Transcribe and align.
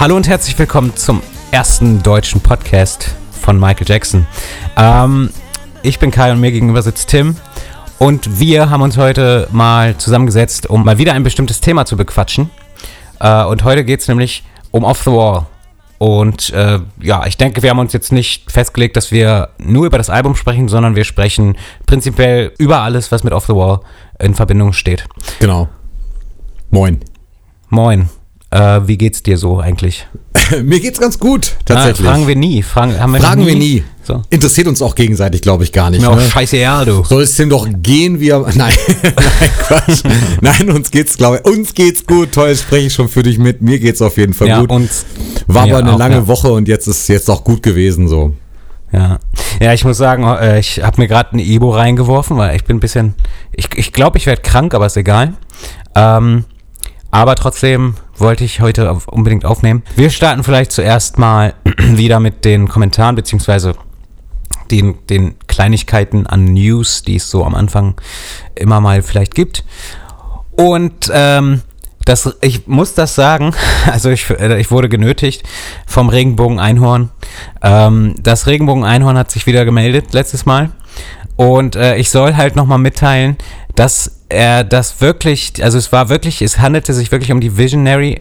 Hallo 0.00 0.14
und 0.14 0.28
herzlich 0.28 0.56
willkommen 0.56 0.94
zum 0.94 1.24
ersten 1.50 2.04
deutschen 2.04 2.40
Podcast 2.40 3.16
von 3.32 3.58
Michael 3.58 3.84
Jackson. 3.84 4.28
Ähm, 4.76 5.30
ich 5.82 5.98
bin 5.98 6.12
Kai 6.12 6.30
und 6.30 6.38
mir 6.38 6.52
gegenüber 6.52 6.82
sitzt 6.82 7.08
Tim. 7.08 7.34
Und 7.98 8.38
wir 8.38 8.70
haben 8.70 8.82
uns 8.82 8.96
heute 8.96 9.48
mal 9.50 9.96
zusammengesetzt, 9.96 10.70
um 10.70 10.84
mal 10.84 10.98
wieder 10.98 11.14
ein 11.14 11.24
bestimmtes 11.24 11.60
Thema 11.60 11.84
zu 11.84 11.96
bequatschen. 11.96 12.48
Äh, 13.18 13.42
und 13.46 13.64
heute 13.64 13.84
geht 13.84 13.98
es 13.98 14.06
nämlich 14.06 14.44
um 14.70 14.84
Off 14.84 15.02
the 15.02 15.10
Wall. 15.10 15.46
Und 15.98 16.50
äh, 16.50 16.78
ja, 17.00 17.26
ich 17.26 17.36
denke, 17.36 17.64
wir 17.64 17.70
haben 17.70 17.80
uns 17.80 17.92
jetzt 17.92 18.12
nicht 18.12 18.52
festgelegt, 18.52 18.96
dass 18.96 19.10
wir 19.10 19.48
nur 19.58 19.84
über 19.84 19.98
das 19.98 20.10
Album 20.10 20.36
sprechen, 20.36 20.68
sondern 20.68 20.94
wir 20.94 21.02
sprechen 21.02 21.56
prinzipiell 21.86 22.52
über 22.58 22.82
alles, 22.82 23.10
was 23.10 23.24
mit 23.24 23.32
Off 23.32 23.46
the 23.46 23.54
Wall 23.54 23.80
in 24.20 24.36
Verbindung 24.36 24.72
steht. 24.74 25.08
Genau. 25.40 25.68
Moin. 26.70 27.00
Moin. 27.68 28.08
Äh, 28.50 28.80
wie 28.86 28.96
geht's 28.96 29.22
dir 29.22 29.36
so 29.36 29.58
eigentlich? 29.58 30.06
Mir 30.62 30.80
geht's 30.80 30.98
ganz 30.98 31.18
gut, 31.18 31.56
tatsächlich. 31.66 32.06
Ah, 32.06 32.12
fragen 32.12 32.26
wir 32.26 32.36
nie. 32.36 32.62
Fragen, 32.62 32.98
haben 32.98 33.12
wir 33.12 33.20
fragen 33.20 33.42
nie? 33.42 33.46
wir 33.48 33.54
nie. 33.56 33.84
So. 34.02 34.22
Interessiert 34.30 34.66
uns 34.68 34.80
auch 34.80 34.94
gegenseitig, 34.94 35.42
glaube 35.42 35.64
ich, 35.64 35.72
gar 35.72 35.90
nicht. 35.90 36.00
Mir 36.00 36.08
ne? 36.08 36.16
auch 36.16 36.20
scheißegal, 36.20 36.86
du. 36.86 37.04
Soll 37.04 37.24
es 37.24 37.36
denn 37.36 37.50
doch 37.50 37.68
gehen, 37.70 38.20
wie 38.20 38.30
er. 38.30 38.40
Nein, 38.54 38.56
nein, 38.56 38.72
Quatsch. 39.58 40.02
nein, 40.40 40.70
uns 40.70 40.90
geht's, 40.90 41.18
glaube 41.18 41.42
ich. 41.44 41.52
Uns 41.52 41.74
geht's 41.74 42.06
gut. 42.06 42.32
Toll, 42.32 42.56
spreche 42.56 42.86
ich 42.86 42.94
schon 42.94 43.10
für 43.10 43.22
dich 43.22 43.38
mit. 43.38 43.60
Mir 43.60 43.78
geht's 43.78 44.00
auf 44.00 44.16
jeden 44.16 44.32
Fall 44.32 44.48
ja, 44.48 44.60
gut. 44.60 44.70
Und 44.70 44.88
War 45.46 45.64
aber 45.64 45.78
eine 45.78 45.92
auch, 45.92 45.98
lange 45.98 46.16
ja. 46.16 46.26
Woche 46.26 46.50
und 46.50 46.68
jetzt 46.68 46.86
ist 46.86 47.06
jetzt 47.08 47.28
auch 47.28 47.44
gut 47.44 47.62
gewesen 47.62 48.08
so. 48.08 48.32
Ja, 48.92 49.18
ja, 49.60 49.74
ich 49.74 49.84
muss 49.84 49.98
sagen, 49.98 50.24
äh, 50.24 50.58
ich 50.58 50.82
habe 50.82 51.02
mir 51.02 51.08
gerade 51.08 51.36
ein 51.36 51.40
Ibo 51.40 51.70
reingeworfen, 51.70 52.38
weil 52.38 52.56
ich 52.56 52.64
bin 52.64 52.78
ein 52.78 52.80
bisschen, 52.80 53.14
ich 53.52 53.68
glaube, 53.68 53.80
ich, 53.80 53.92
glaub, 53.92 54.16
ich 54.16 54.24
werde 54.24 54.40
krank, 54.40 54.72
aber 54.72 54.86
ist 54.86 54.96
egal. 54.96 55.34
Ähm, 55.94 56.44
aber 57.10 57.34
trotzdem 57.34 57.94
wollte 58.20 58.44
ich 58.44 58.60
heute 58.60 58.92
unbedingt 59.06 59.44
aufnehmen. 59.44 59.82
Wir 59.96 60.10
starten 60.10 60.44
vielleicht 60.44 60.72
zuerst 60.72 61.18
mal 61.18 61.54
wieder 61.78 62.20
mit 62.20 62.44
den 62.44 62.68
Kommentaren 62.68 63.16
beziehungsweise 63.16 63.74
den, 64.70 65.06
den 65.08 65.36
Kleinigkeiten 65.46 66.26
an 66.26 66.44
News, 66.44 67.02
die 67.02 67.16
es 67.16 67.30
so 67.30 67.44
am 67.44 67.54
Anfang 67.54 67.94
immer 68.54 68.80
mal 68.80 69.02
vielleicht 69.02 69.34
gibt. 69.34 69.64
Und 70.52 71.10
ähm, 71.12 71.62
das, 72.04 72.36
ich 72.40 72.66
muss 72.66 72.94
das 72.94 73.14
sagen, 73.14 73.54
also 73.90 74.10
ich, 74.10 74.30
äh, 74.30 74.60
ich 74.60 74.70
wurde 74.70 74.88
genötigt 74.88 75.42
vom 75.86 76.08
Regenbogen-Einhorn. 76.08 77.10
Ähm, 77.62 78.14
das 78.20 78.46
Regenbogen-Einhorn 78.46 79.18
hat 79.18 79.30
sich 79.30 79.46
wieder 79.46 79.64
gemeldet 79.64 80.12
letztes 80.12 80.46
Mal. 80.46 80.70
Und 81.36 81.76
äh, 81.76 81.96
ich 81.96 82.10
soll 82.10 82.34
halt 82.34 82.56
nochmal 82.56 82.78
mitteilen, 82.78 83.36
dass 83.74 84.17
er 84.28 84.64
das 84.64 85.00
wirklich, 85.00 85.52
also 85.62 85.78
es 85.78 85.92
war 85.92 86.08
wirklich, 86.08 86.42
es 86.42 86.58
handelte 86.58 86.94
sich 86.94 87.10
wirklich 87.12 87.32
um 87.32 87.40
die 87.40 87.56
Visionary 87.56 88.20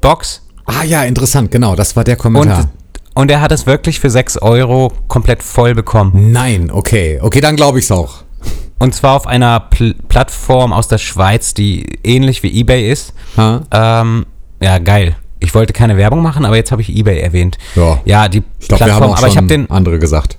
Box. 0.00 0.42
Ah 0.64 0.84
ja, 0.84 1.02
interessant, 1.04 1.50
genau, 1.50 1.74
das 1.76 1.96
war 1.96 2.04
der 2.04 2.16
Kommentar. 2.16 2.70
Und, 3.14 3.22
und 3.22 3.30
er 3.30 3.40
hat 3.40 3.52
es 3.52 3.66
wirklich 3.66 4.00
für 4.00 4.10
6 4.10 4.38
Euro 4.38 4.92
komplett 5.08 5.42
voll 5.42 5.74
bekommen. 5.74 6.32
Nein, 6.32 6.70
okay. 6.70 7.18
Okay, 7.20 7.40
dann 7.40 7.56
glaube 7.56 7.78
ich 7.78 7.86
es 7.86 7.92
auch. 7.92 8.24
Und 8.78 8.94
zwar 8.94 9.14
auf 9.14 9.28
einer 9.28 9.60
Pl 9.60 9.94
Plattform 10.08 10.72
aus 10.72 10.88
der 10.88 10.98
Schweiz, 10.98 11.54
die 11.54 12.00
ähnlich 12.02 12.42
wie 12.42 12.60
eBay 12.60 12.90
ist. 12.90 13.14
Ähm, 13.38 14.26
ja, 14.60 14.78
geil. 14.78 15.14
Ich 15.38 15.54
wollte 15.54 15.72
keine 15.72 15.96
Werbung 15.96 16.20
machen, 16.20 16.44
aber 16.44 16.56
jetzt 16.56 16.72
habe 16.72 16.82
ich 16.82 16.88
eBay 16.88 17.20
erwähnt. 17.20 17.58
Ja, 17.76 18.00
ja 18.04 18.28
die 18.28 18.42
ich 18.58 18.68
glaub, 18.68 18.78
Plattform, 18.78 18.86
wir 18.88 18.94
haben 18.94 19.12
auch 19.12 19.18
aber 19.18 19.28
ich 19.28 19.36
habe 19.36 19.46
den 19.46 19.70
andere 19.70 19.98
gesagt. 20.00 20.38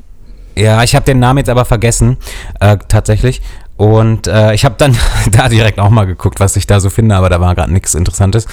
Ja, 0.56 0.84
ich 0.84 0.96
habe 0.96 1.06
den 1.06 1.20
Namen 1.20 1.40
jetzt 1.40 1.50
aber 1.50 1.66
vergessen, 1.66 2.18
äh, 2.60 2.78
tatsächlich. 2.88 3.42
Und 3.84 4.28
äh, 4.28 4.54
ich 4.54 4.64
habe 4.64 4.76
dann 4.78 4.96
da 5.34 5.50
direkt 5.50 5.78
auch 5.78 5.90
mal 5.90 6.06
geguckt, 6.06 6.40
was 6.40 6.56
ich 6.56 6.66
da 6.66 6.80
so 6.80 6.90
finde, 6.90 7.16
aber 7.16 7.28
da 7.28 7.42
war 7.42 7.54
gerade 7.54 7.74
nichts 7.74 7.96
Interessantes. 7.96 8.48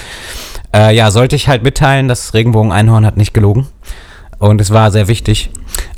Äh, 0.74 0.96
ja, 0.96 1.12
sollte 1.12 1.36
ich 1.36 1.46
halt 1.46 1.62
mitteilen, 1.62 2.08
das 2.08 2.34
Regenbogen-Einhorn 2.34 3.06
hat 3.06 3.16
nicht 3.16 3.32
gelogen. 3.32 3.68
Und 4.40 4.60
es 4.60 4.72
war 4.72 4.90
sehr 4.90 5.06
wichtig. 5.06 5.50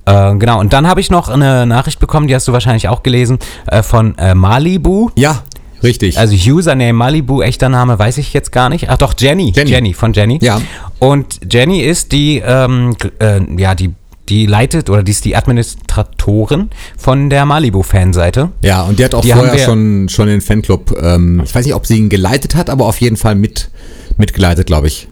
Äh, 0.04 0.34
genau, 0.34 0.60
und 0.60 0.74
dann 0.74 0.86
habe 0.86 1.00
ich 1.00 1.10
noch 1.10 1.30
eine 1.30 1.64
Nachricht 1.64 1.98
bekommen, 1.98 2.26
die 2.26 2.34
hast 2.34 2.46
du 2.46 2.52
wahrscheinlich 2.52 2.88
auch 2.88 3.02
gelesen, 3.02 3.38
äh, 3.68 3.82
von 3.82 4.18
äh, 4.18 4.34
Malibu. 4.34 5.08
Ja, 5.16 5.44
richtig. 5.82 6.18
Also 6.18 6.34
Username 6.34 6.92
Malibu, 6.92 7.40
echter 7.40 7.70
Name 7.70 7.98
weiß 7.98 8.18
ich 8.18 8.34
jetzt 8.34 8.52
gar 8.52 8.68
nicht. 8.68 8.90
Ach 8.90 8.98
doch, 8.98 9.14
Jenny. 9.18 9.54
Jenny, 9.56 9.70
Jenny 9.70 9.94
von 9.94 10.12
Jenny. 10.12 10.40
Ja. 10.42 10.60
Und 10.98 11.40
Jenny 11.50 11.80
ist 11.80 12.12
die, 12.12 12.42
ähm, 12.44 12.96
äh, 13.18 13.40
ja, 13.56 13.74
die 13.74 13.94
die 14.28 14.46
leitet 14.46 14.88
oder 14.88 15.02
die 15.02 15.10
ist 15.10 15.24
die 15.24 15.36
Administratorin 15.36 16.70
von 16.96 17.30
der 17.30 17.44
Malibu-Fanseite. 17.44 18.50
Ja, 18.62 18.82
und 18.82 18.98
die 18.98 19.04
hat 19.04 19.14
auch 19.14 19.22
die 19.22 19.32
vorher 19.32 19.58
schon, 19.58 20.08
schon 20.08 20.28
den 20.28 20.40
Fanclub, 20.40 20.96
ähm, 21.00 21.42
ich 21.44 21.54
weiß 21.54 21.64
nicht, 21.64 21.74
ob 21.74 21.86
sie 21.86 21.98
ihn 21.98 22.08
geleitet 22.08 22.54
hat, 22.54 22.70
aber 22.70 22.86
auf 22.86 23.00
jeden 23.00 23.16
Fall 23.16 23.34
mit, 23.34 23.70
mitgeleitet, 24.16 24.66
glaube 24.66 24.86
ich. 24.86 25.08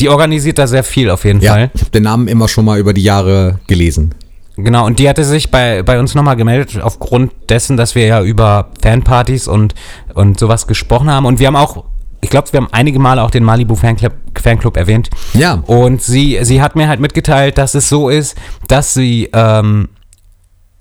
Die 0.00 0.08
organisiert 0.08 0.58
da 0.58 0.66
sehr 0.66 0.84
viel 0.84 1.08
auf 1.08 1.24
jeden 1.24 1.40
ja, 1.40 1.52
Fall. 1.52 1.70
Ich 1.74 1.80
habe 1.80 1.90
den 1.92 2.02
Namen 2.02 2.28
immer 2.28 2.48
schon 2.48 2.64
mal 2.64 2.78
über 2.78 2.92
die 2.92 3.02
Jahre 3.02 3.60
gelesen. 3.68 4.14
Genau, 4.56 4.84
und 4.84 4.98
die 4.98 5.08
hatte 5.08 5.24
sich 5.24 5.50
bei, 5.50 5.82
bei 5.82 5.98
uns 5.98 6.14
nochmal 6.14 6.36
gemeldet, 6.36 6.78
aufgrund 6.82 7.32
dessen, 7.48 7.78
dass 7.78 7.94
wir 7.94 8.06
ja 8.06 8.22
über 8.22 8.68
Fanpartys 8.82 9.48
und, 9.48 9.74
und 10.14 10.38
sowas 10.38 10.66
gesprochen 10.66 11.10
haben. 11.10 11.24
Und 11.24 11.38
wir 11.38 11.46
haben 11.46 11.56
auch 11.56 11.84
ich 12.22 12.30
glaube, 12.30 12.50
wir 12.52 12.60
haben 12.60 12.68
einige 12.72 12.98
Male 12.98 13.22
auch 13.22 13.30
den 13.30 13.44
Malibu 13.44 13.74
Fanclub, 13.74 14.12
Fanclub 14.40 14.76
erwähnt. 14.76 15.10
Ja. 15.34 15.62
Und 15.66 16.00
sie, 16.00 16.38
sie 16.42 16.62
hat 16.62 16.76
mir 16.76 16.88
halt 16.88 17.00
mitgeteilt, 17.00 17.58
dass 17.58 17.74
es 17.74 17.88
so 17.88 18.08
ist, 18.08 18.36
dass 18.68 18.94
sie 18.94 19.28
ähm, 19.32 19.88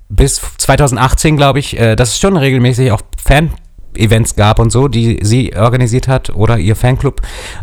bis 0.07 0.40
2018, 0.57 1.38
glaube 1.38 1.59
ich, 1.59 1.78
äh, 1.80 1.96
dass 1.96 2.09
es 2.09 2.19
schon 2.19 2.38
regelmäßig 2.38 2.91
auch 2.91 3.01
Fan 3.22 3.50
Events 3.96 4.35
gab 4.35 4.59
und 4.59 4.72
so, 4.72 4.88
die 4.88 5.19
sie 5.22 5.53
organisiert 5.56 6.07
hat 6.07 6.30
oder 6.30 6.57
ihr 6.57 6.75
Fanclub. 6.75 7.22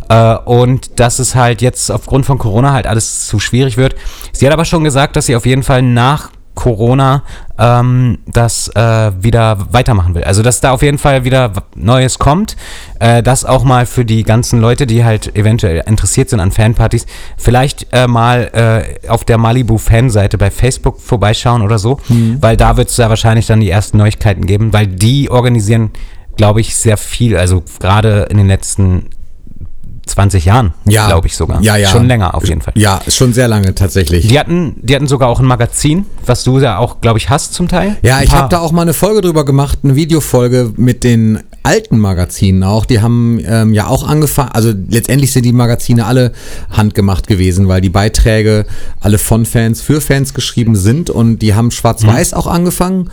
Äh, 0.09 0.35
und 0.35 0.99
dass 0.99 1.19
es 1.19 1.35
halt 1.35 1.61
jetzt 1.61 1.89
aufgrund 1.89 2.25
von 2.25 2.37
Corona 2.37 2.73
halt 2.73 2.85
alles 2.85 3.27
zu 3.27 3.39
schwierig 3.39 3.77
wird. 3.77 3.95
Sie 4.33 4.45
hat 4.45 4.53
aber 4.53 4.65
schon 4.65 4.83
gesagt, 4.83 5.15
dass 5.15 5.25
sie 5.25 5.35
auf 5.35 5.45
jeden 5.45 5.63
Fall 5.63 5.81
nach 5.81 6.31
Corona 6.59 7.23
ähm, 7.57 8.17
das 8.27 8.67
äh, 8.75 9.11
wieder 9.21 9.57
weitermachen 9.71 10.13
will. 10.13 10.25
Also 10.25 10.43
dass 10.43 10.59
da 10.59 10.71
auf 10.71 10.81
jeden 10.81 10.97
Fall 10.97 11.23
wieder 11.23 11.53
Neues 11.73 12.19
kommt, 12.19 12.57
äh, 12.99 13.23
dass 13.23 13.45
auch 13.45 13.63
mal 13.63 13.85
für 13.85 14.03
die 14.03 14.23
ganzen 14.23 14.59
Leute, 14.59 14.85
die 14.85 15.05
halt 15.05 15.37
eventuell 15.37 15.83
interessiert 15.87 16.29
sind 16.29 16.41
an 16.41 16.51
Fanpartys, 16.51 17.05
vielleicht 17.37 17.87
äh, 17.93 18.07
mal 18.07 18.49
äh, 18.53 19.07
auf 19.07 19.23
der 19.23 19.37
Malibu 19.37 19.77
Fanseite 19.77 20.37
bei 20.37 20.51
Facebook 20.51 20.99
vorbeischauen 20.99 21.61
oder 21.61 21.79
so, 21.79 21.97
mhm. 22.09 22.37
weil 22.41 22.57
da 22.57 22.75
wird 22.75 22.89
es 22.89 22.97
ja 22.97 23.07
wahrscheinlich 23.07 23.47
dann 23.47 23.61
die 23.61 23.69
ersten 23.69 23.97
Neuigkeiten 23.97 24.45
geben, 24.45 24.73
weil 24.73 24.87
die 24.87 25.31
organisieren 25.31 25.91
glaube 26.35 26.61
ich, 26.61 26.77
sehr 26.77 26.95
viel. 26.95 27.35
Also 27.35 27.63
gerade 27.81 28.27
in 28.29 28.37
den 28.37 28.47
letzten 28.47 29.09
20 30.09 30.45
Jahren, 30.45 30.73
ja, 30.85 31.07
glaube 31.07 31.27
ich 31.27 31.35
sogar. 31.35 31.61
Ja, 31.61 31.75
ja. 31.75 31.89
Schon 31.89 32.07
länger 32.07 32.35
auf 32.35 32.47
jeden 32.47 32.61
Fall. 32.61 32.73
Ja, 32.75 32.99
schon 33.07 33.33
sehr 33.33 33.47
lange 33.47 33.75
tatsächlich. 33.75 34.27
Die 34.27 34.39
hatten, 34.39 34.75
die 34.81 34.95
hatten 34.95 35.07
sogar 35.07 35.29
auch 35.29 35.39
ein 35.39 35.45
Magazin, 35.45 36.05
was 36.25 36.43
du 36.43 36.59
ja 36.59 36.77
auch, 36.77 37.01
glaube 37.01 37.19
ich, 37.19 37.29
hast 37.29 37.53
zum 37.53 37.67
Teil. 37.67 37.97
Ja, 38.01 38.17
ein 38.17 38.23
ich 38.25 38.31
habe 38.31 38.49
da 38.49 38.59
auch 38.59 38.71
mal 38.71 38.83
eine 38.83 38.93
Folge 38.93 39.21
drüber 39.21 39.45
gemacht, 39.45 39.79
eine 39.83 39.95
Videofolge 39.95 40.73
mit 40.75 41.03
den 41.03 41.39
alten 41.63 41.99
Magazinen 41.99 42.63
auch. 42.63 42.85
Die 42.85 43.01
haben 43.01 43.39
ähm, 43.45 43.73
ja 43.73 43.87
auch 43.87 44.07
angefangen, 44.07 44.51
also 44.51 44.73
letztendlich 44.89 45.31
sind 45.31 45.43
die 45.43 45.53
Magazine 45.53 46.05
alle 46.05 46.31
handgemacht 46.71 47.27
gewesen, 47.27 47.67
weil 47.67 47.81
die 47.81 47.89
Beiträge 47.89 48.65
alle 48.99 49.17
von 49.17 49.45
Fans 49.45 49.81
für 49.81 50.01
Fans 50.01 50.33
geschrieben 50.33 50.75
sind 50.75 51.09
und 51.09 51.39
die 51.39 51.53
haben 51.53 51.71
schwarz-weiß 51.71 52.31
mhm. 52.31 52.37
auch 52.37 52.47
angefangen 52.47 53.09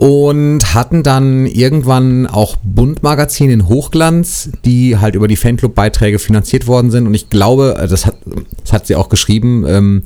und 0.00 0.72
hatten 0.72 1.02
dann 1.02 1.44
irgendwann 1.44 2.26
auch 2.26 2.56
Bundmagazine 2.62 3.52
in 3.52 3.68
Hochglanz, 3.68 4.48
die 4.64 4.96
halt 4.96 5.14
über 5.14 5.28
die 5.28 5.36
Fanclub-Beiträge 5.36 6.18
finanziert 6.18 6.66
worden 6.66 6.90
sind. 6.90 7.06
Und 7.06 7.12
ich 7.12 7.28
glaube, 7.28 7.76
äh, 7.78 7.86
das 7.86 8.06
hat, 8.06 8.16
das 8.62 8.72
hat 8.72 8.86
sie 8.86 8.96
auch 8.96 9.10
geschrieben, 9.10 9.66
ähm, 9.68 10.02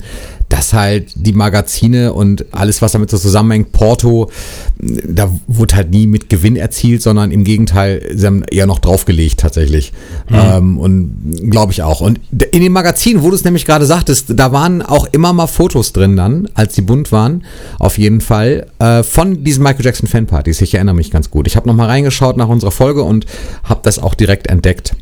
dass 0.48 0.72
halt 0.72 1.12
die 1.14 1.32
Magazine 1.32 2.12
und 2.12 2.44
alles, 2.52 2.82
was 2.82 2.92
damit 2.92 3.08
so 3.08 3.18
zusammenhängt, 3.18 3.72
Porto, 3.72 4.30
da 4.78 5.32
wurde 5.46 5.76
halt 5.76 5.90
nie 5.90 6.06
mit 6.06 6.28
Gewinn 6.28 6.56
erzielt, 6.56 7.00
sondern 7.00 7.30
im 7.30 7.44
Gegenteil, 7.44 8.02
sie 8.14 8.26
haben 8.26 8.42
eher 8.50 8.66
noch 8.66 8.80
draufgelegt 8.80 9.40
tatsächlich. 9.40 9.92
Mhm. 10.28 10.36
Ähm, 10.36 10.78
und 10.78 11.50
glaube 11.50 11.72
ich 11.72 11.82
auch. 11.82 12.00
Und 12.00 12.20
in 12.50 12.62
den 12.62 12.72
Magazinen, 12.72 13.22
wo 13.22 13.30
du 13.30 13.36
es 13.36 13.44
nämlich 13.44 13.64
gerade 13.64 13.86
sagtest, 13.86 14.34
da 14.36 14.50
waren 14.52 14.82
auch 14.82 15.06
immer 15.12 15.32
mal 15.32 15.46
Fotos 15.46 15.92
drin 15.92 16.16
dann, 16.16 16.48
als 16.54 16.74
sie 16.74 16.82
bunt 16.82 17.12
waren, 17.12 17.44
auf 17.78 17.96
jeden 17.96 18.20
Fall, 18.20 18.66
äh, 18.80 19.04
von 19.04 19.44
diesen 19.44 19.62
Michael 19.62 19.83
Jackson 19.84 20.08
Fanpartys. 20.08 20.60
Ich 20.60 20.74
erinnere 20.74 20.94
mich 20.94 21.10
ganz 21.10 21.30
gut. 21.30 21.46
Ich 21.46 21.56
habe 21.56 21.68
nochmal 21.68 21.88
reingeschaut 21.88 22.36
nach 22.36 22.48
unserer 22.48 22.70
Folge 22.70 23.02
und 23.02 23.26
habe 23.62 23.80
das 23.82 23.98
auch 23.98 24.14
direkt 24.14 24.48
entdeckt. 24.48 24.96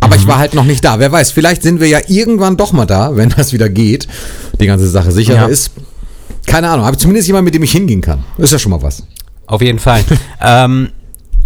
Aber 0.00 0.14
mhm. 0.14 0.20
ich 0.20 0.28
war 0.28 0.38
halt 0.38 0.54
noch 0.54 0.64
nicht 0.64 0.84
da. 0.84 0.98
Wer 0.98 1.10
weiß, 1.10 1.30
vielleicht 1.30 1.62
sind 1.62 1.80
wir 1.80 1.88
ja 1.88 2.00
irgendwann 2.06 2.56
doch 2.56 2.72
mal 2.72 2.86
da, 2.86 3.16
wenn 3.16 3.30
das 3.30 3.52
wieder 3.52 3.68
geht. 3.68 4.08
Die 4.60 4.66
ganze 4.66 4.88
Sache 4.88 5.12
sicher 5.12 5.34
ja. 5.34 5.46
ist. 5.46 5.72
Keine 6.46 6.68
Ahnung, 6.68 6.84
aber 6.84 6.98
zumindest 6.98 7.28
jemand, 7.28 7.44
mit 7.44 7.54
dem 7.54 7.62
ich 7.62 7.72
hingehen 7.72 8.00
kann. 8.00 8.24
Ist 8.38 8.52
ja 8.52 8.58
schon 8.58 8.70
mal 8.70 8.82
was. 8.82 9.04
Auf 9.46 9.62
jeden 9.62 9.78
Fall. 9.78 10.04
ähm, 10.40 10.90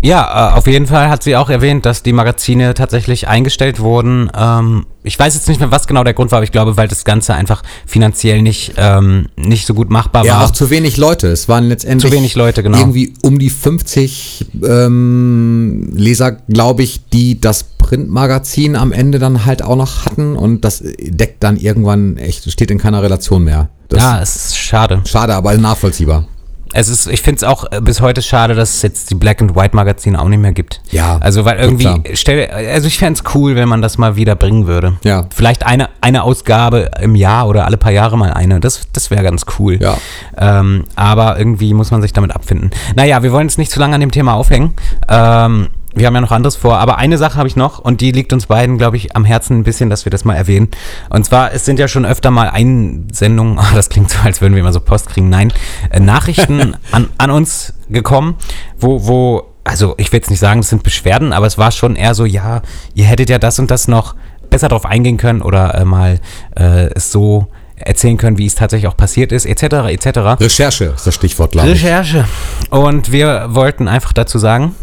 ja, 0.02 0.52
äh, 0.52 0.56
auf 0.56 0.67
jeden 0.67 0.87
Fall 0.87 1.08
hat 1.08 1.22
sie 1.22 1.37
auch 1.37 1.50
erwähnt, 1.50 1.84
dass 1.84 2.02
die 2.02 2.12
Magazine 2.12 2.75
tatsächlich 2.75 3.29
eingestellt 3.29 3.81
wurden. 3.81 4.31
Ähm, 4.37 4.87
ich 5.06 5.17
weiß 5.17 5.35
jetzt 5.35 5.49
nicht 5.49 5.61
mehr, 5.61 5.70
was 5.70 5.87
genau 5.87 6.03
der 6.03 6.14
Grund 6.14 6.32
war, 6.32 6.38
aber 6.38 6.44
ich 6.44 6.53
glaube, 6.53 6.76
weil 6.76 6.88
das 6.88 7.05
Ganze 7.05 7.35
einfach 7.35 7.62
finanziell 7.87 8.43
nicht, 8.43 8.75
ähm, 8.76 9.29
nicht 9.37 9.67
so 9.67 9.73
gut 9.73 9.88
machbar 9.88 10.25
ja, 10.25 10.32
war. 10.32 10.41
Ja, 10.41 10.47
auch 10.47 10.50
zu 10.50 10.69
wenig 10.69 10.97
Leute. 10.97 11.29
Es 11.29 11.49
waren 11.49 11.64
letztendlich 11.69 12.11
zu 12.11 12.17
wenig 12.17 12.35
Leute, 12.35 12.64
genau. 12.64 12.79
irgendwie 12.79 13.14
um 13.23 13.38
die 13.38 13.50
50 13.50 14.47
ähm, 14.64 15.93
Leser, 15.94 16.32
glaube 16.32 16.82
ich, 16.82 17.06
die 17.08 17.41
das 17.41 17.62
Printmagazin 17.62 18.75
am 18.75 18.91
Ende 18.91 19.20
dann 19.20 19.47
halt 19.47 19.62
auch 19.62 19.76
noch 19.76 20.05
hatten 20.06 20.35
und 20.35 20.64
das 20.64 20.82
deckt 20.82 21.44
dann 21.44 21.56
irgendwann 21.56 22.17
echt, 22.17 22.50
steht 22.50 22.73
in 22.73 22.79
keiner 22.79 23.03
Relation 23.03 23.44
mehr. 23.44 23.69
Das 23.88 24.03
ja, 24.03 24.20
es 24.20 24.35
ist 24.35 24.58
schade. 24.58 25.03
Schade, 25.05 25.35
aber 25.35 25.56
nachvollziehbar. 25.56 26.26
Es 26.73 26.89
ist, 26.89 27.07
ich 27.07 27.23
finde 27.23 27.37
es 27.39 27.45
auch 27.45 27.65
äh, 27.71 27.81
bis 27.81 28.01
heute 28.01 28.23
schade, 28.23 28.55
dass 28.55 28.77
es 28.77 28.83
jetzt 28.83 29.11
die 29.11 29.15
Black 29.15 29.41
and 29.41 29.55
White 29.57 29.75
Magazine 29.75 30.21
auch 30.21 30.29
nicht 30.29 30.41
mehr 30.41 30.53
gibt. 30.53 30.81
Ja, 30.91 31.19
Also 31.19 31.45
weil 31.45 31.59
irgendwie, 31.59 31.89
stell, 32.15 32.49
also 32.51 32.87
ich 32.89 32.99
fände 32.99 33.21
es 33.21 33.35
cool, 33.35 33.57
wenn 33.57 33.69
man 33.69 33.83
das 33.83 33.99
mal 33.99 34.17
wieder 34.17 34.35
bringen 34.35 34.67
würde. 34.67 34.97
Ja. 35.05 35.27
Vielleicht 35.35 35.65
eine, 35.65 35.89
eine 36.01 36.23
Ausgabe 36.23 36.91
im 37.01 37.15
Jahr 37.15 37.49
oder 37.49 37.67
alle 37.67 37.77
paar 37.77 37.93
Jahre 37.93 38.19
mal 38.19 38.33
eine. 38.33 38.61
Das, 38.61 38.83
das 38.93 39.11
wäre 39.11 39.23
ganz 39.23 39.45
cool. 39.59 39.79
Ja. 39.81 39.97
Ähm, 40.37 40.85
aber 40.97 41.39
irgendwie 41.39 41.73
muss 41.75 41.91
man 41.91 42.03
sich 42.03 42.13
damit 42.13 42.33
abfinden. 42.33 42.71
Naja, 42.95 43.23
wir 43.23 43.33
wollen 43.33 43.47
uns 43.47 43.59
nicht 43.59 43.71
zu 43.71 43.81
lange 43.81 43.95
an 43.95 44.01
dem 44.01 44.11
Thema 44.11 44.35
aufhängen. 44.35 44.75
Ähm, 45.09 45.69
wir 45.96 46.06
haben 46.06 46.14
ja 46.14 46.20
noch 46.20 46.31
anderes 46.31 46.56
vor, 46.56 46.78
aber 46.78 46.98
eine 46.98 47.16
Sache 47.16 47.37
habe 47.37 47.48
ich 47.48 47.56
noch 47.56 47.78
und 47.78 48.02
die 48.02 48.12
liegt 48.12 48.32
uns 48.34 48.46
beiden, 48.46 48.76
glaube 48.76 48.98
ich, 48.98 49.16
am 49.16 49.25
Herzen 49.25 49.58
ein 49.58 49.64
bisschen, 49.64 49.88
dass 49.88 50.04
wir 50.04 50.10
das 50.10 50.25
mal 50.25 50.34
erwähnen. 50.34 50.69
Und 51.08 51.25
zwar, 51.25 51.52
es 51.52 51.64
sind 51.64 51.78
ja 51.78 51.88
schon 51.88 52.04
öfter 52.04 52.31
mal 52.31 52.50
Einsendungen, 52.50 53.58
oh, 53.58 53.64
das 53.75 53.88
klingt 53.88 54.10
so, 54.10 54.19
als 54.22 54.43
würden 54.43 54.54
wir 54.54 54.60
immer 54.60 54.75
so 54.75 54.81
Post 54.81 55.08
kriegen, 55.08 55.31
nein, 55.31 55.52
äh, 55.90 55.98
Nachrichten 55.98 56.76
an, 56.93 57.08
an 57.16 57.31
uns 57.31 57.72
gekommen, 57.88 58.37
wo, 58.78 59.06
wo, 59.06 59.54
also 59.64 59.94
ich 59.96 60.12
will 60.12 60.19
jetzt 60.19 60.31
nicht 60.31 60.40
sagen, 60.40 60.60
es 60.60 60.69
sind 60.69 60.82
Beschwerden, 60.82 61.32
aber 61.32 61.46
es 61.46 61.56
war 61.56 61.70
schon 61.70 61.96
eher 61.96 62.14
so, 62.14 62.26
ja, 62.26 62.60
ihr 62.94 63.06
hättet 63.06 63.31
ja 63.31 63.38
das 63.38 63.58
und 63.58 63.70
das 63.70 63.88
noch 63.88 64.14
besser 64.50 64.69
drauf 64.69 64.84
eingehen 64.84 65.16
können 65.16 65.40
oder 65.40 65.75
äh, 65.75 65.84
mal 65.84 66.20
äh, 66.56 66.90
es 66.94 67.10
so 67.10 67.48
erzählen 67.87 68.17
können, 68.17 68.38
wie 68.38 68.47
es 68.47 68.55
tatsächlich 68.55 68.88
auch 68.88 68.97
passiert 68.97 69.33
ist, 69.33 69.47
etc., 69.47 69.62
etc. 69.88 70.41
Recherche 70.41 70.85
ist 70.97 71.06
das 71.06 71.15
Stichwort, 71.15 71.53
glaube 71.53 71.69
ich. 71.69 71.85
Recherche. 71.85 72.25
Und 72.71 73.12
wir 73.12 73.47
wollten 73.50 73.88
einfach 73.88 74.12
dazu 74.12 74.38
sagen, 74.38 74.75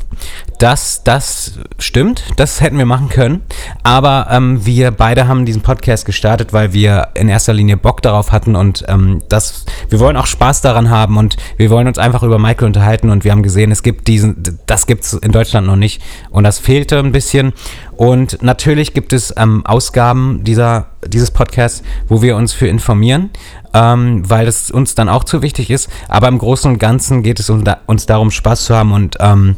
dass 0.60 1.04
das 1.04 1.60
stimmt, 1.80 2.24
das 2.38 2.62
hätten 2.62 2.78
wir 2.78 2.86
machen 2.86 3.10
können. 3.10 3.42
Aber 3.84 4.28
ähm, 4.30 4.66
wir 4.66 4.92
beide 4.92 5.28
haben 5.28 5.46
diesen 5.46 5.62
Podcast 5.62 6.06
gestartet, 6.06 6.54
weil 6.54 6.74
wir 6.74 7.10
in 7.16 7.30
erster 7.30 7.54
Linie 7.54 7.78
Bock 7.78 8.02
darauf 8.02 8.32
hatten 8.32 8.56
und 8.56 8.86
ähm, 8.88 9.22
das, 9.30 9.66
wir 9.90 10.00
wollen 10.00 10.18
auch 10.18 10.28
Spaß 10.28 10.62
daran 10.62 10.90
haben 10.90 11.18
und 11.18 11.38
wir 11.58 11.70
wollen 11.70 11.88
uns 11.88 11.98
einfach 11.98 12.24
über 12.24 12.40
Michael 12.40 12.68
unterhalten 12.68 13.10
und 13.10 13.24
wir 13.24 13.32
haben 13.32 13.44
gesehen, 13.44 13.72
es 13.72 13.84
gibt 13.84 14.08
diesen, 14.08 14.60
das 14.66 14.88
gibt 14.88 15.04
es 15.04 15.14
in 15.14 15.32
Deutschland 15.32 15.68
noch 15.68 15.76
nicht 15.76 16.02
und 16.30 16.44
das 16.44 16.60
fehlte 16.60 17.00
ein 17.00 17.12
bisschen. 17.12 17.54
Und 17.98 18.42
natürlich 18.42 18.94
gibt 18.94 19.14
es 19.14 19.34
ähm, 19.38 19.66
Ausgaben 19.66 20.44
dieser, 20.44 20.88
dieses 21.06 21.32
Podcasts, 21.32 21.84
wo 22.08 22.22
wir 22.22 22.36
uns 22.36 22.54
für 22.54 22.68
informieren, 22.68 23.30
ähm, 23.74 24.28
weil 24.30 24.48
es 24.48 24.72
uns 24.72 24.96
dann 24.96 25.10
auch 25.10 25.24
zu 25.24 25.42
wichtig 25.42 25.70
ist. 25.70 25.90
Aber 26.08 26.28
im 26.28 26.38
Großen 26.38 26.72
und 26.72 26.80
Ganzen 26.80 27.24
geht 27.24 27.40
es 27.40 27.50
uns, 27.50 27.64
da, 27.64 27.78
uns 27.86 28.06
darum, 28.06 28.32
Spaß 28.32 28.66
zu 28.66 28.76
haben 28.76 28.92
und 28.92 29.18
ähm, 29.20 29.56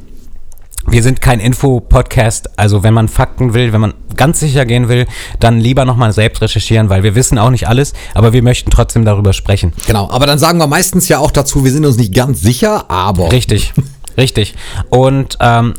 wir 0.87 1.01
sind 1.01 1.19
kein 1.19 1.39
Info-Podcast, 1.39 2.59
also 2.59 2.83
wenn 2.83 2.93
man 2.93 3.07
Fakten 3.07 3.53
will, 3.53 3.73
wenn 3.73 3.81
man 3.81 3.93
ganz 4.15 4.39
sicher 4.39 4.65
gehen 4.65 4.88
will, 4.88 5.07
dann 5.39 5.59
lieber 5.59 5.83
nochmal 5.83 6.13
selbst 6.13 6.41
recherchieren, 6.41 6.89
weil 6.89 7.03
wir 7.03 7.15
wissen 7.15 7.39
auch 7.39 7.49
nicht 7.49 7.67
alles, 7.67 7.93
aber 8.13 8.33
wir 8.33 8.43
möchten 8.43 8.69
trotzdem 8.69 9.03
darüber 9.03 9.33
sprechen. 9.33 9.73
Genau, 9.88 10.09
aber 10.11 10.27
dann 10.27 10.38
sagen 10.38 10.59
wir 10.59 10.67
meistens 10.67 11.07
ja 11.07 11.17
auch 11.19 11.31
dazu, 11.31 11.63
wir 11.63 11.71
sind 11.71 11.85
uns 11.85 11.97
nicht 11.97 12.13
ganz 12.13 12.41
sicher, 12.41 12.89
aber. 12.89 13.31
Richtig, 13.31 13.73
richtig. 14.17 14.53
Und 14.89 15.38
ähm, 15.39 15.73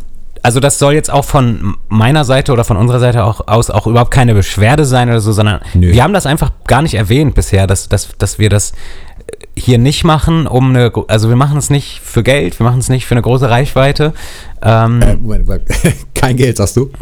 also 0.46 0.60
das 0.60 0.78
soll 0.78 0.94
jetzt 0.94 1.10
auch 1.10 1.24
von 1.24 1.76
meiner 1.88 2.24
Seite 2.24 2.52
oder 2.52 2.62
von 2.62 2.76
unserer 2.76 3.00
Seite 3.00 3.24
auch 3.24 3.48
aus 3.48 3.68
auch 3.68 3.88
überhaupt 3.88 4.12
keine 4.12 4.32
Beschwerde 4.32 4.84
sein 4.84 5.08
oder 5.08 5.18
so, 5.18 5.32
sondern 5.32 5.60
Nö. 5.74 5.90
wir 5.90 6.04
haben 6.04 6.12
das 6.12 6.24
einfach 6.24 6.52
gar 6.68 6.82
nicht 6.82 6.94
erwähnt 6.94 7.34
bisher, 7.34 7.66
dass, 7.66 7.88
dass, 7.88 8.16
dass 8.16 8.38
wir 8.38 8.48
das 8.48 8.72
hier 9.56 9.78
nicht 9.78 10.04
machen, 10.04 10.46
um 10.46 10.68
eine, 10.68 10.92
also 11.08 11.28
wir 11.30 11.34
machen 11.34 11.58
es 11.58 11.68
nicht 11.68 12.00
für 12.00 12.22
Geld, 12.22 12.60
wir 12.60 12.64
machen 12.64 12.78
es 12.78 12.88
nicht 12.88 13.06
für 13.06 13.14
eine 13.14 13.22
große 13.22 13.50
Reichweite. 13.50 14.12
Ähm, 14.62 15.02
Äh, 15.02 15.16
Moment, 15.16 15.48
Moment. 15.48 15.64
Kein 16.14 16.36
Geld, 16.36 16.58
sagst 16.58 16.76
du? 16.76 16.92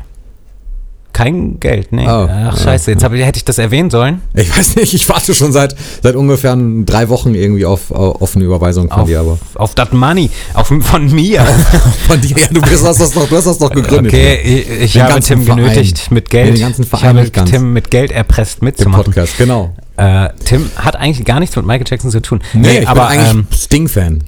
Kein 1.15 1.61
Geld, 1.61 1.93
nee. 1.93 2.05
Oh. 2.07 2.29
Ach 2.29 2.59
scheiße, 2.61 2.91
jetzt 2.91 3.05
hab, 3.05 3.13
ich- 3.13 3.25
hätte 3.25 3.37
ich 3.39 3.45
das 3.45 3.59
erwähnen 3.59 3.89
sollen. 3.89 4.21
Ich 4.35 4.51
weiß 4.55 4.75
nicht, 4.77 4.93
ich 4.95 5.09
warte 5.09 5.33
schon 5.33 5.53
seit, 5.53 5.75
seit 6.03 6.17
ungefähr 6.17 6.57
drei 6.85 7.09
Wochen 7.09 7.35
irgendwie 7.37 7.65
auf, 7.65 7.91
auf 7.93 8.21
offene 8.21 8.45
Überweisung 8.45 8.89
von 8.91 9.03
Auf, 9.03 9.07
dir, 9.09 9.21
aber. 9.21 9.39
auf 9.55 9.75
das 9.77 9.93
Money, 9.93 10.29
auf, 10.55 10.67
von 10.81 11.11
mir. 11.15 11.41
Von 12.09 12.21
dir, 12.21 12.37
ja, 12.37 12.47
du 12.51 12.61
bist, 12.61 12.85
hast 12.85 13.01
das 13.01 13.13
doch, 13.13 13.29
du 13.29 13.37
hast 13.37 13.47
das 13.47 13.59
doch 13.59 13.71
gegründet. 13.71 14.13
Okay, 14.13 14.65
ich, 14.81 14.97
ich 14.97 15.01
habe 15.01 15.21
Tim 15.21 15.43
Verein. 15.45 15.63
genötigt 15.63 16.11
mit 16.11 16.29
Geld. 16.29 16.47
Nee, 16.51 16.57
den 16.59 16.61
ganzen 16.63 16.83
ich 16.83 16.89
Verein 16.89 17.09
habe 17.11 17.21
nicht 17.21 17.33
ganz. 17.33 17.51
Tim 17.51 17.73
mit 17.73 17.91
Geld 17.91 18.11
erpresst 18.11 18.61
mitzumachen. 18.63 19.05
Podcast, 19.05 19.39
genau. 19.39 19.73
Äh, 19.97 20.29
Tim 20.45 20.69
hat 20.77 20.97
eigentlich 20.97 21.25
gar 21.25 21.39
nichts 21.41 21.55
mit 21.57 21.65
Michael 21.65 21.87
Jackson 21.89 22.11
zu 22.11 22.21
tun. 22.21 22.41
Nee, 22.53 22.81
ich 22.81 22.89
aber 22.89 23.07
bin 23.09 23.19
eigentlich 23.21 23.31
ähm, 23.31 23.47
Sting-Fan. 23.55 24.25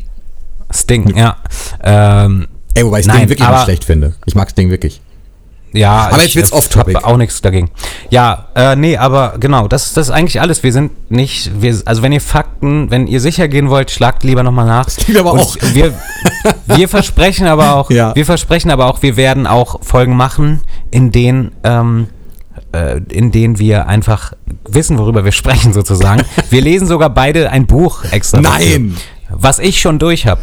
Sting, 0.73 1.17
ja. 1.17 1.37
Ähm, 1.82 2.47
Ey, 2.75 2.85
wobei 2.87 3.00
ich 3.00 3.06
Sting 3.06 3.29
wirklich 3.29 3.43
aber- 3.43 3.56
nicht 3.56 3.65
schlecht 3.65 3.85
finde. 3.85 4.15
Ich 4.25 4.35
mag 4.37 4.49
Sting 4.50 4.71
wirklich. 4.71 5.00
Ja, 5.76 6.08
Aber 6.11 6.19
ich, 6.19 6.34
jetzt 6.34 6.37
wird's 6.37 6.50
äh, 6.52 6.55
off-topic. 6.55 6.94
hab 6.96 7.05
auch 7.05 7.17
nichts 7.17 7.40
dagegen. 7.43 7.70
Ja, 8.11 8.49
äh, 8.55 8.76
nee, 8.76 8.96
aber 8.96 9.34
genau, 9.38 9.69
das, 9.69 9.93
das 9.94 10.08
ist 10.08 10.12
eigentlich 10.14 10.40
alles. 10.40 10.62
Wir 10.62 10.73
sind 10.73 11.11
nicht, 11.11 11.50
wir, 11.61 11.76
also 11.84 12.02
wenn 12.02 12.12
ihr 12.12 12.20
Fakten, 12.20 12.90
wenn 12.90 13.06
ihr 13.06 13.20
sicher 13.20 13.49
gehen 13.49 13.69
wollt, 13.70 13.90
schlagt 13.90 14.25
lieber 14.25 14.43
nochmal 14.43 14.67
nach. 14.67 14.87
Das 14.87 14.96
klingt 14.96 15.19
aber 15.19 15.32
Und 15.32 15.40
auch- 15.40 15.56
Wir, 15.75 15.94
wir 16.67 16.88
versprechen 16.88 17.46
aber 17.46 17.75
auch, 17.76 17.90
Ja. 17.96 18.14
wir 18.14 18.25
versprechen 18.26 18.70
aber 18.70 18.87
auch, 18.87 19.02
wir 19.02 19.17
werden 19.17 19.46
auch 19.46 19.82
Folgen 19.82 20.17
machen, 20.17 20.62
in 20.90 21.12
denen, 21.12 21.52
ähm, 21.64 22.08
äh, 22.72 22.99
in 23.11 23.32
denen 23.32 23.58
wir 23.58 23.87
einfach 23.87 24.32
wissen, 24.69 24.99
worüber 24.99 25.25
wir 25.25 25.32
sprechen 25.32 25.72
sozusagen. 25.72 26.22
Wir 26.50 26.61
lesen 26.62 26.87
sogar 26.88 27.11
beide 27.11 27.50
ein 27.50 27.67
Buch 27.67 28.05
extra. 28.11 28.40
Nein! 28.40 28.96
Dafür, 29.29 29.38
was 29.43 29.58
ich 29.58 29.81
schon 29.81 29.99
durch 29.99 30.26
habe. 30.26 30.40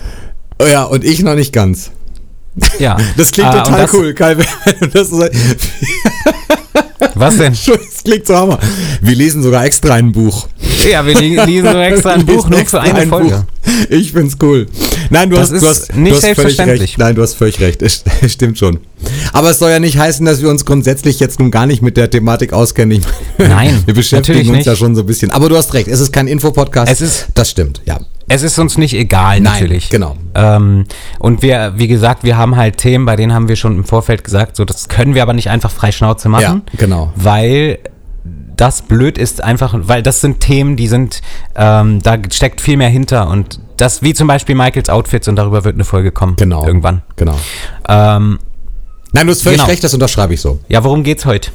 Oh 0.62 0.66
ja, 0.66 0.84
und 0.84 1.04
ich 1.04 1.22
noch 1.24 1.36
nicht 1.36 1.52
ganz. 1.54 1.92
Ja. 2.80 2.98
Das 3.18 3.32
klingt 3.32 3.50
und 3.54 3.64
total 3.64 3.82
das- 3.82 3.94
cool, 3.94 4.14
Kai. 4.14 4.36
Das, 4.94 5.10
so- 5.10 5.26
Was 7.16 7.38
denn? 7.38 7.54
das 7.66 8.04
klingt 8.04 8.28
so 8.28 8.36
hammer. 8.36 8.60
Wir 9.02 9.16
lesen 9.16 9.44
sogar 9.44 9.66
extra 9.66 9.96
ein 9.96 10.12
Buch. 10.12 10.48
Ja, 10.90 11.06
wir 11.06 11.16
lesen 11.20 11.72
so 11.72 11.78
extra 11.80 12.12
ein 12.14 12.26
Buch 12.26 12.48
nur 12.50 12.66
für 12.66 12.82
eine 12.82 13.00
ein 13.00 13.10
Folge. 13.10 13.46
Buch. 13.66 13.72
Ich 13.90 14.12
find's 14.12 14.38
cool. 14.42 14.68
Nein, 15.10 15.30
du 15.30 15.36
Das 15.36 15.52
hast, 15.52 15.62
du 15.62 15.68
hast, 15.68 15.96
nicht 15.96 16.12
du 16.24 16.28
hast 16.28 16.36
völlig 16.36 16.60
recht. 16.60 16.98
Nein, 16.98 17.16
du 17.16 17.22
hast 17.22 17.36
völlig 17.36 17.60
recht. 17.60 17.82
Es 17.84 18.04
stimmt 18.28 18.58
schon. 18.58 18.80
Aber 19.34 19.50
es 19.52 19.60
soll 19.60 19.72
ja 19.72 19.80
nicht 19.80 19.98
heißen, 19.98 20.26
dass 20.26 20.42
wir 20.42 20.50
uns 20.50 20.66
grundsätzlich 20.66 21.20
jetzt 21.20 21.40
nun 21.40 21.52
gar 21.52 21.66
nicht 21.66 21.82
mit 21.82 21.98
der 21.98 22.10
Thematik 22.10 22.54
auskennen. 22.54 23.02
Nein, 23.38 23.82
wir 23.86 23.94
beschäftigen 23.94 24.56
uns 24.56 24.66
ja 24.66 24.76
schon 24.76 24.96
so 24.96 25.02
ein 25.02 25.08
bisschen. 25.08 25.32
Aber 25.32 25.50
du 25.50 25.58
hast 25.58 25.74
recht. 25.74 25.88
Es 25.88 26.00
ist 26.00 26.12
kein 26.14 26.28
Infopodcast. 26.28 26.92
Es 26.92 27.02
ist- 27.02 27.28
das 27.34 27.50
stimmt. 27.50 27.82
Ja. 27.86 28.00
Es 28.30 28.42
ist 28.42 28.58
uns 28.58 28.78
nicht 28.78 28.94
egal, 28.94 29.42
Nein, 29.42 29.54
natürlich. 29.54 29.90
genau. 29.90 30.16
Ähm, 30.34 30.86
und 31.20 31.42
wir, 31.42 31.74
wie 31.76 31.88
gesagt, 31.90 32.24
wir 32.24 32.38
haben 32.38 32.56
halt 32.56 32.78
Themen, 32.78 33.06
bei 33.06 33.18
denen 33.18 33.34
haben 33.34 33.50
wir 33.50 33.58
schon 33.58 33.76
im 33.76 33.84
Vorfeld 33.84 34.24
gesagt, 34.24 34.56
so 34.56 34.64
das 34.64 34.88
können 34.88 35.14
wir 35.14 35.22
aber 35.24 35.34
nicht 35.34 35.50
einfach 35.50 35.70
frei 35.72 35.92
Schnauze 35.92 36.30
machen. 36.30 36.62
Ja, 36.72 36.78
genau. 36.78 37.12
Weil 37.18 37.80
das 38.56 38.84
blöd 38.84 39.18
ist 39.18 39.44
einfach, 39.44 39.76
weil 39.78 40.04
das 40.04 40.22
sind 40.22 40.40
Themen, 40.40 40.78
die 40.78 40.88
sind, 40.88 41.22
ähm, 41.56 42.02
da 42.02 42.18
steckt 42.32 42.62
viel 42.62 42.78
mehr 42.78 42.88
hinter 42.90 43.28
und 43.28 43.60
das, 43.78 44.02
wie 44.02 44.14
zum 44.14 44.28
Beispiel 44.28 44.56
Michaels 44.56 44.90
Outfits 44.90 45.28
und 45.28 45.36
darüber 45.36 45.64
wird 45.64 45.76
eine 45.76 45.86
Folge 45.86 46.12
kommen. 46.12 46.36
Genau. 46.36 46.66
Irgendwann. 46.66 47.02
Genau. 47.16 47.36
Ähm, 47.88 48.40
Nein, 49.12 49.28
du 49.28 49.32
hast 49.32 49.44
völlig 49.44 49.60
Genau. 49.60 49.70
recht, 49.70 49.84
das 49.84 49.94
unterschreibe 49.94 50.34
ich 50.34 50.42
so. 50.42 50.60
ja, 50.70 50.84
worum 50.84 51.04
geht's 51.04 51.26
heute? 51.26 51.52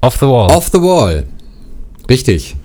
Off 0.00 0.16
the 0.16 0.26
Wall. 0.26 0.50
Off 0.50 0.68
the 0.72 0.78
Wall. 0.80 1.24
Richtig. 2.08 2.56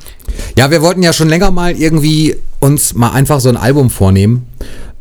Ja, 0.57 0.71
wir 0.71 0.81
wollten 0.81 1.03
ja 1.03 1.13
schon 1.13 1.29
länger 1.29 1.51
mal 1.51 1.71
irgendwie 1.73 2.35
uns 2.59 2.93
mal 2.95 3.11
einfach 3.11 3.39
so 3.39 3.49
ein 3.49 3.57
Album 3.57 3.89
vornehmen 3.89 4.47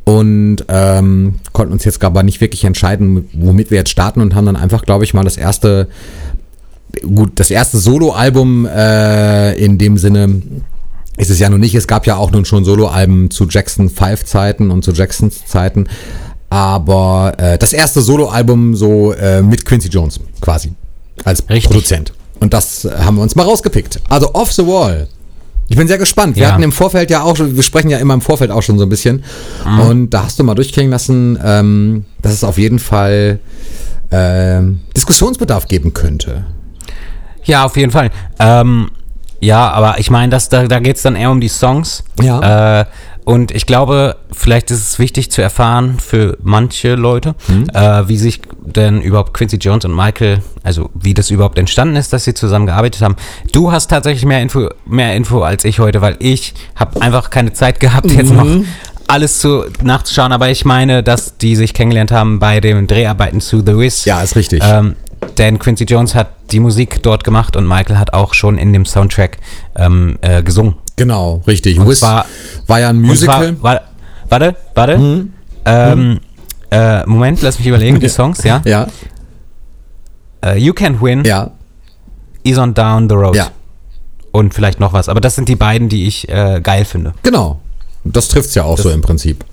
und 0.05 0.59
ähm, 0.69 1.37
konnten 1.53 1.73
uns 1.73 1.85
jetzt 1.85 2.03
aber 2.05 2.23
nicht 2.23 2.41
wirklich 2.41 2.65
entscheiden, 2.65 3.29
womit 3.33 3.71
wir 3.71 3.79
jetzt 3.79 3.91
starten 3.91 4.21
und 4.21 4.35
haben 4.35 4.47
dann 4.47 4.57
einfach, 4.57 4.83
glaube 4.85 5.05
ich, 5.05 5.15
mal 5.15 5.25
das 5.25 5.37
erste, 5.37 5.89
gut, 7.03 7.33
das 7.37 7.51
erste 7.51 7.79
Solo-Album 7.79 8.67
äh, 8.67 9.55
in 9.55 9.79
dem 9.79 9.99
Sinne 9.99 10.43
ist 11.17 11.31
es 11.31 11.39
ja 11.39 11.49
nun 11.49 11.61
nicht. 11.61 11.75
Es 11.75 11.87
gab 11.87 12.07
ja 12.07 12.17
auch 12.17 12.31
nun 12.31 12.45
schon 12.45 12.65
Soloalben 12.65 13.31
zu 13.31 13.47
Jackson 13.49 13.89
5 13.89 14.25
Zeiten 14.25 14.71
und 14.71 14.85
zu 14.85 14.93
Jacksons 14.93 15.47
Zeiten. 15.47 15.87
Aber 16.51 17.35
äh, 17.39 17.59
das 17.59 17.73
erste 17.73 18.01
Soloalbum 18.01 18.77
so 18.77 19.13
äh, 19.13 19.43
mit 19.43 19.65
Quincy 19.65 19.89
Jones 19.89 20.21
quasi 20.41 20.73
als 21.25 21.41
Richtig. 21.49 21.67
Produzent. 21.71 22.13
Und 22.41 22.53
das 22.55 22.87
haben 22.99 23.17
wir 23.17 23.23
uns 23.23 23.35
mal 23.35 23.43
rausgepickt. 23.45 24.01
Also 24.09 24.33
Off 24.35 24.53
the 24.53 24.67
Wall. 24.67 25.09
Ich 25.69 25.77
bin 25.77 25.89
sehr 25.89 25.99
gespannt. 25.99 26.37
Wir 26.37 26.45
Ja. 26.45 26.53
hatten 26.53 26.63
im 26.63 26.71
Vorfeld 26.71 27.11
ja 27.11 27.23
auch 27.23 27.37
schon, 27.37 27.57
wir 27.57 27.63
sprechen 27.65 27.91
ja 27.91 27.99
immer 27.99 28.15
im 28.15 28.21
Vorfeld 28.21 28.51
auch 28.53 28.63
schon 28.63 28.79
so 28.79 28.85
ein 28.85 28.89
bisschen. 28.89 29.25
Mhm. 29.67 29.81
Und 29.81 30.11
da 30.11 30.25
hast 30.25 30.39
du 30.39 30.45
mal 30.45 30.55
durchklingen 30.55 30.93
lassen, 30.93 31.39
ähm, 31.43 32.05
dass 32.23 32.33
es 32.35 32.45
auf 32.45 32.59
jeden 32.59 32.79
Fall 32.79 33.41
ähm, 34.13 34.81
Diskussionsbedarf 34.97 35.67
geben 35.67 35.93
könnte. 35.93 36.45
Ja, 37.45 37.65
auf 37.65 37.77
jeden 37.77 37.91
Fall. 37.91 38.11
Ähm, 38.39 38.91
ja, 39.41 39.71
aber 39.71 39.99
ich 39.99 40.11
meine, 40.11 40.31
dass 40.31 40.49
da, 40.49 40.67
da 40.67 40.79
geht 40.81 40.97
es 40.97 41.03
dann 41.03 41.17
eher 41.17 41.31
um 41.31 41.41
die 41.41 41.49
Songs. 41.49 42.05
Ja. 42.21 42.81
Äh, 42.81 42.85
und 43.25 43.51
ich 43.51 43.67
glaube, 43.67 44.17
vielleicht 44.31 44.71
ist 44.71 44.89
es 44.89 44.99
wichtig 45.01 45.33
zu 45.33 45.43
erfahren 45.43 45.99
für 45.99 46.37
manche 46.43 46.95
Leute, 46.95 47.35
Mhm. 47.49 47.69
äh, 47.75 48.09
wie 48.09 48.17
sich 48.19 48.41
denn 48.65 49.01
überhaupt 49.01 49.35
Quincy 49.35 49.57
Jones 49.57 49.85
und 49.85 49.97
Michael, 49.97 50.43
also 50.63 50.91
wie 50.95 51.13
das 51.13 51.31
überhaupt 51.31 51.59
entstanden 51.59 51.97
ist, 51.97 52.13
dass 52.13 52.23
sie 52.23 52.35
zusammen 52.35 52.67
gearbeitet 52.67 53.03
haben. 53.03 53.17
Du 53.53 53.73
hast 53.73 53.89
tatsächlich 53.89 54.25
mehr 54.25 54.41
Info, 54.43 54.69
mehr 54.87 55.17
Info 55.17 55.43
als 55.43 55.65
ich 55.65 55.81
heute, 55.81 56.01
weil 56.03 56.15
ich 56.21 56.55
habe 56.77 57.03
einfach 57.03 57.31
keine 57.31 57.53
Zeit 57.53 57.81
gehabt, 57.81 58.09
jetzt 58.13 58.33
noch 58.33 58.45
Mhm. 58.45 58.65
alles 59.09 59.41
zu, 59.41 59.65
nachzuschauen. 59.83 60.31
Aber 60.31 60.49
ich 60.51 60.65
meine, 60.65 61.03
dass 61.03 61.37
die 61.37 61.57
sich 61.57 61.75
kennengelernt 61.75 62.13
haben 62.13 62.39
bei 62.39 62.61
den 62.61 62.87
Dreharbeiten 62.87 63.41
zu 63.41 63.59
The 63.59 63.77
Wiz. 63.77 64.05
Ja, 64.05 64.21
ist 64.23 64.37
richtig. 64.37 64.63
Ähm, 64.65 64.95
denn 65.39 65.59
Quincy 65.59 65.85
Jones 65.85 66.15
hat 66.15 66.29
die 66.51 66.61
Musik 66.61 67.03
dort 67.03 67.25
gemacht 67.25 67.57
und 67.57 67.67
Michael 67.67 67.99
hat 67.99 68.13
auch 68.13 68.35
schon 68.35 68.59
in 68.59 68.73
dem 68.73 68.85
Soundtrack 68.87 69.39
ähm, 69.77 70.19
äh, 70.21 70.43
gesungen. 70.43 70.77
Genau, 70.97 71.43
richtig. 71.47 71.79
Und 71.79 71.89
Wiz 71.89 72.01
zwar- 72.01 72.25
war 72.67 72.81
ja 72.81 72.89
ein 72.91 73.01
Musical. 73.01 73.57
zwar, 73.57 73.75
wa- 73.75 73.81
warte, 74.29 74.57
warte. 74.75 74.99
Mhm. 74.99 75.33
Ähm, 75.65 76.21
äh, 76.71 77.05
Moment, 77.07 77.43
lass 77.43 77.59
mich 77.59 77.67
überlegen, 77.69 78.01
die 78.01 78.09
Songs, 78.11 78.43
ja. 78.45 78.63
ja, 78.65 78.87
Äh, 80.45 80.59
you 80.59 80.73
Can't 80.73 81.01
Win, 81.03 81.25
ja, 81.25 81.51
Is 82.43 82.59
on 82.59 82.75
Down 82.75 83.09
the 83.09 83.15
Road. 83.17 83.35
ja. 83.37 83.51
Und 84.33 84.53
vielleicht 84.55 84.81
noch 84.81 84.93
was. 84.93 85.09
Aber 85.09 85.21
das 85.21 85.35
sind 85.35 85.49
die 85.49 85.57
beiden, 85.57 85.89
die 85.89 86.07
ich 86.07 86.29
äh, 86.29 86.61
geil 86.63 86.85
finde. 86.85 87.15
Genau. 87.23 87.59
Das 88.05 88.29
trifft's 88.29 88.55
ja 88.55 88.65
auch 88.65 88.79
so 88.79 88.91
im 88.91 89.01
Prinzip. 89.03 89.45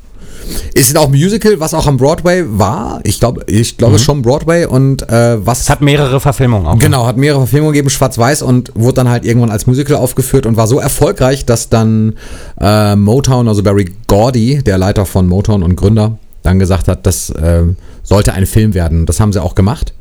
Ist 0.73 0.97
auch 0.97 1.05
ein 1.05 1.11
Musical, 1.11 1.59
was 1.59 1.73
auch 1.73 1.87
am 1.87 1.97
Broadway 1.97 2.43
war. 2.47 2.99
Ich 3.03 3.19
glaube, 3.19 3.43
ich 3.47 3.77
glaube 3.77 3.99
schon 3.99 4.21
Broadway 4.21 4.65
und 4.65 5.07
äh, 5.09 5.45
was 5.45 5.61
Es 5.61 5.69
hat 5.69 5.81
mehrere 5.81 6.19
Verfilmungen 6.19 6.67
auch. 6.67 6.75
ne? 6.75 6.79
Genau, 6.79 7.05
hat 7.05 7.17
mehrere 7.17 7.41
Verfilmungen 7.41 7.73
gegeben, 7.73 7.89
schwarz-weiß 7.89 8.41
und 8.41 8.71
wurde 8.75 8.95
dann 8.95 9.09
halt 9.09 9.25
irgendwann 9.25 9.51
als 9.51 9.67
Musical 9.67 9.97
aufgeführt 9.97 10.45
und 10.45 10.57
war 10.57 10.67
so 10.67 10.79
erfolgreich, 10.79 11.45
dass 11.45 11.69
dann 11.69 12.13
äh, 12.59 12.95
Motown, 12.95 13.47
also 13.47 13.63
Barry 13.63 13.91
Gordy, 14.07 14.63
der 14.63 14.77
Leiter 14.77 15.05
von 15.05 15.27
Motown 15.27 15.63
und 15.63 15.75
Gründer, 15.75 16.17
dann 16.43 16.59
gesagt 16.59 16.87
hat, 16.87 17.05
das 17.05 17.29
äh, 17.29 17.63
sollte 18.03 18.33
ein 18.33 18.45
Film 18.45 18.73
werden. 18.73 19.05
Das 19.05 19.19
haben 19.19 19.31
sie 19.33 19.41
auch 19.41 19.55
gemacht 19.55 19.93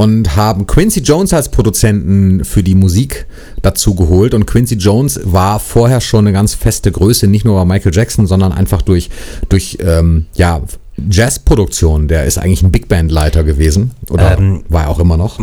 und 0.00 0.34
haben 0.34 0.66
Quincy 0.66 1.00
Jones 1.00 1.34
als 1.34 1.50
Produzenten 1.50 2.42
für 2.46 2.62
die 2.62 2.74
Musik 2.74 3.26
dazu 3.60 3.94
geholt. 3.94 4.32
Und 4.32 4.46
Quincy 4.46 4.76
Jones 4.76 5.20
war 5.24 5.60
vorher 5.60 6.00
schon 6.00 6.26
eine 6.26 6.32
ganz 6.32 6.54
feste 6.54 6.90
Größe, 6.90 7.26
nicht 7.26 7.44
nur 7.44 7.58
bei 7.58 7.66
Michael 7.66 7.94
Jackson, 7.94 8.26
sondern 8.26 8.50
einfach 8.50 8.80
durch, 8.80 9.10
durch 9.50 9.76
ähm, 9.84 10.24
ja, 10.32 10.62
Jazzproduktion. 11.10 12.08
Der 12.08 12.24
ist 12.24 12.38
eigentlich 12.38 12.62
ein 12.62 12.72
Big 12.72 12.88
Band-Leiter 12.88 13.44
gewesen 13.44 13.90
oder 14.08 14.38
Ähm, 14.38 14.64
war 14.70 14.84
er 14.84 14.88
auch 14.88 15.00
immer 15.00 15.18
noch. 15.18 15.38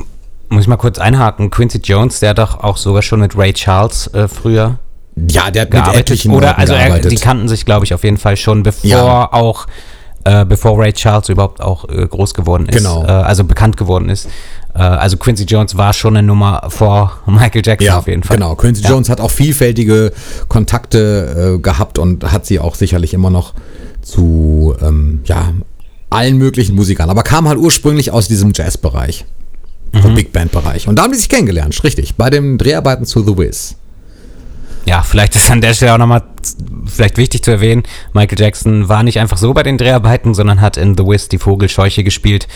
Muss 0.50 0.62
ich 0.62 0.68
mal 0.68 0.78
kurz 0.78 0.98
einhaken. 0.98 1.52
Quincy 1.52 1.78
Jones, 1.84 2.20
der 2.20 2.32
hat 2.32 2.40
doch 2.40 2.64
auch 2.64 2.78
sogar 2.78 3.04
schon 3.04 3.20
mit 3.20 3.38
Ray 3.38 3.54
Charles 3.54 4.08
äh, 4.16 4.28
früher 4.28 4.80
Ja, 5.30 5.52
der 5.52 5.68
hat 5.70 5.72
mit 5.72 5.96
etlichen 5.96 6.32
Oder 6.32 6.48
Leuten 6.48 6.62
also 6.62 6.74
er, 6.74 7.00
die 7.02 7.16
kannten 7.18 7.48
sich, 7.48 7.64
glaube 7.64 7.86
ich, 7.86 7.94
auf 7.94 8.04
jeden 8.04 8.18
Fall 8.18 8.38
schon, 8.38 8.64
bevor 8.64 8.90
Ja. 8.90 9.32
auch 9.32 9.68
äh, 10.28 10.46
bevor 10.46 10.78
Ray 10.78 10.92
Charles 10.92 11.30
überhaupt 11.30 11.62
auch 11.62 11.88
äh, 11.88 12.06
groß 12.06 12.34
geworden 12.34 12.68
ist. 12.68 12.78
Genau. 12.78 13.04
Äh, 13.04 13.08
also 13.08 13.44
bekannt 13.46 13.78
geworden 13.78 14.10
ist. 14.10 14.28
Äh, 14.76 14.80
also 14.80 15.16
Quincy 15.16 15.46
Jones 15.46 15.78
war 15.78 15.94
schon 15.94 16.18
eine 16.18 16.28
Nummer 16.28 16.68
vor 16.70 17.20
Michael 17.28 17.62
Jackson 17.66 17.86
ja, 17.88 17.98
auf 17.98 18.08
jeden 18.08 18.24
Fall. 18.24 18.36
genau. 18.38 18.56
Quincy 18.56 18.84
Ja. 18.84 18.90
Jones 18.90 19.10
hat 19.10 19.22
auch 19.22 19.32
vielfältige 19.32 20.12
Kontakte 20.50 21.56
äh, 21.56 21.60
gehabt 21.62 21.98
und 21.98 22.30
hat 22.32 22.46
sie 22.46 22.60
auch 22.60 22.76
sicherlich 22.76 23.14
immer 23.14 23.30
noch 23.30 23.54
zu 24.02 24.76
ähm, 24.82 25.22
ja, 25.26 25.54
allen 26.10 26.38
möglichen 26.38 26.76
Musikern. 26.76 27.10
Aber 27.10 27.24
kam 27.24 27.48
halt 27.48 27.58
ursprünglich 27.58 28.12
aus 28.12 28.28
diesem 28.28 28.52
Jazzbereich. 28.54 29.26
Mhm. 29.94 30.00
Vom 30.02 30.16
Big 30.16 30.34
Band-Bereich. 30.34 30.90
Und 30.90 30.98
da 30.98 31.04
haben 31.04 31.14
die 31.14 31.18
sich 31.18 31.30
kennengelernt, 31.30 31.82
richtig. 31.86 32.16
Bei 32.16 32.30
den 32.30 32.58
Dreharbeiten 32.58 33.06
zu 33.06 33.24
The 33.24 33.38
Wiz. 33.38 33.78
Ja, 34.88 35.04
vielleicht 35.04 35.36
ist 35.36 35.52
an 35.52 35.60
der 35.60 35.74
Stelle 35.74 35.94
auch 35.94 35.98
nochmal 35.98 36.24
vielleicht 36.86 37.18
wichtig 37.18 37.44
zu 37.44 37.52
erwähnen, 37.52 37.84
Michael 38.14 38.40
Jackson 38.40 38.88
war 38.88 39.04
nicht 39.04 39.20
einfach 39.20 39.38
so 39.38 39.54
bei 39.54 39.62
den 39.62 39.78
Dreharbeiten, 39.78 40.34
sondern 40.34 40.62
hat 40.62 40.78
in 40.78 40.98
The 40.98 41.04
Wiz 41.04 41.28
die 41.28 41.40
Vogelscheuche 41.40 42.06
gespielt. 42.06 42.48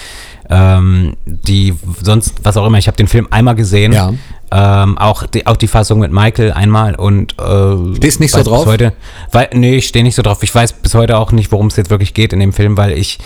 Ähm, 0.49 1.17
die 1.25 1.75
sonst, 2.01 2.35
was 2.43 2.55
auch 2.55 2.65
immer, 2.65 2.77
ich 2.77 2.87
habe 2.87 2.95
den 2.95 3.07
Film 3.07 3.27
einmal 3.31 3.55
gesehen. 3.55 3.91
Ja. 3.91 4.13
Ähm, 4.53 4.97
auch, 4.97 5.27
die, 5.27 5.45
auch 5.45 5.57
die 5.57 5.67
Fassung 5.67 5.99
mit 5.99 6.13
Michael 6.13 6.53
einmal 6.53 6.95
und 6.95 7.35
äh, 7.37 7.95
Stehst 7.97 8.21
nicht 8.21 8.31
so 8.31 8.43
drauf? 8.43 8.63
Bis 8.63 8.73
heute, 8.73 8.93
weil, 9.31 9.49
nee, 9.53 9.75
ich 9.75 9.87
stehe 9.87 10.03
nicht 10.03 10.15
so 10.15 10.21
drauf. 10.21 10.41
Ich 10.41 10.55
weiß 10.55 10.73
bis 10.73 10.95
heute 10.95 11.17
auch 11.17 11.33
nicht, 11.33 11.51
worum 11.51 11.67
es 11.67 11.75
jetzt 11.75 11.89
wirklich 11.89 12.13
geht 12.13 12.31
in 12.31 12.39
dem 12.39 12.53
Film, 12.53 12.77
weil 12.77 12.91
ich 12.91 13.19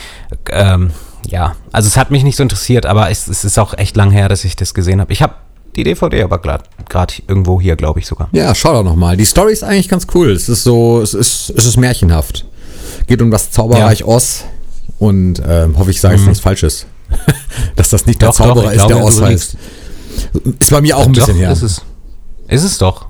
ähm, 0.51 0.91
ja, 1.27 1.55
also 1.71 1.87
es 1.87 1.97
hat 1.97 2.11
mich 2.11 2.23
nicht 2.23 2.35
so 2.35 2.43
interessiert, 2.43 2.85
aber 2.85 3.09
es, 3.09 3.27
es 3.27 3.43
ist 3.43 3.57
auch 3.57 3.75
echt 3.75 3.95
lang 3.95 4.11
her, 4.11 4.29
dass 4.29 4.43
ich 4.45 4.55
das 4.55 4.73
gesehen 4.73 5.01
habe. 5.01 5.11
Ich 5.11 5.21
habe 5.21 5.33
die 5.75 5.83
DVD 5.83 6.23
aber 6.23 6.39
gerade 6.39 6.63
irgendwo 7.27 7.59
hier, 7.59 7.75
glaube 7.75 7.99
ich 7.99 8.07
sogar. 8.07 8.29
Ja, 8.31 8.53
schau 8.55 8.73
doch 8.73 8.83
nochmal. 8.83 9.17
Die 9.17 9.25
Story 9.25 9.51
ist 9.53 9.63
eigentlich 9.63 9.89
ganz 9.89 10.07
cool. 10.13 10.31
Es 10.31 10.49
ist 10.49 10.63
so, 10.63 11.01
es 11.01 11.13
ist, 11.13 11.51
es 11.55 11.65
ist 11.65 11.77
märchenhaft. 11.77 12.45
Geht 13.07 13.21
um 13.21 13.31
das 13.31 13.51
Zauberreich 13.51 14.05
Oz 14.05 14.45
und 14.99 15.41
ähm, 15.47 15.77
hoffe 15.77 15.91
ich 15.91 15.99
sage 15.99 16.15
jetzt 16.15 16.25
nichts 16.25 16.39
Falsches. 16.39 16.85
Dass 17.75 17.89
das 17.89 18.05
nicht 18.05 18.21
der 18.21 18.29
Mhm. 18.29 18.31
Doch, 18.31 18.37
doch, 18.37 18.45
Zauberer 18.47 18.71
ich 18.73 18.77
ist, 18.77 18.81
der 18.81 18.95
glaube, 18.95 19.05
Oz 19.05 19.15
du 19.17 19.25
heißt. 19.25 19.57
Ist 20.59 20.71
bei 20.71 20.81
mir 20.81 20.97
auch 20.97 21.05
ein 21.05 21.11
bisschen 21.11 21.33
Doch, 21.35 21.41
her. 21.41 21.51
Ist 21.51 21.61
es. 21.61 21.81
Ist 22.47 22.63
es 22.63 22.77
doch. 22.77 23.07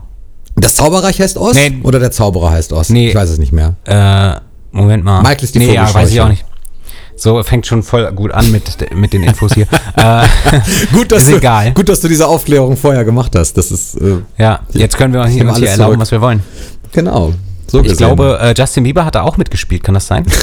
Das 0.55 0.75
Zauberreich 0.75 1.19
heißt 1.19 1.37
Oz 1.37 1.55
Nee. 1.55 1.79
oder 1.83 1.99
der 1.99 2.11
Zauberer 2.11 2.51
heißt 2.51 2.73
Oz? 2.73 2.89
Nee. 2.89 3.09
Ich 3.09 3.15
weiß 3.15 3.29
es 3.29 3.37
nicht 3.37 3.51
mehr. 3.51 3.75
Äh, 3.85 4.39
Moment 4.71 5.03
mal. 5.03 5.21
Michael 5.21 5.43
ist 5.43 5.55
die 5.55 5.59
Nee, 5.59 5.73
ja, 5.73 5.93
weiß 5.93 6.11
ich 6.11 6.21
auch 6.21 6.29
nicht. 6.29 6.45
So, 7.17 7.41
fängt 7.43 7.65
schon 7.65 7.81
voll 7.81 8.11
gut 8.11 8.31
an 8.31 8.51
mit, 8.51 8.93
mit 8.93 9.13
den 9.13 9.23
Infos 9.23 9.53
hier. 9.53 9.67
äh, 9.95 10.27
Gut, 10.91 11.11
dass 11.11 11.23
ist 11.23 11.31
du, 11.31 11.37
egal. 11.37 11.71
Gut, 11.73 11.87
dass 11.89 12.01
du 12.01 12.07
diese 12.07 12.27
Aufklärung 12.27 12.75
vorher 12.75 13.05
gemacht 13.05 13.35
hast. 13.35 13.53
Das 13.57 13.71
ist 13.71 13.95
äh, 13.95 14.17
Ja, 14.37 14.59
jetzt 14.73 14.97
können 14.97 15.13
wir 15.13 15.21
uns 15.21 15.31
hier, 15.31 15.45
erlauben, 15.45 15.75
zurück. 15.77 15.99
was 15.99 16.11
wir 16.11 16.21
wollen. 16.21 16.43
genau. 16.91 17.33
So 17.67 17.83
Ich 17.83 17.97
glaube, 17.97 18.37
äh, 18.41 18.53
Justin 18.55 18.83
Bieber 18.83 19.05
hat 19.05 19.15
da 19.15 19.23
auch 19.23 19.37
mitgespielt, 19.37 19.83
kann 19.83 19.95
das 19.95 20.05
sein? 20.05 20.25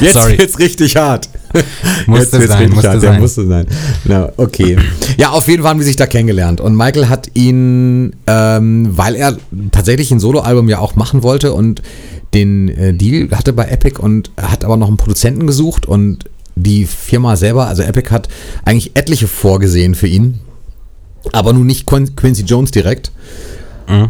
Jetzt 0.00 0.14
Sorry. 0.14 0.38
wird's 0.38 0.58
richtig 0.58 0.96
hart. 0.96 1.28
Musste 2.06 2.38
wird's 2.40 2.48
sein, 2.52 2.58
richtig 2.58 2.74
musste 2.74 2.90
hart. 2.90 3.00
Sein. 3.00 3.20
musste 3.20 3.46
sein. 3.46 3.66
Na, 4.04 4.28
okay. 4.36 4.76
Ja, 5.16 5.30
auf 5.30 5.48
jeden 5.48 5.62
Fall 5.62 5.70
haben 5.70 5.78
die 5.78 5.84
sich 5.86 5.96
da 5.96 6.06
kennengelernt. 6.06 6.60
Und 6.60 6.76
Michael 6.76 7.08
hat 7.08 7.28
ihn, 7.34 8.14
ähm, 8.26 8.90
weil 8.92 9.14
er 9.16 9.36
tatsächlich 9.70 10.10
ein 10.10 10.20
Soloalbum 10.20 10.68
ja 10.68 10.78
auch 10.78 10.94
machen 10.94 11.22
wollte 11.22 11.52
und 11.54 11.80
den 12.34 12.68
äh, 12.68 12.94
Deal 12.94 13.30
hatte 13.36 13.52
bei 13.52 13.66
Epic 13.66 14.00
und 14.00 14.30
hat 14.40 14.64
aber 14.64 14.76
noch 14.76 14.88
einen 14.88 14.96
Produzenten 14.96 15.46
gesucht 15.46 15.86
und 15.86 16.24
die 16.54 16.84
Firma 16.86 17.36
selber, 17.36 17.66
also 17.66 17.82
Epic 17.82 18.10
hat 18.10 18.28
eigentlich 18.64 18.92
etliche 18.94 19.26
vorgesehen 19.26 19.94
für 19.94 20.06
ihn, 20.06 20.40
aber 21.32 21.52
nun 21.52 21.66
nicht 21.66 21.86
Quin 21.86 22.14
Quincy 22.14 22.42
Jones 22.42 22.70
direkt. 22.70 23.10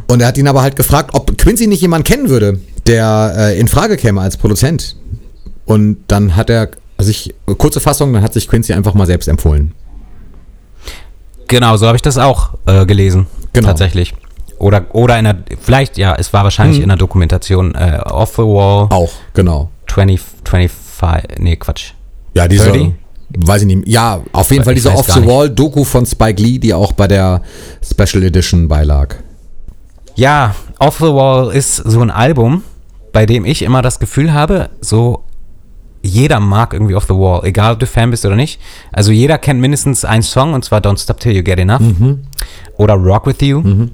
Und 0.07 0.21
er 0.21 0.29
hat 0.29 0.39
ihn 0.39 0.47
aber 0.47 0.63
halt 0.63 0.77
gefragt, 0.77 1.11
ob 1.15 1.37
Quincy 1.37 1.67
nicht 1.67 1.81
jemanden 1.81 2.05
kennen 2.05 2.29
würde, 2.29 2.61
der 2.87 3.35
äh, 3.37 3.59
in 3.59 3.69
Frage 3.69 3.97
käme 3.97 4.21
als 4.21 4.37
Produzent. 4.37 4.97
Und 5.65 5.99
dann 6.09 6.37
hat 6.37 6.51
er 6.51 6.71
sich, 6.99 7.35
kurze 7.59 7.81
Fassung, 7.81 8.13
dann 8.13 8.23
hat 8.23 8.33
sich 8.33 8.49
Quincy 8.49 8.75
einfach 8.75 8.95
mal 8.95 9.07
selbst 9.07 9.29
empfohlen. 9.29 9.73
Genau, 11.49 11.77
so 11.77 11.87
habe 11.87 11.97
ich 11.97 12.03
das 12.03 12.19
auch 12.19 12.55
äh, 12.67 12.87
gelesen. 12.87 13.27
Genau. 13.53 13.69
Tatsächlich. 13.69 14.15
Oder, 14.63 14.85
oder 14.93 15.19
in 15.19 15.25
der, 15.25 15.39
vielleicht, 15.61 15.99
ja, 15.99 16.15
es 16.17 16.33
war 16.33 16.45
wahrscheinlich 16.45 16.81
in 16.81 16.89
der 16.89 16.97
Dokumentation 16.97 17.75
äh, 17.75 17.99
Off 18.05 18.37
the 18.37 18.43
Wall 18.43 18.87
Auch, 18.91 19.11
genau. 19.35 19.71
20, 19.89 20.21
25, 20.45 21.39
nee, 21.41 21.57
Quatsch. 21.57 21.95
Ja, 22.35 22.47
diese, 22.47 22.71
30? 22.71 22.93
weiß 23.39 23.63
ich 23.63 23.67
nicht, 23.67 23.89
ja, 23.89 24.21
auf 24.33 24.51
jeden 24.51 24.63
Ich 24.63 24.65
Fall 24.65 24.75
diese 24.75 24.91
weiß 24.91 25.07
gar 25.07 25.17
nicht. 25.17 25.27
Off-the-Wall-Doku 25.27 25.83
von 25.83 26.07
Spike 26.07 26.41
Lee, 26.41 26.59
die 26.59 26.73
auch 26.75 26.93
bei 26.93 27.09
der 27.09 27.43
Special 27.85 28.23
Edition 28.23 28.69
beilag. 28.69 29.17
Ja, 30.15 30.55
Off 30.79 30.99
the 30.99 31.07
Wall 31.07 31.53
ist 31.53 31.77
so 31.77 32.01
ein 32.01 32.13
Album, 32.13 32.63
bei 33.13 33.27
dem 33.27 33.45
ich 33.45 33.63
immer 33.63 33.83
das 33.83 33.99
Gefühl 33.99 34.33
habe, 34.33 34.71
so 34.81 35.25
jeder 36.03 36.39
mag 36.39 36.73
irgendwie 36.73 36.95
Off 36.95 37.07
the 37.09 37.15
Wall, 37.15 37.41
egal 37.45 37.73
ob 37.73 37.81
du 37.81 37.87
Fan 37.87 38.11
bist 38.13 38.25
oder 38.25 38.37
nicht. 38.37 38.61
Also 38.93 39.11
jeder 39.11 39.39
kennt 39.39 39.61
mindestens 39.61 40.05
einen 40.05 40.23
Song 40.23 40.55
und 40.55 40.65
zwar 40.65 40.81
Don't 40.81 41.03
Stop 41.03 41.19
Till 41.19 41.35
You 41.35 41.43
Get 41.43 41.59
Enough 41.59 41.83
oder 42.77 42.95
Rock 42.95 43.27
With 43.27 43.41
You. 43.41 43.89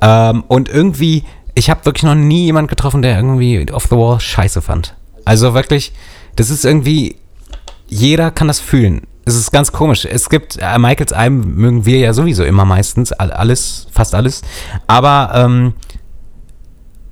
Ähm, 0.00 0.44
und 0.48 0.68
irgendwie, 0.68 1.24
ich 1.54 1.70
habe 1.70 1.84
wirklich 1.84 2.04
noch 2.04 2.14
nie 2.14 2.44
jemanden 2.46 2.68
getroffen, 2.68 3.02
der 3.02 3.16
irgendwie 3.16 3.70
Off 3.72 3.84
the 3.90 3.96
Wall 3.96 4.20
scheiße 4.20 4.62
fand. 4.62 4.94
Also 5.24 5.54
wirklich, 5.54 5.92
das 6.36 6.50
ist 6.50 6.64
irgendwie, 6.64 7.16
jeder 7.88 8.30
kann 8.30 8.48
das 8.48 8.60
fühlen. 8.60 9.02
Es 9.24 9.36
ist 9.36 9.52
ganz 9.52 9.70
komisch. 9.70 10.04
Es 10.04 10.28
gibt, 10.30 10.58
äh, 10.60 10.78
Michaels 10.78 11.12
Alben 11.12 11.54
mögen 11.56 11.86
wir 11.86 11.98
ja 11.98 12.12
sowieso 12.12 12.42
immer 12.42 12.64
meistens, 12.64 13.12
all- 13.12 13.30
alles, 13.32 13.86
fast 13.92 14.14
alles. 14.16 14.42
Aber 14.88 15.30
ähm, 15.34 15.74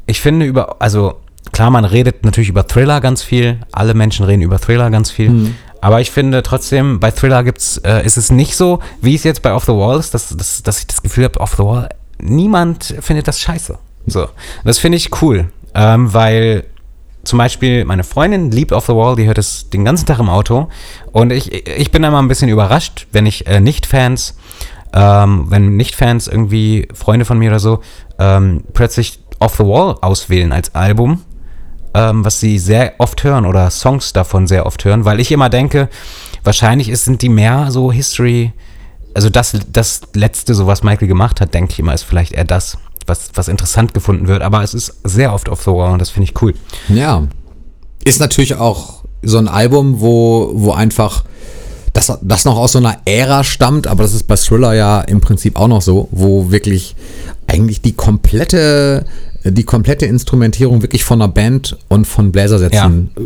ich 0.07 0.21
finde 0.21 0.47
über, 0.47 0.83
also 0.83 1.21
klar, 1.53 1.71
man 1.71 1.85
redet 1.85 2.25
natürlich 2.25 2.49
über 2.49 2.67
Thriller 2.67 3.01
ganz 3.01 3.23
viel. 3.23 3.61
Alle 3.71 3.95
Menschen 3.95 4.25
reden 4.27 4.43
über 4.43 4.59
Thriller 4.59 4.91
ganz 4.91 5.11
viel. 5.11 5.31
Aber 5.81 6.01
ich 6.01 6.11
finde 6.11 6.43
trotzdem, 6.43 6.99
bei 6.99 7.11
Thriller 7.13 7.45
gibt's, 7.45 7.79
äh, 7.79 8.05
ist 8.05 8.17
es 8.17 8.31
nicht 8.33 8.57
so, 8.57 8.81
wie 9.01 9.15
es 9.15 9.23
jetzt 9.23 9.41
bei 9.43 9.55
Off 9.55 9.65
the 9.67 9.73
Wall 9.73 9.99
ist, 9.99 10.13
dass, 10.13 10.31
dass, 10.37 10.63
dass 10.65 10.81
ich 10.81 10.87
das 10.89 11.03
Gefühl 11.03 11.25
habe, 11.25 11.39
Off 11.41 11.55
the 11.57 11.63
Wall, 11.63 11.89
niemand 12.23 12.95
findet 13.01 13.29
das 13.29 13.41
scheiße. 13.41 13.79
So. 14.07 14.29
Das 14.65 14.79
finde 14.79 14.97
ich 14.97 15.23
cool. 15.23 15.51
Ähm, 15.75 16.13
weil 16.13 16.65
zum 17.23 17.39
Beispiel 17.39 17.85
meine 17.85 18.05
Freundin 18.05 18.51
liebt 18.51 18.73
Off 18.73 18.87
the 18.87 18.95
Wall, 18.95 19.17
die 19.17 19.27
hört 19.27 19.39
es 19.39 19.69
den 19.71 19.85
ganzen 19.85 20.07
Tag 20.07 20.19
im 20.19 20.29
Auto. 20.29 20.69
Und 21.13 21.33
ich, 21.33 21.69
ich 21.69 21.91
bin 21.91 22.03
immer 22.03 22.21
ein 22.21 22.29
bisschen 22.29 22.49
überrascht, 22.49 23.07
wenn 23.13 23.27
ich 23.27 23.47
äh, 23.47 23.61
Nicht-Fans, 23.61 24.37
ähm, 24.93 25.47
wenn 25.49 25.77
Nicht-Fans 25.77 26.29
irgendwie, 26.29 26.89
Freunde 26.95 27.25
von 27.25 27.39
mir 27.39 27.51
oder 27.51 27.61
so, 27.61 27.81
ähm, 28.19 28.65
plötzlich 28.73 29.21
Off 29.39 29.57
the 29.57 29.65
Wall 29.65 29.97
auswählen 30.01 30.53
als 30.53 30.75
Album, 30.75 31.23
ähm, 31.95 32.25
was 32.25 32.41
sie 32.41 32.59
sehr 32.59 32.95
oft 32.99 33.23
hören 33.25 33.47
oder 33.47 33.71
Songs 33.71 34.13
davon 34.13 34.47
sehr 34.47 34.67
oft 34.67 34.85
hören, 34.85 35.05
weil 35.05 35.21
ich 35.21 35.33
immer 35.33 35.49
denke, 35.49 35.89
wahrscheinlich 36.43 36.89
ist, 36.89 37.05
sind 37.05 37.23
die 37.23 37.29
mehr 37.29 37.71
so 37.71 37.93
History, 37.93 38.53
also 39.15 39.31
das, 39.31 39.57
das 39.73 40.03
letzte, 40.15 40.55
so 40.55 40.67
was 40.67 40.83
Michael 40.83 41.09
gemacht 41.09 41.41
hat, 41.41 41.55
denke 41.55 41.73
ich 41.73 41.79
immer, 41.79 41.95
ist 41.95 42.05
vielleicht 42.05 42.33
eher 42.33 42.45
das, 42.45 42.79
was, 43.07 43.31
was 43.35 43.49
interessant 43.49 43.95
gefunden 43.95 44.29
wird, 44.29 44.43
aber 44.43 44.63
es 44.63 44.75
ist 44.75 44.95
sehr 45.05 45.33
oft 45.33 45.49
Off 45.49 45.63
the 45.63 45.71
Wall 45.71 45.93
und 45.93 45.99
das 46.01 46.11
finde 46.11 46.31
ich 46.31 46.43
cool. 46.43 46.55
Ja. 46.89 47.27
Ist 48.05 48.21
natürlich 48.21 48.55
auch 48.55 49.05
so 49.23 49.39
ein 49.39 49.49
Album, 49.49 50.01
wo, 50.01 50.51
wo 50.55 50.73
einfach 50.73 51.25
das, 51.93 52.19
das 52.23 52.45
noch 52.45 52.57
aus 52.57 52.73
so 52.73 52.79
einer 52.79 52.99
Ära 53.05 53.45
stammt, 53.45 53.87
aber 53.87 54.05
das 54.05 54.15
ist 54.15 54.27
bei 54.27 54.37
Thriller 54.37 54.75
ja 54.75 55.01
im 55.01 55.21
Prinzip 55.21 55.57
auch 55.59 55.69
noch 55.69 55.83
so, 55.83 56.09
wo 56.11 56.51
wirklich 56.51 56.95
eigentlich 57.47 57.81
die 57.83 57.93
komplette, 57.93 59.05
die 59.45 59.65
komplette 59.65 60.07
Instrumentierung 60.07 60.83
wirklich 60.83 61.05
von 61.05 61.21
einer 61.21 61.33
Band 61.33 61.77
und 61.89 62.07
von 62.07 62.31
Bläsersätzen 62.31 63.11
ja. 63.17 63.25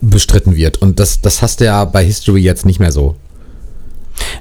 bestritten 0.00 0.56
wird. 0.56 0.80
Und 0.80 1.00
das, 1.00 1.20
das 1.20 1.42
hast 1.42 1.60
du 1.60 1.64
ja 1.64 1.84
bei 1.84 2.04
History 2.04 2.40
jetzt 2.40 2.64
nicht 2.64 2.78
mehr 2.78 2.92
so. 2.92 3.16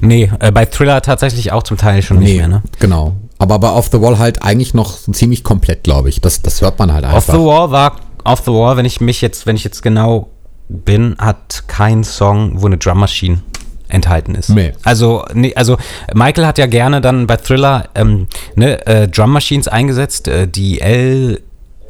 Nee, 0.01 0.32
äh, 0.39 0.51
bei 0.51 0.65
Thriller 0.65 1.01
tatsächlich 1.01 1.51
auch 1.51 1.63
zum 1.63 1.77
Teil 1.77 2.01
schon 2.01 2.20
nee, 2.20 2.25
nicht 2.25 2.38
mehr, 2.38 2.48
ne? 2.48 2.63
Genau. 2.79 3.13
Aber 3.38 3.60
bei 3.60 3.70
Off 3.70 3.89
the 3.91 4.01
Wall 4.01 4.17
halt 4.17 4.44
eigentlich 4.44 4.74
noch 4.74 4.98
ziemlich 5.12 5.44
komplett, 5.44 5.84
glaube 5.84 6.10
ich. 6.10 6.22
Das, 6.22 6.41
das 6.41 6.62
hört 6.62 6.79
man 6.79 6.94
halt 6.94 7.03
einfach. 7.03 7.17
Off 7.17 7.25
the 7.25 7.44
Wall 7.44 7.72
war, 7.72 7.98
Off 8.24 8.41
the 8.46 8.51
Wall, 8.51 8.77
wenn 8.77 8.86
ich 8.86 9.01
mich 9.01 9.22
jetzt, 9.22 9.46
wenn 9.46 9.55
ich 9.55 9.63
jetzt 9.63 9.82
genau 9.82 10.29
bin, 10.70 11.15
hat 11.20 11.63
kein 11.67 12.03
Song, 12.03 12.62
wo 12.62 12.65
eine 12.65 12.77
Drum 12.77 13.00
Machine 13.00 13.41
enthalten 13.88 14.36
ist. 14.36 14.50
Nee. 14.50 14.74
Also, 14.84 15.25
nee, 15.34 15.53
also 15.55 15.77
Michael 16.13 16.46
hat 16.46 16.58
ja 16.58 16.65
gerne 16.65 17.01
dann 17.01 17.27
bei 17.27 17.38
Thriller 17.38 17.89
ähm, 17.94 18.27
ne, 18.55 18.86
äh, 18.88 19.08
Drum 19.08 19.32
Machines 19.32 19.67
eingesetzt, 19.67 20.27
äh, 20.27 20.48
die 20.48 20.82
L 20.82 21.41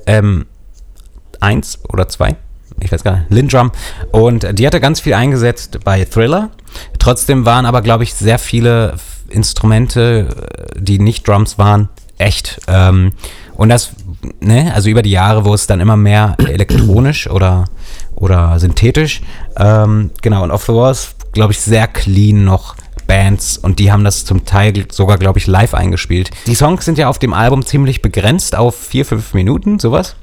ähm, 0.08 0.46
1 1.40 1.80
oder 1.90 2.08
2 2.10 2.36
ich 2.82 2.92
weiß 2.92 3.04
gar 3.04 3.18
nicht, 3.18 3.30
Lindrum. 3.30 3.72
Und 4.12 4.60
die 4.60 4.68
hatte 4.68 4.80
ganz 4.80 5.00
viel 5.00 5.14
eingesetzt 5.14 5.80
bei 5.84 6.06
Thriller. 6.06 6.50
Trotzdem 7.00 7.46
waren 7.46 7.66
aber, 7.66 7.82
glaube 7.82 8.04
ich, 8.04 8.14
sehr 8.14 8.40
viele 8.40 8.96
Instrumente, 9.30 10.28
die 10.78 11.00
nicht 11.00 11.28
Drums 11.28 11.58
waren, 11.58 11.90
echt. 12.18 12.62
Ähm, 12.68 13.14
und 13.56 13.70
das, 13.70 13.92
ne, 14.42 14.72
also 14.74 14.90
über 14.90 15.02
die 15.02 15.12
Jahre, 15.12 15.46
wo 15.46 15.54
es 15.54 15.68
dann 15.68 15.80
immer 15.80 15.98
mehr 15.98 16.36
elektronisch 16.40 17.30
oder, 17.30 17.66
oder 18.16 18.60
synthetisch, 18.60 19.22
ähm, 19.58 20.12
genau, 20.22 20.44
und 20.44 20.52
Off 20.52 20.66
the 20.66 20.74
Walls, 20.74 21.16
glaube 21.32 21.54
ich, 21.54 21.60
sehr 21.60 21.88
clean 21.88 22.44
noch 22.44 22.76
Bands 23.08 23.58
und 23.58 23.80
die 23.80 23.92
haben 23.92 24.04
das 24.04 24.26
zum 24.26 24.46
Teil 24.46 24.86
sogar, 24.92 25.18
glaube 25.18 25.40
ich, 25.40 25.48
live 25.48 25.74
eingespielt. 25.74 26.32
Die 26.48 26.56
Songs 26.56 26.86
sind 26.86 26.98
ja 26.98 27.08
auf 27.08 27.20
dem 27.20 27.34
Album 27.34 27.66
ziemlich 27.66 28.02
begrenzt 28.02 28.56
auf 28.56 28.76
vier, 28.76 29.06
fünf 29.06 29.34
Minuten, 29.34 29.80
sowas. 29.80 30.16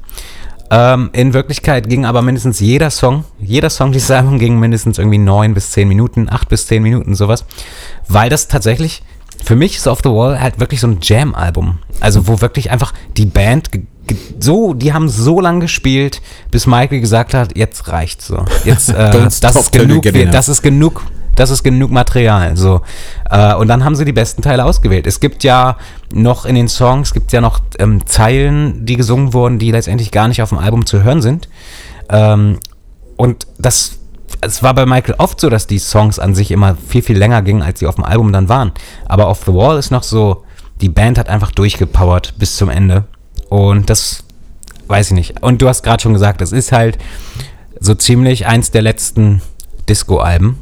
Ähm, 0.75 1.11
in 1.13 1.35
Wirklichkeit 1.35 1.87
ging 1.91 2.07
aber 2.07 2.23
mindestens 2.23 2.59
jeder 2.59 2.89
Song, 2.89 3.25
jeder 3.39 3.69
Song 3.69 3.93
dieses 3.93 4.11
Album 4.11 4.39
ging 4.39 4.59
mindestens 4.59 4.97
irgendwie 4.97 5.19
neun 5.19 5.53
bis 5.53 5.71
zehn 5.71 5.87
Minuten, 5.87 6.31
acht 6.31 6.49
bis 6.49 6.67
zehn 6.67 6.83
Minuten, 6.83 7.15
sowas. 7.15 7.45
Weil 8.09 8.31
das 8.31 8.49
tatsächlich, 8.49 9.03
für 9.45 9.55
mich 9.55 9.77
ist 9.77 9.87
Off 9.87 10.01
the 10.03 10.09
Wall 10.09 10.41
halt 10.41 10.61
wirklich 10.61 10.81
so 10.81 10.87
ein 10.87 10.99
Jam-Album. 11.03 11.81
Also 12.01 12.27
wo 12.27 12.41
wirklich 12.41 12.71
einfach 12.71 12.95
die 13.19 13.27
Band 13.27 13.69
so, 14.41 14.73
die 14.73 14.95
haben 14.95 15.11
so 15.11 15.41
lange 15.41 15.61
gespielt, 15.61 16.23
bis 16.51 16.67
Michael 16.67 17.01
gesagt 17.01 17.35
hat, 17.35 17.57
jetzt 17.57 17.89
reicht's 17.89 18.27
so. 18.27 18.43
Jetzt, 18.65 18.89
äh, 18.89 19.11
das 19.41 19.55
ist 19.55 19.73
genug, 19.73 20.05
das 20.33 20.49
ist 20.49 20.63
genug 20.63 21.03
das 21.35 21.51
ist 21.51 21.63
genug 21.63 21.91
Material. 21.91 22.57
So. 22.57 22.83
Äh, 23.31 23.55
und 23.55 23.69
dann 23.69 23.85
haben 23.85 23.97
sie 23.97 24.05
die 24.05 24.13
besten 24.13 24.43
Teile 24.43 24.65
ausgewählt. 24.65 25.07
Es 25.07 25.21
gibt 25.21 25.45
ja 25.45 25.77
noch 26.13 26.45
in 26.45 26.55
den 26.55 26.69
Songs, 26.69 27.13
gibt 27.13 27.33
ja 27.33 27.41
noch 27.41 27.61
ähm, 27.79 28.07
Zeilen, 28.07 28.85
die 28.85 28.97
gesungen 28.97 29.33
wurden, 29.33 29.59
die 29.59 29.71
letztendlich 29.71 30.11
gar 30.11 30.29
nicht 30.29 30.43
auf 30.43 30.51
dem 30.51 30.59
Album 30.59 30.87
zu 30.87 31.03
hören 31.03 31.23
sind. 31.23 31.49
Ähm, 32.09 32.59
und 33.17 33.47
das 33.59 33.99
es 34.41 34.63
war 34.63 34.75
bei 34.75 34.87
Michael 34.87 35.15
oft 35.19 35.41
so, 35.41 35.49
dass 35.49 35.67
die 35.67 35.79
Songs 35.79 36.19
an 36.19 36.35
sich 36.35 36.51
immer 36.51 36.77
viel, 36.89 37.03
viel 37.03 37.17
länger 37.17 37.43
gingen, 37.43 37.63
als 37.63 37.79
sie 37.79 37.87
auf 37.87 37.95
dem 37.95 38.05
Album 38.05 38.33
dann 38.33 38.49
waren. 38.49 38.73
Aber 39.07 39.29
Off 39.29 39.43
the 39.47 39.53
Wall 39.53 39.79
ist 39.79 39.91
noch 39.91 40.03
so, 40.03 40.45
die 40.81 40.89
Band 40.89 41.19
hat 41.19 41.29
einfach 41.29 41.53
durchgepowert 41.53 42.35
bis 42.39 42.57
zum 42.57 42.69
Ende. 42.69 43.05
Und 43.49 43.89
das 43.89 44.25
weiß 44.89 45.09
ich 45.09 45.13
nicht. 45.15 45.43
Und 45.43 45.63
du 45.63 45.69
hast 45.69 45.83
gerade 45.83 46.03
schon 46.03 46.13
gesagt, 46.13 46.43
es 46.43 46.51
ist 46.53 46.73
halt 46.73 46.99
so 47.79 47.95
ziemlich 47.95 48.47
eins 48.47 48.71
der 48.71 48.83
letzten 48.83 49.43
Disco-Alben. 49.89 50.59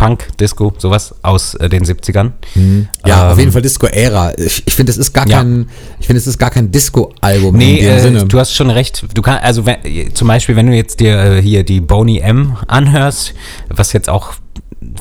Funk, 0.00 0.28
Disco, 0.38 0.72
sowas 0.78 1.14
aus 1.20 1.52
äh, 1.56 1.68
den 1.68 1.84
70ern. 1.84 2.30
Mhm. 2.54 2.88
Ja, 3.04 3.26
ähm, 3.26 3.32
auf 3.32 3.38
jeden 3.38 3.52
Fall 3.52 3.60
Disco-Ära. 3.60 4.32
Ich, 4.38 4.62
ich 4.66 4.74
finde, 4.74 4.92
es 4.92 4.96
ist 4.96 5.12
gar 5.12 5.28
ja. 5.28 5.36
kein, 5.36 5.68
ich 6.00 6.06
finde, 6.06 6.20
es 6.20 6.26
ist 6.26 6.38
gar 6.38 6.48
kein 6.48 6.70
Disco-Album 6.70 7.54
nee, 7.54 7.80
äh, 7.80 8.00
Sinne. 8.00 8.24
Du 8.24 8.38
hast 8.38 8.54
schon 8.54 8.70
recht. 8.70 9.04
Du 9.12 9.20
kannst, 9.20 9.44
also 9.44 9.66
wenn, 9.66 9.76
zum 10.14 10.26
Beispiel, 10.26 10.56
wenn 10.56 10.68
du 10.68 10.74
jetzt 10.74 11.00
dir 11.00 11.18
äh, 11.18 11.42
hier 11.42 11.64
die 11.64 11.82
Boney 11.82 12.20
M 12.20 12.56
anhörst, 12.66 13.34
was 13.68 13.92
jetzt 13.92 14.08
auch 14.08 14.32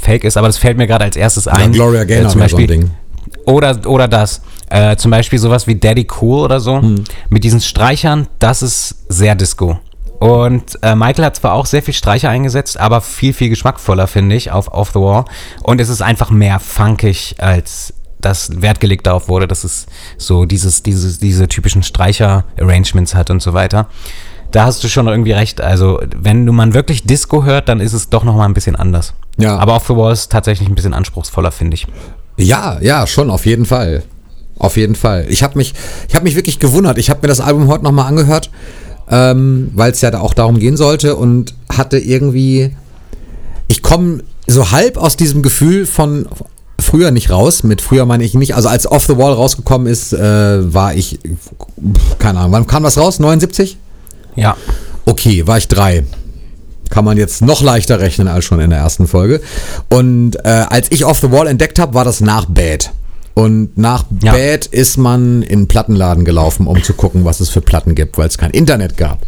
fake 0.02 0.26
ist, 0.26 0.36
aber 0.36 0.48
das 0.48 0.58
fällt 0.58 0.76
mir 0.76 0.86
gerade 0.86 1.06
als 1.06 1.16
erstes 1.16 1.48
ein. 1.48 1.72
Ja, 1.72 1.78
Gloria 1.78 2.04
Gaynor 2.04 2.26
äh, 2.26 2.32
zum 2.34 2.42
Beispiel, 2.42 2.68
so 2.68 2.74
Ding. 2.74 2.92
Oder, 3.46 3.80
oder 3.88 4.10
das. 4.10 4.42
Äh, 4.70 4.98
zum 4.98 5.12
Beispiel 5.12 5.40
sowas 5.40 5.66
wie 5.66 5.76
Daddy 5.76 6.08
Cool 6.20 6.44
oder 6.44 6.60
so. 6.60 6.82
Hm. 6.82 7.06
Mit 7.30 7.46
diesen 7.46 7.62
Streichern, 7.62 8.28
das 8.40 8.62
ist 8.62 9.06
sehr 9.08 9.36
Disco. 9.36 9.80
Und 10.20 10.78
äh, 10.82 10.96
Michael 10.96 11.26
hat 11.26 11.38
zwar 11.38 11.54
auch 11.54 11.66
sehr 11.66 11.82
viel 11.82 11.94
Streicher 11.94 12.30
eingesetzt, 12.30 12.78
aber 12.78 13.00
viel, 13.02 13.34
viel 13.34 13.50
geschmackvoller, 13.50 14.06
finde 14.08 14.36
ich, 14.36 14.52
auf 14.52 14.72
Off 14.72 14.90
the 14.90 15.00
Wall. 15.00 15.26
Und 15.64 15.80
es 15.80 15.88
ist 15.88 16.02
einfach 16.02 16.30
mehr 16.30 16.60
funkig, 16.60 17.36
als 17.40 17.94
das 18.20 18.62
Wert 18.62 18.82
gelegt 18.82 19.08
darauf 19.08 19.30
wurde, 19.30 19.48
dass 19.48 19.64
es 19.64 19.86
so 20.18 20.46
dieses, 20.46 20.84
dieses, 20.84 21.20
diese 21.20 21.48
typischen 21.48 21.84
Streicher-Arrangements 21.84 23.16
hat 23.16 23.30
und 23.30 23.42
so 23.42 23.54
weiter. 23.54 23.88
Da 24.52 24.66
hast 24.66 24.84
du 24.84 24.90
schon 24.90 25.08
irgendwie 25.08 25.32
recht. 25.32 25.62
Also, 25.62 26.02
wenn 26.14 26.46
du 26.46 26.52
man 26.52 26.74
wirklich 26.74 27.04
Disco 27.04 27.46
hört, 27.46 27.70
dann 27.70 27.80
ist 27.80 27.94
es 27.94 28.10
doch 28.10 28.26
nochmal 28.26 28.50
ein 28.50 28.54
bisschen 28.54 28.76
anders. 28.76 29.14
Ja. 29.38 29.58
Aber 29.58 29.76
Off 29.76 29.88
the 29.88 29.96
Wall 29.96 30.12
ist 30.12 30.32
tatsächlich 30.32 30.68
ein 30.68 30.76
bisschen 30.76 30.94
anspruchsvoller, 30.94 31.52
finde 31.54 31.76
ich. 31.76 31.88
Ja, 32.36 32.78
ja, 32.82 33.08
schon, 33.08 33.30
auf 33.30 33.46
jeden 33.46 33.66
Fall. 33.66 34.04
Auf 34.58 34.76
jeden 34.76 34.96
Fall. 34.96 35.26
Ich 35.30 35.44
habe 35.44 35.58
mich, 35.58 35.74
ich 36.10 36.22
mich 36.22 36.36
wirklich 36.36 36.60
gewundert. 36.60 36.98
Ich 36.98 37.10
habe 37.10 37.22
mir 37.22 37.30
das 37.30 37.40
Album 37.40 37.70
heute 37.70 37.86
nochmal 37.86 38.08
angehört 38.08 38.50
ähm, 39.10 39.72
weil 39.74 39.92
es 39.92 40.02
ja 40.02 40.12
da 40.12 40.20
auch 40.20 40.34
darum 40.34 40.60
gehen 40.60 40.78
sollte 40.78 41.16
und 41.16 41.54
hatte 41.72 41.98
irgendwie, 41.98 42.76
ich 43.68 43.82
komme 43.82 44.24
so 44.48 44.72
halb 44.72 44.98
aus 44.98 45.18
diesem 45.18 45.42
Gefühl 45.42 45.86
von 45.86 46.28
früher 46.80 47.12
nicht 47.12 47.30
raus. 47.30 47.64
Mit 47.64 47.82
früher 47.82 48.06
meine 48.06 48.24
ich 48.24 48.34
nicht, 48.34 48.56
also 48.56 48.70
als 48.70 48.90
Off 48.90 49.06
the 49.06 49.18
Wall 49.18 49.34
rausgekommen 49.34 49.88
ist, 49.88 50.14
äh, 50.14 50.74
war 50.74 50.96
ich, 50.96 51.20
keine 52.18 52.40
Ahnung, 52.40 52.52
wann 52.54 52.68
kam 52.68 52.84
das 52.84 52.98
raus? 52.98 53.20
79? 53.20 53.78
Ja. 54.36 54.56
Okay, 55.06 55.46
war 55.48 55.58
ich 55.58 55.68
drei 55.68 56.04
kann 56.90 57.06
man 57.06 57.18
jetzt 57.18 57.42
noch 57.42 57.62
leichter 57.62 58.00
rechnen 58.00 58.28
als 58.28 58.46
schon 58.46 58.60
in 58.60 58.72
der 58.72 58.80
ersten 58.80 59.08
Folge. 59.08 59.42
Und 59.90 60.36
äh, 60.44 60.66
als 60.70 60.92
ich 60.92 61.06
Off 61.06 61.20
the 61.20 61.32
Wall 61.32 61.48
entdeckt 61.48 61.80
habe, 61.80 61.94
war 61.94 62.04
das 62.04 62.20
nach 62.22 62.46
Bad. 62.46 62.92
Und 63.40 63.78
nach 63.78 64.04
ja. 64.22 64.34
Bad 64.34 64.66
ist 64.66 64.98
man 64.98 65.44
in 65.44 65.62
den 65.62 65.68
Plattenladen 65.70 66.26
gelaufen, 66.26 66.68
um 66.68 66.84
zu 66.84 66.94
gucken, 66.94 67.24
was 67.24 67.40
es 67.40 67.48
für 67.48 67.62
Platten 67.62 67.96
gibt, 67.96 68.18
weil 68.18 68.28
es 68.28 68.38
kein 68.38 68.52
Internet 68.52 68.98
gab. 68.98 69.20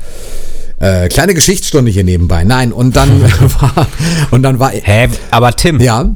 Äh, 0.80 1.08
kleine 1.08 1.34
Geschichtsstunde 1.34 1.92
hier 1.92 2.04
nebenbei. 2.04 2.44
Nein, 2.44 2.74
und 2.74 2.98
dann 2.98 3.22
war 3.62 3.88
und 4.32 4.44
dann 4.44 4.60
war 4.60 4.72
Hä, 4.72 5.08
aber 5.30 5.56
Tim. 5.56 5.80
Ja. 5.80 6.10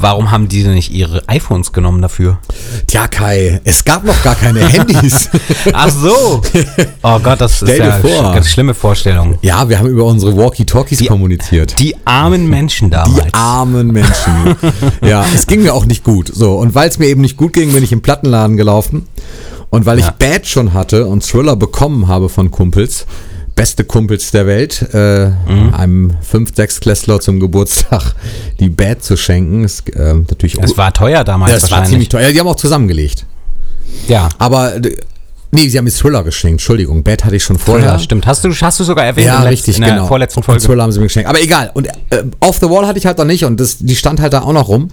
Warum 0.00 0.30
haben 0.30 0.48
die 0.48 0.62
denn 0.62 0.74
nicht 0.74 0.92
ihre 0.92 1.28
iPhones 1.28 1.72
genommen 1.72 2.00
dafür? 2.00 2.38
Tja, 2.86 3.08
Kai, 3.08 3.60
es 3.64 3.84
gab 3.84 4.04
noch 4.04 4.22
gar 4.22 4.36
keine 4.36 4.66
Handys. 4.68 5.28
Ach 5.72 5.90
so. 5.90 6.40
Oh 7.02 7.18
Gott, 7.18 7.40
das 7.40 7.56
Stell 7.56 7.70
ist 7.70 7.78
ja 7.78 7.98
vor. 7.98 8.24
eine 8.26 8.34
ganz 8.34 8.48
schlimme 8.48 8.74
Vorstellung. 8.74 9.38
Ja, 9.42 9.68
wir 9.68 9.78
haben 9.80 9.88
über 9.88 10.04
unsere 10.04 10.36
Walkie-Talkies 10.36 11.06
kommuniziert. 11.06 11.78
Die 11.80 11.96
armen 12.04 12.48
Menschen 12.48 12.90
damals. 12.90 13.26
Die 13.26 13.34
armen 13.34 13.88
Menschen. 13.88 14.56
ja, 15.02 15.24
es 15.34 15.48
ging 15.48 15.62
mir 15.62 15.74
auch 15.74 15.84
nicht 15.84 16.04
gut. 16.04 16.30
So, 16.32 16.54
und 16.58 16.76
weil 16.76 16.88
es 16.88 17.00
mir 17.00 17.06
eben 17.06 17.22
nicht 17.22 17.36
gut 17.36 17.52
ging, 17.52 17.72
bin 17.72 17.82
ich 17.82 17.90
im 17.90 18.00
Plattenladen 18.00 18.56
gelaufen. 18.56 19.08
Und 19.70 19.84
weil 19.84 19.98
ja. 19.98 20.06
ich 20.06 20.12
Bad 20.12 20.46
schon 20.46 20.74
hatte 20.74 21.06
und 21.06 21.24
Thriller 21.24 21.56
bekommen 21.56 22.06
habe 22.06 22.28
von 22.28 22.50
Kumpels, 22.50 23.06
beste 23.58 23.82
Kumpels 23.82 24.30
der 24.30 24.46
Welt, 24.46 24.86
äh, 24.94 25.26
mhm. 25.26 25.74
einem 25.74 26.12
5-, 26.22 26.54
6 26.54 26.78
Klässler 26.78 27.18
zum 27.18 27.40
Geburtstag 27.40 28.14
die 28.60 28.68
Bad 28.68 29.02
zu 29.02 29.16
schenken. 29.16 29.64
Ist, 29.64 29.88
äh, 29.96 30.14
natürlich 30.14 30.56
es 30.62 30.76
war 30.78 30.94
teuer 30.94 31.24
damals. 31.24 31.52
Das 31.52 31.70
war 31.72 31.84
ziemlich 31.84 32.08
teuer. 32.08 32.30
Die 32.30 32.38
haben 32.38 32.46
auch 32.46 32.54
zusammengelegt. 32.54 33.26
Ja. 34.06 34.28
Aber 34.38 34.74
Nee, 35.50 35.68
sie 35.68 35.78
haben 35.78 35.84
mir 35.84 35.90
Thriller 35.90 36.24
geschenkt. 36.24 36.54
Entschuldigung, 36.54 37.02
Bad 37.02 37.24
hatte 37.24 37.36
ich 37.36 37.42
schon 37.42 37.58
vorher. 37.58 37.86
Thriller, 37.86 37.98
stimmt. 37.98 38.26
Hast 38.26 38.44
du, 38.44 38.50
hast 38.52 38.80
du 38.80 38.84
sogar 38.84 39.06
erwähnt 39.06 39.28
ja, 39.28 39.40
in, 39.40 39.48
richtig, 39.48 39.76
in 39.76 39.82
der 39.82 39.94
genau. 39.94 40.06
vorletzten 40.06 40.42
Folge. 40.42 40.60
Thriller 40.60 40.82
haben 40.82 40.92
sie 40.92 41.00
mir 41.00 41.06
geschenkt. 41.06 41.28
Aber 41.28 41.40
egal. 41.40 41.70
Und 41.72 41.86
äh, 41.86 42.24
Off 42.40 42.58
the 42.60 42.68
Wall 42.68 42.86
hatte 42.86 42.98
ich 42.98 43.06
halt 43.06 43.16
noch 43.18 43.24
nicht 43.24 43.44
und 43.44 43.58
das, 43.58 43.78
die 43.78 43.96
stand 43.96 44.20
halt 44.20 44.34
da 44.34 44.42
auch 44.42 44.52
noch 44.52 44.68
rum. 44.68 44.90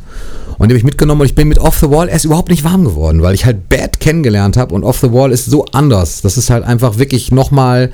Und 0.58 0.70
die 0.70 0.74
habe 0.74 0.78
ich 0.78 0.86
mitgenommen 0.86 1.20
und 1.20 1.28
ich 1.28 1.36
bin 1.36 1.50
mit 1.50 1.60
Off 1.60 1.78
the 1.80 1.90
Wall 1.90 2.08
erst 2.08 2.24
überhaupt 2.24 2.50
nicht 2.50 2.64
warm 2.64 2.86
geworden, 2.86 3.22
weil 3.22 3.36
ich 3.36 3.44
halt 3.44 3.68
Bad 3.68 4.00
kennengelernt 4.00 4.56
habe 4.56 4.74
und 4.74 4.86
Off 4.86 5.00
the 5.02 5.12
Wall 5.12 5.34
ist 5.34 5.48
so 5.48 5.66
anders. 5.74 6.22
Das 6.22 6.38
ist 6.38 6.50
halt 6.50 6.64
einfach 6.64 6.98
wirklich 6.98 7.32
nochmal, 7.32 7.92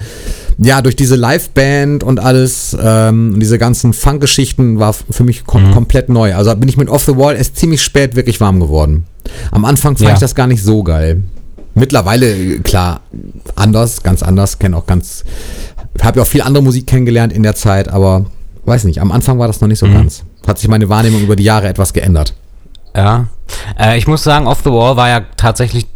ja, 0.59 0.83
durch 0.83 0.95
diese 0.95 1.15
Liveband 1.15 2.03
und 2.03 2.19
alles 2.19 2.77
ähm, 2.79 3.31
und 3.33 3.39
diese 3.39 3.57
ganzen 3.57 3.93
Funk-Geschichten 3.93 4.77
war 4.77 4.93
für 4.93 5.23
mich 5.23 5.45
kom 5.45 5.69
mhm. 5.69 5.73
komplett 5.73 6.09
neu. 6.09 6.35
Also 6.35 6.55
bin 6.55 6.69
ich 6.69 6.77
mit 6.77 6.89
Off 6.89 7.05
the 7.05 7.17
Wall 7.17 7.35
erst 7.35 7.57
ziemlich 7.57 7.81
spät 7.81 8.15
wirklich 8.15 8.39
warm 8.39 8.59
geworden. 8.59 9.05
Am 9.49 9.65
Anfang 9.65 9.97
fand 9.97 10.09
ja. 10.09 10.13
ich 10.13 10.19
das 10.19 10.35
gar 10.35 10.45
nicht 10.45 10.63
so 10.63 10.83
geil. 10.83 11.23
Mittlerweile, 11.73 12.59
klar, 12.59 13.01
anders, 13.55 14.03
ganz 14.03 14.23
anders, 14.23 14.59
kenne 14.59 14.75
auch 14.75 14.85
ganz, 14.85 15.23
habe 16.01 16.19
ja 16.19 16.23
auch 16.23 16.27
viel 16.27 16.41
andere 16.41 16.63
Musik 16.63 16.87
kennengelernt 16.87 17.31
in 17.31 17.43
der 17.43 17.55
Zeit, 17.55 17.87
aber 17.87 18.25
weiß 18.65 18.83
nicht, 18.83 18.99
am 18.99 19.11
Anfang 19.11 19.39
war 19.39 19.47
das 19.47 19.61
noch 19.61 19.67
nicht 19.67 19.79
so 19.79 19.87
mhm. 19.87 19.93
ganz. 19.93 20.23
Hat 20.45 20.59
sich 20.59 20.67
meine 20.67 20.89
Wahrnehmung 20.89 21.21
über 21.21 21.35
die 21.35 21.43
Jahre 21.43 21.67
etwas 21.67 21.93
geändert. 21.93 22.33
Ja. 22.95 23.27
Äh, 23.79 23.97
ich 23.97 24.07
muss 24.07 24.23
sagen, 24.23 24.47
Off 24.47 24.61
the 24.63 24.71
Wall 24.71 24.97
war 24.97 25.09
ja 25.09 25.21
tatsächlich 25.37 25.87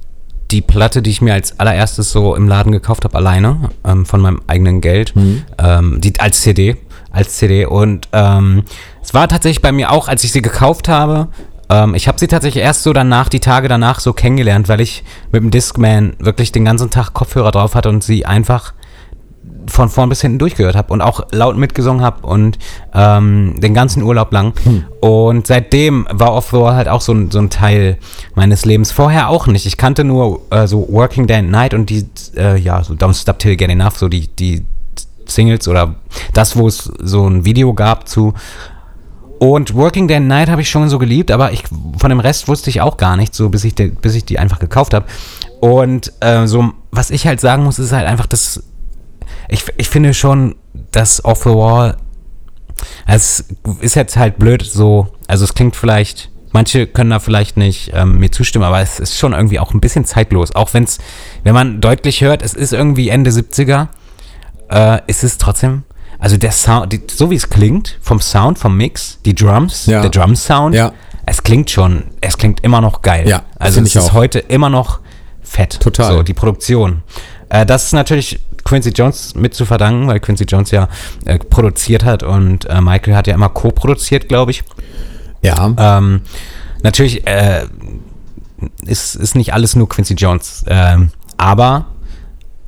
die 0.52 0.62
Platte, 0.62 1.02
die 1.02 1.10
ich 1.10 1.22
mir 1.22 1.34
als 1.34 1.60
allererstes 1.60 2.12
so 2.12 2.36
im 2.36 2.48
Laden 2.48 2.72
gekauft 2.72 3.04
habe, 3.04 3.18
alleine, 3.18 3.72
ähm, 3.84 4.06
von 4.06 4.22
meinem 4.22 4.42
eigenen 4.48 4.82
Geld, 4.82 5.16
mhm. 5.16 5.44
ähm, 5.58 6.02
die, 6.02 6.20
als 6.20 6.42
CD. 6.42 6.78
als 7.12 7.38
CD. 7.38 7.66
Und 7.66 8.08
ähm, 8.14 8.64
es 9.02 9.14
war 9.14 9.28
tatsächlich 9.28 9.62
bei 9.62 9.72
mir 9.72 9.92
auch, 9.92 10.08
als 10.08 10.24
ich 10.24 10.32
sie 10.32 10.42
gekauft 10.42 10.88
habe, 10.88 11.30
ähm, 11.70 11.96
ich 11.96 12.08
habe 12.08 12.20
sie 12.20 12.28
tatsächlich 12.28 12.64
erst 12.64 12.84
so 12.84 12.94
danach, 12.94 13.30
die 13.30 13.40
Tage 13.40 13.68
danach 13.68 14.00
so 14.00 14.14
kennengelernt, 14.14 14.70
weil 14.70 14.82
ich 14.82 15.04
mit 15.32 15.42
dem 15.42 15.52
Discman 15.52 16.16
wirklich 16.20 16.52
den 16.52 16.66
ganzen 16.66 16.90
Tag 16.90 17.14
Kopfhörer 17.14 17.52
drauf 17.52 17.76
hatte 17.76 17.90
und 17.90 18.04
sie 18.04 18.26
einfach 18.26 18.74
von 19.68 19.90
vorn 19.90 20.10
bis 20.10 20.22
hinten 20.22 20.40
durchgehört 20.40 20.76
habe 20.76 20.94
und 20.94 21.02
auch 21.02 21.26
laut 21.32 21.58
mitgesungen 21.58 22.04
habe 22.04 22.26
und 22.28 22.58
ähm, 22.94 23.56
den 23.60 23.74
ganzen 23.74 24.04
Urlaub 24.04 24.32
lang. 24.32 24.54
Hm. 24.64 24.86
Und 25.00 25.48
seitdem 25.48 26.08
war 26.12 26.34
Off 26.34 26.50
the 26.52 26.58
Wall 26.58 26.76
halt 26.76 26.88
auch 26.88 27.02
so 27.02 27.14
ein, 27.14 27.32
so 27.32 27.40
ein 27.40 27.50
Teil 27.50 27.98
meines 28.36 28.66
Lebens. 28.66 28.92
Vorher 28.92 29.30
auch 29.30 29.48
nicht. 29.48 29.66
Ich 29.66 29.78
kannte 29.78 30.04
nur 30.04 30.42
äh, 30.52 30.68
so 30.68 30.88
Working 30.90 31.28
Day 31.28 31.38
and 31.38 31.52
Night 31.52 31.74
und 31.74 31.90
die, 31.90 32.06
äh, 32.38 32.58
ja, 32.58 32.84
so 32.84 32.94
Don't 32.94 33.20
Stop 33.20 33.40
Till 33.40 33.52
You 33.52 33.58
Get 33.58 33.70
Enough, 33.70 33.98
so 33.98 34.08
die, 34.08 34.28
die 34.28 34.66
Singles 35.26 35.68
oder 35.68 35.96
das, 36.34 36.56
wo 36.56 36.68
es 36.68 36.92
so 37.00 37.28
ein 37.28 37.46
Video 37.46 37.74
gab 37.74 38.08
zu. 38.08 38.34
Und 39.40 39.74
Working 39.76 40.08
Day 40.08 40.18
and 40.18 40.28
Night 40.28 40.50
habe 40.50 40.62
ich 40.62 40.70
schon 40.70 40.88
so 40.90 40.98
geliebt, 40.98 41.32
aber 41.32 41.52
ich, 41.52 41.64
von 41.98 42.10
dem 42.10 42.20
Rest 42.20 42.48
wusste 42.48 42.70
ich 42.70 42.82
auch 42.82 42.98
gar 42.98 43.18
nichts, 43.18 43.38
so 43.38 43.50
bis 43.50 43.64
ich, 43.64 43.76
de, 43.76 43.90
bis 43.90 44.16
ich 44.16 44.26
die 44.26 44.40
einfach 44.40 44.60
gekauft 44.60 44.94
habe. 44.94 45.06
Und 45.60 46.14
äh, 46.22 46.48
so, 46.48 46.72
was 46.92 47.10
ich 47.12 47.28
halt 47.28 47.42
sagen 47.42 47.64
muss, 47.64 47.80
ist 47.80 47.92
halt 47.92 48.08
einfach, 48.08 48.28
dass 48.28 48.64
ich, 49.50 49.66
ich 49.78 49.90
finde 49.90 50.14
schon, 50.14 50.56
dass 50.92 51.24
Off 51.24 51.44
the 51.44 51.50
Wall, 51.50 51.98
es 53.08 53.46
ist 53.82 53.96
jetzt 53.96 54.18
halt 54.18 54.38
blöd 54.38 54.64
so, 54.64 55.08
also 55.28 55.44
es 55.44 55.54
klingt 55.54 55.76
vielleicht, 55.76 56.30
manche 56.52 56.88
können 56.88 57.10
da 57.10 57.20
vielleicht 57.20 57.58
nicht 57.58 57.92
ähm, 57.94 58.20
mir 58.20 58.32
zustimmen, 58.32 58.66
aber 58.66 58.80
es 58.82 59.00
ist 59.00 59.18
schon 59.18 59.34
irgendwie 59.34 59.60
auch 59.60 59.74
ein 59.74 59.82
bisschen 59.82 60.06
zeitlos, 60.06 60.56
auch 60.56 60.74
wenn 60.74 60.84
es, 60.84 60.98
wenn 61.44 61.54
man 61.54 61.82
deutlich 61.82 62.22
hört, 62.22 62.42
es 62.42 62.54
ist 62.54 62.74
irgendwie 62.74 63.10
Ende 63.10 63.32
70er, 63.32 63.88
äh, 64.70 65.00
ist 65.08 65.24
es 65.24 65.38
trotzdem, 65.38 65.84
also 66.20 66.38
der 66.38 66.52
Sound, 66.52 66.92
die, 66.94 67.02
so 67.14 67.30
wie 67.30 67.36
es 67.36 67.50
klingt, 67.50 67.98
vom 68.02 68.20
Sound, 68.22 68.58
vom 68.60 68.76
Mix, 68.78 69.20
die 69.26 69.36
Drums, 69.36 69.86
Ja. 69.86 70.02
der 70.02 70.10
Drum-Sound, 70.10 70.76
Ja. 70.76 70.92
es 71.26 71.44
klingt 71.44 71.70
schon, 71.70 72.04
es 72.22 72.38
klingt 72.38 72.62
immer 72.64 72.82
noch 72.82 73.02
geil. 73.02 73.28
Ja, 73.28 73.44
also 73.60 73.82
es 73.82 73.88
ich 73.90 73.96
ist 73.96 74.10
auch. 74.12 74.14
heute 74.14 74.40
immer 74.40 74.70
noch 74.70 75.00
fett. 75.44 75.80
Total. 75.80 76.12
So, 76.14 76.24
die 76.24 76.34
Produktion. 76.34 77.04
Äh, 77.50 77.66
das 77.66 77.86
ist 77.86 77.94
natürlich 77.94 78.40
Quincy 78.64 78.90
Jones 78.90 79.36
mit 79.36 79.54
zu 79.54 79.66
verdanken, 79.66 80.08
weil 80.08 80.20
Quincy 80.20 80.46
Jones 80.46 80.72
ja 80.72 80.88
äh, 81.26 81.38
produziert 81.38 82.04
hat 82.04 82.24
und 82.24 82.66
äh, 82.66 82.82
Michael 82.82 83.16
hat 83.16 83.28
ja 83.28 83.36
immer 83.36 83.50
co-produziert, 83.50 84.28
glaube 84.28 84.52
ich. 84.52 84.64
Ja. 85.42 85.72
Ähm, 85.78 86.22
natürlich 86.82 87.28
äh, 87.28 87.68
ist, 88.82 89.16
ist 89.16 89.36
nicht 89.36 89.54
alles 89.54 89.76
nur 89.76 89.88
Quincy 89.88 90.16
Jones, 90.16 90.64
ähm, 90.68 91.12
aber 91.38 91.86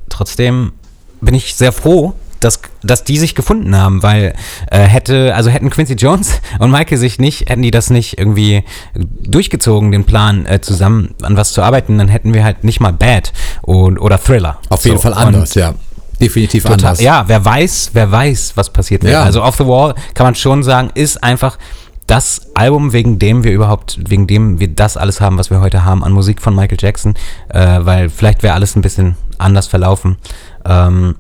trotzdem 0.10 0.74
bin 1.22 1.34
ich 1.34 1.56
sehr 1.56 1.72
froh, 1.72 2.14
dass, 2.40 2.60
dass 2.84 3.04
die 3.04 3.18
sich 3.18 3.36
gefunden 3.36 3.76
haben, 3.76 4.04
weil 4.04 4.34
äh, 4.72 4.80
hätte, 4.80 5.34
also 5.36 5.50
hätten 5.50 5.70
Quincy 5.70 5.94
Jones 5.94 6.42
und 6.60 6.72
Michael 6.72 6.98
sich 6.98 7.20
nicht, 7.20 7.50
hätten 7.50 7.62
die 7.62 7.72
das 7.72 7.90
nicht 7.90 8.18
irgendwie 8.18 8.64
durchgezogen, 8.96 9.92
den 9.92 10.06
Plan 10.06 10.46
äh, 10.46 10.62
zusammen 10.62 11.16
an 11.22 11.38
was 11.38 11.54
zu 11.54 11.62
arbeiten, 11.62 11.98
dann 11.98 12.08
hätten 12.08 12.34
wir 12.34 12.44
halt 12.44 12.64
nicht 12.64 12.80
mal 12.80 12.94
Bad 12.94 13.34
und, 13.62 13.98
oder 13.98 14.18
Thriller. 14.22 14.60
Auf 14.70 14.86
jeden 14.86 14.98
So, 14.98 15.04
Fall 15.04 15.14
und 15.14 15.18
anders, 15.20 15.56
ja. 15.56 15.74
Definitiv 16.20 16.64
Total, 16.64 16.80
anders. 16.80 17.02
ja, 17.02 17.26
wer 17.28 17.46
weiß, 17.46 17.92
wer 17.94 18.12
weiß, 18.12 18.54
was 18.56 18.72
passiert 18.72 19.04
wäre. 19.04 19.14
Ja. 19.14 19.24
Also 19.24 19.44
Off 19.44 19.58
the 19.58 19.68
Wall 19.68 19.94
kann 20.16 20.26
man 20.26 20.34
schon 20.34 20.64
sagen, 20.64 20.90
ist 20.96 21.24
einfach 21.24 21.60
das 22.08 22.42
Album, 22.56 22.94
wegen 22.94 23.20
dem 23.20 23.44
wir 23.44 23.52
überhaupt, 23.52 24.00
wegen 24.08 24.26
dem 24.26 24.60
wir 24.60 24.70
das 24.70 24.98
alles 24.98 25.22
haben, 25.22 25.38
was 25.38 25.50
wir 25.52 25.60
heute 25.60 25.84
haben 25.84 26.04
an 26.04 26.14
Musik 26.14 26.42
von 26.42 26.56
Michael 26.56 26.78
Jackson, 26.80 27.14
äh, 27.50 27.80
weil 27.82 28.10
vielleicht 28.10 28.44
wäre 28.44 28.56
alles 28.56 28.76
ein 28.76 28.82
bisschen 28.82 29.16
anders 29.38 29.68
verlaufen. 29.68 30.18
Ähm, 30.66 31.16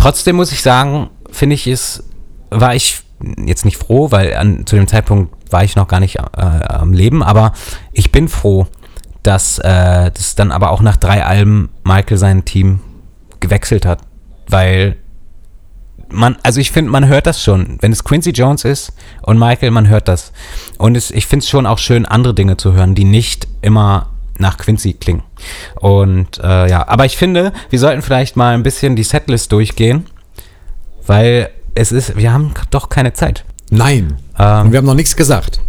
trotzdem 0.00 0.36
muss 0.36 0.50
ich 0.50 0.62
sagen, 0.62 1.10
finde 1.30 1.54
ich 1.54 1.66
es, 1.66 2.02
war 2.50 2.74
ich 2.74 3.02
jetzt 3.44 3.64
nicht 3.64 3.76
froh, 3.76 4.10
weil 4.10 4.34
an, 4.34 4.66
zu 4.66 4.76
dem 4.76 4.88
Zeitpunkt 4.88 5.52
war 5.52 5.62
ich 5.62 5.76
noch 5.76 5.88
gar 5.88 6.00
nicht 6.00 6.16
äh, 6.16 6.22
am 6.40 6.92
Leben, 6.92 7.22
aber 7.22 7.52
ich 7.92 8.10
bin 8.10 8.28
froh, 8.28 8.66
dass 9.22 9.58
äh, 9.58 10.10
das 10.10 10.34
dann 10.34 10.52
aber 10.52 10.70
auch 10.70 10.80
nach 10.80 10.96
drei 10.96 11.24
Alben 11.24 11.68
Michael 11.84 12.16
sein 12.16 12.44
Team 12.44 12.80
gewechselt 13.40 13.84
hat, 13.84 14.00
weil 14.48 14.96
man, 16.08 16.36
also 16.42 16.60
ich 16.60 16.72
finde, 16.72 16.90
man 16.90 17.06
hört 17.06 17.26
das 17.26 17.42
schon. 17.42 17.76
Wenn 17.80 17.92
es 17.92 18.02
Quincy 18.02 18.30
Jones 18.30 18.64
ist 18.64 18.92
und 19.22 19.38
Michael, 19.38 19.70
man 19.70 19.86
hört 19.88 20.08
das. 20.08 20.32
Und 20.76 20.96
es, 20.96 21.10
ich 21.12 21.26
finde 21.26 21.44
es 21.44 21.48
schon 21.48 21.66
auch 21.66 21.78
schön, 21.78 22.04
andere 22.04 22.34
Dinge 22.34 22.56
zu 22.56 22.72
hören, 22.72 22.96
die 22.96 23.04
nicht 23.04 23.46
immer 23.62 24.08
nach 24.38 24.58
Quincy 24.58 24.94
klingen. 24.94 25.22
Und 25.80 26.38
äh, 26.42 26.68
ja, 26.68 26.86
aber 26.88 27.04
ich 27.04 27.16
finde, 27.16 27.52
wir 27.70 27.78
sollten 27.78 28.02
vielleicht 28.02 28.36
mal 28.36 28.54
ein 28.54 28.62
bisschen 28.62 28.96
die 28.96 29.02
Setlist 29.02 29.52
durchgehen, 29.52 30.06
weil 31.06 31.50
es 31.74 31.92
ist, 31.92 32.16
wir 32.16 32.32
haben 32.32 32.52
doch 32.70 32.88
keine 32.88 33.12
Zeit. 33.12 33.44
Nein. 33.70 34.16
Ähm, 34.38 34.66
Und 34.66 34.72
wir 34.72 34.78
haben 34.78 34.86
noch 34.86 34.94
nichts 34.94 35.16
gesagt. 35.16 35.60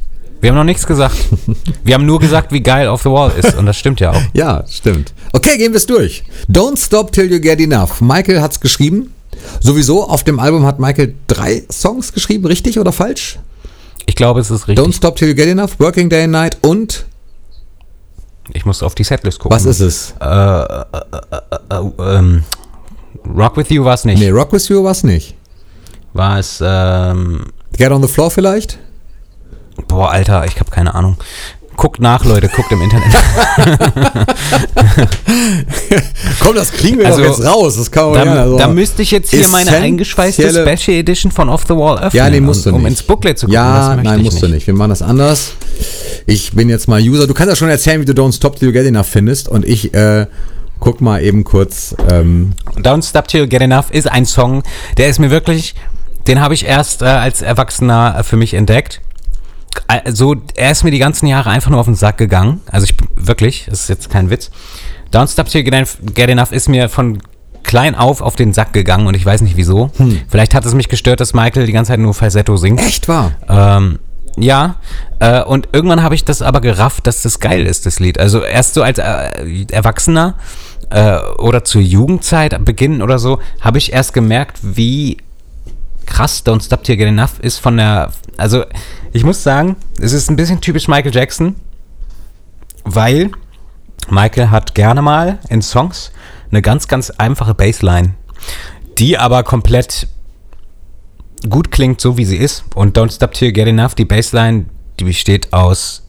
Wir 0.41 0.49
haben 0.49 0.57
noch 0.57 0.63
nichts 0.63 0.87
gesagt. 0.87 1.15
Wir 1.83 1.93
haben 1.93 2.07
nur 2.07 2.19
gesagt, 2.19 2.51
wie 2.51 2.61
geil 2.61 2.87
Off 2.87 3.03
the 3.03 3.09
Wall 3.09 3.31
ist. 3.37 3.53
Und 3.55 3.67
das 3.67 3.77
stimmt 3.77 3.99
ja 3.99 4.11
auch. 4.11 4.21
Ja, 4.33 4.63
stimmt. 4.67 5.13
Okay, 5.33 5.55
gehen 5.57 5.71
wir 5.71 5.77
es 5.77 5.85
durch. 5.85 6.23
Don't 6.49 6.83
Stop 6.83 7.11
Till 7.11 7.31
You 7.31 7.39
Get 7.39 7.59
Enough. 7.59 8.01
Michael 8.01 8.41
hat's 8.41 8.59
geschrieben. 8.59 9.13
Sowieso, 9.59 10.03
auf 10.07 10.23
dem 10.23 10.39
Album 10.39 10.65
hat 10.65 10.79
Michael 10.79 11.13
drei 11.27 11.63
Songs 11.71 12.11
geschrieben, 12.13 12.47
richtig 12.47 12.79
oder 12.79 12.91
falsch? 12.91 13.37
Ich 14.07 14.15
glaube, 14.15 14.39
es 14.39 14.49
ist 14.49 14.67
richtig. 14.67 14.83
Don't 14.83 14.95
Stop 14.95 15.15
Till 15.15 15.29
You 15.29 15.35
Get 15.35 15.47
Enough, 15.47 15.79
Working 15.79 16.09
Day 16.09 16.23
and 16.23 16.31
Night 16.31 16.57
und 16.61 17.05
Ich 18.53 18.65
muss 18.65 18.83
auf 18.83 18.95
die 18.95 19.03
Setlist 19.03 19.39
gucken. 19.39 19.55
was 19.55 19.65
ist 19.65 19.79
es? 19.79 20.13
Äh, 20.19 20.25
äh, 20.25 20.81
ähm, 21.99 22.43
Rock 23.35 23.57
With 23.57 23.69
You 23.69 23.83
war 23.85 23.93
es 23.93 24.05
nicht. 24.05 24.19
Nee, 24.19 24.29
Rock 24.29 24.51
With 24.51 24.67
You 24.67 24.83
war's 24.83 25.03
nicht. 25.03 25.35
War 26.13 26.39
es, 26.39 26.61
ähm, 26.65 27.45
Get 27.77 27.91
on 27.91 28.01
the 28.01 28.07
Floor 28.07 28.29
vielleicht? 28.31 28.79
boah, 29.87 30.11
Alter, 30.11 30.45
ich 30.45 30.59
habe 30.59 30.69
keine 30.69 30.93
Ahnung. 30.93 31.17
Guckt 31.77 31.99
nach, 31.99 32.25
Leute, 32.25 32.47
guckt 32.49 32.71
im 32.71 32.81
Internet. 32.81 33.07
Komm, 36.39 36.55
das 36.55 36.71
kriegen 36.71 36.99
wir 36.99 37.07
Also, 37.07 37.21
doch 37.23 37.37
jetzt 37.37 37.45
raus. 37.45 37.77
Das 37.77 37.89
kann 37.91 38.11
man 38.11 38.13
Da, 38.13 38.25
ja, 38.25 38.41
also 38.41 38.57
da 38.57 38.67
müsste 38.67 39.01
ich 39.01 39.11
jetzt 39.11 39.31
hier 39.31 39.47
meine 39.49 39.71
eingeschweißte 39.71 40.49
Special 40.51 40.97
Edition 40.97 41.31
von 41.31 41.49
Off 41.49 41.63
the 41.67 41.73
Wall 41.75 41.97
öffnen, 41.97 42.17
Ja, 42.23 42.29
nee, 42.29 42.39
musst 42.39 42.65
du 42.65 42.69
um, 42.69 42.75
um 42.77 42.81
nicht. 42.83 42.91
ins 42.91 43.03
Booklet 43.03 43.39
zu 43.39 43.47
gucken. 43.47 43.53
Ja, 43.55 43.95
nein, 43.95 44.19
ich 44.19 44.25
musst 44.25 44.41
du 44.43 44.47
nicht. 44.47 44.67
Wir 44.67 44.73
machen 44.73 44.89
das 44.89 45.01
anders. 45.01 45.53
Ich 46.25 46.51
bin 46.53 46.69
jetzt 46.69 46.87
mal 46.87 47.01
User. 47.01 47.25
Du 47.27 47.33
kannst 47.33 47.49
ja 47.49 47.55
schon 47.55 47.69
erzählen, 47.69 47.99
wie 48.01 48.05
du 48.05 48.13
Don't 48.13 48.35
Stop 48.35 48.57
Till 48.57 48.67
You 48.67 48.73
Get 48.73 48.85
Enough 48.85 49.07
findest. 49.07 49.47
Und 49.49 49.65
ich 49.65 49.93
äh, 49.93 50.27
guck 50.79 51.01
mal 51.01 51.23
eben 51.23 51.43
kurz. 51.43 51.95
Ähm, 52.11 52.51
Don't 52.77 53.07
Stop 53.07 53.27
Till 53.27 53.41
You 53.41 53.47
Get 53.47 53.61
Enough 53.61 53.85
ist 53.91 54.09
ein 54.11 54.25
Song, 54.25 54.63
der 54.97 55.07
ist 55.09 55.19
mir 55.19 55.31
wirklich, 55.31 55.73
den 56.27 56.41
habe 56.41 56.53
ich 56.53 56.65
erst 56.65 57.01
äh, 57.01 57.05
als 57.05 57.41
Erwachsener 57.41 58.23
für 58.23 58.35
mich 58.37 58.53
entdeckt. 58.53 59.01
Also, 59.87 60.35
er 60.55 60.71
ist 60.71 60.83
mir 60.83 60.91
die 60.91 60.99
ganzen 60.99 61.27
Jahre 61.27 61.49
einfach 61.49 61.69
nur 61.71 61.79
auf 61.79 61.85
den 61.85 61.95
Sack 61.95 62.17
gegangen. 62.17 62.61
Also, 62.71 62.85
ich 62.85 62.97
bin 62.97 63.07
wirklich, 63.15 63.67
das 63.69 63.81
ist 63.81 63.89
jetzt 63.89 64.09
kein 64.09 64.29
Witz. 64.29 64.51
Don't 65.11 65.31
Stop 65.31 65.47
Till 65.49 65.63
Get 65.63 66.29
Enough, 66.29 66.51
ist 66.51 66.69
mir 66.69 66.89
von 66.89 67.21
klein 67.63 67.95
auf 67.95 68.21
auf 68.21 68.35
den 68.35 68.53
Sack 68.53 68.73
gegangen 68.73 69.07
und 69.07 69.15
ich 69.15 69.25
weiß 69.25 69.41
nicht 69.41 69.55
wieso. 69.55 69.91
Vielleicht 70.29 70.55
hat 70.55 70.65
es 70.65 70.73
mich 70.73 70.89
gestört, 70.89 71.19
dass 71.19 71.33
Michael 71.33 71.65
die 71.65 71.71
ganze 71.71 71.91
Zeit 71.91 71.99
nur 71.99 72.13
Falsetto 72.13 72.57
singt. 72.57 72.81
echt 72.81 73.07
wahr? 73.07 73.31
Ähm, 73.47 73.99
ja, 74.37 74.75
äh, 75.19 75.43
und 75.43 75.69
irgendwann 75.73 76.03
habe 76.03 76.15
ich 76.15 76.25
das 76.25 76.41
aber 76.41 76.61
gerafft, 76.61 77.07
dass 77.07 77.21
das 77.21 77.39
geil 77.39 77.65
ist, 77.65 77.85
das 77.85 77.99
Lied. 77.99 78.19
Also 78.19 78.41
erst 78.43 78.73
so 78.73 78.81
als 78.81 78.97
äh, 78.97 79.65
Erwachsener 79.71 80.35
äh, 80.89 81.17
oder 81.37 81.63
zur 81.63 81.81
Jugendzeit 81.81 82.63
beginnen 82.63 83.01
oder 83.01 83.19
so, 83.19 83.39
habe 83.59 83.77
ich 83.77 83.93
erst 83.93 84.13
gemerkt, 84.13 84.57
wie 84.61 85.17
krass 86.05 86.43
Don't 86.45 86.63
Stop 86.63 86.83
Till 86.83 86.97
Get 86.97 87.07
Enough 87.07 87.39
ist 87.41 87.59
von 87.59 87.77
der, 87.77 88.11
also 88.37 88.65
ich 89.13 89.23
muss 89.23 89.43
sagen, 89.43 89.75
es 89.99 90.13
ist 90.13 90.29
ein 90.29 90.35
bisschen 90.35 90.61
typisch 90.61 90.87
Michael 90.87 91.13
Jackson, 91.13 91.55
weil 92.83 93.31
Michael 94.09 94.49
hat 94.49 94.75
gerne 94.75 95.01
mal 95.01 95.39
in 95.49 95.61
Songs 95.61 96.11
eine 96.49 96.61
ganz, 96.61 96.87
ganz 96.87 97.09
einfache 97.11 97.53
Bassline, 97.53 98.15
die 98.97 99.17
aber 99.17 99.43
komplett 99.43 100.07
gut 101.49 101.71
klingt, 101.71 102.01
so 102.01 102.17
wie 102.17 102.25
sie 102.25 102.37
ist. 102.37 102.63
Und 102.75 102.97
Don't 102.97 103.13
Stop 103.13 103.33
Till 103.33 103.51
Get 103.51 103.67
Enough, 103.67 103.95
die 103.95 104.05
Bassline, 104.05 104.65
die 104.99 105.05
besteht 105.05 105.53
aus 105.53 106.03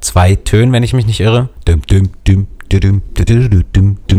zwei 0.00 0.34
Tönen, 0.36 0.72
wenn 0.72 0.82
ich 0.82 0.92
mich 0.92 1.06
nicht 1.06 1.20
irre. 1.20 1.48
Dum, 1.64 1.82
dum, 1.82 2.10
dum, 2.24 2.46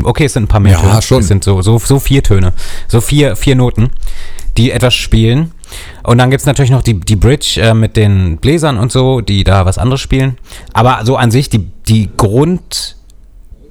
Okay, 0.04 0.26
es 0.26 0.34
sind 0.34 0.44
ein 0.44 0.48
paar 0.48 0.60
mehr 0.60 0.74
Ja, 0.74 0.82
Töne. 0.82 1.02
schon. 1.02 1.20
Es 1.22 1.28
sind 1.28 1.44
so, 1.44 1.62
so, 1.62 1.78
so 1.80 2.00
vier 2.00 2.24
Töne. 2.24 2.54
So 2.88 3.02
vier, 3.02 3.36
vier 3.36 3.56
Noten, 3.56 3.90
die 4.58 4.72
etwas 4.72 4.94
spielen. 4.96 5.52
Und 6.04 6.18
dann 6.18 6.32
gibt 6.32 6.42
es 6.42 6.48
natürlich 6.48 6.72
noch 6.72 6.82
die, 6.82 7.00
die 7.00 7.16
Bridge 7.16 7.62
äh, 7.62 7.74
mit 7.74 7.96
den 7.96 8.38
Bläsern 8.38 8.78
und 8.78 8.92
so, 8.92 9.22
die 9.22 9.44
da 9.44 9.66
was 9.66 9.78
anderes 9.78 10.02
spielen. 10.02 10.38
Aber 10.74 11.06
so 11.06 11.16
an 11.16 11.32
sich, 11.32 11.50
die, 11.50 11.70
die 11.88 12.10
Grund... 12.16 12.96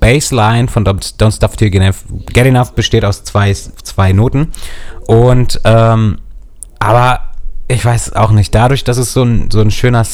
Bassline 0.00 0.68
von 0.68 0.84
Don't 0.84 1.32
Stop 1.34 1.56
Till 1.56 1.70
Get 1.70 1.82
Enough, 1.82 2.04
Get 2.32 2.46
Enough 2.46 2.70
besteht 2.74 3.04
aus 3.04 3.24
zwei, 3.24 3.52
zwei 3.52 4.12
Noten. 4.12 4.52
Und, 5.08 5.60
ähm, 5.64 6.18
aber 6.78 7.22
ich 7.66 7.84
weiß 7.84 8.12
auch 8.12 8.30
nicht, 8.30 8.54
dadurch, 8.54 8.84
dass 8.84 8.96
es 8.96 9.12
so 9.12 9.24
ein, 9.24 9.50
so 9.50 9.60
ein 9.60 9.72
schöner 9.72 10.04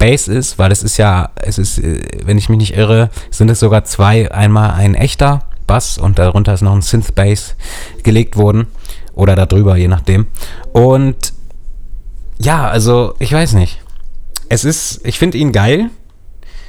Synth-Bass 0.00 0.28
ist, 0.28 0.58
weil 0.58 0.72
es 0.72 0.82
ist 0.82 0.96
ja, 0.96 1.30
es 1.36 1.58
ist, 1.58 1.78
äh, 1.78 2.00
wenn 2.24 2.38
ich 2.38 2.48
mich 2.48 2.58
nicht 2.58 2.76
irre, 2.76 3.10
sind 3.30 3.50
es 3.50 3.60
sogar 3.60 3.84
zwei, 3.84 4.30
einmal 4.32 4.72
ein 4.72 4.94
echter 4.94 5.44
Bass 5.66 5.98
und 5.98 6.18
darunter 6.18 6.54
ist 6.54 6.62
noch 6.62 6.74
ein 6.74 6.82
Synth-Bass 6.82 7.54
gelegt 8.02 8.36
worden. 8.36 8.66
Oder 9.14 9.34
darüber, 9.34 9.76
je 9.76 9.88
nachdem. 9.88 10.26
Und 10.72 11.32
ja, 12.38 12.68
also 12.68 13.14
ich 13.18 13.32
weiß 13.32 13.52
nicht. 13.54 13.80
Es 14.48 14.64
ist, 14.64 15.00
ich 15.04 15.18
finde 15.18 15.36
ihn 15.38 15.52
geil. 15.52 15.90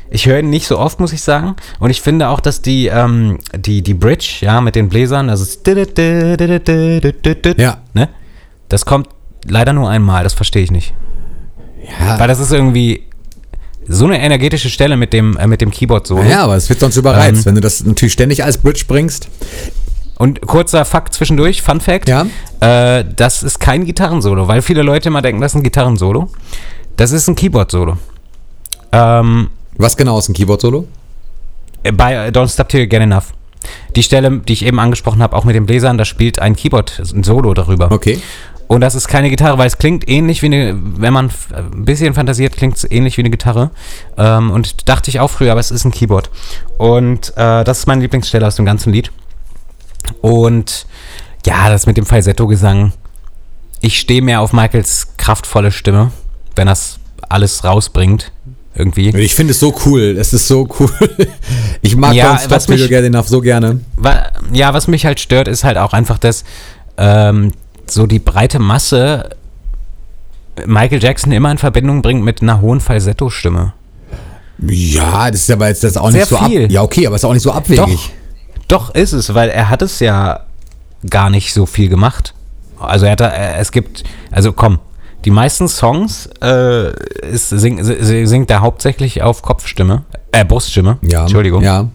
Ich 0.10 0.26
höre 0.26 0.40
ihn 0.40 0.50
nicht 0.50 0.68
so 0.68 0.78
oft, 0.78 1.00
muss 1.00 1.14
ich 1.14 1.22
sagen. 1.22 1.56
Und 1.80 1.90
ich 1.90 2.02
finde 2.02 2.28
auch, 2.28 2.42
dass 2.42 2.62
die, 2.62 2.88
ähm, 2.88 3.38
die, 3.56 3.82
die 3.82 3.94
Bridge, 3.94 4.40
ja, 4.42 4.60
mit 4.60 4.76
den 4.76 4.90
Bläsern, 4.90 5.30
also 5.30 5.46
Ja. 7.58 7.78
ne? 7.94 8.10
Das 8.68 8.86
kommt 8.86 9.08
leider 9.48 9.72
nur 9.72 9.90
einmal, 9.90 10.24
das 10.26 10.34
verstehe 10.34 10.64
ich 10.64 10.72
nicht. 10.72 10.94
Ja, 12.00 12.20
Weil 12.20 12.28
das 12.28 12.40
ist 12.40 12.52
irgendwie 12.52 13.04
so 13.88 14.06
eine 14.06 14.22
energetische 14.22 14.70
Stelle 14.70 14.96
mit 14.98 15.12
dem, 15.14 15.38
äh, 15.38 15.48
mit 15.48 15.62
dem 15.62 15.72
Keyboard 15.72 16.08
so. 16.08 16.20
ja, 16.22 16.44
aber 16.44 16.56
es 16.56 16.70
wird 16.70 16.80
sonst 16.80 16.98
überreizt, 16.98 17.40
Ähm. 17.40 17.46
wenn 17.46 17.56
du 17.56 17.62
das 17.62 17.84
natürlich 17.84 18.14
ständig 18.14 18.44
als 18.44 18.58
Bridge 18.58 18.84
bringst. 18.88 19.28
Und 20.18 20.42
kurzer 20.42 20.86
Fakt 20.86 21.14
zwischendurch, 21.16 21.62
Fun 21.64 21.82
Fact. 21.82 22.08
Ja. 22.08 22.28
Äh, 22.60 23.04
das 23.16 23.42
ist 23.42 23.60
kein 23.60 23.86
Gitarrensolo, 23.86 24.48
weil 24.48 24.62
viele 24.62 24.84
Leute 24.84 25.10
immer 25.10 25.22
denken, 25.24 25.42
das 25.42 25.54
ist 25.54 25.56
ein 25.56 25.64
Gitarrensolo. 25.64 26.30
Das 26.96 27.12
ist 27.12 27.28
ein 27.28 27.36
Keyboard-Solo. 27.36 27.98
Ähm, 28.92 29.50
Was 29.78 29.98
genau 29.98 30.20
ist 30.20 30.30
ein 30.30 30.34
Keyboard-Solo? 30.34 30.88
äh, 31.84 31.92
bei 31.92 32.28
äh, 32.28 32.30
Don't 32.30 32.54
Stop 32.54 32.70
Till 32.70 32.82
You 32.82 32.88
Get 32.88 33.02
Enough. 33.02 33.34
Die 33.96 34.04
Stelle, 34.04 34.40
die 34.48 34.54
ich 34.54 34.66
eben 34.66 34.80
angesprochen 34.80 35.22
habe, 35.24 35.36
auch 35.36 35.44
mit 35.44 35.56
den 35.56 35.66
Bläsern, 35.66 35.98
da 35.98 36.06
spielt 36.06 36.40
ein 36.40 36.56
Keyboard, 36.56 37.00
ein 37.14 37.24
Solo 37.24 37.54
darüber. 37.54 37.92
Okay. 37.92 38.20
Und 38.72 38.80
das 38.80 38.96
ist 38.96 39.10
keine 39.10 39.30
Gitarre, 39.30 39.58
weil 39.58 39.68
es 39.68 39.78
klingt 39.78 40.08
ähnlich 40.08 40.42
wie 40.42 40.46
eine, 40.46 40.80
wenn 40.82 41.12
man 41.12 41.30
ein 41.54 41.84
bisschen 41.84 42.14
fantasiert, 42.14 42.56
klingt 42.56 42.78
es 42.78 42.90
ähnlich 42.90 43.18
wie 43.18 43.22
eine 43.22 43.30
Gitarre. 43.30 43.72
Ähm, 44.18 44.50
und 44.50 44.88
dachte 44.88 45.10
ich 45.10 45.20
auch 45.20 45.30
früher, 45.30 45.52
aber 45.52 45.60
es 45.60 45.72
ist 45.72 45.84
ein 45.84 45.92
Keyboard. 45.92 46.30
Und 46.78 47.34
äh, 47.36 47.66
das 47.66 47.80
ist 47.80 47.88
meine 47.88 48.02
Lieblingsstelle 48.02 48.48
aus 48.48 48.56
dem 48.56 48.64
ganzen 48.66 48.94
Lied. 48.94 49.12
Und 50.22 50.86
ja, 51.46 51.70
das 51.70 51.86
mit 51.86 51.98
dem 51.98 52.06
Falsetto-Gesang. 52.06 52.94
Ich 53.82 54.00
stehe 54.00 54.22
mehr 54.22 54.40
auf 54.40 54.54
Michaels 54.54 55.10
kraftvolle 55.18 55.74
Stimme, 55.74 56.12
wenn 56.56 56.68
das 56.68 56.98
alles 57.28 57.66
rausbringt. 57.66 58.32
Irgendwie. 58.74 59.10
Ich 59.10 59.36
finde 59.36 59.52
es 59.52 59.60
so 59.60 59.76
cool. 59.86 60.16
Es 60.18 60.32
ist 60.32 60.48
so 60.48 60.66
cool. 60.80 60.90
Ich 61.82 61.98
mag 61.98 62.14
Ja, 62.14 62.40
was 62.48 62.70
mich- 62.70 62.88
Get 62.88 63.04
Enough 63.04 63.28
so 63.28 63.42
gerne. 63.42 63.82
Wa- 63.98 64.32
Ja, 64.54 64.74
was 64.74 64.88
mich 64.88 65.06
halt 65.06 65.20
stört, 65.20 65.50
ist 65.50 65.66
halt 65.66 65.78
auch 65.78 65.92
einfach, 65.92 66.18
dass 66.20 66.46
ähm, 66.98 67.52
so 67.94 68.08
die 68.08 68.20
breite 68.20 68.60
Masse 68.60 69.30
Michael 70.66 71.02
Jackson 71.02 71.32
immer 71.32 71.52
in 71.52 71.58
Verbindung 71.58 72.02
bringt 72.02 72.24
mit 72.24 72.42
einer 72.42 72.62
hohen 72.62 72.80
Falsetto-Stimme. 72.82 73.74
Ja, 74.68 75.32
das 75.32 75.42
ist 75.42 75.52
aber 75.52 75.70
jetzt 75.70 75.84
das 75.84 75.98
auch 75.98 76.12
Sehr 76.12 76.20
nicht 76.22 76.30
so 76.30 76.38
ab. 76.38 76.48
viel. 76.48 76.72
Ja, 76.72 76.84
okay, 76.84 77.08
aber 77.08 77.16
es 77.16 77.22
ist 77.24 77.26
auch 77.30 77.34
nicht 77.34 77.42
so 77.44 77.52
abwegig. 77.52 78.12
Doch, 78.68 78.94
ist 78.94 79.14
es, 79.14 79.34
weil 79.34 79.50
er 79.50 79.70
hat 79.70 79.82
es 79.82 80.00
ja 80.00 80.42
gar 81.10 81.30
nicht 81.30 81.54
so 81.54 81.66
viel 81.66 81.90
gemacht. 81.90 82.34
Also 82.80 83.06
er 83.06 83.14
hat 83.14 83.22
da, 83.22 83.30
äh, 83.30 83.56
es 83.60 83.72
gibt, 83.72 84.04
also 84.30 84.54
komm, 84.54 84.80
die 85.26 85.32
meisten 85.32 85.68
Songs 85.68 86.30
äh, 86.44 86.92
ist, 87.28 87.50
sing, 87.50 87.84
si- 87.84 88.26
singt 88.26 88.52
er 88.52 88.62
hauptsächlich 88.62 89.22
auf 89.24 89.42
Kopfstimme, 89.42 90.04
äh, 90.32 90.46
Bruststimme, 90.46 90.98
Ja. 91.02 91.22
Entschuldigung. 91.22 91.64
Ja. 91.64 91.88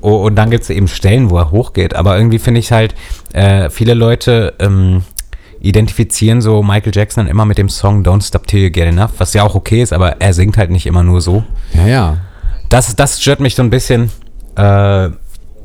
Und 0.00 0.36
dann 0.36 0.50
gibt 0.50 0.62
es 0.64 0.70
eben 0.70 0.86
Stellen, 0.88 1.30
wo 1.30 1.38
er 1.38 1.50
hochgeht. 1.50 1.94
Aber 1.96 2.16
irgendwie 2.16 2.38
finde 2.38 2.60
ich 2.60 2.70
halt, 2.72 2.94
äh, 3.32 3.68
viele 3.70 3.94
Leute 3.94 4.54
ähm, 4.60 5.02
identifizieren 5.68 6.40
so 6.40 6.62
Michael 6.62 6.92
Jackson 6.94 7.24
dann 7.24 7.30
immer 7.30 7.44
mit 7.44 7.58
dem 7.58 7.68
Song 7.68 8.02
Don't 8.02 8.22
Stop 8.26 8.46
Till 8.46 8.60
You 8.64 8.70
Get 8.70 8.86
Enough, 8.86 9.10
was 9.18 9.32
ja 9.34 9.42
auch 9.42 9.54
okay 9.54 9.82
ist, 9.82 9.92
aber 9.92 10.20
er 10.20 10.32
singt 10.34 10.56
halt 10.56 10.70
nicht 10.70 10.86
immer 10.86 11.02
nur 11.02 11.20
so. 11.20 11.44
Ja, 11.74 11.86
ja. 11.86 12.16
Das, 12.68 12.94
das 12.96 13.20
stört 13.20 13.40
mich 13.40 13.54
so 13.54 13.62
ein 13.62 13.70
bisschen. 13.70 14.10
Äh, 14.56 15.10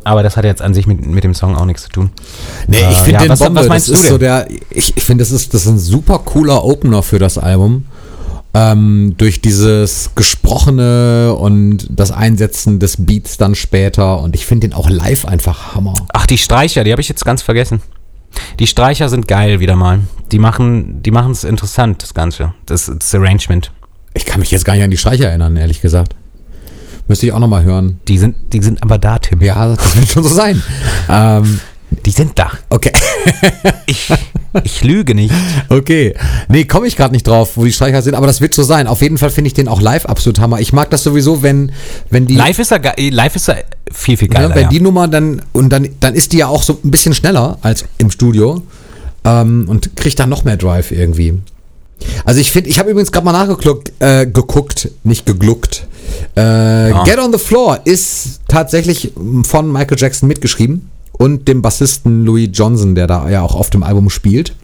aber 0.04 0.24
das 0.24 0.36
hat 0.36 0.46
jetzt 0.46 0.62
an 0.64 0.74
sich 0.74 0.88
mit, 0.88 1.06
mit 1.06 1.24
dem 1.24 1.34
Song 1.36 1.56
auch 1.56 1.66
nichts 1.66 1.84
zu 1.84 1.90
tun. 1.90 2.10
Nee, 2.68 2.78
ich 2.78 2.84
Äh, 2.84 3.04
finde 3.04 3.12
ja, 3.12 3.20
den 3.22 3.30
was- 3.30 3.40
Bombe. 3.40 3.60
was 3.60 3.68
meinst 3.68 3.88
das 3.90 3.96
du 4.00 4.02
ist 4.02 4.08
so 4.10 4.18
denn? 4.18 4.28
der, 4.28 4.48
ich, 4.72 4.98
ich 4.98 5.04
finde, 5.04 5.22
das 5.24 5.32
ist, 5.32 5.54
das 5.54 5.62
ist 5.64 5.68
ein 5.68 5.78
super 5.80 6.20
cooler 6.20 6.64
Opener 6.64 7.04
für 7.04 7.20
das 7.20 7.38
Album. 7.38 7.86
Ähm, 8.54 9.14
durch 9.18 9.40
dieses 9.42 10.12
Gesprochene 10.16 11.34
und 11.36 11.88
das 11.90 12.12
Einsetzen 12.12 12.80
des 12.80 12.98
Beats 12.98 13.38
dann 13.38 13.56
später. 13.56 14.20
Und 14.22 14.36
ich 14.36 14.46
finde 14.46 14.68
den 14.68 14.74
auch 14.76 14.90
live 14.90 15.26
einfach 15.26 15.74
Hammer. 15.76 15.94
Ach, 16.14 16.26
die 16.26 16.38
Streicher, 16.38 16.84
die 16.84 16.92
habe 16.92 17.02
ich 17.02 17.08
jetzt 17.10 17.24
ganz 17.24 17.42
vergessen. 17.42 17.82
Die 18.60 18.68
Streicher 18.68 19.10
sind 19.10 19.28
geil 19.28 19.60
wieder 19.60 19.76
mal. 19.76 20.00
Die 20.32 20.40
machen 20.40 21.02
die 21.04 21.12
es 21.12 21.44
interessant, 21.44 22.04
das 22.04 22.14
Ganze. 22.14 22.54
Das, 22.66 22.92
das 22.94 23.16
Arrangement. 23.16 23.72
Ich 24.14 24.26
kann 24.26 24.40
mich 24.40 24.52
jetzt 24.52 24.66
gar 24.66 24.74
nicht 24.74 24.84
an 24.84 24.92
die 24.92 24.98
Streicher 24.98 25.30
erinnern, 25.30 25.56
ehrlich 25.56 25.82
gesagt. 25.82 26.16
Müsste 27.08 27.26
ich 27.26 27.34
auch 27.34 27.40
nochmal 27.40 27.64
hören. 27.64 28.00
Die 28.08 28.18
sind, 28.18 28.36
die 28.54 28.62
sind 28.62 28.82
aber 28.84 28.98
da, 28.98 29.20
Tim. 29.20 29.42
Ja, 29.42 29.76
das 29.76 29.96
wird 29.96 30.10
schon 30.10 30.24
so 30.24 30.30
sein. 30.30 30.62
ähm, 31.10 31.60
Die 32.06 32.12
sind 32.12 32.38
da. 32.38 32.52
okay. 32.70 32.92
Ich, 33.86 34.10
ich 34.64 34.84
lüge 34.84 35.14
nicht. 35.16 35.34
Okay. 35.70 36.14
Nee, 36.48 36.66
komme 36.66 36.88
ich 36.88 36.96
gerade 36.96 37.14
nicht 37.14 37.28
drauf, 37.28 37.58
wo 37.58 37.66
die 37.66 37.72
Streicher 37.74 38.02
sind, 38.02 38.16
aber 38.16 38.28
das 38.28 38.42
wird 38.42 38.54
so 38.54 38.64
sein. 38.64 38.88
Auf 38.88 39.02
jeden 39.02 39.18
Fall 39.18 39.30
finde 39.30 39.48
ich 39.48 39.54
den 39.54 39.68
auch 39.68 39.82
live 39.82 40.06
absolut 40.06 40.40
Hammer. 40.40 40.60
Ich 40.60 40.72
mag 40.72 40.90
das 40.90 41.04
sowieso, 41.04 41.44
wenn, 41.44 41.72
wenn 42.10 42.26
die. 42.26 42.36
Live 42.36 42.60
ist 42.60 42.72
er, 42.72 42.80
ge- 42.80 43.10
live 43.10 43.36
ist 43.36 43.50
er 43.50 43.64
viel, 43.92 44.18
viel 44.18 44.30
geiler. 44.30 44.56
wenn 44.56 44.64
ja. 44.64 44.70
die 44.70 44.80
Nummer 44.80 45.08
dann, 45.08 45.42
und 45.52 45.70
dann, 45.70 45.90
dann 46.00 46.14
ist 46.16 46.32
die 46.32 46.38
ja 46.38 46.48
auch 46.48 46.64
so 46.64 46.80
ein 46.84 46.92
bisschen 46.92 47.14
schneller 47.14 47.58
als 47.62 47.86
im 47.98 48.10
Studio 48.12 48.62
ähm, 49.26 49.66
und 49.68 49.96
kriegt 49.96 50.20
dann 50.20 50.30
noch 50.30 50.44
mehr 50.44 50.58
Drive 50.58 50.92
irgendwie. 50.92 51.40
Also 52.26 52.40
ich 52.40 52.52
finde, 52.52 52.70
ich 52.70 52.80
habe 52.80 52.90
übrigens 52.90 53.12
gerade 53.12 53.26
mal 53.26 53.34
nachgeguckt, 53.34 53.92
äh, 54.00 54.26
geguckt, 54.26 54.90
nicht 55.04 55.26
gegluckt. 55.26 55.86
Äh, 56.36 56.94
Get 57.06 57.20
on 57.20 57.32
the 57.32 57.40
Floor 57.40 57.80
ist 57.86 58.42
tatsächlich 58.48 59.14
von 59.44 59.72
Michael 59.72 59.98
Jackson 60.00 60.28
mitgeschrieben 60.28 60.91
und 61.22 61.48
dem 61.48 61.62
Bassisten 61.62 62.26
Louis 62.26 62.50
Johnson, 62.52 62.96
der 62.96 63.06
da 63.06 63.30
ja 63.30 63.44
auch 63.44 63.54
auf 63.54 63.70
dem 63.70 63.84
Album 63.84 64.10
spielt 64.10 64.56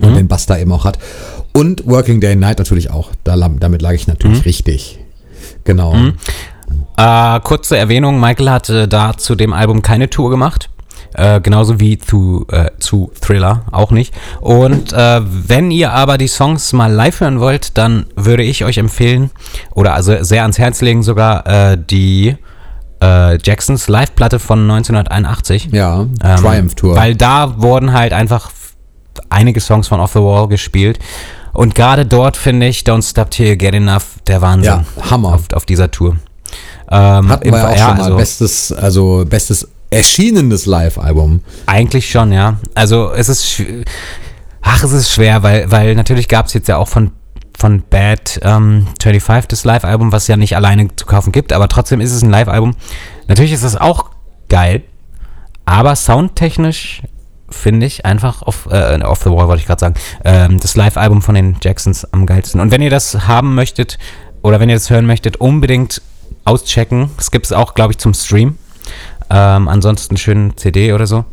und 0.00 0.16
den 0.16 0.26
Bass 0.26 0.46
da 0.46 0.58
eben 0.58 0.72
auch 0.72 0.84
hat. 0.84 0.98
Und 1.52 1.86
Working 1.86 2.20
Day 2.20 2.32
and 2.32 2.40
Night 2.40 2.58
natürlich 2.58 2.90
auch. 2.90 3.12
Da, 3.22 3.36
damit 3.36 3.82
lag 3.82 3.92
ich 3.92 4.08
natürlich 4.08 4.44
richtig. 4.44 4.98
Genau. 5.62 5.94
Äh, 6.96 7.40
kurze 7.40 7.76
Erwähnung, 7.76 8.18
Michael 8.18 8.50
hatte 8.50 8.88
da 8.88 9.16
zu 9.16 9.36
dem 9.36 9.52
Album 9.52 9.80
keine 9.80 10.10
Tour 10.10 10.28
gemacht. 10.28 10.70
Äh, 11.14 11.40
genauso 11.40 11.78
wie 11.78 11.98
zu, 11.98 12.46
äh, 12.50 12.70
zu 12.80 13.12
Thriller 13.20 13.62
auch 13.70 13.92
nicht. 13.92 14.12
Und 14.40 14.92
äh, 14.92 15.20
wenn 15.22 15.70
ihr 15.70 15.92
aber 15.92 16.18
die 16.18 16.26
Songs 16.26 16.72
mal 16.72 16.92
live 16.92 17.20
hören 17.20 17.38
wollt, 17.38 17.78
dann 17.78 18.06
würde 18.16 18.42
ich 18.42 18.64
euch 18.64 18.78
empfehlen, 18.78 19.30
oder 19.72 19.94
also 19.94 20.20
sehr 20.24 20.42
ans 20.42 20.58
Herz 20.58 20.80
legen 20.80 21.04
sogar, 21.04 21.46
äh, 21.46 21.78
die 21.78 22.36
äh, 23.02 23.38
Jacksons 23.42 23.88
Live-Platte 23.88 24.38
von 24.38 24.60
1981. 24.70 25.68
Ja, 25.72 26.06
Ähm, 26.22 26.36
Triumph 26.36 26.74
Tour. 26.74 26.96
Weil 26.96 27.14
da 27.14 27.60
wurden 27.60 27.92
halt 27.92 28.12
einfach 28.12 28.50
einige 29.30 29.60
Songs 29.60 29.88
von 29.88 30.00
Off 30.00 30.12
the 30.12 30.20
Wall 30.20 30.48
gespielt. 30.48 30.98
Und 31.52 31.74
gerade 31.74 32.04
dort 32.04 32.36
finde 32.36 32.66
ich 32.66 32.80
Don't 32.80 33.08
Stop 33.08 33.30
Till 33.30 33.46
You 33.48 33.56
Get 33.56 33.74
Enough 33.74 34.04
der 34.26 34.42
Wahnsinn. 34.42 34.84
Ja, 34.96 35.10
Hammer. 35.10 35.34
Auf, 35.34 35.42
auf 35.52 35.64
dieser 35.64 35.90
Tour. 35.90 36.16
Ähm, 36.90 37.28
Hatten 37.28 37.50
wir 37.50 37.58
ja 37.58 37.68
auch 37.68 37.76
schon 37.76 37.96
mal 37.96 38.04
also 38.04 38.16
bestes, 38.16 38.72
also 38.72 39.24
bestes 39.28 39.68
erschienenes 39.90 40.66
Live-Album. 40.66 41.40
Eigentlich 41.66 42.10
schon, 42.10 42.32
ja. 42.32 42.58
Also 42.74 43.12
es 43.12 43.28
ist, 43.28 43.62
ach, 44.60 44.84
es 44.84 44.92
ist 44.92 45.10
schwer, 45.10 45.42
weil, 45.42 45.70
weil 45.70 45.94
natürlich 45.94 46.28
gab 46.28 46.46
es 46.46 46.54
jetzt 46.54 46.68
ja 46.68 46.76
auch 46.76 46.88
von, 46.88 47.12
von 47.56 47.82
Bad 47.88 48.40
ähm, 48.42 48.86
25 49.00 49.48
das 49.48 49.64
Live-Album, 49.64 50.12
was 50.12 50.28
ja 50.28 50.36
nicht 50.36 50.56
alleine 50.56 50.94
zu 50.94 51.06
kaufen 51.06 51.32
gibt, 51.32 51.52
aber 51.52 51.68
trotzdem 51.68 52.00
ist 52.00 52.12
es 52.12 52.22
ein 52.22 52.30
Live-Album. 52.30 52.74
Natürlich 53.28 53.52
ist 53.52 53.62
es 53.62 53.76
auch 53.76 54.10
geil, 54.48 54.82
aber 55.64 55.96
soundtechnisch 55.96 57.02
finde 57.48 57.86
ich 57.86 58.04
einfach 58.04 58.42
auf, 58.42 58.68
äh, 58.70 59.00
off 59.02 59.22
the 59.22 59.30
wall 59.30 59.48
wollte 59.48 59.60
ich 59.60 59.66
gerade 59.66 59.80
sagen, 59.80 59.94
ähm, 60.24 60.60
das 60.60 60.76
Live-Album 60.76 61.22
von 61.22 61.34
den 61.34 61.56
Jacksons 61.62 62.04
am 62.12 62.26
geilsten. 62.26 62.60
Und 62.60 62.70
wenn 62.70 62.82
ihr 62.82 62.90
das 62.90 63.26
haben 63.26 63.54
möchtet 63.54 63.98
oder 64.42 64.60
wenn 64.60 64.68
ihr 64.68 64.76
das 64.76 64.90
hören 64.90 65.06
möchtet, 65.06 65.36
unbedingt 65.36 66.02
auschecken. 66.44 67.10
Es 67.18 67.30
gibt 67.30 67.46
es 67.46 67.52
auch, 67.52 67.74
glaube 67.74 67.92
ich, 67.92 67.98
zum 67.98 68.14
Stream. 68.14 68.58
Ähm, 69.28 69.68
ansonsten 69.68 70.16
schön 70.16 70.56
CD 70.56 70.92
oder 70.92 71.06
so. 71.06 71.24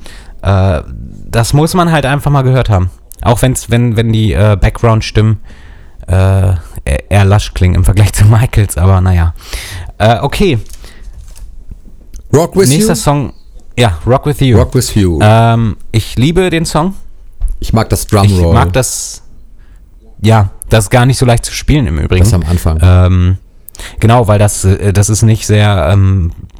Äh, 0.42 0.82
das 1.30 1.54
muss 1.54 1.74
man 1.74 1.92
halt 1.92 2.06
einfach 2.06 2.32
mal 2.32 2.42
gehört 2.42 2.70
haben. 2.70 2.90
Auch 3.22 3.42
wenn's, 3.42 3.70
wenn, 3.70 3.96
wenn 3.96 4.12
die 4.12 4.34
äh, 4.34 4.58
Background-Stimmen 4.60 5.40
äh, 6.08 6.56
eher- 7.10 7.26
lasch 7.26 7.54
klingen 7.54 7.76
im 7.76 7.84
Vergleich 7.86 8.14
zu 8.14 8.26
Michaels, 8.26 8.78
aber 8.78 9.02
naja. 9.02 9.34
Äh, 9.98 10.20
okay, 10.22 10.60
Rock 12.34 12.56
With 12.56 12.70
nächster 12.70 12.94
You? 12.94 13.00
Song. 13.00 13.34
Ja, 13.78 13.98
Rock 14.06 14.26
With 14.26 14.40
You. 14.42 14.58
Rock 14.58 14.74
With 14.76 14.96
You. 14.96 15.20
Ähm, 15.22 15.78
ich 15.92 16.16
liebe 16.18 16.50
den 16.50 16.66
Song. 16.66 16.94
ich 17.60 17.74
mag 17.74 17.90
das 17.90 18.04
Ich 18.04 18.08
Drumroll. 18.10 18.54
mag 18.54 18.74
das. 18.74 19.24
Ja, 20.22 20.50
das 20.70 20.86
ist 20.86 20.90
gar 20.90 21.06
nicht 21.06 21.18
so 21.18 21.26
leicht 21.26 21.46
zu 21.46 21.54
spielen 21.54 21.86
im 21.88 22.00
Übrigen. 22.00 22.24
Das 22.24 22.34
am 22.34 22.44
Anfang. 22.44 22.80
Ähm, 22.82 23.38
genau, 24.00 24.28
weil 24.28 24.40
das, 24.40 24.64
äh, 24.64 24.94
das 24.94 25.10
ist 25.10 25.22
nicht 25.24 25.46
sehr, 25.46 25.90
ähm, 25.92 26.32
äh, 26.32 26.53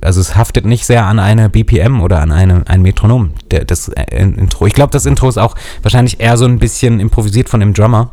also 0.00 0.20
es 0.20 0.36
haftet 0.36 0.64
nicht 0.64 0.86
sehr 0.86 1.04
an 1.04 1.18
eine 1.18 1.48
BPM 1.48 2.00
oder 2.00 2.20
an 2.20 2.32
eine, 2.32 2.66
ein 2.66 2.82
Metronom, 2.82 3.32
der, 3.50 3.64
das 3.64 3.88
äh, 3.88 4.04
Intro. 4.22 4.66
Ich 4.66 4.72
glaube, 4.72 4.92
das 4.92 5.06
Intro 5.06 5.28
ist 5.28 5.38
auch 5.38 5.54
wahrscheinlich 5.82 6.20
eher 6.20 6.36
so 6.36 6.46
ein 6.46 6.58
bisschen 6.58 7.00
improvisiert 7.00 7.48
von 7.48 7.60
dem 7.60 7.74
Drummer, 7.74 8.12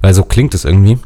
weil 0.00 0.14
so 0.14 0.24
klingt 0.24 0.54
es 0.54 0.64
irgendwie. 0.64 0.98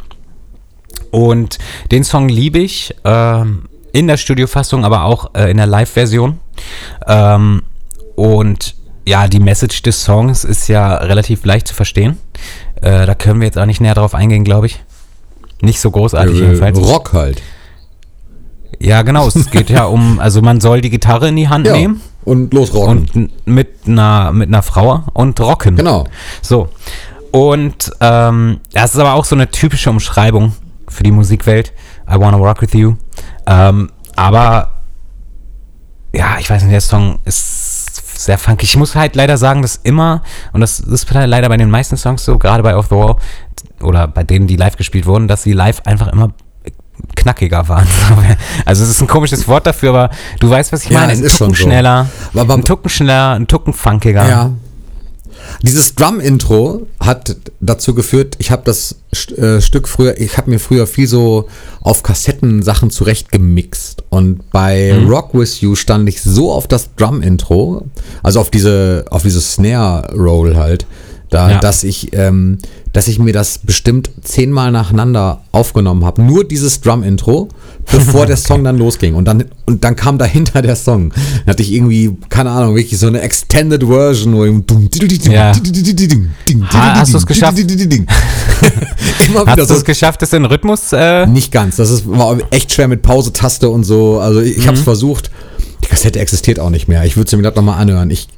Und 1.11 1.59
den 1.91 2.05
Song 2.05 2.29
liebe 2.29 2.59
ich, 2.59 2.95
ähm, 3.05 3.65
in 3.93 4.07
der 4.07 4.19
Studiofassung, 4.19 4.85
aber 4.85 5.05
auch 5.05 5.35
äh, 5.35 5.51
in 5.51 5.57
der 5.57 5.67
Live-Version. 5.67 6.39
Ähm, 7.07 7.63
und 8.15 8.75
ja, 9.07 9.27
die 9.27 9.41
Message 9.41 9.83
des 9.83 10.05
Songs 10.05 10.45
ist 10.45 10.69
ja 10.69 10.97
relativ 10.97 11.45
leicht 11.45 11.69
zu 11.69 11.75
verstehen. 11.75 12.19
Äh, 12.83 13.07
da 13.07 13.15
können 13.15 13.41
wir 13.41 13.47
jetzt 13.47 13.57
auch 13.59 13.67
nicht 13.67 13.81
näher 13.81 13.95
drauf 13.95 14.15
eingehen, 14.15 14.45
glaube 14.45 14.67
ich. 14.67 14.83
Nicht 15.63 15.81
so 15.81 15.91
großartig 15.91 16.37
Äh, 16.37 16.45
jedenfalls. 16.45 16.79
Rock 16.79 17.13
halt. 17.15 17.41
Ja, 18.79 19.03
genau. 19.03 19.27
Es 19.29 19.51
geht 19.51 19.71
ja 19.71 19.85
um, 19.85 20.19
also 20.19 20.43
man 20.43 20.61
soll 20.61 20.81
die 20.81 20.91
Gitarre 20.91 21.29
in 21.29 21.37
die 21.37 21.49
Hand 21.49 21.67
Ja. 21.67 21.73
nehmen 21.75 22.01
Und 22.25 22.53
losrocken. 22.53 23.09
und 23.15 23.47
mit 23.47 23.69
einer, 23.87 24.33
mit 24.33 24.49
einer 24.49 24.62
Frau 24.62 25.03
und 25.15 25.39
rocken. 25.41 25.77
genau. 25.77 26.07
So. 26.43 26.69
Und 27.33 27.91
ähm, 28.01 28.61
das 28.73 28.95
ist 28.95 29.01
aber 29.01 29.15
auch 29.15 29.25
so 29.25 29.35
eine 29.35 29.51
typische 29.51 29.91
Umschreibung 29.91 30.55
für 30.89 31.03
die 31.03 31.11
Musikwelt. 31.11 31.73
I 32.11 32.15
wanna 32.19 32.37
rock 32.37 32.62
with 32.62 32.73
you. 32.73 32.95
Ähm, 33.47 33.91
aber 34.15 34.71
ja, 36.15 36.37
ich 36.39 36.49
weiß 36.49 36.62
nicht, 36.62 36.73
der 36.73 36.81
Song 36.81 37.19
ist 37.25 37.85
sehr 38.25 38.39
funky. 38.39 38.65
Ich 38.65 38.77
muss 38.77 38.95
halt 38.95 39.15
leider 39.17 39.37
sagen, 39.37 39.61
dass 39.62 39.77
immer, 39.83 40.23
und 40.53 40.61
das 40.62 40.81
ist 40.81 41.11
leider 41.12 41.49
bei 41.49 41.57
den 41.59 41.71
meisten 41.71 41.97
Songs 41.97 42.25
so, 42.25 42.39
gerade 42.39 42.62
bei 42.62 42.75
Off 42.77 42.87
the 42.89 42.95
Wall 42.97 43.17
oder 43.83 44.09
bei 44.09 44.25
denen, 44.25 44.47
die 44.47 44.57
live 44.57 44.77
gespielt 44.77 45.05
wurden, 45.07 45.29
dass 45.29 45.43
sie 45.43 45.53
live 45.53 45.83
einfach 45.85 46.09
immer 46.09 46.31
knackiger 47.15 47.69
waren. 47.69 47.87
Also 48.65 48.83
es 48.85 48.91
ist 48.91 49.01
ein 49.01 49.07
komisches 49.07 49.47
Wort 49.49 49.67
dafür, 49.67 49.91
aber 49.91 50.11
du 50.41 50.49
weißt, 50.51 50.73
was 50.73 50.85
ich 50.85 50.91
Ja, 50.91 51.01
meine. 51.01 51.13
Ein 51.13 51.19
Tucken 51.19 51.31
schon 51.31 51.49
so. 51.51 51.55
schneller, 51.57 52.09
Aber- 52.33 52.41
aber- 52.43 52.55
ein 52.55 52.65
Tucken 52.65 52.89
schneller, 52.91 53.33
ein 53.33 53.47
Tucken 53.47 53.73
funkiger. 53.73 54.29
Ja. 54.29 54.53
Dieses 55.63 55.95
Drum-Intro 55.95 56.87
hat 56.99 57.37
dazu 57.61 57.95
geführt, 57.95 58.35
ich 58.39 58.51
habe 58.51 58.63
das 58.65 58.97
äh, 59.37 59.61
Stück 59.61 59.87
früher, 59.87 60.19
ich 60.21 60.37
habe 60.39 60.51
mir 60.51 60.59
früher 60.59 60.87
viel 60.87 61.07
so 61.07 61.49
auf 61.81 62.03
Kassetten 62.03 62.63
Sachen 62.63 62.91
zurechtgemixt. 62.91 64.03
Und 64.09 64.51
bei 64.51 64.99
Mhm. 64.99 65.09
Rock 65.09 65.35
With 65.35 65.61
You 65.61 65.75
stand 65.77 66.09
ich 66.09 66.21
so 66.23 66.51
auf 66.53 66.67
das 66.67 66.95
Drum-Intro, 66.97 67.87
also 68.23 68.41
auf 68.41 68.51
diese, 68.51 69.05
auf 69.11 69.23
dieses 69.23 69.53
Snare-Roll 69.53 70.57
halt, 70.57 70.87
da, 71.31 71.51
Ja. 71.51 71.59
dass 71.59 71.83
ich, 71.85 72.11
ähm, 72.15 72.59
dass 72.93 73.09
ich 73.09 73.19
mir 73.19 73.33
das 73.33 73.59
bestimmt 73.59 74.11
zehnmal 74.23 74.71
nacheinander 74.73 75.43
aufgenommen 75.53 76.05
habe. 76.05 76.23
Nur 76.23 76.45
dieses 76.45 76.81
Drum-Intro, 76.81 77.49
bevor 77.93 78.27
der 78.27 78.37
Song 78.37 78.62
dann 78.65 78.79
losging. 78.79 79.15
Und 79.15 79.25
dann, 79.27 79.45
und 79.67 79.83
dann 79.85 79.97
kam 79.97 80.19
dahinter 80.19 80.62
der 80.62 80.77
Song. 80.77 81.11
Dann 81.45 81.53
hatte 81.53 81.62
ich 81.62 81.73
irgendwie, 81.73 82.17
keine 82.29 82.51
Ahnung, 82.51 82.75
wirklich 82.77 82.99
so 82.99 83.07
eine 83.09 83.21
Extended 83.21 83.83
Version, 83.85 84.35
wo 84.35 84.45
Ja. 85.33 85.53
Ha- 86.73 86.95
hast 87.01 87.12
du's 87.15 87.27
geschafft? 87.27 87.59
Immer 89.27 89.43
wieder 89.43 89.57
Hast 89.62 89.71
du 89.71 89.75
es 89.75 89.85
geschafft, 89.85 90.23
das 90.23 90.33
in 90.33 90.45
Rhythmus? 90.45 90.93
Äh, 90.93 91.27
Nicht 91.27 91.53
ganz. 91.53 91.77
Das 91.77 91.91
ist, 91.91 92.09
war 92.09 92.39
echt 92.51 92.73
schwer 92.73 92.89
mit 92.89 93.03
Pause-Taste 93.03 93.69
und 93.69 93.85
so. 93.85 94.21
Also 94.21 94.41
ich, 94.41 94.59
ich 94.59 94.67
habe 94.67 94.77
es 94.77 94.83
versucht. 94.83 95.31
Die 95.85 95.89
Kassette 95.89 96.19
existiert 96.19 96.59
auch 96.59 96.71
nicht 96.71 96.89
mehr. 96.89 97.05
Ich 97.05 97.17
würde 97.17 97.29
sie 97.31 97.37
mir 97.37 97.43
das 97.43 97.55
nochmal 97.55 97.81
anhören. 97.81 98.11
Ich, 98.11 98.29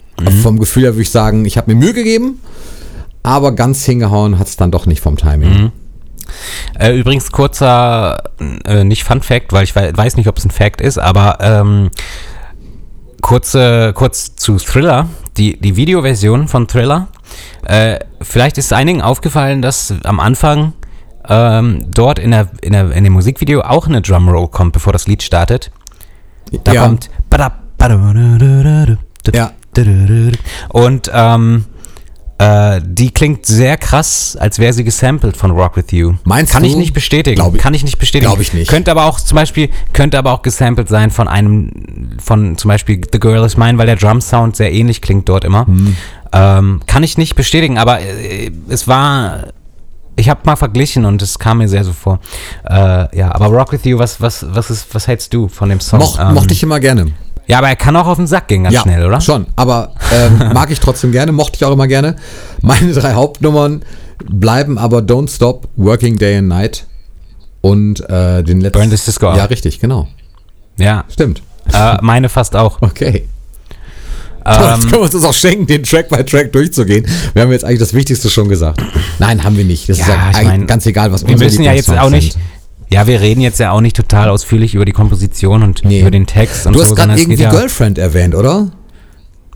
Vom 0.43 0.59
Gefühl 0.59 0.83
her 0.85 0.95
würde 0.95 1.03
ich 1.03 1.11
sagen, 1.11 1.45
ich 1.45 1.57
habe 1.57 1.73
mir 1.73 1.79
Mühe 1.81 1.95
gegeben, 1.95 2.41
aber 3.29 3.53
ganz 3.53 3.85
hingehauen 3.85 4.39
hat 4.39 4.47
es 4.47 4.57
dann 4.57 4.71
doch 4.71 4.87
nicht 4.87 5.01
vom 5.03 5.17
Timing. 5.17 5.71
Äh, 6.79 6.97
übrigens 6.99 7.31
kurzer, 7.31 8.23
äh, 8.65 8.85
nicht 8.85 9.05
Fun 9.05 9.21
Fact, 9.23 9.53
weil 9.53 9.65
ich 9.65 9.77
wei- 9.77 9.95
weiß 9.95 10.17
nicht, 10.17 10.29
ob 10.29 10.39
es 10.39 10.45
ein 10.47 10.51
Fact 10.51 10.81
ist, 10.81 10.99
aber 10.99 11.37
ähm, 11.41 11.91
kurze, 13.21 13.93
kurz 13.95 14.35
zu 14.37 14.57
Thriller, 14.57 15.09
die, 15.37 15.59
die 15.61 15.77
Videoversion 15.77 16.49
von 16.49 16.67
Thriller. 16.69 17.09
Äh, 17.65 17.99
vielleicht 18.23 18.57
ist 18.59 18.73
einigen 18.73 19.03
aufgefallen, 19.03 19.61
dass 19.63 19.93
am 20.05 20.21
Anfang 20.21 20.73
ähm, 21.29 21.85
dort 21.91 22.19
in, 22.19 22.31
der, 22.31 22.49
in, 22.63 22.73
der, 22.73 22.91
in 22.93 23.05
dem 23.05 23.13
Musikvideo 23.13 23.61
auch 23.61 23.87
eine 23.87 24.01
Drumroll 24.01 24.49
kommt, 24.49 24.73
bevor 24.73 24.93
das 24.93 25.07
Lied 25.07 25.23
startet. 25.23 25.71
Da 26.65 26.73
Ja. 26.73 26.85
kommt. 26.87 27.11
Ja. 29.37 29.53
Und 30.71 31.11
ähm, 31.13 31.67
äh, 32.39 32.81
die 32.85 33.11
klingt 33.11 33.47
sehr 33.47 33.77
krass, 33.77 34.37
als 34.39 34.59
wäre 34.59 34.73
sie 34.73 34.85
gesampelt 34.85 35.37
von 35.37 35.51
Rock 35.51 35.77
With 35.77 35.87
You. 35.91 36.15
Meinst 36.25 36.53
Kann 36.53 36.63
du? 36.63 36.69
ich 36.69 36.77
nicht 36.77 36.93
bestätigen. 36.95 37.37
Glaub 37.37 37.55
ich- 37.55 37.61
Kann 37.61 37.75
ich 37.75 37.83
nicht 37.85 37.99
bestätigen. 37.99 38.31
glaub 38.31 38.41
ich 38.41 38.55
nicht. 38.55 38.69
Könnte 38.71 38.91
aber 38.93 39.05
auch 39.07 39.19
zum 39.21 39.35
Beispiel, 39.37 39.71
könnte 39.93 40.19
aber 40.19 40.33
auch 40.33 40.43
gesampelt 40.43 40.89
sein 40.89 41.11
von 41.11 41.27
einem, 41.29 41.71
von 42.23 42.57
zum 42.57 42.69
Beispiel 42.69 43.01
The 43.13 43.19
Girl 43.19 43.45
Is 43.45 43.57
Mine, 43.57 43.77
weil 43.79 43.87
der 43.87 43.97
Drum 43.97 44.21
Sound 44.21 44.57
sehr 44.57 44.73
ähnlich 44.73 45.03
klingt 45.03 45.29
dort 45.29 45.45
immer. 45.45 45.67
Hm. 45.67 45.97
Ähm, 46.33 46.81
kann 46.87 47.03
ich 47.03 47.19
nicht 47.19 47.35
bestätigen, 47.35 47.79
aber 47.79 48.01
äh, 48.01 48.51
es 48.69 48.87
war, 48.87 49.45
ich 50.15 50.29
habe 50.29 50.41
mal 50.45 50.57
verglichen 50.57 51.05
und 51.07 51.23
es 51.23 51.39
kam 51.39 51.59
mir 51.59 51.69
sehr 51.69 51.85
so 51.85 51.93
vor. 51.93 52.21
Äh, 52.69 53.17
ja, 53.17 53.35
aber 53.35 53.47
Rock 53.47 53.73
With 53.73 53.85
You, 53.85 53.99
was, 53.99 54.21
was, 54.21 54.45
was 54.49 54.71
ist, 54.71 54.95
was 54.95 55.09
hältst 55.09 55.33
du 55.33 55.49
von 55.49 55.71
dem 55.71 55.81
Song? 55.81 56.01
Moch, 56.01 56.19
Ähm, 56.21 56.35
mochte 56.35 56.53
ich 56.53 56.63
immer 56.63 56.81
gerne. 56.81 57.13
Ja, 57.49 57.59
aber 57.59 57.69
er 57.69 57.77
kann 57.77 57.97
auch 57.97 58.07
auf 58.07 58.19
den 58.19 58.27
Sack 58.27 58.49
gehen 58.49 58.65
ganz 58.65 58.75
ja, 58.75 58.83
schnell, 58.83 59.05
oder? 59.07 59.21
Schon, 59.21 59.47
aber 59.57 59.93
ähm, 60.13 60.39
mag 60.55 60.71
ich 60.71 60.81
trotzdem 60.81 61.13
gerne, 61.13 61.33
mochte 61.33 61.57
ich 61.57 61.65
auch 61.65 61.73
immer 61.73 61.89
gerne. 61.89 62.17
Meine 62.61 62.93
drei 62.93 63.15
Hauptnummern 63.15 63.83
bleiben 64.25 64.79
aber 64.79 64.99
Don't 64.99 65.35
Stop, 65.35 65.67
Working 65.77 66.19
Day 66.19 66.37
and 66.37 66.49
Night 66.49 66.87
und 67.63 68.01
äh, 68.09 68.43
den 68.43 68.61
letzten. 68.61 68.79
Burn 68.79 68.91
This 68.91 69.05
Disco 69.07 69.35
Ja, 69.35 69.45
richtig, 69.47 69.81
genau. 69.81 70.09
Ja, 70.77 71.05
Stimmt. 71.11 71.43
äh, 71.73 71.97
meine 72.03 72.29
fast 72.29 72.55
auch. 72.55 72.83
Okay. 72.83 73.27
Jetzt 74.47 74.61
Ähm, 74.61 74.81
können 74.81 74.93
wir 74.93 75.01
uns 75.01 75.11
das 75.11 75.25
auch 75.25 75.35
schenken, 75.35 75.67
den 75.67 75.83
Track 75.83 76.09
by 76.09 76.25
Track 76.25 76.53
durchzugehen. 76.53 77.07
Wir 77.35 77.43
haben 77.43 77.53
jetzt 77.53 77.67
eigentlich 77.67 77.81
das 77.81 77.93
Wichtigste 77.93 78.31
schon 78.31 78.49
gesagt. 78.49 78.83
Nein, 79.19 79.45
haben 79.45 79.59
wir 79.59 79.65
nicht. 79.65 79.89
Das 79.91 79.99
ist 79.99 80.07
Ja, 80.09 80.31
ja 80.33 80.41
ich 80.41 80.47
mein, 80.47 80.67
ganz 80.67 80.87
egal, 80.87 81.13
was 81.13 81.23
wir 81.27 81.33
unsere 81.33 81.51
müssen 81.51 81.65
ja 81.65 81.75
jetzt 81.75 81.91
auch 81.91 82.09
nicht. 82.09 82.39
Ja, 82.91 83.07
wir 83.07 83.21
reden 83.21 83.41
jetzt 83.41 83.61
ja 83.61 83.71
auch 83.73 83.81
nicht 83.81 83.97
total 83.97 84.29
ausführlich 84.31 84.75
über 84.75 84.85
die 84.85 84.93
Komposition 84.93 85.63
und 85.63 85.85
Nee. 85.85 86.01
über 86.01 86.11
den 86.11 86.27
Text 86.27 86.67
und 86.67 86.73
Du 86.75 86.79
so. 86.81 86.87
hast 86.87 86.97
gerade 86.97 87.15
irgendwie 87.21 87.43
ja, 87.43 87.51
Girlfriend 87.51 87.99
erwähnt, 87.99 88.35
oder? 88.35 88.71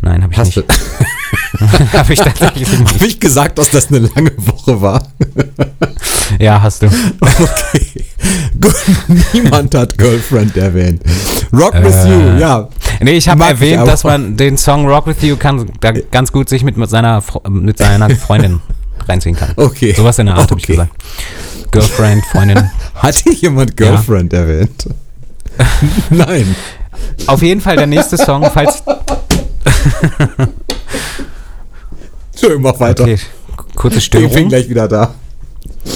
Nein, 0.02 0.22
habe 0.22 0.32
ich 0.32 0.38
Hast 0.38 0.56
nicht. 0.56 0.68
du? 0.68 1.98
habe 1.98 2.12
ich 2.12 2.18
tatsächlich 2.18 2.68
nicht. 2.78 2.94
Habe 2.94 3.06
ich 3.06 3.20
gesagt, 3.20 3.58
dass 3.58 3.70
das 3.70 3.88
eine 3.88 4.00
lange 4.00 4.32
Woche 4.36 4.80
war? 4.80 5.02
Ja, 6.38 6.62
hast 6.62 6.80
du. 6.82 6.86
Okay. 6.86 8.04
Gut, 8.58 8.74
niemand 9.34 9.74
hat 9.74 9.98
Girlfriend 9.98 10.56
erwähnt. 10.56 11.02
Rock 11.52 11.74
with 11.74 11.94
Äh, 11.94 12.08
you, 12.08 12.38
ja. 12.38 12.68
Nee, 13.00 13.12
ich 13.12 13.28
habe 13.28 13.42
ich 13.42 13.48
erwähnt, 13.50 13.80
aber. 13.80 13.90
dass 13.90 14.04
man 14.04 14.34
den 14.36 14.56
Song 14.56 14.86
Rock 14.86 15.06
With 15.08 15.16
You 15.20 15.36
kann 15.36 15.68
da 15.80 15.92
ganz 15.92 16.32
gut 16.32 16.48
sich 16.48 16.64
mit, 16.64 16.78
mit, 16.78 16.88
seiner, 16.88 17.22
mit 17.50 17.76
seiner 17.76 18.08
Freundin 18.16 18.60
reinziehen 19.06 19.36
kann. 19.36 19.50
Okay. 19.56 19.92
Sowas 19.94 20.18
in 20.20 20.26
der 20.26 20.36
Art 20.36 20.50
habe 20.50 20.58
ich 20.58 20.64
Okay. 20.64 20.72
gesagt. 20.72 20.92
Girlfriend, 21.72 22.24
Freundin. 22.26 22.70
Hatte 22.94 23.32
jemand 23.32 23.76
Girlfriend 23.76 24.32
erwähnt? 24.32 24.86
Nein. 26.10 26.54
Auf 27.26 27.42
jeden 27.42 27.60
Fall 27.60 27.76
der 27.76 27.86
nächste 27.86 28.16
Song, 28.16 28.48
falls. 28.52 28.82
Entschuldigung, 32.32 32.62
mach 32.62 32.78
weiter. 32.80 33.02
Okay, 33.04 33.18
kurze 33.74 33.98
Ich 33.98 34.10
bin 34.10 34.28
Störung. 34.28 34.48
gleich 34.48 34.68
wieder 34.68 34.88
da. 34.88 35.14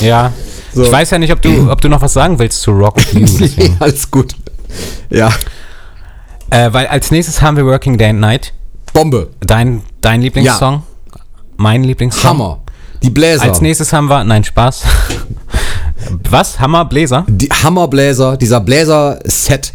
Ja. 0.00 0.32
So. 0.74 0.82
Ich 0.84 0.92
weiß 0.92 1.10
ja 1.10 1.18
nicht, 1.18 1.32
ob 1.32 1.40
du, 1.40 1.70
ob 1.70 1.80
du 1.80 1.88
noch 1.88 2.02
was 2.02 2.12
sagen 2.12 2.38
willst 2.38 2.60
zu 2.60 2.72
Rock 2.72 2.96
With 3.14 3.38
You. 3.40 3.48
Nee, 3.56 3.72
alles 3.78 4.10
gut. 4.10 4.34
Ja, 5.08 5.30
äh, 6.50 6.72
weil 6.72 6.86
als 6.86 7.10
nächstes 7.10 7.42
haben 7.42 7.56
wir 7.56 7.64
Working 7.64 7.98
Day 7.98 8.10
and 8.10 8.20
Night. 8.20 8.52
Bombe. 8.92 9.30
Dein, 9.40 9.82
dein 10.00 10.22
Lieblingssong? 10.22 10.82
Mein 11.56 11.84
Lieblingssong? 11.84 12.30
Hammer. 12.30 12.60
Die 13.02 13.10
Bläser. 13.10 13.42
Als 13.44 13.60
nächstes 13.60 13.92
haben 13.92 14.08
wir, 14.08 14.24
nein, 14.24 14.44
Spaß. 14.44 14.82
Was? 16.30 16.60
Hammer, 16.60 16.84
Bläser? 16.84 17.24
Die 17.28 17.48
Hammerbläser, 17.48 18.36
dieser 18.36 18.60
Bläser-Set. 18.60 19.72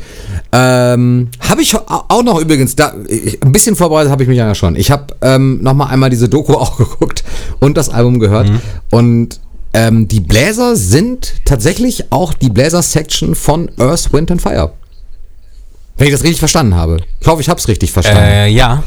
Ähm, 0.52 1.30
habe 1.40 1.62
ich 1.62 1.76
au- 1.76 2.04
auch 2.08 2.24
noch 2.24 2.40
übrigens, 2.40 2.76
da, 2.76 2.94
ich, 3.08 3.42
ein 3.42 3.52
bisschen 3.52 3.76
vorbereitet 3.76 4.12
habe 4.12 4.24
ich 4.24 4.30
mich 4.30 4.38
ja 4.38 4.54
schon. 4.54 4.76
Ich 4.76 4.92
habe 4.92 5.08
ähm, 5.22 5.60
noch 5.62 5.74
mal 5.74 5.88
einmal 5.88 6.10
diese 6.10 6.30
Doku 6.30 6.54
auch 6.58 6.78
geguckt 6.78 7.24
und 7.60 7.78
das 7.78 7.90
Album 7.90 8.20
gehört. 8.20 8.52
Und 8.92 9.40
ähm, 9.74 10.08
die 10.08 10.20
Bläser 10.20 10.76
sind 10.76 11.34
tatsächlich 11.46 12.12
auch 12.12 12.34
die 12.34 12.50
Bläser-Section 12.50 13.36
von 13.36 13.72
Earth, 13.80 14.12
Wind 14.14 14.30
and 14.32 14.42
Fire. 14.42 14.74
Wenn 15.98 16.08
ich 16.08 16.14
das 16.14 16.24
richtig 16.24 16.40
verstanden 16.40 16.76
habe. 16.76 16.98
Ich 17.20 17.28
hoffe, 17.28 17.42
ich 17.42 17.50
habe 17.50 17.60
es 17.60 17.68
richtig 17.68 17.92
verstanden. 17.92 18.24
Äh, 18.24 18.48
ja. 18.48 18.84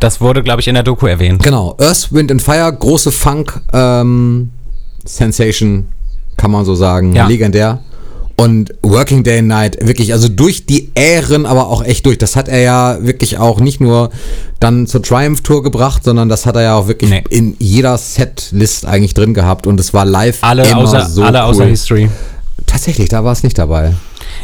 Das 0.00 0.20
wurde, 0.20 0.42
glaube 0.42 0.60
ich, 0.60 0.68
in 0.68 0.74
der 0.74 0.82
Doku 0.82 1.06
erwähnt. 1.06 1.42
Genau, 1.42 1.76
Earth, 1.78 2.12
Wind 2.12 2.30
and 2.30 2.42
Fire, 2.42 2.72
große 2.72 3.12
Funk 3.12 3.60
ähm, 3.72 4.50
Sensation, 5.04 5.86
kann 6.36 6.50
man 6.50 6.64
so 6.64 6.74
sagen, 6.74 7.14
Ja. 7.14 7.26
legendär. 7.26 7.80
Und 8.38 8.74
Working 8.82 9.22
Day 9.24 9.38
and 9.38 9.48
Night, 9.48 9.78
wirklich, 9.80 10.12
also 10.12 10.28
durch 10.28 10.66
die 10.66 10.90
Ähren, 10.94 11.46
aber 11.46 11.68
auch 11.68 11.82
echt 11.82 12.04
durch. 12.04 12.18
Das 12.18 12.36
hat 12.36 12.48
er 12.48 12.58
ja 12.60 12.98
wirklich 13.00 13.38
auch 13.38 13.60
nicht 13.60 13.80
nur 13.80 14.10
dann 14.60 14.86
zur 14.86 15.02
Triumph 15.02 15.40
Tour 15.40 15.62
gebracht, 15.62 16.04
sondern 16.04 16.28
das 16.28 16.44
hat 16.44 16.54
er 16.56 16.62
ja 16.62 16.74
auch 16.76 16.86
wirklich 16.86 17.08
Nee. 17.10 17.24
in 17.30 17.56
jeder 17.58 17.96
Setlist 17.96 18.84
eigentlich 18.84 19.14
drin 19.14 19.32
gehabt 19.32 19.66
und 19.66 19.80
es 19.80 19.94
war 19.94 20.04
live 20.04 20.36
Alle, 20.42 20.66
immer 20.68 20.82
außer, 20.82 21.06
so 21.08 21.22
alle 21.22 21.38
cool. 21.38 21.44
außer 21.44 21.64
History. 21.64 22.10
Tatsächlich, 22.66 23.08
da 23.08 23.24
war 23.24 23.32
es 23.32 23.42
nicht 23.42 23.56
dabei. 23.56 23.94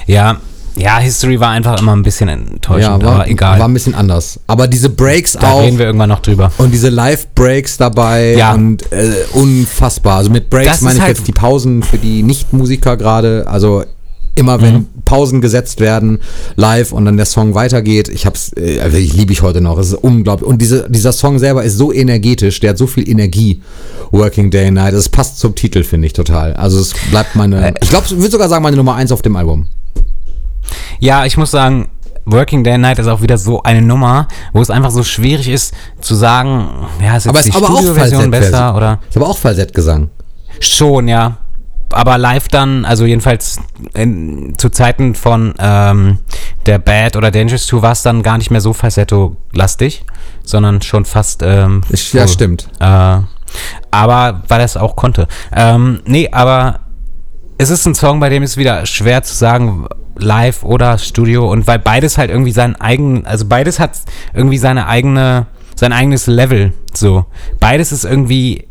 Ja, 0.07 0.38
ja, 0.77 0.99
History 0.99 1.39
war 1.39 1.51
einfach 1.51 1.81
immer 1.81 1.95
ein 1.95 2.03
bisschen 2.03 2.29
enttäuschend, 2.29 2.83
Ja, 2.83 3.03
war, 3.03 3.14
aber 3.16 3.29
egal. 3.29 3.59
war 3.59 3.68
ein 3.68 3.75
bisschen 3.75 3.95
anders. 3.95 4.41
Aber 4.47 4.66
diese 4.68 4.89
Breaks 4.91 5.33
da 5.35 5.51
auch. 5.53 5.62
reden 5.62 5.79
wir 5.79 5.87
irgendwann 5.87 6.09
noch 6.09 6.20
drüber. 6.20 6.51
Und 6.59 6.73
diese 6.73 6.89
Live-Breaks 6.89 7.77
dabei 7.77 8.35
Ja. 8.37 8.55
und 8.55 8.91
äh, 8.93 9.12
unfassbar. 9.35 10.18
Also 10.18 10.31
mit 10.31 10.45
Das 10.45 10.51
Breaks 10.51 10.77
ist 10.77 10.83
meine 10.83 10.97
ich 10.97 11.03
halt- 11.03 11.16
jetzt 11.18 11.29
die 11.29 11.33
Pausen 11.33 11.83
für 11.83 11.99
die 11.99 12.23
Nicht-Musiker 12.23 12.97
gerade. 12.97 13.47
Also 13.47 13.85
immer 14.35 14.62
wenn 14.62 14.75
Mhm. 14.75 14.87
Pausen 15.05 15.43
gesetzt 15.43 15.79
werden, 15.79 16.18
live 16.57 16.93
und 16.93 17.05
dann 17.05 17.18
der 17.18 17.27
Song 17.27 17.55
weitergeht. 17.55 18.09
Ich 18.09 18.25
hab's, 18.25 18.51
äh, 18.57 18.81
also 18.81 18.97
ich 18.97 19.12
liebe 19.12 19.31
ich 19.31 19.43
heute 19.43 19.61
noch. 19.61 19.77
Es 19.79 19.89
ist 19.89 19.95
unglaublich. 19.95 20.49
Und 20.49 20.62
diese, 20.62 20.89
dieser 20.89 21.12
Song 21.12 21.39
selber 21.39 21.64
ist 21.64 21.77
so 21.77 21.93
energetisch, 21.93 22.59
der 22.61 22.70
hat 22.70 22.79
so 22.79 22.87
viel 22.87 23.07
Energie. 23.09 23.61
Working 24.11 24.51
Day 24.51 24.66
and 24.68 24.75
Night. 24.77 24.95
Es 24.95 25.09
passt 25.11 25.39
zum 25.39 25.55
Titel, 25.55 25.85
finde 25.85 26.07
ich 26.07 26.12
total. 26.14 26.55
Also 26.55 26.79
es 26.81 26.93
bleibt 27.11 27.35
meine, 27.35 27.75
ich 27.83 27.89
glaube, 27.91 28.07
ich 28.07 28.16
würde 28.16 28.31
sogar 28.31 28.49
sagen, 28.49 28.62
meine 28.62 28.77
Nummer 28.77 28.95
eins 28.95 29.12
auf 29.12 29.20
dem 29.23 29.37
Album. 29.37 29.66
Ja, 31.01 31.25
ich 31.25 31.37
muss 31.37 31.51
sagen, 31.51 31.89
Working 32.25 32.62
Day 32.64 32.75
and 32.75 32.83
Night 32.83 32.99
ist 32.99 33.09
auch 33.09 33.20
wieder 33.20 33.39
so 33.39 33.62
eine 33.62 33.83
Nummer, 33.83 34.29
wo 34.53 34.62
es 34.62 34.70
einfach 34.70 34.91
so 34.91 35.03
schwierig 35.03 35.49
ist 35.49 35.75
zu 36.01 36.14
sagen, 36.14 36.68
ja, 37.01 37.16
ist 37.16 37.25
jetzt 37.25 37.29
Aber 37.29 37.39
es 37.39 37.45
die 37.45 37.51
ist 37.51 37.57
aber 37.57 37.66
auch 37.66 37.77
Studioversion 37.79 38.31
besser 38.31 38.77
oder 38.77 39.01
Ist 39.09 39.16
aber 39.16 39.29
auch 39.29 39.39
Falsettgesang. 39.39 40.11
schon, 40.61 41.09
ja. 41.09 41.39
Aber 41.91 42.16
live 42.16 42.49
dann, 42.49 42.87
also 42.87 43.05
jedenfalls 43.05 43.61
in, 43.95 44.55
zu 44.57 44.70
Zeiten 44.70 45.14
von 45.14 45.53
ähm, 45.59 46.18
der 46.64 46.79
Bad 46.79 47.16
oder 47.16 47.31
Dangerous 47.31 47.66
Tour 47.66 47.83
war 47.83 47.93
es 47.93 48.03
dann 48.03 48.23
gar 48.23 48.39
nicht 48.39 48.51
mehr 48.51 48.62
so 48.62 48.73
falsetto-lastig, 48.73 50.05
sondern 50.43 50.81
schon 50.81 51.05
fast 51.05 51.43
ähm, 51.43 51.83
Ja, 52.12 52.27
so, 52.27 52.33
stimmt. 52.33 52.68
Äh, 52.81 53.18
aber 53.91 54.43
weil 54.49 54.61
er 54.61 54.64
es 54.64 54.79
auch 54.79 54.97
konnte. 54.97 55.29
Ähm, 55.55 56.01
nee, 56.07 56.31
aber 56.33 56.81
es 57.59 57.68
ist 57.68 57.85
ein 57.85 57.95
Song, 57.95 58.20
bei 58.20 58.31
dem 58.31 58.43
ist 58.43 58.57
wieder 58.57 58.87
schwer 58.87 59.23
zu 59.23 59.35
sagen, 59.35 59.87
live 60.17 60.63
oder 60.65 60.99
Studio 60.99 61.51
und 61.51 61.67
weil 61.67 61.79
beides 61.79 62.19
halt 62.19 62.31
irgendwie 62.31 62.53
seinen 62.53 62.77
eigenen, 62.77 63.27
also 63.27 63.47
beides 63.47 63.79
hat 63.81 63.93
irgendwie 64.35 64.59
seine 64.59 64.87
eigene, 64.87 65.47
sein 65.75 65.93
eigenes 65.93 66.27
Level, 66.27 66.73
so. 66.95 67.27
Beides 67.61 67.93
ist 67.93 68.05
irgendwie 68.05 68.67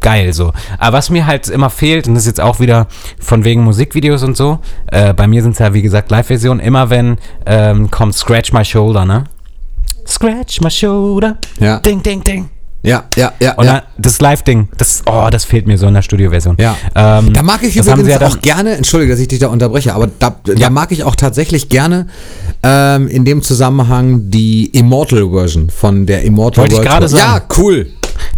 geil, 0.00 0.32
so. 0.32 0.52
Aber 0.78 0.98
was 0.98 1.10
mir 1.10 1.26
halt 1.26 1.48
immer 1.48 1.70
fehlt, 1.70 2.06
und 2.06 2.14
das 2.14 2.22
ist 2.22 2.28
jetzt 2.28 2.40
auch 2.40 2.60
wieder 2.60 2.86
von 3.18 3.44
wegen 3.44 3.62
Musikvideos 3.64 4.22
und 4.22 4.36
so, 4.36 4.60
äh, 4.92 5.12
bei 5.12 5.26
mir 5.26 5.42
sind 5.42 5.52
es 5.52 5.58
ja, 5.58 5.74
wie 5.74 5.82
gesagt, 5.82 6.10
Live-Versionen, 6.10 6.60
immer 6.60 6.88
wenn 6.90 7.18
ähm, 7.46 7.90
kommt 7.90 8.14
Scratch 8.14 8.52
My 8.52 8.64
Shoulder, 8.64 9.04
ne? 9.04 9.24
Scratch 10.06 10.60
My 10.60 10.70
Shoulder, 10.70 11.36
Ja. 11.58 11.80
ding, 11.80 12.02
ding, 12.02 12.22
ding. 12.22 12.48
Ja, 12.82 13.04
ja, 13.16 13.32
ja. 13.40 13.54
Und 13.54 13.66
ja. 13.66 13.82
das 13.98 14.20
Live-Ding, 14.20 14.68
das, 14.76 15.02
oh, 15.06 15.28
das 15.30 15.44
fehlt 15.44 15.66
mir 15.66 15.76
so 15.78 15.86
in 15.88 15.94
der 15.94 16.02
Studioversion. 16.02 16.56
Ja. 16.60 16.76
Ähm, 16.94 17.32
da 17.32 17.42
mag 17.42 17.62
ich 17.64 17.76
übrigens 17.76 18.08
ja 18.08 18.20
auch 18.22 18.40
gerne, 18.40 18.76
entschuldige, 18.76 19.12
dass 19.12 19.20
ich 19.20 19.28
dich 19.28 19.40
da 19.40 19.48
unterbreche, 19.48 19.94
aber 19.94 20.08
da, 20.18 20.36
da 20.44 20.52
Ja. 20.54 20.70
mag 20.70 20.92
ich 20.92 21.02
auch 21.02 21.16
tatsächlich 21.16 21.68
gerne 21.68 22.06
ähm, 22.62 23.08
in 23.08 23.24
dem 23.24 23.42
Zusammenhang 23.42 24.30
die 24.30 24.66
Immortal-Version 24.66 25.70
von 25.70 26.06
der 26.06 26.22
Immortal 26.22 26.62
Wollte 26.64 26.76
ich 26.76 26.82
gerade 26.82 27.08
sagen. 27.08 27.42
Ja, 27.48 27.56
cool. 27.58 27.86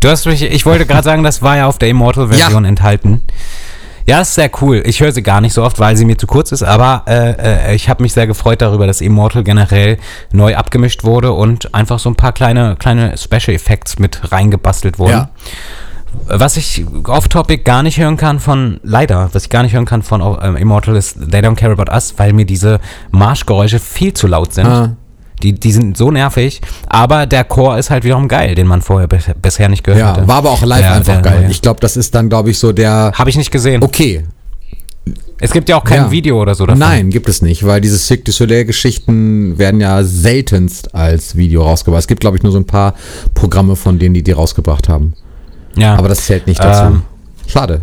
Du 0.01 0.09
hast 0.09 0.27
mich, 0.27 0.43
ich 0.43 0.65
wollte 0.67 0.87
gerade 0.87 1.05
sagen, 1.05 1.23
das 1.23 1.43
war 1.43 1.57
ja 1.59 1.67
auf 1.67 1.79
der 1.79 1.89
Immortal-Version 1.89 2.65
Ja. 2.65 2.69
enthalten. 2.69 3.23
Ja, 3.27 3.35
ist 4.19 4.35
sehr 4.35 4.51
cool. 4.61 4.83
Ich 4.85 5.01
höre 5.01 5.13
sie 5.13 5.23
gar 5.23 5.41
nicht 5.41 5.53
so 5.53 5.63
oft, 5.63 5.79
weil 5.79 5.97
sie 5.97 6.05
mir 6.05 6.19
zu 6.19 6.27
kurz 6.27 6.53
ist, 6.53 6.63
aber 6.63 7.05
äh, 7.07 7.71
äh, 7.71 7.75
ich 7.75 7.89
habe 7.89 8.03
mich 8.03 8.13
sehr 8.13 8.27
gefreut 8.27 8.63
darüber, 8.63 8.87
dass 8.87 9.01
Immortal 9.01 9.45
generell 9.45 9.99
neu 10.33 10.57
abgemischt 10.57 11.05
wurde 11.05 11.33
und 11.33 11.75
einfach 11.75 11.99
so 11.99 12.11
ein 12.11 12.17
paar 12.17 12.33
kleine, 12.33 12.77
kleine 12.79 13.17
Special 13.17 13.55
Effects 13.55 13.99
mit 13.99 14.33
reingebastelt 14.33 14.99
wurden. 14.99 15.13
Ja. 15.13 15.31
Was 16.27 16.57
ich 16.57 16.85
off-topic 17.07 17.63
gar 17.63 17.85
nicht 17.85 17.99
hören 17.99 18.17
kann 18.17 18.41
von, 18.41 18.81
leider, 18.83 19.29
was 19.33 19.45
ich 19.45 19.51
gar 19.51 19.63
nicht 19.63 19.75
hören 19.75 19.85
kann 19.85 20.03
von 20.03 20.21
ähm, 20.43 20.57
Immortal 20.57 20.97
ist 20.97 21.19
They 21.31 21.41
Don't 21.41 21.55
Care 21.55 21.73
About 21.73 21.93
Us, 21.93 22.15
weil 22.17 22.33
mir 22.33 22.45
diese 22.45 22.81
Marschgeräusche 23.13 23.79
viel 23.79 24.13
zu 24.13 24.27
laut 24.27 24.53
sind. 24.53 24.67
Ah. 24.67 24.97
Die, 25.43 25.53
die 25.53 25.73
sind 25.73 25.97
so 25.97 26.11
nervig, 26.11 26.61
aber 26.87 27.27
der 27.27 27.45
Chor 27.45 27.79
ist 27.79 27.91
halt 27.91 28.05
wiederum 28.05 28.29
geil, 28.29 28.55
den 28.55 28.67
man 28.67 28.83
vorher 28.83 29.09
bis, 29.09 29.25
bisher 29.41 29.69
nicht 29.69 29.85
gehört 29.85 30.01
Ja, 30.01 30.13
hatte. 30.17 30.29
war 30.29 30.37
aber 30.37 30.51
auch 30.51 30.63
live 30.63 30.81
Der- 30.81 30.93
einfach 30.95 31.23
der 31.23 31.33
geil. 31.33 31.47
Ich 31.51 31.63
glaube, 31.63 31.81
das 31.81 31.97
ist 31.97 32.15
dann, 32.15 32.29
glaube 32.29 32.51
ich, 32.51 32.59
so 32.59 32.73
der. 32.73 33.13
Habe 33.15 33.31
ich 33.31 33.37
nicht 33.37 33.51
gesehen. 33.51 33.83
Okay, 33.83 34.25
Es 35.43 35.53
gibt 35.53 35.71
ja 35.71 35.77
auch 35.77 35.85
kein 35.85 36.03
Ja. 36.03 36.11
Video 36.11 36.41
oder 36.41 36.55
so 36.55 36.67
davon. 36.67 36.79
Nein, 36.79 37.09
gibt 37.09 37.27
es 37.27 37.41
nicht, 37.41 37.65
weil 37.67 37.81
diese 37.81 37.97
Cirque 37.97 38.25
du 38.25 38.33
Soleil-Geschichten 38.33 39.59
werden 39.59 39.81
ja 39.81 40.05
seltenst 40.05 40.95
als 40.95 41.35
Video 41.35 41.63
rausgebracht. 41.63 42.01
Es 42.03 42.07
gibt, 42.09 42.21
glaube 42.21 42.37
ich, 42.37 42.43
nur 42.43 42.53
so 42.53 42.59
ein 42.59 42.67
paar 42.67 42.93
Programme 43.33 43.75
von 43.75 43.99
denen, 43.99 44.13
die 44.15 44.23
die 44.23 44.33
rausgebracht 44.33 44.91
haben. 44.91 45.15
Ja. 45.77 45.97
Aber 45.97 46.09
das 46.09 46.27
zählt 46.27 46.47
nicht 46.47 46.63
dazu. 46.63 46.93
Ähm, 46.93 47.03
Schade. 47.47 47.81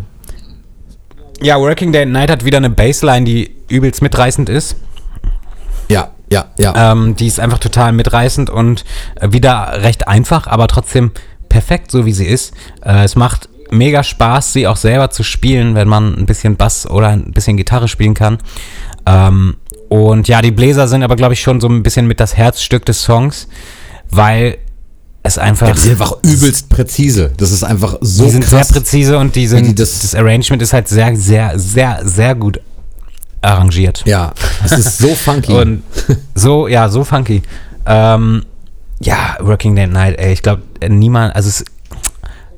ja, 1.42 1.58
Working 1.58 1.90
Day 1.90 2.02
and 2.04 2.12
Night 2.12 2.30
hat 2.30 2.44
wieder 2.44 2.58
eine 2.58 2.70
Bassline, 2.70 3.24
die 3.24 3.50
übelst 3.68 4.02
mitreißend 4.02 4.48
ist. 4.48 4.76
Ja, 5.88 6.10
ja, 6.30 6.46
ja. 6.58 6.92
Ähm, 6.92 7.16
die 7.16 7.26
ist 7.26 7.40
einfach 7.40 7.58
total 7.58 7.92
mitreißend 7.92 8.50
und 8.50 8.84
äh, 9.20 9.32
wieder 9.32 9.82
recht 9.82 10.08
einfach, 10.08 10.46
aber 10.46 10.66
trotzdem 10.68 11.10
perfekt, 11.48 11.90
so 11.90 12.04
wie 12.06 12.12
sie 12.12 12.26
ist. 12.26 12.52
Äh, 12.84 13.04
es 13.04 13.16
macht 13.16 13.48
mega 13.70 14.02
Spaß, 14.02 14.52
sie 14.52 14.66
auch 14.66 14.76
selber 14.76 15.10
zu 15.10 15.22
spielen, 15.22 15.74
wenn 15.74 15.88
man 15.88 16.14
ein 16.16 16.26
bisschen 16.26 16.56
Bass 16.56 16.88
oder 16.88 17.08
ein 17.08 17.32
bisschen 17.32 17.56
Gitarre 17.56 17.88
spielen 17.88 18.14
kann. 18.14 18.38
Ähm, 19.06 19.56
und 19.88 20.28
ja, 20.28 20.42
die 20.42 20.50
Bläser 20.50 20.86
sind 20.88 21.02
aber, 21.02 21.16
glaube 21.16 21.34
ich, 21.34 21.40
schon 21.40 21.60
so 21.60 21.68
ein 21.68 21.82
bisschen 21.82 22.06
mit 22.06 22.20
das 22.20 22.36
Herzstück 22.36 22.84
des 22.84 23.02
Songs, 23.02 23.48
weil 24.10 24.58
es 25.22 25.38
einfach. 25.38 25.72
die 25.72 25.78
sind 25.80 25.92
einfach 25.92 26.12
übelst 26.22 26.68
präzise. 26.68 27.32
Das 27.36 27.50
ist 27.52 27.64
einfach 27.64 27.96
so 28.00 28.24
die 28.24 28.30
sind 28.30 28.44
krass. 28.44 28.68
sehr 28.68 28.74
präzise 28.80 29.18
und 29.18 29.34
die 29.34 29.46
sind, 29.46 29.66
die 29.66 29.74
das- 29.74 30.00
das, 30.00 30.14
Arrangement 30.14 30.62
ist 30.62 30.72
halt 30.72 30.88
sehr, 30.88 31.16
sehr, 31.16 31.58
sehr, 31.58 32.00
sehr 32.04 32.34
gut 32.34 32.60
arrangiert. 33.42 34.02
Ja, 34.06 34.32
es 34.64 34.72
ist 34.72 34.98
so 34.98 35.14
funky. 35.14 35.52
Und 35.52 35.82
so, 36.34 36.68
ja, 36.68 36.88
so 36.88 37.04
funky. 37.04 37.42
Ähm, 37.86 38.44
ja, 39.00 39.36
Working 39.40 39.76
Day 39.76 39.86
Night, 39.86 40.18
ey, 40.18 40.32
ich 40.32 40.42
glaube, 40.42 40.62
niemand, 40.88 41.34
also 41.36 41.48
es, 41.48 41.64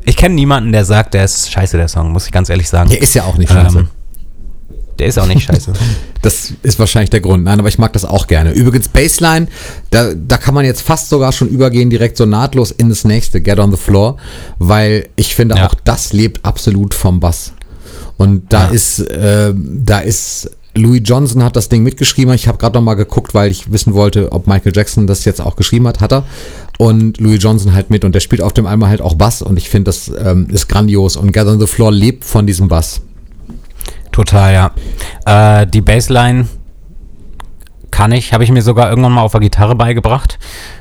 ich 0.05 0.17
kenne 0.17 0.35
niemanden, 0.35 0.73
der 0.73 0.85
sagt, 0.85 1.15
der 1.15 1.25
ist 1.25 1.51
scheiße, 1.53 1.77
der 1.77 1.89
Song, 1.89 2.11
muss 2.13 2.27
ich 2.27 2.33
ganz 2.33 2.49
ehrlich 2.49 2.69
sagen. 2.69 2.89
der 2.91 3.01
ist 3.03 3.15
ja 3.15 3.25
auch 3.25 3.37
nicht 3.37 3.53
scheiße. 3.53 3.79
Ähm, 3.79 3.89
der 4.99 5.07
ist 5.07 5.19
auch 5.19 5.27
nicht 5.27 5.43
scheiße. 5.45 5.73
Das 6.23 6.53
ist 6.63 6.79
wahrscheinlich 6.79 7.09
der 7.09 7.21
Grund. 7.21 7.45
Nein, 7.45 7.59
aber 7.59 7.69
ich 7.71 7.79
mag 7.79 7.95
das 7.95 8.05
auch 8.05 8.27
gerne. 8.27 8.51
Übrigens, 8.53 8.89
Baseline, 8.89 9.47
da, 9.89 10.13
da 10.13 10.37
kann 10.37 10.53
man 10.53 10.67
jetzt 10.67 10.83
fast 10.83 11.09
sogar 11.09 11.33
schon 11.33 11.49
übergehen, 11.49 11.89
direkt 11.89 12.19
so 12.19 12.27
nahtlos 12.27 12.73
in 12.73 12.91
das 12.91 13.05
nächste, 13.05 13.41
Get 13.41 13.59
on 13.59 13.71
the 13.71 13.79
Floor, 13.79 14.19
weil 14.59 15.09
ich 15.17 15.35
finde 15.35 15.57
Ja. 15.57 15.67
auch 15.67 15.75
das 15.83 16.13
lebt 16.13 16.45
absolut 16.45 16.93
vom 16.93 17.19
Bass. 17.21 17.55
Und 18.19 18.53
da 18.53 18.65
Ja. 18.67 18.71
ist, 18.73 18.99
äh, 18.99 19.55
da 19.57 20.01
ist, 20.01 20.51
Louis 20.75 21.03
Johnson 21.05 21.43
hat 21.43 21.57
das 21.57 21.69
Ding 21.69 21.83
mitgeschrieben. 21.83 22.33
Ich 22.35 22.47
habe 22.47 22.59
gerade 22.59 22.75
noch 22.79 22.83
mal 22.85 22.95
geguckt, 22.95 23.35
weil 23.35 23.51
ich 23.51 23.73
wissen 23.73 23.95
wollte, 23.95 24.31
ob 24.33 24.47
Michael 24.47 24.73
Jackson 24.75 25.07
das 25.07 25.25
jetzt 25.25 25.41
auch 25.41 25.57
geschrieben 25.57 25.87
hat. 25.89 26.01
Hat 26.01 26.13
er. 26.13 26.25
Und 26.79 27.19
Louis 27.21 27.43
Johnson 27.43 27.75
halt 27.75 27.91
mit. 27.91 28.05
Und 28.05 28.15
der 28.15 28.21
spielt 28.21 28.41
auf 28.41 28.53
dem 28.53 28.67
Album 28.67 28.89
halt 28.89 29.01
auch 29.03 29.15
Bass. 29.15 29.43
Und 29.43 29.57
ich 29.57 29.69
finde, 29.69 29.85
das 29.85 30.09
ähm, 30.25 30.49
ist 30.51 30.69
grandios. 30.69 31.17
Und 31.17 31.33
Get 31.33 31.47
on 31.47 31.59
the 31.61 31.67
Floor 31.67 31.91
lebt 31.93 32.25
von 32.25 32.47
diesem 32.47 32.69
Bass. 32.69 33.01
Total, 34.13 34.53
ja. 35.27 35.61
Äh, 35.63 35.67
die 35.67 35.81
Bassline 35.81 36.47
kann 37.91 38.13
ich, 38.13 38.33
habe 38.33 38.45
ich 38.45 38.51
mir 38.53 38.63
sogar 38.63 38.89
irgendwann 38.89 39.13
mal 39.13 39.23
auf 39.23 39.33
der 39.33 39.41
Gitarre 39.41 39.75
beigebracht. 39.75 40.39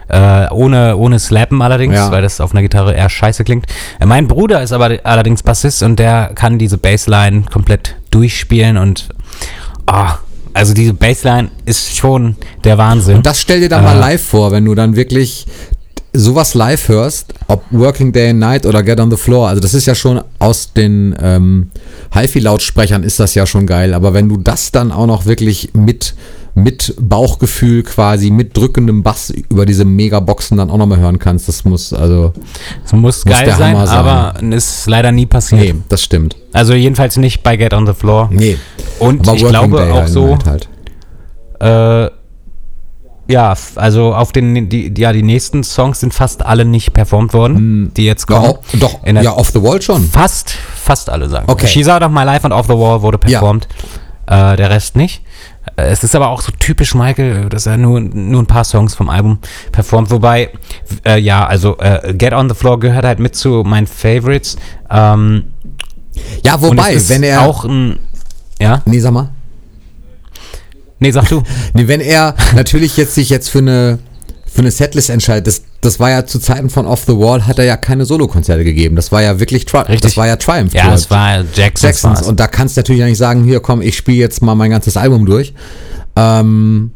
Äh, 0.07 0.47
ohne, 0.51 0.95
ohne 0.97 1.19
Slappen 1.19 1.61
allerdings, 1.61 1.95
Ja. 1.95 2.11
weil 2.11 2.21
das 2.21 2.39
auf 2.39 2.51
einer 2.51 2.61
Gitarre 2.61 2.93
eher 2.93 3.09
scheiße 3.09 3.43
klingt. 3.43 3.65
Äh, 3.99 4.05
mein 4.05 4.27
Bruder 4.27 4.61
ist 4.61 4.71
aber 4.71 4.99
allerdings 5.03 5.43
Bassist 5.43 5.83
und 5.83 5.97
der 5.97 6.31
kann 6.35 6.59
diese 6.59 6.77
Bassline 6.77 7.43
komplett 7.51 7.95
durchspielen 8.11 8.77
und 8.77 9.09
ah, 9.93 10.19
also 10.53 10.73
diese 10.73 10.93
Bassline 10.93 11.49
ist 11.65 11.95
schon 11.95 12.35
der 12.63 12.77
Wahnsinn. 12.77 13.17
Und 13.17 13.25
das 13.25 13.39
stell 13.39 13.59
dir 13.61 13.69
dann 13.69 13.83
mal 13.83 13.95
Äh. 13.95 13.99
live 13.99 14.23
vor, 14.23 14.51
wenn 14.51 14.65
du 14.65 14.75
dann 14.75 14.95
wirklich 14.95 15.45
sowas 16.13 16.53
live 16.53 16.87
hörst, 16.87 17.33
ob 17.47 17.63
Working 17.71 18.11
Day 18.11 18.29
and 18.29 18.39
Night 18.39 18.65
oder 18.65 18.83
Get 18.83 18.99
on 18.99 19.11
the 19.11 19.17
Floor. 19.17 19.49
Also 19.49 19.61
das 19.61 19.73
ist 19.73 19.85
ja 19.85 19.95
schon 19.95 20.21
aus 20.39 20.73
den 20.73 21.15
ähm, 21.21 21.71
HiFi-Lautsprechern 22.13 23.03
ist 23.03 23.19
das 23.19 23.35
ja 23.35 23.45
schon 23.45 23.67
geil. 23.67 23.93
Aber 23.93 24.13
wenn 24.13 24.27
du 24.29 24.37
das 24.37 24.71
dann 24.71 24.91
auch 24.91 25.05
noch 25.07 25.25
wirklich 25.25 25.69
mit 25.73 26.15
mit 26.55 26.95
Bauchgefühl 26.99 27.83
quasi, 27.83 28.31
mit 28.31 28.57
drückendem 28.57 29.03
Bass 29.03 29.29
über 29.29 29.65
diese 29.65 29.85
Megaboxen 29.85 30.57
dann 30.57 30.69
auch 30.69 30.77
nochmal 30.77 30.99
hören 30.99 31.19
kannst, 31.19 31.47
das 31.47 31.63
muss, 31.63 31.93
also, 31.93 32.33
Es 32.83 32.91
muss, 32.91 33.23
geil 33.23 33.45
der 33.45 33.55
sein, 33.55 33.75
Hammer 33.77 33.87
sein. 33.87 33.97
aber 33.97 34.53
ist 34.55 34.87
leider 34.87 35.11
nie 35.11 35.25
passiert. 35.25 35.61
nee, 35.61 35.75
das 35.87 36.03
stimmt. 36.03 36.35
Also 36.51 36.73
jedenfalls 36.73 37.17
nicht 37.17 37.43
bei 37.43 37.55
Get 37.55 37.73
on 37.73 37.85
the 37.87 37.93
Floor. 37.93 38.29
Nee. 38.31 38.57
Und 38.97 39.27
Aber 39.27 39.37
ich 39.37 39.43
Working 39.43 39.69
glaube 39.71 39.77
Day 39.77 39.91
auch 39.91 40.07
so, 40.07 40.37
halt. 40.45 40.67
Äh, 41.59 42.11
ja, 43.29 43.55
also 43.75 44.13
auf 44.13 44.31
den, 44.31 44.67
die, 44.69 44.93
ja, 44.97 45.13
die 45.13 45.23
nächsten 45.23 45.63
Songs 45.63 45.99
sind 46.01 46.13
fast 46.13 46.43
alle 46.45 46.65
nicht 46.65 46.91
performt 46.93 47.33
worden, 47.33 47.93
die 47.95 48.05
jetzt 48.05 48.29
Ja, 48.29 48.37
kommen. 48.37 48.49
auch, 48.49 48.59
doch, 48.79 49.03
In 49.05 49.15
der- 49.15 49.23
ja, 49.23 49.31
Off 49.33 49.51
the 49.51 49.61
Wall 49.63 49.81
schon. 49.81 50.03
Fast, 50.03 50.51
fast 50.51 51.09
alle 51.09 51.29
sagen. 51.29 51.45
Okay. 51.49 51.67
She's 51.67 51.87
Out 51.87 52.01
of 52.03 52.11
My 52.11 52.23
Life 52.23 52.45
und 52.45 52.51
Off 52.53 52.65
the 52.67 52.73
Wall 52.73 53.01
wurde 53.01 53.17
performt. 53.17 53.67
Äh, 54.25 54.55
der 54.57 54.69
Rest 54.69 54.95
nicht. 54.95 55.23
Äh, 55.75 55.83
Es 55.87 56.03
ist 56.03 56.15
aber 56.15 56.29
auch 56.29 56.41
so 56.41 56.51
typisch 56.59 56.93
Michael, 56.93 57.49
dass 57.49 57.65
er 57.65 57.77
nur, 57.77 57.99
nur 57.99 58.41
ein 58.43 58.45
paar 58.47 58.63
Songs 58.63 58.93
vom 58.95 59.09
Album 59.09 59.39
performt. 59.71 60.11
Wobei, 60.11 60.49
äh, 61.05 61.17
ja, 61.19 61.45
also 61.47 61.77
äh, 61.79 62.13
Get 62.13 62.33
on 62.33 62.47
the 62.49 62.55
Floor 62.55 62.79
gehört 62.79 63.05
halt 63.05 63.19
mit 63.19 63.35
zu 63.35 63.63
meinen 63.65 63.87
Favorites. 63.87 64.57
Ähm, 64.89 65.45
Ja, 66.45 66.61
wobei, 66.61 66.95
wenn 67.09 67.23
er. 67.23 67.41
auch 67.41 67.63
ein. 67.65 67.97
Ja? 68.59 68.81
nee, 68.85 68.99
sag 68.99 69.13
mal. 69.13 69.29
Nee, 70.99 71.11
sag 71.11 71.27
du. 71.29 71.43
Nee, 71.73 71.87
wenn 71.87 72.01
er 72.01 72.35
natürlich 72.55 72.97
jetzt 72.97 73.15
sich 73.15 73.29
jetzt 73.29 73.49
für 73.49 73.59
eine 73.59 73.99
für 74.49 74.61
eine 74.61 74.71
Setlist 74.71 75.09
entscheidet. 75.09 75.47
Das, 75.47 75.61
das 75.79 75.99
war 75.99 76.09
ja 76.09 76.25
zu 76.25 76.39
Zeiten 76.39 76.69
von 76.69 76.85
Off 76.85 77.03
the 77.05 77.13
Wall, 77.13 77.45
hat 77.45 77.59
er 77.59 77.65
ja 77.65 77.77
keine 77.77 78.05
Solokonzerte 78.05 78.63
gegeben. 78.63 78.95
Das 78.95 79.11
war 79.11 79.21
ja 79.21 79.39
wirklich 79.39 79.65
Tri 79.65 79.77
Richtig. 79.79 80.01
Das 80.01 80.17
war 80.17 80.27
ja 80.27 80.35
Triumph. 80.37 80.73
Ja, 80.73 80.93
es 80.93 81.09
war 81.09 81.45
Jacksons. 81.53 81.81
Jacksons. 81.81 82.23
Und 82.23 82.39
da 82.39 82.47
kannst 82.47 82.75
du 82.75 82.79
natürlich 82.79 83.03
nicht 83.03 83.17
sagen, 83.17 83.43
hier 83.43 83.59
komm, 83.59 83.81
ich 83.81 83.95
spiele 83.95 84.17
jetzt 84.17 84.41
mal 84.41 84.55
mein 84.55 84.71
ganzes 84.71 84.97
Album 84.97 85.25
durch. 85.25 85.53
Ähm, 86.15 86.91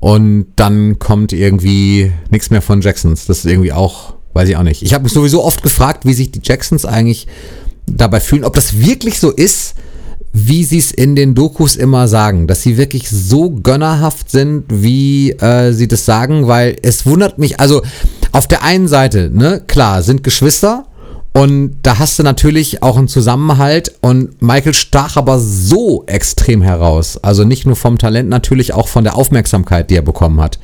und 0.00 0.46
dann 0.56 0.98
kommt 0.98 1.32
irgendwie 1.32 2.10
nichts 2.30 2.50
mehr 2.50 2.62
von 2.62 2.80
Jacksons. 2.80 3.26
Das 3.26 3.40
ist 3.40 3.44
irgendwie 3.44 3.72
auch, 3.72 4.14
weiß 4.32 4.48
ich 4.48 4.56
auch 4.56 4.62
nicht. 4.62 4.82
Ich 4.82 4.94
habe 4.94 5.04
mich 5.04 5.12
sowieso 5.12 5.44
oft 5.44 5.62
gefragt, 5.62 6.06
wie 6.06 6.14
sich 6.14 6.32
die 6.32 6.40
Jacksons 6.42 6.86
eigentlich 6.86 7.26
dabei 7.86 8.20
fühlen, 8.20 8.44
ob 8.44 8.54
das 8.54 8.80
wirklich 8.80 9.20
so 9.20 9.30
ist, 9.30 9.74
wie 10.32 10.64
sie 10.64 10.78
es 10.78 10.92
in 10.92 11.16
den 11.16 11.34
Dokus 11.34 11.76
immer 11.76 12.06
sagen, 12.06 12.46
dass 12.46 12.62
sie 12.62 12.76
wirklich 12.76 13.10
so 13.10 13.50
gönnerhaft 13.50 14.30
sind, 14.30 14.64
wie 14.68 15.32
äh, 15.32 15.72
sie 15.72 15.88
das 15.88 16.04
sagen, 16.04 16.46
weil 16.46 16.76
es 16.82 17.04
wundert 17.06 17.38
mich, 17.38 17.58
also 17.58 17.82
auf 18.32 18.46
der 18.46 18.62
einen 18.62 18.86
Seite, 18.86 19.30
ne, 19.32 19.60
klar, 19.66 20.02
sind 20.02 20.22
Geschwister 20.22 20.86
und 21.32 21.78
da 21.82 21.98
hast 21.98 22.18
du 22.18 22.24
natürlich 22.24 22.82
auch 22.82 22.96
einen 22.96 23.06
Zusammenhalt 23.06 23.92
und 24.00 24.42
Michael 24.42 24.74
stach 24.74 25.16
aber 25.16 25.38
so 25.38 26.04
extrem 26.06 26.60
heraus, 26.60 27.18
also 27.22 27.44
nicht 27.44 27.66
nur 27.66 27.76
vom 27.76 27.98
Talent, 27.98 28.28
natürlich 28.28 28.74
auch 28.74 28.88
von 28.88 29.04
der 29.04 29.16
Aufmerksamkeit, 29.16 29.90
die 29.90 29.96
er 29.96 30.02
bekommen 30.02 30.40
hat. 30.40 30.58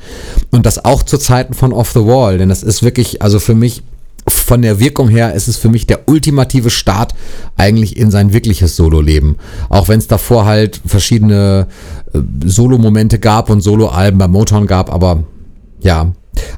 Und 0.51 0.65
das 0.65 0.83
auch 0.83 1.03
zu 1.03 1.17
Zeiten 1.17 1.53
von 1.53 1.71
Off 1.71 1.91
the 1.91 2.05
Wall, 2.05 2.37
denn 2.37 2.49
das 2.49 2.63
ist 2.63 2.83
wirklich, 2.83 3.21
also 3.21 3.39
für 3.39 3.55
mich 3.55 3.81
von 4.29 4.61
der 4.61 4.79
Wirkung 4.79 5.09
her 5.09 5.33
ist 5.33 5.47
es 5.47 5.57
für 5.57 5.69
mich 5.69 5.87
der 5.87 6.07
ultimative 6.07 6.69
Start 6.69 7.13
eigentlich 7.55 7.97
in 7.97 8.11
sein 8.11 8.33
wirkliches 8.33 8.75
Solo-Leben. 8.75 9.37
Auch 9.69 9.87
wenn 9.87 9.99
es 9.99 10.07
davor 10.07 10.45
halt 10.45 10.81
verschiedene 10.85 11.67
äh, 12.13 12.19
Solo-Momente 12.45 13.19
gab 13.19 13.49
und 13.49 13.61
Solo-Alben 13.61 14.17
bei 14.17 14.27
Motown 14.27 14.67
gab, 14.67 14.91
aber 14.91 15.23
ja, 15.79 16.11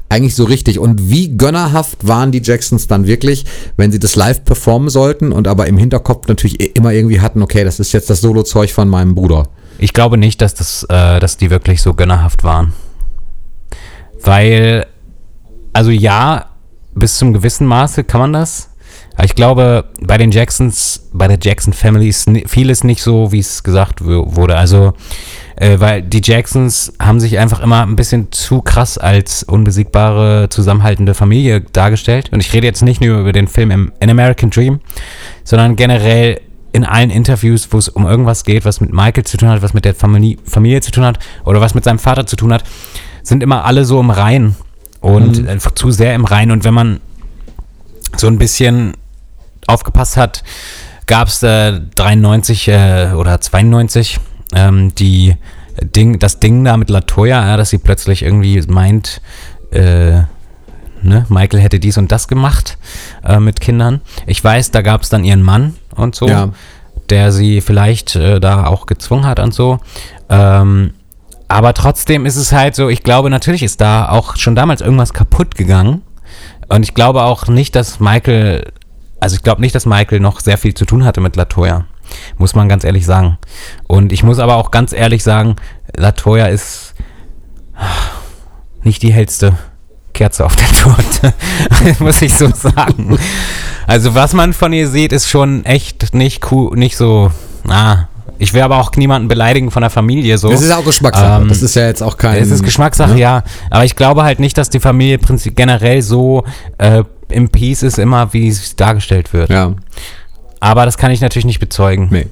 eigentlich 0.08 0.34
so 0.34 0.44
richtig. 0.44 0.78
Und 0.78 1.10
wie 1.10 1.36
gönnerhaft 1.36 2.06
waren 2.06 2.32
die 2.32 2.42
Jacksons 2.42 2.86
dann 2.86 3.06
wirklich, 3.06 3.44
wenn 3.76 3.92
sie 3.92 3.98
das 3.98 4.16
live 4.16 4.44
performen 4.44 4.88
sollten 4.88 5.32
und 5.32 5.48
aber 5.48 5.66
im 5.66 5.78
Hinterkopf 5.78 6.28
natürlich 6.28 6.76
immer 6.76 6.92
irgendwie 6.92 7.20
hatten, 7.20 7.42
okay, 7.42 7.64
das 7.64 7.80
ist 7.80 7.92
jetzt 7.92 8.10
das 8.10 8.20
Solo-Zeug 8.20 8.72
von 8.72 8.88
meinem 8.88 9.14
Bruder. 9.14 9.48
Ich 9.78 9.92
glaube 9.92 10.18
nicht, 10.18 10.42
dass, 10.42 10.54
das, 10.54 10.84
äh, 10.90 11.20
dass 11.20 11.36
die 11.36 11.50
wirklich 11.50 11.80
so 11.80 11.94
gönnerhaft 11.94 12.44
waren. 12.44 12.74
Weil, 14.22 14.86
also 15.72 15.90
ja, 15.90 16.49
bis 16.94 17.18
zum 17.18 17.32
gewissen 17.32 17.66
Maße 17.66 18.04
kann 18.04 18.20
man 18.20 18.32
das. 18.32 18.70
Ich 19.22 19.34
glaube, 19.34 19.84
bei 20.00 20.16
den 20.16 20.30
Jacksons, 20.30 21.08
bei 21.12 21.28
der 21.28 21.38
Jackson 21.40 21.72
Family 21.72 22.08
ist 22.08 22.30
vieles 22.46 22.84
nicht 22.84 23.02
so, 23.02 23.32
wie 23.32 23.38
es 23.38 23.62
gesagt 23.62 24.04
wurde. 24.04 24.56
Also, 24.56 24.94
äh, 25.56 25.78
weil 25.78 26.02
die 26.02 26.22
Jacksons 26.24 26.94
haben 26.98 27.20
sich 27.20 27.38
einfach 27.38 27.60
immer 27.60 27.82
ein 27.82 27.96
bisschen 27.96 28.32
zu 28.32 28.62
krass 28.62 28.96
als 28.96 29.42
unbesiegbare, 29.42 30.48
zusammenhaltende 30.48 31.14
Familie 31.14 31.60
dargestellt. 31.60 32.30
Und 32.32 32.40
ich 32.40 32.52
rede 32.52 32.66
jetzt 32.66 32.82
nicht 32.82 33.00
nur 33.02 33.20
über 33.20 33.32
den 33.32 33.46
Film 33.46 33.70
im, 33.70 33.92
An 34.00 34.10
American 34.10 34.50
Dream, 34.50 34.80
sondern 35.44 35.76
generell 35.76 36.40
in 36.72 36.84
allen 36.84 37.10
Interviews, 37.10 37.68
wo 37.72 37.78
es 37.78 37.88
um 37.88 38.06
irgendwas 38.06 38.44
geht, 38.44 38.64
was 38.64 38.80
mit 38.80 38.92
Michael 38.92 39.24
zu 39.24 39.36
tun 39.36 39.48
hat, 39.48 39.60
was 39.60 39.74
mit 39.74 39.84
der 39.84 39.94
Familie, 39.94 40.38
Familie 40.44 40.80
zu 40.80 40.92
tun 40.92 41.04
hat 41.04 41.18
oder 41.44 41.60
was 41.60 41.74
mit 41.74 41.84
seinem 41.84 41.98
Vater 41.98 42.26
zu 42.26 42.36
tun 42.36 42.52
hat, 42.52 42.64
sind 43.22 43.42
immer 43.42 43.64
alle 43.64 43.84
so 43.84 44.00
im 44.00 44.10
Reinen 44.10 44.56
und 45.00 45.48
einfach 45.48 45.72
zu 45.72 45.90
sehr 45.90 46.14
im 46.14 46.24
Reinen. 46.24 46.52
Und 46.52 46.64
wenn 46.64 46.74
man 46.74 47.00
so 48.16 48.26
ein 48.26 48.38
bisschen 48.38 48.94
aufgepasst 49.66 50.16
hat, 50.16 50.42
gab 51.06 51.28
es 51.28 51.42
äh, 51.42 51.80
93 51.94 52.68
äh, 52.68 53.12
oder 53.16 53.40
92 53.40 54.18
ähm, 54.54 54.94
die 54.94 55.36
Ding, 55.82 56.18
das 56.18 56.40
Ding 56.40 56.64
da 56.64 56.76
mit 56.76 56.90
Latoya, 56.90 57.46
ja, 57.46 57.56
dass 57.56 57.70
sie 57.70 57.78
plötzlich 57.78 58.22
irgendwie 58.22 58.60
meint, 58.68 59.20
äh, 59.72 60.22
ne, 61.02 61.24
Michael 61.28 61.60
hätte 61.60 61.80
dies 61.80 61.96
und 61.96 62.12
das 62.12 62.28
gemacht 62.28 62.76
äh, 63.24 63.40
mit 63.40 63.60
Kindern. 63.60 64.00
Ich 64.26 64.42
weiß, 64.42 64.70
da 64.72 64.82
gab 64.82 65.02
es 65.02 65.08
dann 65.08 65.24
ihren 65.24 65.42
Mann 65.42 65.74
und 65.94 66.14
so, 66.14 66.28
Ja. 66.28 66.50
der 67.08 67.32
sie 67.32 67.60
vielleicht 67.60 68.16
äh, 68.16 68.40
da 68.40 68.66
auch 68.66 68.86
gezwungen 68.86 69.26
hat 69.26 69.40
und 69.40 69.54
so. 69.54 69.78
Ähm, 70.28 70.92
aber 71.50 71.74
trotzdem 71.74 72.26
ist 72.26 72.36
es 72.36 72.52
halt 72.52 72.76
so, 72.76 72.88
ich 72.88 73.02
glaube, 73.02 73.28
natürlich 73.28 73.64
ist 73.64 73.80
da 73.80 74.08
auch 74.08 74.36
schon 74.36 74.54
damals 74.54 74.80
irgendwas 74.80 75.12
kaputt 75.12 75.56
gegangen. 75.56 76.02
Und 76.68 76.84
ich 76.84 76.94
glaube 76.94 77.24
auch 77.24 77.48
nicht, 77.48 77.74
dass 77.74 77.98
Michael, 77.98 78.72
also 79.18 79.34
ich 79.34 79.42
glaube 79.42 79.60
nicht, 79.60 79.74
dass 79.74 79.84
Michael 79.84 80.20
noch 80.20 80.38
sehr 80.38 80.58
viel 80.58 80.74
zu 80.74 80.84
tun 80.84 81.04
hatte 81.04 81.20
mit 81.20 81.34
Latoya. 81.34 81.86
Muss 82.38 82.54
man 82.54 82.68
ganz 82.68 82.84
ehrlich 82.84 83.04
sagen. 83.04 83.36
Und 83.88 84.12
ich 84.12 84.22
muss 84.22 84.38
aber 84.38 84.56
auch 84.56 84.70
ganz 84.70 84.92
ehrlich 84.92 85.24
sagen, 85.24 85.56
Latoya 85.96 86.46
ist 86.46 86.94
nicht 88.84 89.02
die 89.02 89.12
hellste 89.12 89.54
Kerze 90.14 90.44
auf 90.44 90.54
der 90.54 90.70
Torte. 90.72 91.34
muss 91.98 92.22
ich 92.22 92.32
so 92.32 92.48
sagen. 92.54 93.18
Also 93.88 94.14
was 94.14 94.34
man 94.34 94.52
von 94.52 94.72
ihr 94.72 94.86
sieht, 94.86 95.12
ist 95.12 95.28
schon 95.28 95.64
echt 95.64 96.14
nicht 96.14 96.52
cool, 96.52 96.76
nicht 96.76 96.96
so, 96.96 97.32
ah, 97.66 98.04
ich 98.40 98.54
will 98.54 98.62
aber 98.62 98.78
auch 98.78 98.92
niemanden 98.96 99.28
beleidigen 99.28 99.70
von 99.70 99.82
der 99.82 99.90
Familie 99.90 100.38
so. 100.38 100.50
Das 100.50 100.62
ist 100.62 100.72
auch 100.72 100.84
Geschmackssache. 100.84 101.42
Ähm, 101.42 101.48
das 101.48 101.60
ist 101.60 101.76
ja 101.76 101.86
jetzt 101.86 102.02
auch 102.02 102.16
kein. 102.16 102.42
Es 102.42 102.50
ist 102.50 102.64
Geschmackssache, 102.64 103.12
ne? 103.12 103.20
ja. 103.20 103.42
Aber 103.68 103.84
ich 103.84 103.96
glaube 103.96 104.22
halt 104.22 104.40
nicht, 104.40 104.56
dass 104.56 104.70
die 104.70 104.80
Familie 104.80 105.18
prinzip 105.18 105.54
generell 105.56 106.00
so 106.00 106.44
äh, 106.78 107.04
im 107.28 107.50
Peace 107.50 107.82
ist, 107.82 107.98
immer 107.98 108.32
wie 108.32 108.48
es 108.48 108.76
dargestellt 108.76 109.34
wird. 109.34 109.50
Ja, 109.50 109.74
Aber 110.58 110.86
das 110.86 110.96
kann 110.96 111.10
ich 111.10 111.20
natürlich 111.20 111.44
nicht 111.44 111.60
bezeugen. 111.60 112.08
nee. 112.10 112.26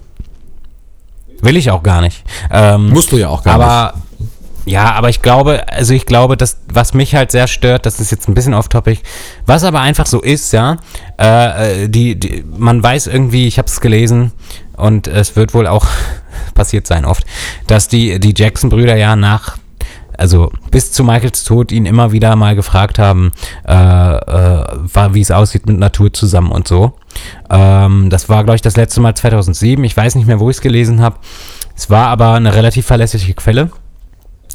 Will 1.41 1.57
ich 1.57 1.71
auch 1.71 1.85
gar 1.85 2.01
nicht. 2.01 2.25
Ähm, 2.51 2.89
Musst 2.91 3.13
du 3.13 3.17
ja 3.17 3.29
auch 3.29 3.45
gar 3.45 3.55
aber 3.55 3.95
ja, 4.65 4.93
aber 4.93 5.09
ich 5.09 5.23
glaube, 5.23 5.67
also 5.69 5.95
ich 5.95 6.05
glaube, 6.05 6.37
dass 6.37 6.59
was 6.71 6.95
mich 6.95 7.15
halt 7.15 7.31
sehr 7.31 7.47
stört, 7.47 7.87
das 7.87 8.01
ist 8.01 8.11
jetzt 8.11 8.29
ein 8.29 8.35
bisschen 8.35 8.55
off-topic, 8.55 9.01
was 9.47 9.65
aber 9.65 9.81
einfach 9.81 10.07
so 10.07 10.21
ist, 10.21 10.53
ja, 10.53 10.77
äh, 11.19 11.85
äh, 11.85 11.89
die, 11.89 12.19
die, 12.19 12.45
man 12.45 12.83
weiß 12.83 13.07
irgendwie, 13.07 13.47
ich 13.47 13.57
habe 13.59 13.69
es 13.69 13.81
gelesen 13.81 14.33
und 14.79 15.07
es 15.07 15.37
wird 15.37 15.55
wohl 15.55 15.67
auch 15.67 15.87
passiert 16.55 16.87
sein 16.87 17.05
oft, 17.05 17.25
dass 17.67 17.89
die 17.89 18.19
die 18.19 18.35
Jackson-Brüder 18.37 18.97
ja 18.97 19.17
nach 19.17 19.59
also 20.19 20.51
bis 20.71 20.93
zu 20.93 21.05
Michaels 21.05 21.45
Tod 21.45 21.71
ihn 21.71 21.87
immer 21.87 22.13
wieder 22.13 22.35
mal 22.37 22.57
gefragt 22.57 22.99
haben, 22.99 23.33
äh, 23.67 23.73
äh, 23.73 25.15
wie 25.15 25.21
es 25.21 25.31
aussieht 25.31 25.67
mit 25.67 25.79
Natur 25.79 26.13
zusammen 26.13 26.51
und 26.51 26.67
so. 26.67 26.95
Ähm, 27.49 28.11
das 28.11 28.29
war, 28.29 28.43
glaube 28.43 28.57
ich, 28.57 28.63
das 28.63 28.77
letzte 28.77 29.01
Mal 29.01 29.15
2007. 29.15 29.83
Ich 29.85 29.97
weiß 29.97 30.17
nicht 30.17 30.27
mehr, 30.27 30.41
wo 30.41 30.51
ich 30.51 30.57
es 30.57 30.61
gelesen 30.61 31.01
habe. 31.01 31.19
Es 31.77 31.89
war 31.89 32.09
aber 32.09 32.33
eine 32.33 32.55
relativ 32.55 32.87
verlässliche 32.87 33.35
Quelle. 33.35 33.71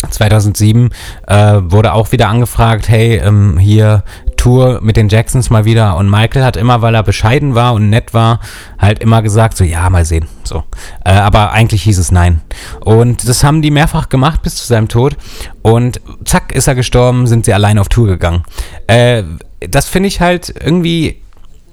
2007 0.09 0.89
äh, 1.27 1.61
wurde 1.63 1.93
auch 1.93 2.11
wieder 2.11 2.27
angefragt, 2.27 2.89
hey, 2.89 3.15
ähm, 3.23 3.57
hier 3.57 4.03
Tour 4.43 4.81
mit 4.81 4.97
den 4.97 5.07
Jacksons 5.07 5.49
mal 5.49 5.63
wieder. 5.63 5.95
Und 5.95 6.09
Michael 6.09 6.43
hat 6.43 6.57
immer, 6.57 6.81
weil 6.81 6.95
er 6.95 7.03
bescheiden 7.03 7.55
war 7.55 7.73
und 7.73 7.89
nett 7.89 8.13
war, 8.13 8.41
halt 8.77 8.99
immer 8.99 9.21
gesagt, 9.21 9.55
so 9.55 9.63
ja, 9.63 9.89
mal 9.89 10.03
sehen. 10.03 10.27
So. 10.43 10.63
Äh, 11.05 11.13
aber 11.13 11.53
eigentlich 11.53 11.83
hieß 11.83 11.97
es 11.97 12.11
nein. 12.11 12.41
Und 12.81 13.25
das 13.25 13.45
haben 13.45 13.61
die 13.61 13.71
mehrfach 13.71 14.09
gemacht 14.09 14.41
bis 14.41 14.57
zu 14.57 14.67
seinem 14.67 14.89
Tod. 14.89 15.15
Und 15.61 16.01
zack, 16.25 16.51
ist 16.51 16.67
er 16.67 16.75
gestorben, 16.75 17.25
sind 17.25 17.45
sie 17.45 17.53
allein 17.53 17.79
auf 17.79 17.87
Tour 17.87 18.07
gegangen. 18.07 18.43
Äh, 18.87 19.23
das 19.61 19.87
finde 19.87 20.07
ich 20.07 20.19
halt 20.19 20.53
irgendwie, 20.61 21.21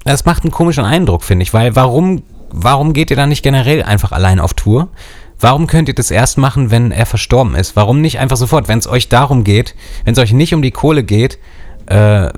das 0.04 0.24
macht 0.24 0.44
einen 0.44 0.52
komischen 0.52 0.84
Eindruck, 0.84 1.24
finde 1.24 1.42
ich, 1.42 1.52
weil 1.52 1.74
warum, 1.74 2.22
warum 2.50 2.92
geht 2.92 3.10
ihr 3.10 3.16
dann 3.16 3.30
nicht 3.30 3.42
generell 3.42 3.82
einfach 3.82 4.12
allein 4.12 4.38
auf 4.38 4.54
Tour? 4.54 4.90
Warum 5.40 5.66
könnt 5.66 5.88
ihr 5.88 5.94
das 5.94 6.12
erst 6.12 6.38
machen, 6.38 6.70
wenn 6.70 6.92
er 6.92 7.06
verstorben 7.06 7.56
ist? 7.56 7.74
Warum 7.74 8.00
nicht 8.00 8.20
einfach 8.20 8.36
sofort, 8.36 8.68
wenn 8.68 8.78
es 8.78 8.86
euch 8.86 9.08
darum 9.08 9.42
geht, 9.42 9.74
wenn 10.04 10.12
es 10.12 10.20
euch 10.20 10.32
nicht 10.32 10.54
um 10.54 10.62
die 10.62 10.70
Kohle 10.70 11.02
geht, 11.02 11.38
äh, 11.90 12.30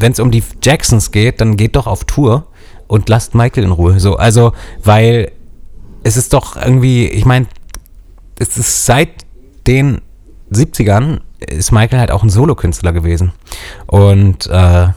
wenn 0.00 0.12
es 0.12 0.18
um 0.18 0.30
die 0.30 0.42
Jacksons 0.62 1.12
geht, 1.12 1.40
dann 1.40 1.56
geht 1.56 1.76
doch 1.76 1.86
auf 1.86 2.04
Tour 2.04 2.46
und 2.86 3.08
lasst 3.08 3.34
Michael 3.34 3.64
in 3.64 3.70
Ruhe. 3.70 4.00
So, 4.00 4.16
also, 4.16 4.52
weil 4.82 5.32
es 6.02 6.16
ist 6.16 6.32
doch 6.32 6.56
irgendwie, 6.56 7.06
ich 7.06 7.24
meine, 7.24 7.46
es 8.38 8.56
ist 8.56 8.86
seit 8.86 9.08
den 9.66 10.00
70ern 10.52 11.20
ist 11.40 11.72
Michael 11.72 11.98
halt 11.98 12.10
auch 12.10 12.22
ein 12.22 12.30
Solokünstler 12.30 12.92
gewesen. 12.92 13.32
Und 13.86 14.46
äh, 14.46 14.88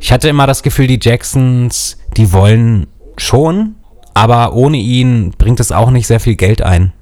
ich 0.00 0.12
hatte 0.12 0.28
immer 0.28 0.46
das 0.46 0.62
Gefühl, 0.62 0.86
die 0.86 0.98
Jacksons, 1.00 1.98
die 2.16 2.32
wollen 2.32 2.86
schon, 3.18 3.76
aber 4.14 4.54
ohne 4.54 4.78
ihn 4.78 5.34
bringt 5.36 5.60
es 5.60 5.72
auch 5.72 5.90
nicht 5.90 6.06
sehr 6.06 6.20
viel 6.20 6.36
Geld 6.36 6.62
ein. 6.62 6.92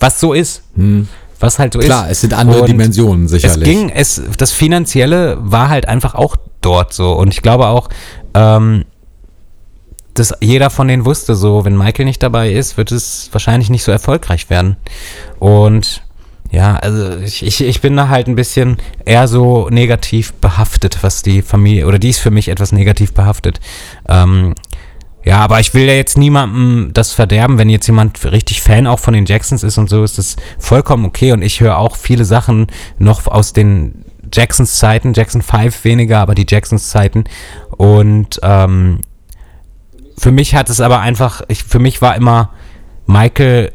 Was 0.00 0.20
so 0.20 0.32
ist. 0.32 0.62
Was 1.42 1.58
halt 1.58 1.72
so 1.74 1.80
ist. 1.80 1.86
Klar, 1.86 2.08
es 2.08 2.20
sind 2.20 2.34
andere 2.34 2.60
Und 2.62 2.68
Dimensionen 2.68 3.24
Es 3.26 3.32
sicherlich. 3.32 3.68
ging, 3.68 3.90
es, 3.90 4.22
das 4.38 4.52
Finanzielle 4.52 5.36
war 5.40 5.68
halt 5.68 5.88
einfach 5.88 6.14
auch 6.14 6.36
dort 6.60 6.92
so. 6.92 7.12
Und 7.12 7.34
ich 7.34 7.42
glaube 7.42 7.66
auch, 7.66 7.88
ähm, 8.34 8.84
dass 10.14 10.34
jeder 10.40 10.70
von 10.70 10.88
denen 10.88 11.04
wusste, 11.04 11.34
so, 11.34 11.64
wenn 11.64 11.76
Michael 11.76 12.04
nicht 12.04 12.22
dabei 12.22 12.52
ist, 12.52 12.76
wird 12.76 12.92
es 12.92 13.28
wahrscheinlich 13.32 13.70
nicht 13.70 13.82
so 13.82 13.90
erfolgreich 13.90 14.50
werden. 14.50 14.76
Und 15.38 16.02
ja, 16.50 16.76
also 16.76 17.16
ich, 17.16 17.44
ich, 17.44 17.62
ich 17.62 17.80
bin 17.80 17.96
da 17.96 18.08
halt 18.08 18.28
ein 18.28 18.36
bisschen 18.36 18.76
eher 19.06 19.26
so 19.26 19.68
negativ 19.70 20.34
behaftet, 20.34 20.98
was 21.02 21.22
die 21.22 21.40
Familie, 21.40 21.86
oder 21.86 21.98
die 21.98 22.10
ist 22.10 22.18
für 22.20 22.30
mich 22.30 22.48
etwas 22.48 22.72
negativ 22.72 23.14
behaftet. 23.14 23.58
Ähm, 24.06 24.54
ja, 25.24 25.38
aber 25.38 25.60
ich 25.60 25.72
will 25.74 25.84
ja 25.84 25.94
jetzt 25.94 26.18
niemandem 26.18 26.90
das 26.92 27.12
verderben, 27.12 27.58
wenn 27.58 27.68
jetzt 27.68 27.86
jemand 27.86 28.24
richtig 28.24 28.60
Fan 28.60 28.86
auch 28.86 28.98
von 28.98 29.14
den 29.14 29.26
Jacksons 29.26 29.62
ist 29.62 29.78
und 29.78 29.88
so, 29.88 30.02
ist 30.02 30.18
das 30.18 30.36
vollkommen 30.58 31.04
okay. 31.04 31.32
Und 31.32 31.42
ich 31.42 31.60
höre 31.60 31.78
auch 31.78 31.96
viele 31.96 32.24
Sachen 32.24 32.66
noch 32.98 33.26
aus 33.26 33.52
den 33.52 34.04
Jacksons 34.32 34.78
Zeiten, 34.78 35.12
Jackson 35.12 35.42
5 35.42 35.84
weniger, 35.84 36.20
aber 36.20 36.34
die 36.34 36.46
Jacksons 36.48 36.88
Zeiten. 36.88 37.24
Und 37.70 38.40
ähm, 38.42 39.00
für 40.18 40.32
mich 40.32 40.54
hat 40.54 40.70
es 40.70 40.80
aber 40.80 41.00
einfach, 41.00 41.42
ich, 41.48 41.64
für 41.64 41.78
mich 41.78 42.02
war 42.02 42.16
immer 42.16 42.50
Michael 43.06 43.72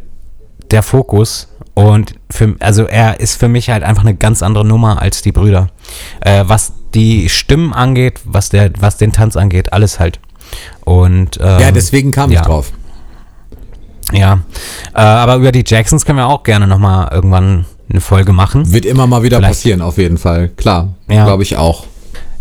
der 0.71 0.83
Fokus 0.83 1.47
und 1.73 2.15
für, 2.29 2.55
also 2.59 2.85
er 2.85 3.19
ist 3.19 3.35
für 3.35 3.47
mich 3.47 3.69
halt 3.69 3.83
einfach 3.83 4.03
eine 4.03 4.15
ganz 4.15 4.41
andere 4.41 4.65
Nummer 4.65 5.01
als 5.01 5.21
die 5.21 5.31
Brüder. 5.31 5.67
Äh, 6.21 6.43
was 6.47 6.73
die 6.93 7.29
Stimmen 7.29 7.73
angeht, 7.73 8.21
was 8.25 8.49
der, 8.49 8.71
was 8.79 8.97
den 8.97 9.13
Tanz 9.13 9.37
angeht, 9.37 9.73
alles 9.73 9.99
halt. 9.99 10.19
Und 10.83 11.37
ähm, 11.41 11.59
Ja, 11.59 11.71
deswegen 11.71 12.11
kam 12.11 12.31
ja. 12.31 12.41
ich 12.41 12.45
drauf. 12.45 12.71
ja, 14.13 14.39
äh, 14.95 14.99
aber 14.99 15.35
über 15.37 15.51
die 15.51 15.63
Jacksons 15.65 16.05
können 16.05 16.17
wir 16.19 16.27
auch 16.27 16.43
gerne 16.43 16.67
nochmal 16.67 17.09
irgendwann 17.13 17.65
eine 17.89 18.01
Folge 18.01 18.33
machen. 18.33 18.71
Wird 18.73 18.85
immer 18.85 19.07
mal 19.07 19.23
wieder 19.23 19.37
Vielleicht. 19.37 19.53
passieren, 19.55 19.81
auf 19.81 19.97
jeden 19.97 20.17
Fall. 20.17 20.49
Klar, 20.49 20.95
Ja. 21.09 21.25
glaube 21.25 21.43
ich 21.43 21.57
auch. 21.57 21.85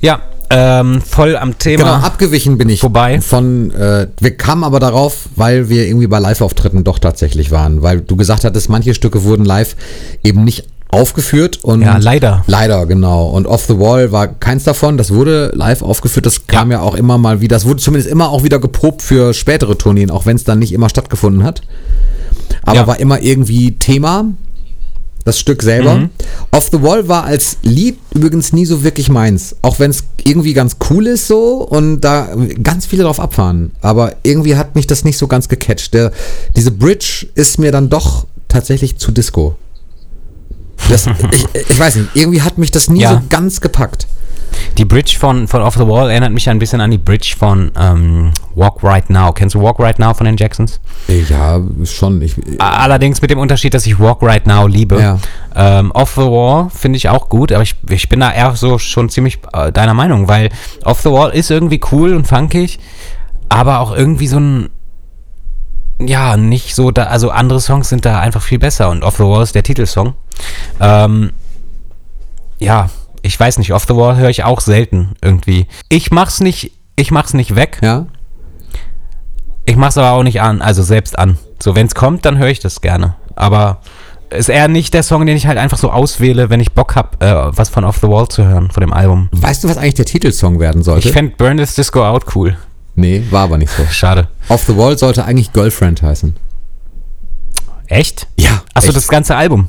Ja, 0.01 0.21
ähm, 0.51 1.03
voll 1.03 1.37
am 1.37 1.59
Thema. 1.59 1.83
Genau, 1.83 1.95
abgewichen 2.07 2.57
bin 2.57 2.69
ich 2.69 2.81
Vorbei. 2.81 3.21
von, 3.21 3.73
äh, 3.73 4.07
wir 4.21 4.37
kamen 4.37 4.63
aber 4.63 4.79
darauf, 4.79 5.29
weil 5.35 5.69
wir 5.69 5.87
irgendwie 5.89 6.07
bei 6.07 6.21
Live-Auftritten 6.21 6.85
doch 6.85 7.01
tatsächlich 7.01 7.51
waren, 7.51 7.83
weil 7.83 8.01
du 8.01 8.15
gesagt 8.15 8.45
hattest, 8.45 8.69
manche 8.69 8.95
Stücke 8.95 9.25
wurden 9.25 9.45
live 9.45 9.75
eben 10.23 10.45
nicht 10.45 10.67
aufgeführt 10.89 11.63
und 11.65 11.83
Ja, 11.83 11.99
leider. 11.99 12.43
Leider, 12.47 12.87
genau. 12.87 13.29
Und 13.29 13.47
Off 13.47 13.65
the 13.67 13.79
Wall 13.79 14.13
war 14.13 14.29
keins 14.29 14.65
davon. 14.65 14.97
Das 14.97 15.13
wurde 15.13 15.51
live 15.55 15.83
aufgeführt. 15.83 16.27
Das 16.27 16.47
kam 16.47 16.71
ja, 16.71 16.81
auch 16.81 16.95
immer 16.95 17.19
mal 17.19 17.41
wieder. 17.41 17.57
Das 17.57 17.67
wurde 17.67 17.83
zumindest 17.83 18.11
immer 18.11 18.31
auch 18.31 18.45
wieder 18.45 18.59
geprobt 18.59 19.03
für 19.03 19.35
spätere 19.35 19.77
Tourneen, 19.77 20.11
auch 20.11 20.27
wenn 20.27 20.37
es 20.37 20.45
dann 20.45 20.59
nicht 20.59 20.73
immer 20.73 20.89
stattgefunden 20.89 21.43
hat. 21.45 21.63
Aber 22.63 22.77
Ja. 22.77 22.87
war 22.87 23.01
immer 23.01 23.21
irgendwie 23.23 23.73
Thema. 23.73 24.27
Das 25.25 25.41
Stück 25.41 25.65
selber. 25.65 25.97
Mhm. 25.97 26.11
Off 26.53 26.69
the 26.71 26.81
Wall 26.83 27.09
war 27.09 27.25
als 27.25 27.59
Lied 27.63 27.99
übrigens 28.15 28.53
nie 28.53 28.65
so 28.65 28.85
wirklich 28.85 29.09
meins. 29.09 29.57
Auch 29.61 29.81
wenn 29.81 29.91
es 29.91 30.05
irgendwie 30.23 30.53
ganz 30.55 30.77
cool 30.89 31.09
ist 31.09 31.27
so 31.27 31.67
und 31.69 32.01
da 32.03 32.29
ganz 32.63 32.87
viele 32.87 33.03
drauf 33.03 33.19
abfahren. 33.19 33.73
Aber 33.81 34.15
irgendwie 34.23 34.55
hat 34.55 34.77
mich 34.77 34.87
das 34.87 35.03
nicht 35.03 35.19
so 35.19 35.27
ganz 35.27 35.49
gecatcht. 35.49 35.95
Der, 35.95 36.13
diese 36.55 36.71
Bridge 36.71 37.27
ist 37.35 37.59
mir 37.59 37.73
dann 37.73 37.89
doch 37.89 38.29
tatsächlich 38.47 38.99
zu 38.99 39.11
Disco. 39.11 39.57
Das, 40.89 41.07
ich, 41.07 41.47
ich 41.71 41.79
weiß 41.79 41.97
nicht, 41.97 42.09
irgendwie 42.15 42.43
hat 42.43 42.59
mich 42.59 42.71
das 42.71 42.89
nie 42.89 43.01
Ja. 43.01 43.13
so 43.15 43.21
ganz 43.29 43.61
gepackt. 43.61 44.07
Die 44.79 44.85
Bridge 44.85 45.17
von, 45.19 45.49
von 45.49 45.63
Off 45.63 45.75
the 45.75 45.87
Wall 45.87 46.11
erinnert 46.11 46.33
mich 46.33 46.49
ein 46.49 46.59
bisschen 46.59 46.81
an 46.81 46.91
die 46.91 46.99
Bridge 46.99 47.35
von 47.39 47.73
ähm, 47.79 48.33
Walk 48.55 48.83
Right 48.83 49.09
Now. 49.11 49.33
Kennst 49.33 49.55
du 49.55 49.63
Walk 49.63 49.79
Right 49.81 49.99
Now 49.99 50.15
von 50.15 50.27
den 50.27 50.37
Jacksons? 50.37 50.81
Ja, 51.09 51.61
schon. 51.85 52.23
Ich, 52.23 52.35
Allerdings 52.59 53.21
mit 53.21 53.31
dem 53.31 53.39
Unterschied, 53.39 53.75
dass 53.75 53.87
ich 53.87 53.99
Walk 53.99 54.23
Right 54.23 54.47
Now 54.47 54.67
liebe. 54.67 55.01
Ja. 55.01 55.19
Ähm, 55.55 55.91
Off 55.93 56.13
the 56.15 56.23
Wall 56.23 56.69
finde 56.71 56.97
ich 56.97 57.09
auch 57.09 57.29
gut, 57.29 57.53
aber 57.53 57.63
ich, 57.63 57.75
ich 57.89 58.09
bin 58.09 58.21
da 58.21 58.33
eher 58.33 58.55
so 58.57 58.79
schon 58.79 59.09
ziemlich 59.09 59.39
äh, 59.53 59.73
deiner 59.73 59.95
Meinung, 59.95 60.29
weil 60.29 60.51
Off 60.85 61.01
the 61.03 61.11
Wall 61.11 61.31
ist 61.31 61.51
irgendwie 61.51 61.81
cool 61.93 62.15
und 62.15 62.27
funkig, 62.27 62.79
aber 63.49 63.81
auch 63.81 63.95
irgendwie 63.95 64.27
so 64.29 64.39
ein 64.39 64.71
ja, 65.99 66.37
nicht 66.37 66.75
so 66.75 66.91
da, 66.91 67.05
also 67.05 67.31
andere 67.31 67.59
Songs 67.61 67.89
sind 67.89 68.05
da 68.05 68.21
einfach 68.21 68.43
viel 68.43 68.59
besser 68.59 68.91
und 68.91 69.03
Off 69.03 69.17
the 69.17 69.23
Wall 69.25 69.43
ist 69.43 69.55
der 69.55 69.63
Titelsong. 69.63 70.15
Ähm, 70.81 71.33
ja, 72.59 72.91
ich 73.23 73.39
weiß 73.39 73.59
nicht, 73.59 73.73
Off 73.73 73.85
the 73.89 73.97
Wall 73.97 74.17
höre 74.17 74.31
ich 74.31 74.45
auch 74.45 74.61
selten 74.61 75.15
irgendwie. 75.23 75.67
Ich 75.89 76.11
mach's 76.11 76.41
nicht, 76.41 76.73
ich 76.97 77.11
mach's 77.11 77.35
nicht 77.35 77.55
weg, 77.57 77.79
ja, 77.83 78.07
ich 79.67 79.77
mach's 79.77 79.99
aber 79.99 80.13
auch 80.13 80.23
nicht 80.23 80.41
an, 80.41 80.63
also 80.63 80.83
selbst 80.83 81.19
an. 81.19 81.39
So, 81.61 81.75
wenn's 81.75 81.95
kommt, 81.95 82.25
dann 82.25 82.39
höre 82.39 82.49
ich 82.49 82.61
das 82.61 82.81
gerne. 82.81 83.17
Aber 83.35 83.81
ist 84.31 84.49
eher 84.49 84.69
nicht 84.69 84.95
der 84.95 85.03
Song, 85.03 85.27
den 85.27 85.37
ich 85.37 85.47
halt 85.47 85.59
einfach 85.59 85.79
so 85.79 85.91
auswähle, 85.91 86.51
wenn 86.51 86.61
ich 86.61 86.73
Bock 86.73 86.95
hab, 86.95 87.23
äh, 87.23 87.57
was 87.57 87.69
von 87.69 87.85
Off 87.85 87.99
the 87.99 88.09
Wall 88.09 88.29
zu 88.29 88.45
hören, 88.45 88.71
von 88.71 88.81
dem 88.81 88.93
Album. 88.93 89.29
weißt 89.33 89.65
du, 89.65 89.69
was 89.69 89.77
eigentlich 89.77 89.95
der 89.95 90.05
Titelsong 90.05 90.61
werden 90.61 90.83
sollte? 90.85 91.09
Ich 91.09 91.13
fände 91.13 91.35
Burn 91.37 91.57
This 91.57 91.75
Disco 91.75 92.05
Out 92.05 92.37
cool. 92.37 92.57
nee, 92.95 93.25
war 93.31 93.45
aber 93.45 93.59
nicht 93.59 93.73
so. 93.73 93.85
Schade. 93.91 94.29
Off 94.49 94.63
the 94.65 94.77
Wall 94.77 94.97
sollte 94.97 95.25
eigentlich 95.25 95.53
Girlfriend 95.53 96.01
heißen. 96.01 96.37
Echt? 97.89 98.29
Ja. 98.39 98.63
Achso, 98.75 98.89
echt. 98.89 98.97
das 98.97 99.09
ganze 99.09 99.35
Album. 99.37 99.69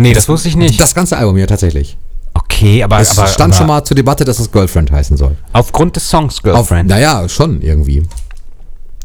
Nee, 0.00 0.12
das, 0.12 0.28
wusste 0.28 0.48
ich 0.48 0.56
nicht. 0.56 0.80
Das 0.80 0.94
ganze 0.94 1.16
Album, 1.16 1.36
ja, 1.36 1.46
tatsächlich. 1.46 1.96
okay, 2.34 2.82
aber, 2.82 3.00
Es 3.00 3.16
aber, 3.18 3.28
stand 3.28 3.52
aber 3.52 3.58
schon 3.58 3.66
mal 3.66 3.84
zur 3.84 3.94
Debatte, 3.94 4.24
dass 4.24 4.38
es 4.38 4.50
Girlfriend 4.50 4.90
heißen 4.90 5.16
soll. 5.16 5.36
aufgrund 5.52 5.96
des 5.96 6.08
Songs 6.08 6.42
Girlfriend. 6.42 6.88
naja, 6.88 7.28
schon 7.28 7.60
irgendwie. 7.62 8.02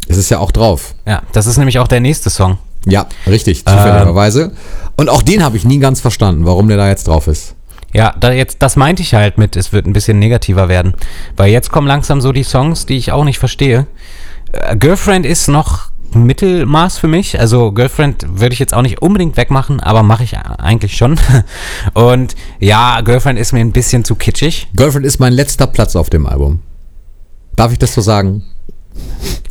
Es 0.07 0.17
ist 0.17 0.29
ja 0.29 0.39
auch 0.39 0.51
drauf. 0.51 0.93
ja, 1.07 1.23
das 1.31 1.47
ist 1.47 1.57
nämlich 1.57 1.79
auch 1.79 1.87
der 1.87 1.99
nächste 1.99 2.29
Song. 2.29 2.57
Ja, 2.85 3.07
richtig, 3.25 3.65
zufälligerweise. 3.65 4.51
Und 4.95 5.09
auch 5.09 5.23
den 5.23 5.43
habe 5.43 5.57
ich 5.57 5.65
nie 5.65 5.79
ganz 5.79 5.99
verstanden, 6.01 6.45
warum 6.45 6.67
der 6.67 6.77
da 6.77 6.87
jetzt 6.87 7.07
drauf 7.07 7.27
ist. 7.27 7.55
Ja, 7.93 8.13
da 8.19 8.31
jetzt, 8.31 8.57
das 8.59 8.75
meinte 8.75 9.01
ich 9.01 9.13
halt 9.13 9.37
mit, 9.37 9.55
es 9.55 9.73
wird 9.73 9.87
ein 9.87 9.93
bisschen 9.93 10.19
negativer 10.19 10.67
werden. 10.69 10.93
Weil 11.35 11.51
jetzt 11.51 11.71
kommen 11.71 11.87
langsam 11.87 12.21
so 12.21 12.31
die 12.31 12.43
Songs, 12.43 12.85
die 12.85 12.97
ich 12.97 13.11
auch 13.11 13.23
nicht 13.23 13.39
verstehe. 13.39 13.87
Äh, 14.51 14.75
Girlfriend 14.75 15.25
ist 15.25 15.47
noch 15.47 15.89
Mittelmaß 16.15 16.97
für 16.97 17.07
mich. 17.07 17.39
Also 17.39 17.71
Girlfriend 17.71 18.25
würde 18.27 18.53
ich 18.53 18.59
jetzt 18.59 18.73
auch 18.73 18.81
nicht 18.81 19.01
unbedingt 19.01 19.37
wegmachen, 19.37 19.79
aber 19.79 20.03
mache 20.03 20.23
ich 20.23 20.37
eigentlich 20.37 20.97
schon. 20.97 21.19
Und 21.93 22.35
ja, 22.59 23.01
Girlfriend 23.01 23.37
ist 23.39 23.51
mir 23.53 23.59
ein 23.59 23.71
bisschen 23.71 24.03
zu 24.03 24.15
kitschig. 24.15 24.67
Girlfriend 24.75 25.05
ist 25.05 25.19
mein 25.19 25.33
letzter 25.33 25.67
Platz 25.67 25.95
auf 25.95 26.09
dem 26.09 26.25
Album. 26.25 26.59
Darf 27.55 27.71
ich 27.71 27.79
das 27.79 27.93
so 27.93 28.01
sagen? 28.01 28.43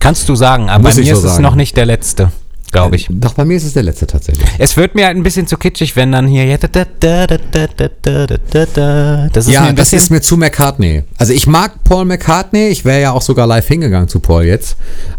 Kannst 0.00 0.28
du 0.28 0.34
sagen, 0.34 0.68
aber 0.70 0.84
Muss 0.84 0.96
bei 0.96 1.02
mir 1.02 1.14
so 1.14 1.20
ist 1.20 1.24
es 1.24 1.30
sagen. 1.32 1.42
noch 1.42 1.54
nicht 1.54 1.76
der 1.76 1.86
letzte, 1.86 2.32
glaube 2.74 2.96
ich. 2.96 3.08
Doch, 3.10 3.34
bei 3.34 3.44
mir 3.44 3.56
ist 3.56 3.64
es 3.64 3.72
der 3.72 3.84
letzte 3.84 4.06
tatsächlich. 4.06 4.46
Es 4.58 4.76
wird 4.76 4.94
mir 4.94 5.06
halt 5.06 5.16
ein 5.16 5.22
bisschen 5.22 5.46
zu 5.46 5.56
kitschig, 5.56 5.96
wenn 5.96 6.12
dann 6.12 6.26
hier. 6.26 6.58
Das 9.32 9.46
ist 9.46 9.52
ja, 9.52 9.72
das 9.72 9.92
ist 9.92 10.10
mir 10.10 10.20
zu 10.20 10.36
McCartney. 10.36 11.04
Also, 11.16 11.32
ich 11.32 11.46
mag 11.46 11.84
Paul 11.84 12.04
McCartney. 12.04 12.68
Ich 12.68 12.84
wäre 12.84 13.00
ja 13.00 13.12
auch 13.12 13.22
sogar 13.22 13.46
live 13.46 13.66
hingegangen 13.66 14.08
zu 14.08 14.20
Paul 14.20 14.44
jetzt. 14.44 14.76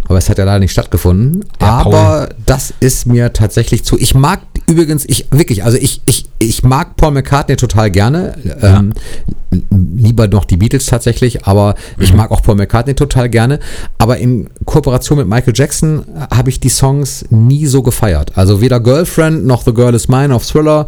Aber 0.08 0.18
es 0.18 0.30
hat 0.30 0.38
ja 0.38 0.44
leider 0.44 0.60
nicht 0.60 0.72
stattgefunden. 0.72 1.46
Der 1.60 1.68
aber 1.68 1.92
Paul. 1.92 2.30
das 2.46 2.74
ist 2.80 3.08
mir 3.08 3.34
tatsächlich 3.34 3.84
zu. 3.84 3.98
Ich 3.98 4.14
mag 4.14 4.42
übrigens, 4.68 5.06
ich 5.08 5.28
wirklich, 5.32 5.64
also 5.64 5.78
ich, 5.78 6.02
ich, 6.06 6.26
ich 6.40 6.64
mag 6.64 6.96
Paul 6.98 7.12
McCartney 7.12 7.56
total 7.56 7.92
gerne. 7.92 8.36
Ähm, 8.62 8.94
lieber 9.96 10.28
noch 10.28 10.44
die 10.46 10.58
Beatles 10.58 10.86
tatsächlich, 10.88 11.46
aber 11.46 11.76
ich 11.98 12.12
Mhm. 12.12 12.18
mag 12.18 12.32
auch 12.32 12.42
Paul 12.42 12.56
McCartney 12.56 12.94
total 12.94 13.30
gerne. 13.30 13.60
Aber 13.98 14.18
in 14.18 14.50
Kooperation 14.66 15.18
mit 15.18 15.28
Michael 15.28 15.54
Jackson 15.56 16.04
habe 16.34 16.50
ich 16.50 16.60
die 16.60 16.70
Songs 16.70 17.26
nie 17.30 17.66
so 17.68 17.82
gefeiert. 17.82 18.38
Also 18.38 18.60
weder 18.60 18.80
Girlfriend 18.80 19.46
noch 19.46 19.64
The 19.64 19.74
Girl 19.74 19.94
Is 19.94 20.08
Mine 20.10 20.36
auf 20.36 20.46
Thriller. 20.46 20.88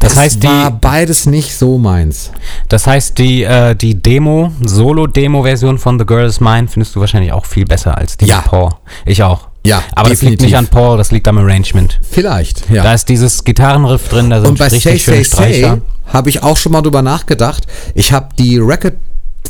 Das 0.00 0.16
heißt, 0.16 0.42
die- 0.42 0.46
war 0.46 0.70
beides 0.70 1.26
nicht 1.26 1.56
so 1.56 1.78
meins. 1.78 2.30
Das 2.68 2.86
heißt, 2.86 3.16
die, 3.18 3.42
äh, 3.44 3.74
die 3.74 3.94
Demo, 3.94 4.52
Solo-Demo-Version 4.64 5.78
von 5.78 5.98
The 5.98 6.04
Girl 6.04 6.26
Is 6.26 6.40
Mine 6.40 6.68
findest 6.68 6.94
du 6.94 7.00
wahrscheinlich 7.00 7.32
auch 7.32 7.46
viel 7.46 7.64
besser 7.64 7.96
als 7.96 8.16
die 8.16 8.26
Ja. 8.26 8.40
Paul. 8.42 8.70
Ich 9.06 9.22
auch. 9.22 9.48
Ja, 9.66 9.82
Aber 9.94 10.10
das 10.10 10.20
liegt 10.20 10.40
definitiv. 10.40 10.46
nicht 10.46 10.56
an 10.56 10.66
Paul, 10.68 10.98
das 10.98 11.10
liegt 11.10 11.26
am 11.26 11.38
Arrangement. 11.38 11.98
Vielleicht, 12.08 12.68
ja. 12.70 12.82
Da 12.82 12.92
ist 12.94 13.08
dieses 13.08 13.44
Gitarrenriff 13.44 14.08
drin, 14.08 14.28
da 14.30 14.40
sind 14.40 14.50
Und 14.50 14.58
bei 14.58 14.68
Say 14.68 14.76
richtig 14.76 15.04
Say 15.06 15.14
Say 15.16 15.24
Streicher. 15.24 15.80
habe 16.12 16.28
ich 16.30 16.42
auch 16.42 16.56
schon 16.56 16.72
mal 16.72 16.82
drüber 16.82 17.00
nachgedacht. 17.02 17.66
Ich 17.94 18.12
habe 18.12 18.28
die 18.38 18.58
Record 18.58 18.94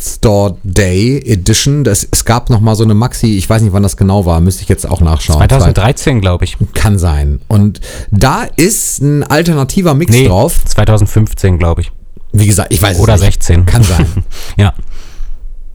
Store 0.01 0.57
Day 0.65 1.19
Edition, 1.25 1.83
das, 1.85 2.07
es 2.11 2.25
gab 2.25 2.51
noch 2.51 2.61
mal 2.61 2.75
so 2.75 2.85
eine 2.85 2.95
Maxi, 2.95 3.37
ich 3.39 3.49
weiß 3.49 3.63
nicht, 3.63 3.73
wann 3.73 3.83
das 3.83 3.97
genau 3.97 4.27
war, 4.27 4.41
müsste 4.41 4.63
ich 4.63 4.69
jetzt 4.69 4.89
auch 4.89 5.01
nachschauen. 5.01 5.39
2013, 5.39 6.21
glaube 6.21 6.45
ich. 6.45 6.57
Kann 6.75 6.99
sein. 6.99 7.41
Und 7.49 7.81
da 8.11 8.43
ist 8.57 9.01
ein 9.01 9.23
alternativer 9.25 9.95
Mix 9.95 10.11
Nee, 10.13 10.27
drauf. 10.29 10.65
2015, 10.65 11.59
glaube 11.59 11.83
ich. 11.83 11.93
Wie 12.33 12.47
gesagt, 12.47 12.73
ich 12.73 12.83
weiß 12.83 12.99
Oder 12.99 13.15
es 13.15 13.21
nicht. 13.21 13.43
16. 13.45 13.67
Kann 13.67 13.83
sein. 13.85 14.07
ja. 14.57 14.75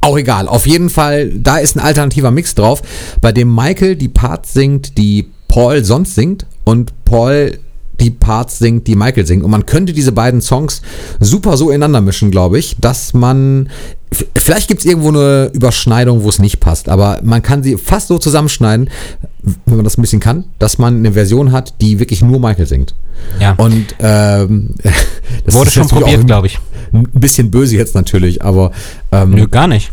Auch 0.02 0.18
egal. 0.18 0.48
Auf 0.48 0.66
jeden 0.66 0.90
Fall, 0.90 1.30
da 1.30 1.58
ist 1.58 1.76
ein 1.76 1.80
alternativer 1.80 2.32
Mix 2.32 2.56
drauf, 2.56 2.82
bei 3.22 3.32
dem 3.32 3.54
Michael 3.54 3.96
die 3.96 4.08
Parts 4.08 4.54
singt, 4.54 4.98
die 4.98 5.30
Paul 5.48 5.84
sonst 5.84 6.16
singt 6.16 6.46
und 6.64 6.94
Paul 7.06 7.60
die 8.00 8.12
Parts 8.12 8.60
singt, 8.60 8.88
die 8.88 8.96
Michael 8.96 9.26
singt. 9.26 9.44
Und 9.44 9.52
man 9.52 9.66
könnte 9.66 9.94
diese 9.94 10.12
beiden 10.12 10.42
Songs 10.42 10.82
super 11.20 11.58
so 11.58 11.70
ineinander 11.70 12.02
mischen, 12.02 12.32
glaube 12.32 12.60
ich, 12.60 12.78
dass 12.80 13.14
man. 13.14 13.70
Vielleicht 14.36 14.68
gibt 14.68 14.80
es 14.80 14.88
irgendwo 14.88 15.10
eine 15.10 15.52
Überschneidung, 15.54 16.24
wo 16.24 16.30
es 16.30 16.40
nicht 16.40 16.60
passt, 16.60 16.90
aber 16.90 17.20
man 17.22 17.44
kann 17.44 17.62
sie 17.62 17.78
fast 17.78 18.08
so 18.08 18.18
zusammenschneiden, 18.18 18.90
wenn 19.66 19.76
man 19.76 19.84
das 19.84 20.00
ein 20.00 20.02
bisschen 20.02 20.20
kann, 20.20 20.46
dass 20.58 20.80
man 20.80 20.98
eine 20.98 21.14
Version 21.14 21.52
hat, 21.52 21.76
die 21.80 22.00
wirklich 22.00 22.24
nur 22.24 22.40
Michael 22.40 22.66
singt. 22.66 22.96
Ja. 23.40 23.54
Und 23.54 23.86
ähm, 24.00 24.74
das 25.46 25.54
Wurde 25.54 25.68
ist 25.68 25.76
schon 25.76 25.88
probiert, 25.88 26.26
glaube 26.26 26.48
ich. 26.48 26.58
Ein 26.94 27.04
bisschen 27.14 27.52
böse 27.52 27.76
jetzt 27.76 27.96
natürlich, 27.96 28.44
aber 28.44 28.72
ähm, 29.12 29.32
Nö, 29.32 29.48
gar 29.48 29.68
nicht. 29.68 29.92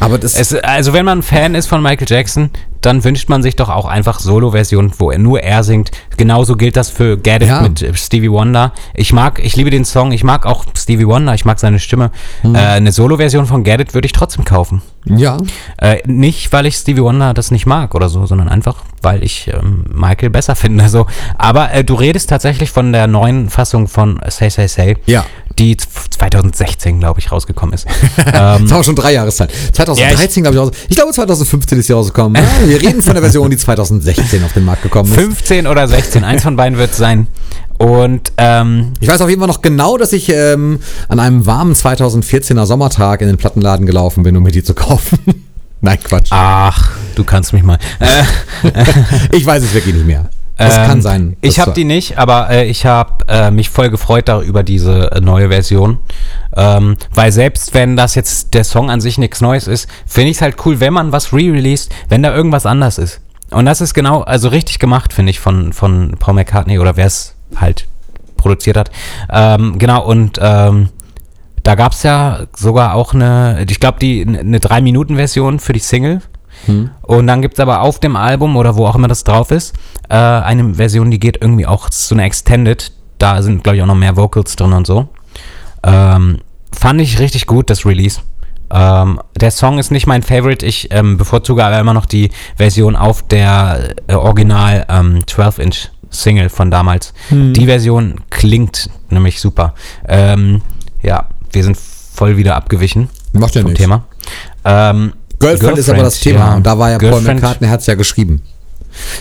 aber 0.00 0.18
das 0.18 0.34
Es, 0.38 0.54
also 0.54 0.92
wenn 0.92 1.04
man 1.04 1.22
Fan 1.22 1.54
ist 1.54 1.66
von 1.66 1.82
Michael 1.82 2.06
Jackson, 2.08 2.50
dann 2.80 3.02
wünscht 3.02 3.28
man 3.28 3.42
sich 3.42 3.56
doch 3.56 3.68
auch 3.70 3.86
einfach 3.86 4.20
Solo-Versionen, 4.20 4.92
wo 4.98 5.10
er 5.10 5.18
nur 5.18 5.40
er 5.42 5.64
singt. 5.64 5.90
Genauso 6.16 6.54
gilt 6.54 6.76
das 6.76 6.90
für 6.90 7.16
Get 7.16 7.42
It 7.42 7.48
Ja. 7.48 7.60
mit 7.62 7.82
äh, 7.82 7.92
Stevie 7.94 8.30
Wonder. 8.30 8.72
Ich 8.94 9.12
mag, 9.12 9.40
ich 9.44 9.56
liebe 9.56 9.70
den 9.70 9.84
Song, 9.84 10.12
ich 10.12 10.22
mag 10.22 10.46
auch 10.46 10.64
Stevie 10.76 11.08
Wonder, 11.08 11.34
ich 11.34 11.44
mag 11.44 11.58
seine 11.58 11.80
Stimme. 11.80 12.12
Mhm. 12.44 12.54
Äh, 12.54 12.58
eine 12.58 12.92
Solo-Version 12.92 13.46
von 13.46 13.64
Get 13.64 13.80
It 13.80 13.94
würde 13.94 14.06
ich 14.06 14.12
trotzdem 14.12 14.44
kaufen. 14.44 14.80
ja, 15.06 15.38
Äh, 15.78 15.96
nicht, 16.06 16.52
weil 16.52 16.66
ich 16.66 16.76
Stevie 16.76 17.02
Wonder 17.02 17.34
das 17.34 17.50
nicht 17.50 17.66
mag 17.66 17.96
oder 17.96 18.08
so, 18.08 18.26
sondern 18.26 18.48
einfach, 18.48 18.76
weil 19.02 19.24
ich 19.24 19.50
ähm, 19.52 19.84
Michael 19.92 20.30
besser 20.30 20.54
finde. 20.62 20.88
So. 20.88 21.08
Aber 21.36 21.72
äh, 21.72 21.82
du 21.82 21.94
redest 21.94 22.30
tatsächlich 22.30 22.70
von 22.70 22.92
der 22.92 23.08
neuen 23.08 23.50
Fassung 23.50 23.88
von 23.88 24.20
Say 24.28 24.50
Say 24.50 24.68
Say. 24.68 24.96
Ja. 25.06 25.26
Die 25.58 25.76
2016, 25.76 27.00
glaube 27.00 27.20
ich, 27.20 27.30
rausgekommen 27.32 27.74
ist. 27.74 27.86
Das 28.16 28.60
ähm, 28.60 28.70
war 28.70 28.84
schon 28.84 28.94
drei 28.96 29.12
Jahreszeit. 29.14 29.50
2013, 29.72 30.42
glaube 30.42 30.70
ich. 30.72 30.90
Ich 30.90 30.96
glaube, 30.96 31.12
2015 31.12 31.78
ist 31.78 31.86
sie 31.86 31.92
rausgekommen. 31.92 32.40
Ja, 32.62 32.68
wir 32.68 32.80
reden 32.80 33.02
von 33.02 33.14
der 33.14 33.22
Version, 33.22 33.50
die 33.50 33.56
2016 33.56 34.44
auf 34.44 34.52
den 34.52 34.64
Markt 34.64 34.82
gekommen 34.82 35.10
ist. 35.10 35.18
15 35.18 35.66
oder 35.66 35.86
16, 35.88 36.24
eins 36.24 36.42
von 36.42 36.56
beiden 36.56 36.78
wird 36.78 36.90
es 36.92 36.96
sein. 36.96 37.26
Und 37.78 38.32
ähm, 38.36 38.92
Ich 39.00 39.08
weiß 39.08 39.20
auf 39.20 39.28
jeden 39.28 39.40
Fall 39.40 39.48
noch 39.48 39.62
genau, 39.62 39.96
dass 39.96 40.12
ich 40.12 40.28
ähm, 40.30 40.80
an 41.08 41.20
einem 41.20 41.46
warmen 41.46 41.74
2014er 41.74 42.66
Sommertag 42.66 43.20
in 43.20 43.28
den 43.28 43.36
Plattenladen 43.36 43.86
gelaufen 43.86 44.22
bin, 44.24 44.36
um 44.36 44.42
mir 44.42 44.50
die 44.52 44.62
zu 44.64 44.74
kaufen. 44.74 45.18
Nein, 45.80 45.98
Quatsch. 46.02 46.28
ach, 46.30 46.90
du 47.14 47.22
kannst 47.22 47.52
mich 47.52 47.62
mal. 47.62 47.78
Äh, 48.00 48.24
Ich 49.36 49.46
weiß 49.46 49.62
es 49.62 49.74
wirklich 49.74 49.94
nicht 49.94 50.06
mehr. 50.06 50.28
Das 50.58 50.76
Ähm, 50.76 50.86
kann 50.86 51.02
sein. 51.02 51.36
Ich 51.40 51.60
habe 51.60 51.72
die 51.72 51.84
nicht, 51.84 52.18
aber 52.18 52.50
äh, 52.50 52.66
ich 52.66 52.84
habe 52.84 53.24
äh, 53.28 53.50
mich 53.50 53.70
voll 53.70 53.90
gefreut 53.90 54.28
darüber 54.28 54.64
diese 54.64 55.12
äh, 55.12 55.20
neue 55.20 55.48
Version. 55.48 55.98
Ähm, 56.56 56.96
weil 57.14 57.30
selbst 57.30 57.74
wenn 57.74 57.96
das 57.96 58.16
jetzt 58.16 58.54
der 58.54 58.64
Song 58.64 58.90
an 58.90 59.00
sich 59.00 59.18
nichts 59.18 59.40
Neues 59.40 59.68
ist, 59.68 59.88
finde 60.04 60.30
ich 60.30 60.38
es 60.38 60.42
halt 60.42 60.56
cool, 60.66 60.80
wenn 60.80 60.92
man 60.92 61.12
was 61.12 61.32
re-released, 61.32 61.94
wenn 62.08 62.24
da 62.24 62.34
irgendwas 62.34 62.66
anders 62.66 62.98
ist. 62.98 63.20
Und 63.50 63.66
das 63.66 63.80
ist 63.80 63.94
genau, 63.94 64.22
also 64.22 64.48
richtig 64.48 64.80
gemacht, 64.80 65.12
finde 65.12 65.30
ich, 65.30 65.38
von, 65.38 65.72
von 65.72 66.16
Paul 66.18 66.34
McCartney 66.34 66.80
oder 66.80 66.96
wer 66.96 67.06
es 67.06 67.36
halt 67.56 67.86
produziert 68.36 68.76
hat. 68.76 68.90
Ähm, 69.30 69.78
genau, 69.78 70.04
und 70.04 70.38
ähm, 70.42 70.88
da 71.62 71.76
gab 71.76 71.92
es 71.92 72.02
ja 72.02 72.46
sogar 72.56 72.94
auch 72.94 73.14
eine, 73.14 73.64
ich 73.68 73.78
glaube, 73.78 73.98
die 74.00 74.26
eine 74.26 74.58
3-Minuten-Version 74.58 75.60
für 75.60 75.72
die 75.72 75.80
Single. 75.80 76.20
Und 77.02 77.26
dann 77.26 77.42
gibt 77.42 77.54
es 77.54 77.60
aber 77.60 77.80
auf 77.80 77.98
dem 77.98 78.16
Album 78.16 78.56
oder 78.56 78.76
wo 78.76 78.86
auch 78.86 78.94
immer 78.94 79.08
das 79.08 79.24
drauf 79.24 79.50
ist, 79.50 79.74
äh, 80.08 80.14
eine 80.16 80.74
Version, 80.74 81.10
die 81.10 81.18
geht 81.20 81.38
irgendwie 81.40 81.66
auch 81.66 81.88
zu 81.90 82.14
einer 82.14 82.24
Extended. 82.24 82.92
Da 83.18 83.42
sind, 83.42 83.62
glaube 83.64 83.76
ich, 83.76 83.82
auch 83.82 83.86
noch 83.86 83.94
mehr 83.94 84.16
Vocals 84.16 84.54
drin 84.56 84.72
und 84.72 84.86
so. 84.86 85.08
Ähm, 85.82 86.38
fand 86.72 87.00
ich 87.00 87.18
richtig 87.18 87.46
gut, 87.46 87.70
das 87.70 87.86
Release. 87.86 88.20
Ähm, 88.70 89.20
der 89.40 89.50
Song 89.50 89.78
ist 89.78 89.90
nicht 89.90 90.06
mein 90.06 90.22
Favorite. 90.22 90.64
Ich 90.66 90.88
ähm, 90.90 91.16
bevorzuge 91.16 91.64
aber 91.64 91.78
immer 91.78 91.94
noch 91.94 92.06
die 92.06 92.30
Version 92.56 92.96
auf 92.96 93.22
der 93.22 93.94
äh, 94.06 94.14
Original 94.14 94.84
ähm, 94.88 95.20
12-Inch 95.26 95.88
Single 96.10 96.48
von 96.48 96.70
damals. 96.70 97.12
Die 97.30 97.66
Version 97.66 98.16
klingt 98.30 98.88
nämlich 99.10 99.40
super. 99.40 99.74
Ähm, 100.06 100.62
ja, 101.02 101.26
wir 101.52 101.64
sind 101.64 101.76
voll 101.76 102.36
wieder 102.38 102.56
abgewichen 102.56 103.10
Macht 103.32 103.54
ja 103.54 103.60
vom 103.62 103.70
nichts. 103.70 103.82
Thema. 103.82 104.04
Ähm, 104.64 105.12
Girlfriend, 105.38 105.78
ist 105.78 105.88
aber 105.88 106.02
das 106.02 106.20
Thema. 106.20 106.38
ja. 106.38 106.54
Und 106.56 106.66
da 106.66 106.78
war 106.78 106.90
ja 106.90 106.98
Paul 106.98 107.10
Girlfriend- 107.10 107.40
McCartney, 107.40 107.68
hat 107.68 107.80
es 107.80 107.86
ja 107.86 107.94
geschrieben. 107.94 108.42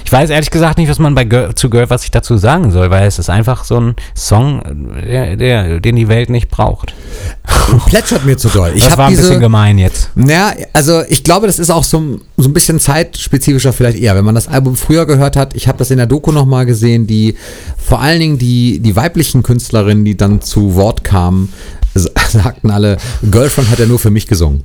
Ich 0.05 0.11
weiß 0.11 0.31
ehrlich 0.31 0.49
gesagt 0.49 0.79
nicht, 0.79 0.89
was 0.89 0.97
man 0.97 1.13
bei 1.13 1.23
Girl, 1.23 1.53
zu 1.53 1.69
Girl, 1.69 1.87
was 1.89 2.03
ich 2.03 2.09
dazu 2.09 2.37
sagen 2.37 2.71
soll, 2.71 2.89
weil 2.89 3.05
es 3.07 3.19
ist 3.19 3.29
einfach 3.29 3.63
so 3.63 3.79
ein 3.79 3.95
Song, 4.15 4.61
der, 5.05 5.35
der, 5.35 5.79
den 5.79 5.95
die 5.95 6.07
Welt 6.07 6.29
nicht 6.31 6.49
braucht. 6.49 6.95
Plätschert 7.85 8.25
mir 8.25 8.37
zu 8.37 8.49
doll. 8.49 8.71
Ich 8.73 8.83
das 8.83 8.97
war 8.97 9.07
ein 9.07 9.11
bisschen 9.11 9.27
diese. 9.29 9.39
gemein 9.39 9.77
jetzt. 9.77 10.09
Ja, 10.15 10.53
also 10.73 11.03
ich 11.09 11.23
glaube, 11.23 11.45
das 11.45 11.59
ist 11.59 11.69
auch 11.69 11.83
so, 11.83 12.19
so 12.37 12.49
ein 12.49 12.53
bisschen 12.53 12.79
zeitspezifischer 12.79 13.71
vielleicht 13.71 13.99
eher. 13.99 14.15
Wenn 14.15 14.25
man 14.25 14.35
das 14.35 14.47
Album 14.47 14.75
früher 14.75 15.05
gehört 15.05 15.35
hat, 15.35 15.55
ich 15.55 15.67
habe 15.67 15.77
das 15.77 15.91
in 15.91 15.97
der 15.97 16.07
Doku 16.07 16.31
nochmal 16.31 16.65
gesehen, 16.65 17.05
die 17.05 17.35
vor 17.77 18.01
allen 18.01 18.19
Dingen 18.19 18.37
die, 18.39 18.79
die 18.79 18.95
weiblichen 18.95 19.43
Künstlerinnen, 19.43 20.05
die 20.05 20.17
dann 20.17 20.41
zu 20.41 20.73
Wort 20.75 21.03
kamen, 21.03 21.53
sagten 22.31 22.71
alle, 22.71 22.97
Girlfriend 23.29 23.69
hat 23.69 23.79
er 23.79 23.87
nur 23.87 23.99
für 23.99 24.09
mich 24.11 24.27
gesungen. 24.27 24.63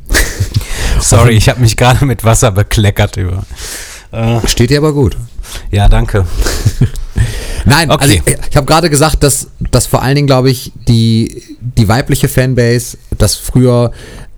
Sorry, 1.00 1.34
ich 1.34 1.48
habe 1.48 1.60
mich 1.60 1.76
gerade 1.76 2.04
mit 2.04 2.24
Wasser 2.24 2.50
bekleckert 2.50 3.16
über. 3.16 3.44
Steht 4.44 4.70
dir 4.70 4.78
aber 4.78 4.92
gut. 4.92 5.16
Ja, 5.70 5.88
danke. 5.88 6.26
Nein, 7.64 7.90
Okay. 7.90 8.02
also 8.02 8.14
ich, 8.14 8.36
ich 8.50 8.56
habe 8.56 8.66
gerade 8.66 8.90
gesagt, 8.90 9.22
dass, 9.22 9.48
dass 9.70 9.86
vor 9.86 10.02
allen 10.02 10.16
Dingen, 10.16 10.26
glaube 10.26 10.50
ich, 10.50 10.72
die, 10.88 11.42
die 11.60 11.88
weibliche 11.88 12.28
Fanbase 12.28 12.98
das 13.16 13.36
früher 13.36 13.92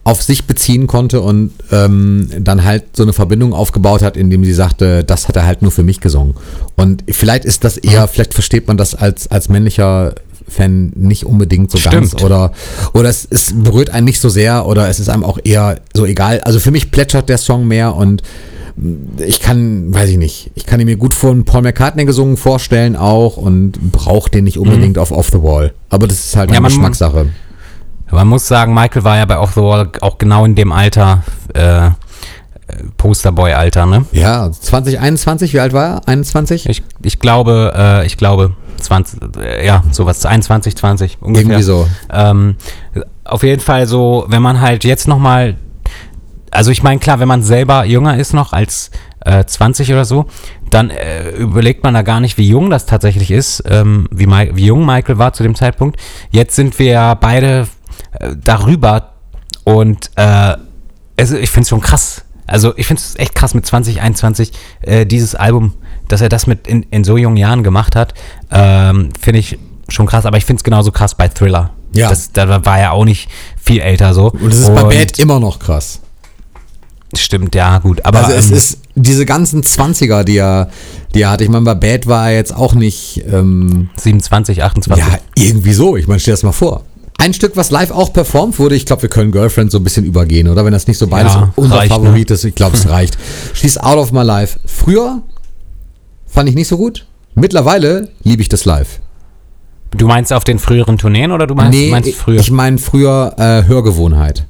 auf 0.04 0.22
sich 0.22 0.44
beziehen 0.44 0.86
konnte 0.86 1.22
und 1.22 1.50
ähm, 1.72 2.28
dann 2.38 2.62
halt 2.64 2.94
so 2.94 3.02
eine 3.02 3.14
Verbindung 3.14 3.54
aufgebaut 3.54 4.02
hat, 4.02 4.16
indem 4.18 4.44
sie 4.44 4.52
sagte, 4.52 5.02
das 5.02 5.28
hat 5.28 5.36
er 5.36 5.46
halt 5.46 5.62
nur 5.62 5.72
für 5.72 5.82
mich 5.82 6.00
gesungen. 6.00 6.34
Und 6.76 7.02
vielleicht 7.10 7.46
ist 7.46 7.64
das 7.64 7.78
eher, 7.78 8.06
vielleicht 8.06 8.34
versteht 8.34 8.68
man 8.68 8.76
das 8.76 8.94
als, 8.94 9.28
als 9.28 9.48
männlicher 9.48 10.14
Fan 10.48 10.92
nicht 10.94 11.24
unbedingt 11.26 11.70
so 11.70 11.78
ganz 11.78 12.08
Stimmt. 12.08 12.22
oder 12.24 12.52
oder 12.92 13.08
es, 13.08 13.26
es 13.30 13.52
berührt 13.54 13.90
einen 13.90 14.04
nicht 14.04 14.20
so 14.20 14.28
sehr 14.28 14.66
oder 14.66 14.88
es 14.88 15.00
ist 15.00 15.08
einem 15.08 15.24
auch 15.24 15.38
eher 15.42 15.80
so 15.94 16.04
egal. 16.06 16.40
Also 16.42 16.60
für 16.60 16.70
mich 16.70 16.90
plätschert 16.90 17.28
der 17.28 17.38
Song 17.38 17.66
mehr 17.66 17.94
und 17.94 18.22
ich 19.24 19.40
kann, 19.40 19.94
weiß 19.94 20.10
ich 20.10 20.18
nicht, 20.18 20.50
ich 20.56 20.66
kann 20.66 20.80
ihn 20.80 20.86
mir 20.86 20.96
gut 20.96 21.14
von 21.14 21.44
Paul 21.44 21.62
McCartney 21.62 22.04
gesungen 22.04 22.36
vorstellen 22.36 22.96
auch 22.96 23.36
und 23.36 23.92
brauche 23.92 24.28
den 24.30 24.44
nicht 24.44 24.58
unbedingt 24.58 24.98
auf 24.98 25.12
Off 25.12 25.28
the 25.30 25.40
Wall. 25.42 25.72
Aber 25.90 26.08
das 26.08 26.18
ist 26.24 26.36
halt 26.36 26.50
Mhm. 26.50 26.54
Ja, 26.54 26.58
eine 26.58 26.62
man- 26.62 26.70
Geschmackssache. 26.72 27.26
Man 28.10 28.28
muss 28.28 28.46
sagen, 28.46 28.74
Michael 28.74 29.02
war 29.04 29.16
ja 29.16 29.24
bei 29.24 29.38
Off 29.38 29.54
the 29.54 29.60
Wall 29.60 29.90
auch 30.00 30.18
genau 30.18 30.44
in 30.44 30.54
dem 30.56 30.72
Alter, 30.72 31.22
äh, 31.54 31.90
Posterboy-Alter, 32.96 33.86
ne? 33.86 34.06
Ja, 34.12 34.50
2021, 34.50 35.52
wie 35.52 35.60
alt 35.60 35.72
war 35.72 35.84
er? 35.96 36.08
21? 36.08 36.68
Ich, 36.68 36.82
ich 37.02 37.18
glaube, 37.18 37.72
äh, 37.76 38.06
ich 38.06 38.16
glaube, 38.16 38.52
20, 38.80 39.36
äh, 39.38 39.66
ja, 39.66 39.82
sowas, 39.90 40.24
21, 40.24 40.76
20 40.76 41.18
ungefähr. 41.20 41.42
Irgendwie 41.42 41.62
so. 41.62 41.88
Ähm, 42.10 42.56
auf 43.24 43.42
jeden 43.42 43.60
Fall 43.60 43.86
so, 43.86 44.24
wenn 44.28 44.42
man 44.42 44.60
halt 44.60 44.84
jetzt 44.84 45.08
nochmal, 45.08 45.56
also 46.50 46.70
ich 46.70 46.82
meine, 46.82 47.00
klar, 47.00 47.20
wenn 47.20 47.28
man 47.28 47.42
selber 47.42 47.84
jünger 47.84 48.18
ist 48.18 48.32
noch 48.32 48.52
als 48.52 48.90
äh, 49.24 49.44
20 49.44 49.92
oder 49.92 50.04
so, 50.04 50.26
dann 50.70 50.90
äh, 50.90 51.30
überlegt 51.30 51.82
man 51.82 51.94
da 51.94 52.02
gar 52.02 52.20
nicht, 52.20 52.36
wie 52.38 52.48
jung 52.48 52.70
das 52.70 52.86
tatsächlich 52.86 53.30
ist, 53.30 53.62
ähm, 53.66 54.08
wie, 54.10 54.28
wie 54.28 54.66
jung 54.66 54.84
Michael 54.84 55.18
war 55.18 55.32
zu 55.32 55.42
dem 55.42 55.54
Zeitpunkt. 55.54 55.98
Jetzt 56.30 56.56
sind 56.56 56.78
wir 56.78 56.86
ja 56.86 57.14
beide 57.14 57.66
äh, 58.12 58.34
darüber 58.36 59.14
und 59.64 60.10
äh, 60.16 60.56
es, 61.16 61.32
ich 61.32 61.50
finde 61.50 61.62
es 61.62 61.68
schon 61.68 61.80
krass. 61.80 62.24
Also 62.46 62.74
ich 62.76 62.86
finde 62.86 63.00
es 63.00 63.16
echt 63.16 63.34
krass 63.34 63.54
mit 63.54 63.64
2021, 63.64 64.52
äh, 64.82 65.06
dieses 65.06 65.34
Album, 65.34 65.74
dass 66.08 66.20
er 66.20 66.28
das 66.28 66.46
mit 66.46 66.66
in, 66.66 66.84
in 66.90 67.04
so 67.04 67.16
jungen 67.16 67.36
Jahren 67.36 67.62
gemacht 67.62 67.96
hat, 67.96 68.14
ähm, 68.50 69.10
finde 69.20 69.40
ich 69.40 69.58
schon 69.88 70.06
krass. 70.06 70.26
Aber 70.26 70.36
ich 70.36 70.44
finde 70.44 70.60
es 70.60 70.64
genauso 70.64 70.92
krass 70.92 71.14
bei 71.14 71.28
Thriller. 71.28 71.70
Ja. 71.94 72.08
Das, 72.08 72.32
da 72.32 72.64
war 72.64 72.78
er 72.78 72.92
auch 72.92 73.04
nicht 73.04 73.28
viel 73.62 73.80
älter 73.80 74.14
so. 74.14 74.30
Und 74.30 74.52
das 74.52 74.58
ist 74.58 74.74
bei 74.74 74.82
Bad 74.84 75.18
immer 75.18 75.40
noch 75.40 75.58
krass. 75.58 76.00
Stimmt, 77.16 77.54
ja, 77.54 77.78
gut. 77.78 78.04
Aber 78.04 78.24
Also 78.24 78.32
es 78.32 78.48
ähm, 78.50 78.56
ist 78.56 78.78
diese 78.96 79.24
ganzen 79.24 79.62
20er, 79.62 80.24
die 80.24 80.36
er, 80.38 80.70
die 81.14 81.22
er 81.22 81.30
hatte. 81.30 81.44
Ich 81.44 81.50
meine, 81.50 81.64
bei 81.64 81.74
Bad 81.74 82.06
war 82.06 82.30
er 82.30 82.36
jetzt 82.36 82.54
auch 82.54 82.74
nicht, 82.74 83.22
ähm, 83.30 83.90
27, 83.96 84.64
28. 84.64 85.04
ja, 85.04 85.18
irgendwie 85.36 85.72
so. 85.72 85.96
Ich 85.96 86.08
meine, 86.08 86.18
stell 86.20 86.32
dir 86.32 86.36
das 86.36 86.42
mal 86.42 86.52
vor. 86.52 86.84
Ein 87.18 87.32
Stück, 87.32 87.56
was 87.56 87.70
live 87.70 87.92
auch 87.92 88.12
performt 88.12 88.58
wurde, 88.58 88.74
ich 88.74 88.86
glaube, 88.86 89.02
wir 89.02 89.08
können 89.08 89.30
Girlfriend 89.30 89.70
so 89.70 89.78
ein 89.78 89.84
bisschen 89.84 90.04
übergehen, 90.04 90.48
oder? 90.48 90.64
Wenn 90.64 90.72
das 90.72 90.88
nicht 90.88 90.98
so 90.98 91.06
beides 91.06 91.34
Ja, 91.34 91.52
unser 91.54 91.76
reicht, 91.76 91.92
Favorit 91.92 92.30
ist, 92.32 92.44
ich 92.44 92.56
glaube, 92.56 92.76
es 92.76 92.88
reicht. 92.88 93.16
She's 93.52 93.78
Out 93.78 93.98
of 93.98 94.10
My 94.10 94.22
Life. 94.22 94.58
Früher 94.66 95.22
fand 96.34 96.48
ich 96.48 96.54
nicht 96.54 96.68
so 96.68 96.76
gut. 96.76 97.06
Mittlerweile 97.34 98.08
liebe 98.24 98.42
ich 98.42 98.48
das 98.48 98.64
live. 98.64 99.00
Du 99.96 100.08
meinst 100.08 100.32
auf 100.32 100.42
den 100.42 100.58
früheren 100.58 100.98
Tourneen 100.98 101.30
oder 101.30 101.46
du 101.46 101.54
meinst, 101.54 101.78
meinst 101.90 102.08
ich, 102.08 102.16
früher? 102.16 102.40
ich 102.40 102.50
meine 102.50 102.78
früher 102.78 103.34
äh, 103.38 103.66
Hörgewohnheit. 103.68 104.44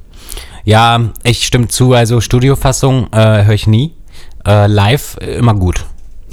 ja, 0.64 1.11
ich 1.22 1.45
stimme 1.45 1.68
zu. 1.68 1.93
Also 1.93 2.20
Studiofassung 2.22 3.09
äh, 3.12 3.45
höre 3.45 3.55
ich 3.55 3.66
nie. 3.66 3.93
Äh, 4.47 4.66
live 4.66 5.18
äh, 5.20 5.37
immer 5.37 5.55
gut. 5.55 5.85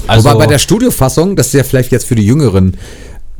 Also 0.07 0.29
Wobei 0.29 0.45
bei 0.45 0.47
der 0.47 0.57
Studiofassung, 0.59 1.35
das 1.35 1.47
ist 1.47 1.53
ja 1.53 1.63
vielleicht 1.63 1.91
jetzt 1.91 2.05
für 2.05 2.15
die 2.15 2.25
jüngeren 2.25 2.77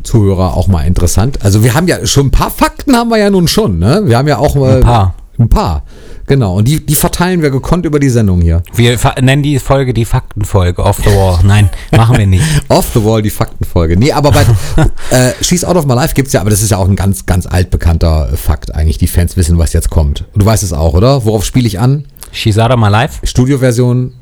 Zuhörer 0.03 0.57
auch 0.57 0.67
mal 0.67 0.83
interessant. 0.85 1.39
Also 1.43 1.63
wir 1.63 1.73
haben 1.73 1.87
ja 1.87 2.05
schon 2.05 2.27
ein 2.27 2.31
paar 2.31 2.51
Fakten 2.51 2.95
haben 2.95 3.09
wir 3.09 3.17
ja 3.17 3.29
nun 3.29 3.47
schon, 3.47 3.79
ne? 3.79 4.01
Wir 4.05 4.17
haben 4.17 4.27
ja 4.27 4.37
auch 4.37 4.55
mal 4.55 4.75
Ein 4.77 4.81
paar. 4.81 5.15
Ein 5.41 5.49
paar. 5.49 5.83
Genau. 6.27 6.55
Und 6.57 6.67
die, 6.67 6.85
die 6.85 6.95
verteilen 6.95 7.41
wir 7.41 7.49
gekonnt 7.49 7.85
über 7.85 7.99
die 7.99 8.09
Sendung 8.09 8.41
hier. 8.41 8.63
wir 8.75 8.97
nennen 9.21 9.43
die 9.43 9.59
Folge 9.59 9.93
die 9.93 10.05
Faktenfolge 10.05 10.83
off 10.83 10.97
the 11.03 11.09
wall. 11.09 11.39
Nein, 11.43 11.69
machen 11.91 12.17
wir 12.17 12.27
nicht. 12.27 12.43
Off 12.69 12.91
the 12.93 13.03
Wall, 13.03 13.21
die 13.21 13.29
Faktenfolge. 13.29 13.97
Nee, 13.97 14.11
aber 14.11 14.31
bei 14.31 14.41
äh, 15.09 15.33
She's 15.41 15.65
Out 15.65 15.75
of 15.75 15.85
My 15.85 15.93
Life 15.95 16.13
gibt's 16.13 16.31
ja, 16.33 16.41
aber 16.41 16.49
das 16.49 16.61
ist 16.61 16.69
ja 16.71 16.77
auch 16.77 16.87
ein 16.87 16.95
ganz, 16.95 17.25
ganz 17.25 17.45
altbekannter 17.47 18.29
äh, 18.31 18.37
Fakt 18.37 18.73
eigentlich. 18.73 18.97
Die 18.97 19.07
Fans 19.07 19.35
wissen, 19.35 19.57
was 19.57 19.73
jetzt 19.73 19.89
kommt. 19.89 20.25
Du 20.35 20.45
weißt 20.45 20.63
es 20.63 20.73
auch, 20.73 20.93
oder? 20.93 21.25
Worauf 21.25 21.43
spiele 21.43 21.67
ich 21.67 21.79
an? 21.79 22.05
She's 22.31 22.57
out 22.57 22.71
of 22.71 22.77
my 22.77 22.87
life. 22.87 23.25
Studioversion. 23.25 24.13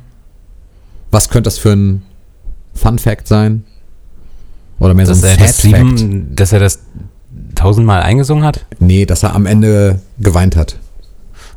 Was 1.12 1.30
könnte 1.30 1.48
das 1.48 1.58
für 1.58 1.74
ein 1.74 2.04
Fun 2.74 2.98
Fact 2.98 3.28
sein? 3.28 3.66
Oder 4.80 4.94
mehr 4.94 5.06
Dass 5.06 5.20
so 5.20 5.28
ein 5.28 5.38
das 5.38 5.58
Sad 5.62 5.72
Fact? 5.72 6.00
sieben, 6.00 6.36
dass 6.36 6.54
er 6.54 6.60
das 6.60 6.80
tausendmal 7.56 8.02
eingesungen 8.02 8.44
hat. 8.46 8.66
Nee, 8.80 9.06
dass 9.06 9.24
er 9.24 9.36
am 9.36 9.46
Ende 9.46 10.00
geweint 10.20 10.56
hat. 10.56 10.78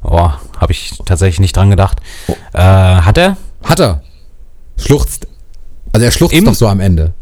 Oh, 0.05 0.31
habe 0.59 0.73
ich 0.73 0.95
tatsächlich 1.05 1.41
nicht 1.41 1.57
dran 1.57 1.71
gedacht. 1.71 1.99
Äh, 2.53 2.59
hat 2.61 3.19
er? 3.19 3.37
Hat 3.63 3.81
er. 3.81 4.03
Schluchzt. 4.79 5.27
Also 5.93 6.05
er 6.05 6.11
schluchzt 6.11 6.35
Im- 6.37 6.45
doch 6.47 6.55
so 6.55 6.67
am 6.69 6.81
Ende. 6.81 7.13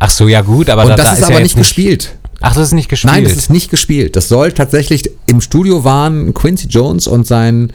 Ach 0.00 0.10
so, 0.10 0.26
ja 0.28 0.40
gut, 0.42 0.70
aber 0.70 0.82
Und 0.82 0.90
da, 0.90 0.96
das 0.96 1.06
da 1.06 1.12
ist 1.14 1.20
er 1.20 1.26
aber 1.26 1.34
jetzt 1.36 1.42
nicht 1.44 1.56
gespielt. 1.56 2.16
Ach, 2.40 2.54
das 2.54 2.64
ist 2.68 2.72
nicht 2.72 2.88
gespielt. 2.88 3.12
Nein, 3.14 3.24
das 3.24 3.32
ist 3.34 3.50
nicht 3.50 3.70
gespielt. 3.70 4.14
Das 4.16 4.28
soll 4.28 4.52
tatsächlich 4.52 5.10
im 5.26 5.40
Studio 5.40 5.84
waren 5.84 6.34
Quincy 6.34 6.68
Jones 6.68 7.06
und 7.06 7.26
sein 7.26 7.72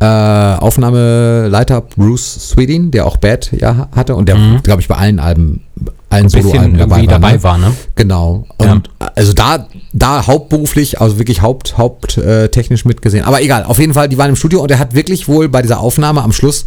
äh, 0.00 0.04
Aufnahmeleiter 0.04 1.80
Bruce 1.82 2.48
Swedin, 2.50 2.90
der 2.90 3.06
auch 3.06 3.16
Bad 3.16 3.50
ja 3.52 3.88
hatte 3.94 4.16
und 4.16 4.28
der, 4.28 4.36
glaube 4.62 4.82
ich, 4.82 4.88
bei 4.88 4.96
allen 4.96 5.18
Alben, 5.20 5.62
Mhm. 5.76 5.90
Ein 6.12 6.26
irgendwie 6.26 6.76
dabei 6.76 6.96
war. 7.00 7.06
dabei 7.06 7.32
ne? 7.32 7.42
war, 7.42 7.58
ne? 7.58 7.72
Genau. 7.94 8.46
Und 8.58 8.90
also 9.14 9.32
da, 9.32 9.66
da 9.92 10.26
hauptberuflich, 10.26 11.00
also 11.00 11.18
wirklich 11.18 11.42
haupt, 11.42 11.78
haupttechnisch 11.78 12.84
mitgesehen. 12.84 13.24
Aber 13.24 13.42
egal, 13.42 13.64
auf 13.64 13.78
jeden 13.78 13.94
Fall, 13.94 14.08
die 14.08 14.18
waren 14.18 14.30
im 14.30 14.36
Studio 14.36 14.60
und 14.62 14.70
er 14.70 14.78
hat 14.78 14.94
wirklich 14.94 15.28
wohl 15.28 15.48
bei 15.48 15.62
dieser 15.62 15.80
Aufnahme 15.80 16.22
am 16.22 16.32
Schluss 16.32 16.64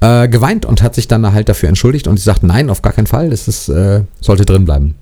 äh, 0.00 0.28
geweint 0.28 0.66
und 0.66 0.82
hat 0.82 0.94
sich 0.94 1.08
dann 1.08 1.32
halt 1.32 1.48
dafür 1.48 1.68
entschuldigt 1.68 2.06
und 2.06 2.16
sie 2.18 2.24
sagt, 2.24 2.42
nein, 2.42 2.70
auf 2.70 2.82
gar 2.82 2.92
keinen 2.92 3.06
Fall, 3.06 3.30
das 3.30 3.48
ist, 3.48 3.68
äh, 3.68 4.02
sollte 4.20 4.44
drin 4.44 4.64
bleiben. 4.64 4.94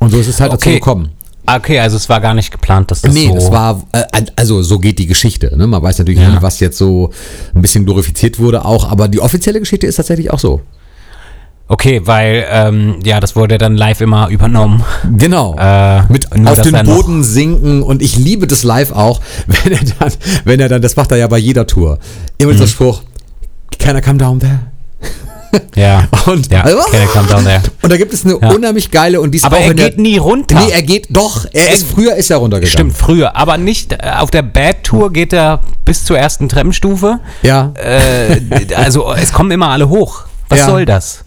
Und 0.00 0.10
so 0.10 0.18
ist 0.18 0.28
es 0.28 0.40
halt 0.40 0.52
dazu 0.52 0.68
Okay. 0.68 0.78
gekommen. 0.78 1.10
Okay, 1.46 1.78
also 1.78 1.96
es 1.98 2.08
war 2.08 2.20
gar 2.22 2.32
nicht 2.32 2.50
geplant, 2.50 2.90
dass 2.90 3.02
das 3.02 3.12
Nee, 3.12 3.28
so... 3.28 3.34
das 3.34 3.50
war, 3.50 3.82
äh, 3.92 4.02
also 4.34 4.62
so 4.62 4.78
geht 4.78 4.98
die 4.98 5.06
Geschichte. 5.06 5.54
Ne? 5.56 5.66
Man 5.66 5.82
weiß 5.82 5.98
natürlich 5.98 6.20
Ja. 6.20 6.30
nie, 6.30 6.38
was 6.40 6.58
jetzt 6.60 6.78
so 6.78 7.10
ein 7.54 7.60
bisschen 7.60 7.84
glorifiziert 7.84 8.38
wurde 8.38 8.64
auch, 8.64 8.90
aber 8.90 9.08
die 9.08 9.20
offizielle 9.20 9.60
Geschichte 9.60 9.86
ist 9.86 9.96
tatsächlich 9.96 10.30
auch 10.32 10.38
so. 10.38 10.62
Okay, 11.66 12.02
weil, 12.04 12.44
ähm, 12.50 12.96
ja, 13.04 13.20
das 13.20 13.36
wurde 13.36 13.56
dann 13.56 13.74
live 13.76 14.02
immer 14.02 14.28
übernommen. 14.28 14.84
Genau. 15.16 15.56
Äh, 15.58 16.02
Mit 16.12 16.36
nur, 16.36 16.52
auf 16.52 16.60
den 16.60 16.84
Boden 16.84 17.24
sinken 17.24 17.82
und 17.82 18.02
ich 18.02 18.16
liebe 18.16 18.46
das 18.46 18.64
live 18.64 18.92
auch, 18.92 19.20
wenn 19.46 19.72
er 19.72 19.80
dann, 19.98 20.12
wenn 20.44 20.60
er 20.60 20.68
dann, 20.68 20.82
das 20.82 20.96
macht 20.96 21.10
er 21.10 21.16
ja 21.16 21.26
bei 21.26 21.38
jeder 21.38 21.66
Tour, 21.66 21.98
immer 22.36 22.52
Mhm. 22.52 22.56
dieser 22.56 22.66
Spruch, 22.68 23.02
I 23.82 24.00
come 24.02 24.18
down 24.18 24.40
there? 24.40 24.58
Ja, 25.76 26.08
Und, 26.26 26.50
ja, 26.50 26.62
also, 26.62 26.78
down 27.30 27.44
there? 27.44 27.62
und 27.80 27.90
da 27.92 27.96
gibt 27.96 28.12
es 28.12 28.24
eine 28.24 28.38
Ja. 28.42 28.50
unheimlich 28.50 28.90
geile 28.90 29.20
und 29.20 29.30
die 29.30 29.38
ist 29.38 29.44
Aber 29.44 29.56
auch 29.56 29.60
er 29.62 29.70
in 29.70 29.76
der, 29.76 29.90
geht 29.90 29.98
nie 30.00 30.18
runter. 30.18 30.56
Nee, 30.56 30.70
er 30.72 30.82
geht, 30.82 31.06
doch, 31.10 31.46
er 31.52 31.72
ist, 31.72 31.86
früher 31.86 32.14
ist 32.16 32.30
er 32.30 32.38
runtergegangen. 32.38 32.72
Stimmt, 32.72 32.96
früher. 32.96 33.36
Aber 33.36 33.56
nicht, 33.56 33.92
äh, 33.92 33.98
auf 34.18 34.30
der 34.32 34.42
Bad-Tour 34.42 35.12
geht 35.12 35.32
er 35.32 35.60
bis 35.84 36.04
zur 36.04 36.18
ersten 36.18 36.48
Treppenstufe. 36.48 37.20
Ja. 37.42 37.72
Äh, 37.74 38.40
also 38.74 39.12
es 39.14 39.32
kommen 39.32 39.50
immer 39.52 39.68
alle 39.70 39.88
hoch. 39.88 40.24
Was 40.48 40.58
Ja. 40.58 40.66
soll 40.66 40.84
das? 40.86 41.23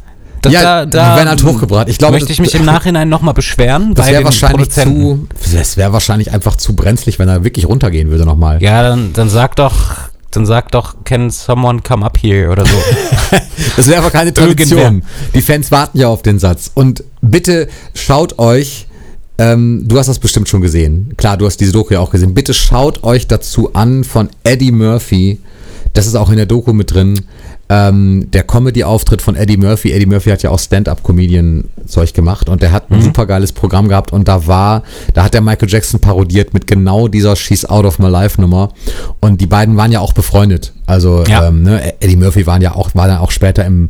Das 0.50 0.64
Ja, 0.64 0.86
die 0.86 0.98
werden 0.98 1.30
halt 1.30 1.44
hochgebracht. 1.44 1.90
Ich 1.90 1.98
glaube, 1.98 2.14
möchte 2.14 2.32
ich 2.32 2.40
mich 2.40 2.56
im 2.56 2.66
Nachhinein 2.66 3.10
nochmal 3.10 3.34
beschweren 3.34 3.94
Das 3.94 4.08
wäre 4.08 4.24
wahrscheinlich 4.24 4.70
zu, 4.70 5.28
das 5.54 5.78
wäre 5.78 5.94
wahrscheinlich 5.94 6.32
einfach 6.32 6.56
zu 6.56 6.76
brenzlig, 6.76 7.20
wenn 7.20 7.30
er 7.30 7.44
wirklich 7.44 7.68
runtergehen 7.68 8.10
würde 8.10 8.26
nochmal. 8.26 8.62
Ja, 8.62 8.84
dann, 8.84 9.14
dann 9.14 9.30
sag 9.30 9.56
doch, 9.56 9.96
dann 10.32 10.46
sag 10.46 10.72
doch, 10.72 10.96
can 11.04 11.30
someone 11.30 11.82
come 11.82 12.06
up 12.06 12.18
here 12.22 12.50
oder 12.52 12.66
so. 12.66 12.78
Das 13.76 13.88
wäre 13.88 14.00
aber 14.00 14.10
keine 14.10 14.34
Tradition. 14.34 14.80
Irgendwer. 14.80 15.10
Die 15.36 15.42
Fans 15.42 15.72
warten 15.72 16.00
ja 16.00 16.08
auf 16.08 16.24
den 16.24 16.40
Satz. 16.40 16.72
Und 16.74 17.04
bitte 17.22 17.68
schaut 17.94 18.40
euch, 18.40 18.88
ähm, 19.38 19.84
du 19.88 19.98
hast 19.98 20.08
das 20.08 20.20
bestimmt 20.20 20.50
schon 20.50 20.62
gesehen. 20.62 21.14
Klar, 21.18 21.38
du 21.38 21.46
hast 21.46 21.58
diese 21.58 21.72
Doku 21.72 21.94
ja 21.94 22.00
auch 22.00 22.10
gesehen. 22.10 22.34
Bitte 22.34 22.54
schaut 22.54 23.04
euch 23.04 23.28
dazu 23.28 23.74
an 23.74 24.04
von 24.04 24.30
Eddie 24.44 24.72
Murphy. 24.72 25.40
Das 25.94 26.08
ist 26.08 26.16
auch 26.16 26.30
in 26.30 26.38
der 26.38 26.46
Doku 26.46 26.74
mit 26.74 26.94
drin. 26.94 27.22
Ähm, 27.70 28.32
der 28.32 28.44
Comedy-Auftritt 28.44 29.22
von 29.22 29.36
Eddie 29.36 29.58
Murphy. 29.58 29.92
Eddie 29.92 30.06
Murphy 30.06 30.30
hat 30.30 30.42
ja 30.42 30.52
auch 30.52 30.60
Stand-up-Comedian-Zeug 30.60 32.14
gemacht 32.14 32.48
und 32.48 32.62
der 32.62 32.72
hat 32.72 32.90
ein 32.90 33.02
supergeiles 33.02 33.52
Programm 33.52 33.90
gehabt 33.90 34.14
und 34.14 34.28
da 34.28 34.48
war, 34.48 34.84
da 35.14 35.24
hat 35.26 35.34
der 35.34 35.42
Michael 35.42 35.70
Jackson 35.70 36.00
parodiert 36.00 36.54
mit 36.54 36.66
genau 36.68 37.08
dieser 37.10 37.36
She's 37.36 37.66
Out 37.66 37.86
of 37.86 38.00
My 38.00 38.08
Life 38.08 38.40
Nummer 38.40 38.70
und 39.20 39.42
die 39.42 39.48
beiden 39.48 39.76
waren 39.76 39.92
ja 39.92 40.00
auch 40.00 40.14
befreundet. 40.14 40.72
Also 40.86 41.24
Ja. 41.28 41.48
ähm, 41.48 41.64
ne, 41.64 41.94
Eddie 42.02 42.16
Murphy 42.16 42.48
waren 42.48 42.62
ja 42.62 42.74
auch, 42.74 42.96
war 42.96 43.08
dann 43.08 43.18
auch 43.18 43.32
später 43.32 43.66
im 43.66 43.90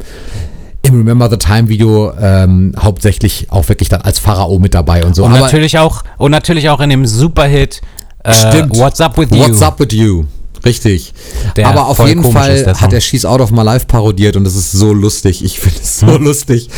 im 0.84 0.96
Remember 0.96 1.30
the 1.30 1.38
Time 1.38 1.68
Video 1.70 2.14
ähm, 2.20 2.74
hauptsächlich 2.80 3.48
auch 3.50 3.68
wirklich 3.68 3.90
dann 3.90 4.02
als 4.02 4.20
Pharao 4.20 4.58
mit 4.58 4.74
dabei 4.74 5.04
und 5.04 5.16
so. 5.16 5.26
Und 5.26 5.32
Aber 5.32 5.42
natürlich 5.42 5.78
auch, 5.80 6.04
und 6.18 6.32
natürlich 6.32 6.70
auch 6.70 6.80
in 6.80 6.90
dem 6.90 7.06
Superhit 7.06 7.82
äh. 8.24 8.64
What's 8.70 9.02
Up 9.02 9.18
With 9.18 9.30
You. 9.32 9.40
What's 9.40 9.62
up 9.62 9.80
with 9.80 9.92
you? 9.92 10.26
Richtig. 10.66 11.14
Der 11.56 11.68
Aber 11.68 11.88
auf 11.88 12.06
jeden 12.08 12.24
Fall 12.32 12.66
hat 12.80 12.94
er 12.94 13.02
She's 13.02 13.26
Out 13.26 13.42
of 13.42 13.52
My 13.52 13.64
Life 13.64 13.86
parodiert 13.86 14.36
und 14.36 14.44
das 14.44 14.56
ist 14.56 14.72
so 14.72 14.94
lustig. 14.94 15.44
Ich 15.44 15.60
finde 15.60 15.80
es 15.82 16.00
so 16.00 16.18
lustig. 16.18 16.70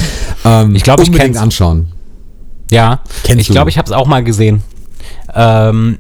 Ähm, 0.46 0.76
Ich 0.76 0.84
glaub, 0.84 1.00
ich 1.00 1.12
kenn's. 1.12 1.38
anschauen. 1.38 1.92
Ja, 2.72 3.02
Kennst 3.24 3.42
ich 3.42 3.50
glaube, 3.50 3.70
ich 3.70 3.78
habe 3.78 3.88
es 3.88 3.92
auch 3.92 4.06
mal 4.08 4.24
gesehen. 4.24 4.62
Ähm, 5.34 5.98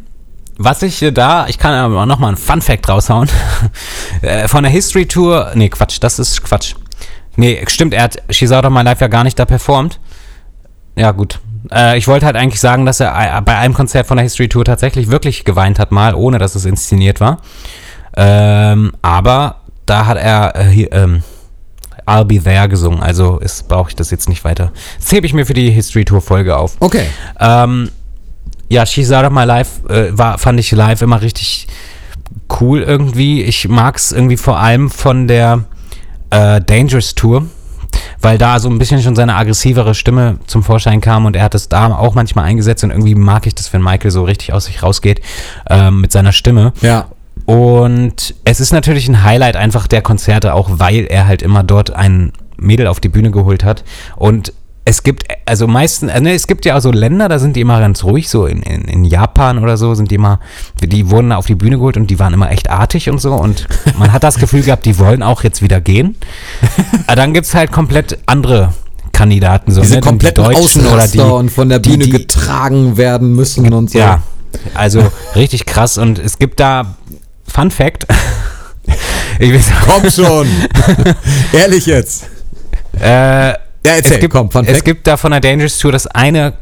was 0.57 0.81
ich 0.83 1.01
äh, 1.01 1.11
da, 1.11 1.47
ich 1.47 1.57
kann 1.57 1.73
aber 1.73 2.05
noch 2.05 2.19
mal 2.19 2.27
einen 2.27 2.37
Fun 2.37 2.61
Fact 2.61 2.87
raushauen. 2.89 3.29
Äh, 4.21 4.47
Von 4.49 4.63
der 4.63 4.71
History 4.71 5.05
Tour, 5.05 5.51
nee, 5.55 5.69
Quatsch, 5.69 5.97
das 6.01 6.19
ist 6.19 6.43
Quatsch. 6.43 6.75
Nee, 7.37 7.63
stimmt, 7.67 7.93
er 7.93 8.03
hat 8.03 8.21
She's 8.29 8.51
Out 8.51 8.65
of 8.65 8.71
My 8.73 8.81
Life 8.81 8.99
ja 9.01 9.07
gar 9.07 9.23
nicht 9.23 9.39
da 9.39 9.45
performt. 9.45 9.99
Ja, 10.99 11.11
gut. 11.11 11.39
Äh, 11.71 11.97
ich 11.97 12.09
wollte 12.09 12.25
halt 12.25 12.35
eigentlich 12.35 12.59
sagen, 12.59 12.85
dass 12.85 12.99
er 12.99 13.37
äh, 13.37 13.41
bei 13.41 13.57
einem 13.57 13.73
Konzert 13.73 14.05
von 14.05 14.17
der 14.17 14.23
History 14.23 14.49
Tour 14.49 14.65
tatsächlich 14.65 15.09
wirklich 15.09 15.45
geweint 15.45 15.79
hat, 15.79 15.93
mal, 15.93 16.13
ohne 16.13 16.39
dass 16.39 16.55
es 16.55 16.65
inszeniert 16.65 17.21
war. 17.21 17.37
Ähm, 18.17 18.91
aber 19.01 19.61
da 19.85 20.05
hat 20.07 20.17
er 20.17 20.55
äh, 20.57 20.65
hier, 20.65 20.91
ähm, 20.91 21.23
I'll 22.05 22.25
Be 22.25 22.41
There 22.43 22.67
gesungen, 22.67 23.01
also 23.01 23.39
brauche 23.69 23.89
ich 23.89 23.95
das 23.95 24.11
jetzt 24.11 24.27
nicht 24.27 24.43
weiter. 24.43 24.73
Das 24.99 25.09
hebe 25.11 25.25
ich 25.25 25.33
mir 25.33 25.45
für 25.45 25.53
die 25.53 25.71
History 25.71 26.03
Tour 26.03 26.21
Folge 26.21 26.57
auf. 26.57 26.75
Okay. 26.81 27.05
Ähm, 27.39 27.91
ja, 28.67 28.85
She's 28.85 29.11
Out 29.11 29.25
of 29.25 29.31
My 29.31 29.45
Life 29.45 29.87
äh, 29.87 30.17
war, 30.17 30.37
fand 30.37 30.59
ich 30.59 30.71
live 30.71 31.01
immer 31.01 31.21
richtig 31.21 31.67
cool 32.59 32.81
irgendwie. 32.81 33.43
Ich 33.43 33.69
mag 33.69 33.95
es 33.95 34.11
irgendwie 34.11 34.37
vor 34.37 34.59
allem 34.59 34.89
von 34.89 35.27
der 35.29 35.63
äh, 36.29 36.59
Dangerous 36.59 37.15
Tour, 37.15 37.45
weil 38.21 38.37
da 38.37 38.59
so 38.59 38.69
ein 38.69 38.79
bisschen 38.79 39.01
schon 39.01 39.15
seine 39.15 39.35
aggressivere 39.35 39.95
Stimme 39.95 40.39
zum 40.47 40.63
Vorschein 40.63 41.01
kam 41.01 41.25
und 41.25 41.35
er 41.35 41.43
hat 41.43 41.55
es 41.55 41.69
da 41.69 41.87
auch 41.95 42.15
manchmal 42.15 42.45
eingesetzt 42.45 42.83
und 42.83 42.91
irgendwie 42.91 43.15
mag 43.15 43.47
ich 43.47 43.55
das, 43.55 43.71
wenn 43.73 43.81
Michael 43.81 44.11
so 44.11 44.23
richtig 44.23 44.53
aus 44.53 44.65
sich 44.65 44.83
rausgeht 44.83 45.21
ähm, 45.69 46.01
mit 46.01 46.11
seiner 46.11 46.31
Stimme. 46.31 46.73
Ja. 46.81 47.07
Und 47.45 48.35
es 48.43 48.59
ist 48.59 48.71
natürlich 48.71 49.07
ein 49.07 49.23
Highlight 49.23 49.55
einfach 49.55 49.87
der 49.87 50.01
Konzerte, 50.01 50.53
auch 50.53 50.69
weil 50.73 51.05
er 51.05 51.25
halt 51.25 51.41
immer 51.41 51.63
dort 51.63 51.91
ein 51.91 52.31
Mädel 52.57 52.87
auf 52.87 52.99
die 52.99 53.09
Bühne 53.09 53.31
geholt 53.31 53.63
hat. 53.63 53.83
Und 54.17 54.53
es 54.85 55.03
gibt, 55.03 55.25
also 55.45 55.67
meistens, 55.67 56.11
äh, 56.11 56.19
ne, 56.19 56.33
es 56.33 56.47
gibt 56.47 56.65
ja 56.65 56.75
auch 56.77 56.81
so 56.81 56.91
Länder, 56.91 57.29
da 57.29 57.37
sind 57.37 57.55
die 57.55 57.61
immer 57.61 57.79
ganz 57.79 58.03
ruhig, 58.03 58.27
so 58.29 58.45
in, 58.47 58.63
in, 58.63 58.81
in 58.85 59.05
Japan 59.05 59.59
oder 59.59 59.77
so 59.77 59.93
sind 59.93 60.09
die 60.09 60.15
immer, 60.15 60.39
die 60.81 61.09
wurden 61.11 61.31
auf 61.31 61.45
die 61.45 61.53
Bühne 61.55 61.77
geholt 61.77 61.95
und 61.97 62.07
die 62.07 62.17
waren 62.17 62.33
immer 62.33 62.49
echt 62.51 62.69
artig 62.71 63.09
und 63.09 63.19
so. 63.21 63.33
Und 63.33 63.67
man 63.99 64.11
hat 64.11 64.23
das 64.23 64.37
Gefühl 64.37 64.63
gehabt, 64.63 64.85
die 64.85 64.97
wollen 64.97 65.21
auch 65.21 65.43
jetzt 65.43 65.61
wieder 65.61 65.79
gehen. 65.79 66.15
Aber 67.05 67.15
dann 67.15 67.33
gibt 67.33 67.45
es 67.45 67.53
halt 67.53 67.71
komplett 67.71 68.17
andere 68.25 68.73
Kandidaten, 69.11 69.71
so 69.71 69.81
Diese 69.81 69.95
ne, 69.95 70.01
kompletten 70.01 70.43
Deutschen 70.43 70.63
Außenraster 70.63 71.35
und 71.35 71.51
von 71.51 71.69
der 71.69 71.79
die- 71.79 71.89
Bühne 71.89 72.05
die- 72.05 72.11
getragen 72.11 72.97
werden 72.97 73.35
müssen 73.35 73.71
und 73.73 73.91
so. 73.91 73.99
ja, 73.99 74.23
also 74.73 75.11
richtig 75.35 75.65
krass. 75.67 75.97
Und 75.99 76.17
es 76.17 76.39
gibt 76.39 76.59
da, 76.59 76.95
Fun 77.47 77.69
Fact, 77.69 78.07
ich 79.39 79.53
weiß, 79.53 79.71
Komm 79.85 80.09
schon. 80.09 80.47
Ehrlich 81.53 81.85
jetzt. 81.85 82.27
äh, 82.99 83.53
Ja, 83.85 83.93
erzähl, 83.93 84.13
es 84.13 84.19
gibt, 84.19 84.33
komm, 84.33 84.51
Fun 84.51 84.65
es 84.65 84.83
gibt 84.83 85.07
da 85.07 85.17
von 85.17 85.31
der 85.31 85.39
Dangerous 85.39 85.77
Tour 85.77 85.91
das 85.91 86.05
eine 86.07 86.53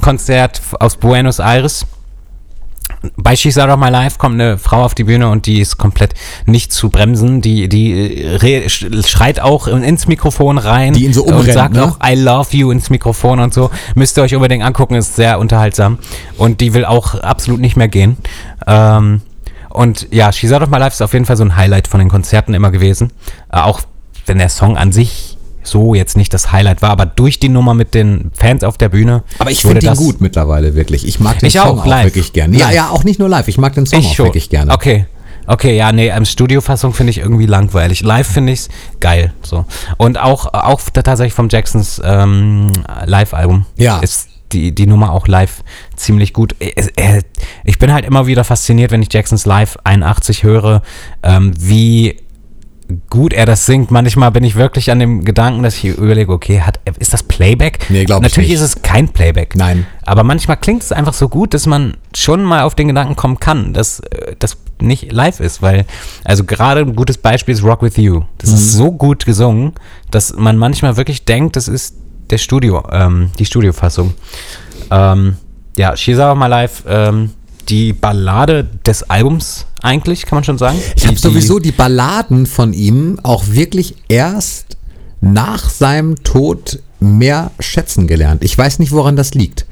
Konzert 0.00 0.60
aus 0.78 0.96
Buenos 0.96 1.38
Aires. 1.38 1.86
Bei 3.16 3.36
She's 3.36 3.58
Out 3.58 3.68
of 3.68 3.78
My 3.78 3.88
Life 3.88 4.18
kommt 4.18 4.34
eine 4.34 4.58
Frau 4.58 4.82
auf 4.84 4.94
die 4.94 5.04
Bühne 5.04 5.28
und 5.28 5.46
die 5.46 5.60
ist 5.60 5.76
komplett 5.76 6.14
nicht 6.44 6.72
zu 6.72 6.88
bremsen. 6.88 7.40
Die, 7.40 7.68
die 7.68 8.22
äh, 8.22 8.36
re- 8.36 8.66
sch- 8.66 9.06
schreit 9.06 9.38
auch 9.40 9.68
in- 9.68 9.82
ins 9.82 10.06
Mikrofon 10.06 10.58
rein 10.58 10.92
Die 10.92 11.04
ihn 11.04 11.12
so 11.12 11.24
und 11.24 11.34
umrennt, 11.34 11.52
sagt 11.52 11.74
ne? 11.74 11.84
auch 11.84 11.98
I 12.06 12.14
love 12.14 12.56
you 12.56 12.70
ins 12.70 12.90
Mikrofon 12.90 13.38
und 13.40 13.52
so. 13.54 13.70
Müsst 13.94 14.16
ihr 14.18 14.22
euch 14.22 14.34
unbedingt 14.34 14.64
angucken, 14.64 14.94
ist 14.94 15.16
sehr 15.16 15.38
unterhaltsam. 15.38 15.98
Und 16.36 16.60
die 16.60 16.74
will 16.74 16.84
auch 16.84 17.14
absolut 17.16 17.60
nicht 17.60 17.76
mehr 17.76 17.88
gehen. 17.88 18.16
Ähm, 18.66 19.20
und 19.70 20.08
ja, 20.10 20.32
She's 20.32 20.52
Out 20.52 20.62
of 20.62 20.70
My 20.70 20.78
Life 20.78 20.94
ist 20.94 21.02
auf 21.02 21.12
jeden 21.12 21.26
Fall 21.26 21.36
so 21.36 21.44
ein 21.44 21.54
Highlight 21.56 21.88
von 21.88 22.00
den 22.00 22.08
Konzerten 22.08 22.54
immer 22.54 22.70
gewesen. 22.70 23.12
Äh, 23.52 23.58
auch 23.58 23.80
wenn 24.26 24.38
der 24.38 24.48
Song 24.48 24.76
an 24.76 24.90
sich 24.92 25.35
so 25.66 25.94
jetzt 25.94 26.16
nicht 26.16 26.32
das 26.34 26.52
Highlight 26.52 26.82
war, 26.82 26.90
aber 26.90 27.06
durch 27.06 27.38
die 27.38 27.48
Nummer 27.48 27.74
mit 27.74 27.94
den 27.94 28.30
Fans 28.34 28.64
auf 28.64 28.78
der 28.78 28.88
Bühne. 28.88 29.22
Aber 29.38 29.50
ich 29.50 29.60
finde 29.62 29.80
das- 29.80 29.98
gut 29.98 30.20
mittlerweile, 30.20 30.74
wirklich. 30.74 31.06
Ich 31.06 31.20
mag 31.20 31.38
den 31.38 31.46
Ich 31.48 31.54
Song 31.54 31.62
auch, 31.62 31.82
auch, 31.82 31.86
live. 31.86 32.04
wirklich 32.06 32.32
gerne. 32.32 32.56
Ja, 32.56 32.70
ja, 32.70 32.90
auch 32.90 33.04
nicht 33.04 33.18
nur 33.18 33.28
live. 33.28 33.48
Ich 33.48 33.58
mag 33.58 33.74
den 33.74 33.86
Song 33.86 33.98
Ich 34.00 34.06
auch 34.06 34.14
schon. 34.14 34.26
wirklich 34.26 34.48
gerne. 34.50 34.72
Okay. 34.72 35.06
Okay, 35.48 35.76
ja, 35.76 35.92
nee, 35.92 36.08
ähm, 36.08 36.24
Studiofassung 36.24 36.92
finde 36.92 37.12
ich 37.12 37.18
irgendwie 37.18 37.46
langweilig. 37.46 38.00
Live 38.00 38.26
finde 38.26 38.52
ich 38.52 38.60
es 38.60 38.68
geil. 38.98 39.32
So. 39.42 39.64
Und 39.96 40.18
auch, 40.18 40.52
auch 40.52 40.80
tatsächlich 40.92 41.34
vom 41.34 41.48
Jacksons 41.48 42.02
ähm, 42.04 42.72
Live-Album 43.04 43.64
Ja. 43.76 43.98
ist 44.00 44.28
die, 44.52 44.72
die 44.74 44.86
Nummer 44.86 45.12
auch 45.12 45.28
live 45.28 45.62
ziemlich 45.94 46.32
gut. 46.32 46.56
Es- 46.58 46.88
äh, 46.96 47.22
Ich 47.64 47.78
bin 47.78 47.92
halt 47.92 48.04
immer 48.04 48.26
wieder 48.26 48.42
fasziniert, 48.42 48.90
wenn 48.90 49.02
ich 49.02 49.12
Jacksons 49.12 49.46
Live 49.46 49.76
81 49.84 50.42
höre, 50.42 50.82
ähm, 51.22 51.52
wie 51.58 52.16
gut 53.10 53.32
er 53.32 53.46
das 53.46 53.66
singt. 53.66 53.90
Manchmal 53.90 54.30
bin 54.30 54.44
ich 54.44 54.54
wirklich 54.56 54.90
an 54.90 54.98
dem 55.00 55.24
Gedanken, 55.24 55.62
dass 55.62 55.76
ich 55.76 55.84
überlege, 55.96 56.32
okay, 56.32 56.60
hat, 56.60 56.78
ist 56.98 57.12
das 57.12 57.22
Playback? 57.22 57.86
Nee, 57.88 58.04
glaub 58.04 58.18
ich 58.20 58.28
Natürlich 58.30 58.50
nicht. 58.50 58.56
ist 58.60 58.76
es 58.76 58.82
kein 58.82 59.08
Playback. 59.08 59.54
Nein. 59.56 59.86
Aber 60.04 60.22
manchmal 60.22 60.56
klingt 60.56 60.82
es 60.82 60.92
einfach 60.92 61.14
so 61.14 61.28
gut, 61.28 61.52
dass 61.54 61.66
man 61.66 61.96
schon 62.14 62.44
mal 62.44 62.62
auf 62.62 62.74
den 62.74 62.88
Gedanken 62.88 63.16
kommen 63.16 63.40
kann, 63.40 63.72
dass 63.72 64.00
äh, 64.00 64.36
das 64.38 64.56
nicht 64.80 65.10
live 65.10 65.40
ist, 65.40 65.62
weil, 65.62 65.84
also 66.24 66.44
gerade 66.44 66.82
ein 66.82 66.94
gutes 66.94 67.18
Beispiel 67.18 67.54
ist 67.54 67.64
Rock 67.64 67.82
With 67.82 67.96
You. 67.96 68.22
Das 68.38 68.50
ist 68.50 68.74
Mhm. 68.74 68.78
so 68.78 68.92
gut 68.92 69.24
gesungen, 69.26 69.72
dass 70.10 70.34
man 70.36 70.56
manchmal 70.58 70.96
wirklich 70.96 71.24
denkt, 71.24 71.56
das 71.56 71.66
ist 71.68 71.96
der 72.30 72.38
Studio, 72.38 72.84
ähm, 72.92 73.30
die 73.38 73.46
Studiofassung. 73.46 74.14
Ähm, 74.90 75.36
ja, 75.76 75.96
She's 75.96 76.18
Out 76.18 76.32
of 76.32 76.38
My 76.38 76.46
Life, 76.48 76.84
ähm, 76.88 77.30
die 77.68 77.92
Ballade 77.92 78.64
des 78.86 79.02
Albums 79.04 79.66
eigentlich, 79.82 80.26
kann 80.26 80.36
man 80.36 80.44
schon 80.44 80.58
sagen. 80.58 80.78
Ich 80.96 81.06
habe 81.06 81.16
sowieso 81.18 81.58
die 81.58 81.72
Balladen 81.72 82.46
von 82.46 82.72
ihm 82.72 83.20
auch 83.22 83.44
wirklich 83.48 83.94
erst 84.08 84.76
nach 85.20 85.68
seinem 85.68 86.22
Tod 86.24 86.80
mehr 87.00 87.50
schätzen 87.60 88.06
gelernt. 88.06 88.42
Ich 88.42 88.56
weiß 88.56 88.78
nicht, 88.78 88.92
woran 88.92 89.16
das 89.16 89.34
liegt. 89.34 89.66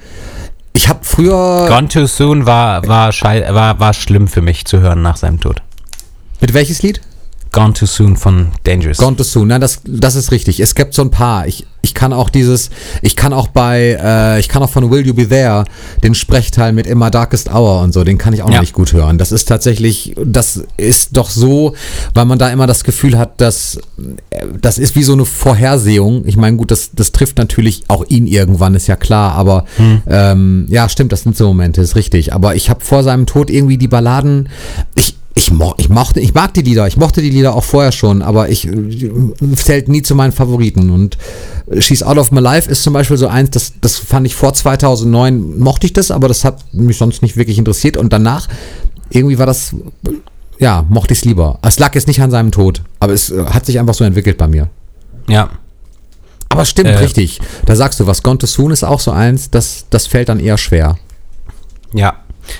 ich 0.72 0.88
habe 0.88 1.00
früher. 1.02 1.66
Gone 1.68 1.88
Too 1.88 2.06
Soon 2.06 2.46
war, 2.46 2.86
war, 2.86 3.12
war, 3.12 3.80
war 3.80 3.94
schlimm 3.94 4.28
für 4.28 4.42
mich 4.42 4.64
zu 4.66 4.80
hören 4.80 5.02
nach 5.02 5.16
seinem 5.16 5.40
Tod. 5.40 5.62
Mit 6.40 6.52
welches 6.52 6.82
Lied? 6.82 7.00
Gone 7.54 7.72
Too 7.72 7.86
Soon 7.86 8.16
von 8.16 8.48
Dangerous. 8.64 8.98
Gone 8.98 9.16
Too 9.16 9.22
Soon, 9.22 9.48
nein, 9.48 9.60
das, 9.60 9.80
das 9.86 10.14
ist 10.16 10.30
richtig. 10.32 10.60
Es 10.60 10.74
gibt 10.74 10.92
so 10.92 11.02
ein 11.02 11.10
paar. 11.10 11.46
Ich, 11.46 11.66
ich 11.82 11.94
kann 11.94 12.12
auch 12.12 12.28
dieses, 12.30 12.70
ich 13.02 13.14
kann 13.14 13.32
auch 13.32 13.48
bei, 13.48 13.96
äh, 14.02 14.40
ich 14.40 14.48
kann 14.48 14.62
auch 14.62 14.70
von 14.70 14.90
Will 14.90 15.06
You 15.06 15.14
Be 15.14 15.28
There 15.28 15.64
den 16.02 16.14
Sprechteil 16.14 16.72
mit 16.72 16.86
Immer 16.86 17.10
Darkest 17.10 17.48
Hour 17.52 17.82
und 17.82 17.92
so, 17.92 18.02
den 18.04 18.18
kann 18.18 18.32
ich 18.32 18.42
auch 18.42 18.48
Ja. 18.48 18.54
noch 18.54 18.60
nicht 18.62 18.72
gut 18.72 18.92
hören. 18.92 19.18
Das 19.18 19.30
ist 19.32 19.44
tatsächlich, 19.46 20.14
das 20.24 20.64
ist 20.76 21.16
doch 21.16 21.30
so, 21.30 21.74
weil 22.14 22.24
man 22.24 22.38
da 22.38 22.48
immer 22.50 22.66
das 22.66 22.82
Gefühl 22.84 23.16
hat, 23.18 23.40
dass 23.40 23.78
äh, 24.30 24.46
das 24.60 24.78
ist 24.78 24.96
wie 24.96 25.02
so 25.04 25.12
eine 25.12 25.24
Vorhersehung. 25.24 26.24
Ich 26.26 26.36
meine, 26.36 26.56
gut, 26.56 26.70
das, 26.70 26.90
das 26.94 27.12
trifft 27.12 27.38
natürlich 27.38 27.84
auch 27.88 28.04
ihn 28.08 28.26
irgendwann, 28.26 28.74
ist 28.74 28.86
ja 28.88 28.96
klar, 28.96 29.32
aber 29.34 29.64
ähm, 30.08 30.66
ja, 30.70 30.88
stimmt, 30.88 31.12
das 31.12 31.22
sind 31.22 31.36
so 31.36 31.46
Momente, 31.48 31.80
ist 31.82 31.94
richtig. 31.96 32.32
Aber 32.32 32.54
ich 32.56 32.68
habe 32.70 32.84
vor 32.84 33.02
seinem 33.02 33.26
Tod 33.26 33.48
irgendwie 33.50 33.78
die 33.78 33.88
Balladen, 33.88 34.48
ich, 34.96 35.16
ich, 35.36 35.50
mo 35.50 35.74
ich 35.78 35.88
mochte, 35.88 36.20
ich 36.20 36.32
mag 36.32 36.54
die 36.54 36.62
Lieder, 36.62 36.86
ich 36.86 36.96
mochte 36.96 37.20
die 37.20 37.30
Lieder 37.30 37.54
auch 37.54 37.64
vorher 37.64 37.90
schon, 37.92 38.22
aber 38.22 38.48
ich 38.50 38.68
äh, 38.68 38.72
zählt 39.56 39.88
nie 39.88 40.02
zu 40.02 40.14
meinen 40.14 40.32
Favoriten. 40.32 40.90
Und 40.90 41.18
She's 41.80 42.02
Out 42.04 42.18
of 42.18 42.30
My 42.30 42.40
Life 42.40 42.70
ist 42.70 42.82
zum 42.84 42.92
Beispiel 42.92 43.16
so 43.16 43.26
eins, 43.26 43.50
das, 43.50 43.72
das 43.80 43.96
fand 43.98 44.26
ich 44.26 44.34
vor 44.36 44.54
2009, 44.54 45.58
mochte 45.58 45.86
ich 45.86 45.92
das, 45.92 46.10
aber 46.12 46.28
das 46.28 46.44
hat 46.44 46.72
mich 46.72 46.96
sonst 46.98 47.22
nicht 47.22 47.36
wirklich 47.36 47.58
interessiert. 47.58 47.96
Und 47.96 48.12
danach, 48.12 48.48
irgendwie 49.10 49.38
war 49.38 49.46
das, 49.46 49.74
ja, 50.60 50.84
mochte 50.88 51.12
ich 51.14 51.18
es 51.20 51.24
lieber. 51.24 51.58
Es 51.62 51.80
lag 51.80 51.94
jetzt 51.96 52.06
nicht 52.06 52.22
an 52.22 52.30
seinem 52.30 52.52
Tod, 52.52 52.82
aber 53.00 53.12
es 53.12 53.30
äh, 53.30 53.44
hat 53.46 53.66
sich 53.66 53.80
einfach 53.80 53.94
so 53.94 54.04
entwickelt 54.04 54.38
bei 54.38 54.46
mir. 54.46 54.68
Ja. 55.28 55.50
Aber 56.48 56.64
stimmt, 56.64 56.90
Äh. 56.90 56.96
richtig. 56.98 57.40
Da 57.66 57.74
sagst 57.74 57.98
du 57.98 58.06
was. 58.06 58.22
Gone 58.22 58.38
Too 58.38 58.46
Soon 58.46 58.70
ist 58.70 58.84
auch 58.84 59.00
so 59.00 59.10
eins, 59.10 59.50
das, 59.50 59.86
das 59.90 60.06
fällt 60.06 60.28
dann 60.28 60.38
eher 60.38 60.58
schwer. 60.58 60.96
Ja. 61.92 62.14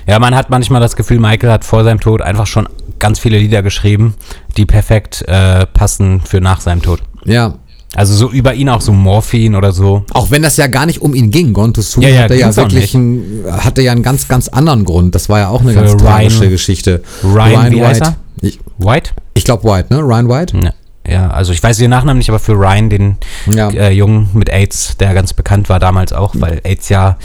Ja, 0.06 0.18
man 0.18 0.34
hat 0.34 0.50
manchmal 0.50 0.80
das 0.80 0.96
Gefühl, 0.96 1.18
Michael 1.20 1.50
hat 1.50 1.64
vor 1.64 1.84
seinem 1.84 2.00
Tod 2.00 2.22
einfach 2.22 2.46
schon 2.46 2.68
ganz 2.98 3.18
viele 3.18 3.38
Lieder 3.38 3.62
geschrieben, 3.62 4.14
die 4.56 4.64
perfekt 4.66 5.22
äh, 5.28 5.66
passen 5.66 6.20
für 6.24 6.40
nach 6.40 6.60
seinem 6.60 6.82
Tod. 6.82 7.02
Ja. 7.24 7.54
Also 7.96 8.14
so 8.14 8.30
über 8.30 8.54
ihn 8.54 8.68
auch 8.68 8.80
so 8.80 8.92
Morphin 8.92 9.54
oder 9.54 9.70
so. 9.70 10.04
Auch 10.12 10.30
wenn 10.32 10.42
das 10.42 10.56
ja 10.56 10.66
gar 10.66 10.84
nicht 10.84 11.00
um 11.00 11.14
ihn 11.14 11.30
ging. 11.30 11.52
Gone 11.52 11.72
Too 11.72 11.80
Soon 11.82 12.02
Ja, 12.02 12.08
ja, 12.08 12.22
hatte 12.22 12.34
ja 12.34 12.56
wirklich 12.56 12.92
einen, 12.94 13.44
hatte 13.48 13.82
ja 13.82 13.92
einen 13.92 14.02
ganz, 14.02 14.26
ganz 14.26 14.48
anderen 14.48 14.84
Grund. 14.84 15.14
Das 15.14 15.28
war 15.28 15.38
ja 15.38 15.48
auch 15.48 15.60
eine 15.60 15.72
Für 15.74 15.80
ganz 15.80 15.96
tragische 15.96 16.40
Ryan- 16.40 16.50
Geschichte. 16.50 17.02
Ryan, 17.22 17.80
heißt 17.84 18.00
White. 18.00 18.16
Ich, 18.40 18.58
White? 18.78 19.10
ich 19.34 19.44
glaube 19.44 19.62
White, 19.64 19.94
ne? 19.94 20.00
Ryan 20.00 20.28
White? 20.28 20.56
Ja. 20.60 20.72
Ja, 21.06 21.30
also 21.30 21.52
ich 21.52 21.62
weiß 21.62 21.76
den 21.76 21.90
Nachnamen 21.90 22.16
nicht, 22.18 22.30
aber 22.30 22.38
für 22.38 22.54
Ryan, 22.54 22.88
den 22.88 23.16
Ja. 23.54 23.68
äh, 23.68 23.90
Jungen 23.92 24.30
mit 24.32 24.48
AIDS, 24.48 24.96
der 24.96 25.12
ganz 25.12 25.34
bekannt 25.34 25.68
war 25.68 25.78
damals 25.78 26.14
auch, 26.14 26.34
weil 26.38 26.62
AIDS 26.64 26.88
ja 26.88 27.18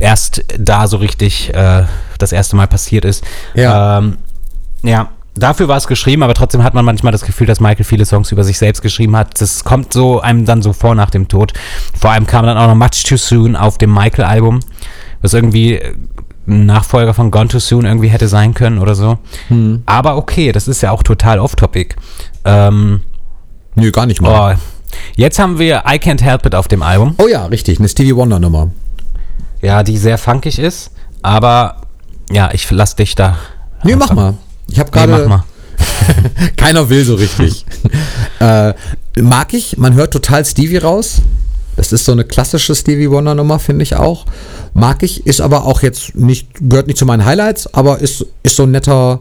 erst 0.00 0.44
da 0.58 0.86
so 0.86 0.98
richtig 0.98 1.52
äh, 1.54 1.84
das 2.18 2.32
erste 2.32 2.56
Mal 2.56 2.66
passiert 2.66 3.04
ist. 3.04 3.24
Ja. 3.54 3.98
Ähm, 3.98 4.18
ja, 4.82 5.08
dafür 5.36 5.68
war 5.68 5.76
es 5.76 5.86
geschrieben, 5.86 6.22
aber 6.22 6.34
trotzdem 6.34 6.62
hat 6.62 6.74
man 6.74 6.84
manchmal 6.84 7.12
das 7.12 7.24
Gefühl, 7.24 7.46
dass 7.46 7.60
Michael 7.60 7.84
viele 7.84 8.04
Songs 8.04 8.32
über 8.32 8.44
sich 8.44 8.58
selbst 8.58 8.82
geschrieben 8.82 9.16
hat. 9.16 9.40
Das 9.40 9.64
kommt 9.64 9.92
so 9.92 10.20
einem 10.20 10.44
dann 10.44 10.62
so 10.62 10.72
vor 10.72 10.94
nach 10.94 11.10
dem 11.10 11.28
Tod. 11.28 11.52
Vor 11.98 12.10
allem 12.10 12.26
kam 12.26 12.46
dann 12.46 12.56
auch 12.58 12.66
noch 12.66 12.74
Much 12.74 13.04
Too 13.04 13.16
Soon 13.16 13.56
auf 13.56 13.78
dem 13.78 13.92
Michael-Album, 13.92 14.60
was 15.22 15.34
irgendwie 15.34 15.74
äh, 15.74 15.94
ein 16.46 16.66
Nachfolger 16.66 17.12
von 17.12 17.30
Gone 17.30 17.48
Too 17.48 17.58
Soon 17.58 17.84
irgendwie 17.84 18.08
hätte 18.08 18.28
sein 18.28 18.54
können 18.54 18.78
oder 18.78 18.94
so. 18.94 19.18
Hm. 19.48 19.82
Aber 19.86 20.16
okay, 20.16 20.52
das 20.52 20.66
ist 20.66 20.82
ja 20.82 20.90
auch 20.90 21.02
total 21.02 21.38
off-topic. 21.38 21.94
Ähm, 22.44 23.02
Nö, 23.74 23.90
gar 23.90 24.06
nicht 24.06 24.20
mal. 24.20 24.56
oh, 24.56 24.58
jetzt 25.16 25.38
haben 25.38 25.58
wir 25.58 25.84
I 25.86 25.96
Can't 25.96 26.22
Help 26.22 26.46
It 26.46 26.54
auf 26.54 26.68
dem 26.68 26.82
Album. 26.82 27.14
Oh, 27.18 27.28
ja, 27.28 27.46
richtig. 27.46 27.78
Eine 27.78 27.88
Stevie 27.88 28.16
Wonder 28.16 28.38
Nummer. 28.38 28.70
Ja, 29.62 29.82
die 29.82 29.98
sehr 29.98 30.18
funkig 30.18 30.58
ist, 30.58 30.90
aber 31.22 31.82
ja, 32.30 32.50
ich 32.52 32.70
lass 32.70 32.96
dich 32.96 33.14
da. 33.14 33.38
Nee, 33.82 33.96
mach 33.96 34.12
mal. 34.12 34.34
Ich 34.68 34.78
habe 34.78 34.90
Nee, 34.94 35.06
mach 35.06 35.16
gerade. 35.18 35.28
mal. 35.28 35.44
Keiner 36.56 36.88
will 36.88 37.04
so 37.04 37.14
richtig. 37.14 37.64
äh, 38.40 38.74
mag 39.20 39.54
ich. 39.54 39.78
Man 39.78 39.94
hört 39.94 40.12
total 40.12 40.44
Stevie 40.44 40.78
raus. 40.78 41.22
Das 41.76 41.92
ist 41.92 42.04
so 42.04 42.12
eine 42.12 42.24
klassische 42.24 42.74
Stevie 42.74 43.08
Wonder 43.10 43.34
Nummer, 43.34 43.58
finde 43.58 43.84
ich 43.84 43.94
auch. 43.94 44.26
Mag 44.74 45.02
ich, 45.04 45.26
ist 45.26 45.40
aber 45.40 45.64
auch 45.64 45.82
jetzt 45.82 46.16
nicht, 46.16 46.48
gehört 46.60 46.88
nicht 46.88 46.98
zu 46.98 47.06
meinen 47.06 47.24
Highlights, 47.24 47.72
aber 47.72 47.98
ist, 48.00 48.26
ist 48.42 48.56
so 48.56 48.64
ein 48.64 48.72
netter 48.72 49.20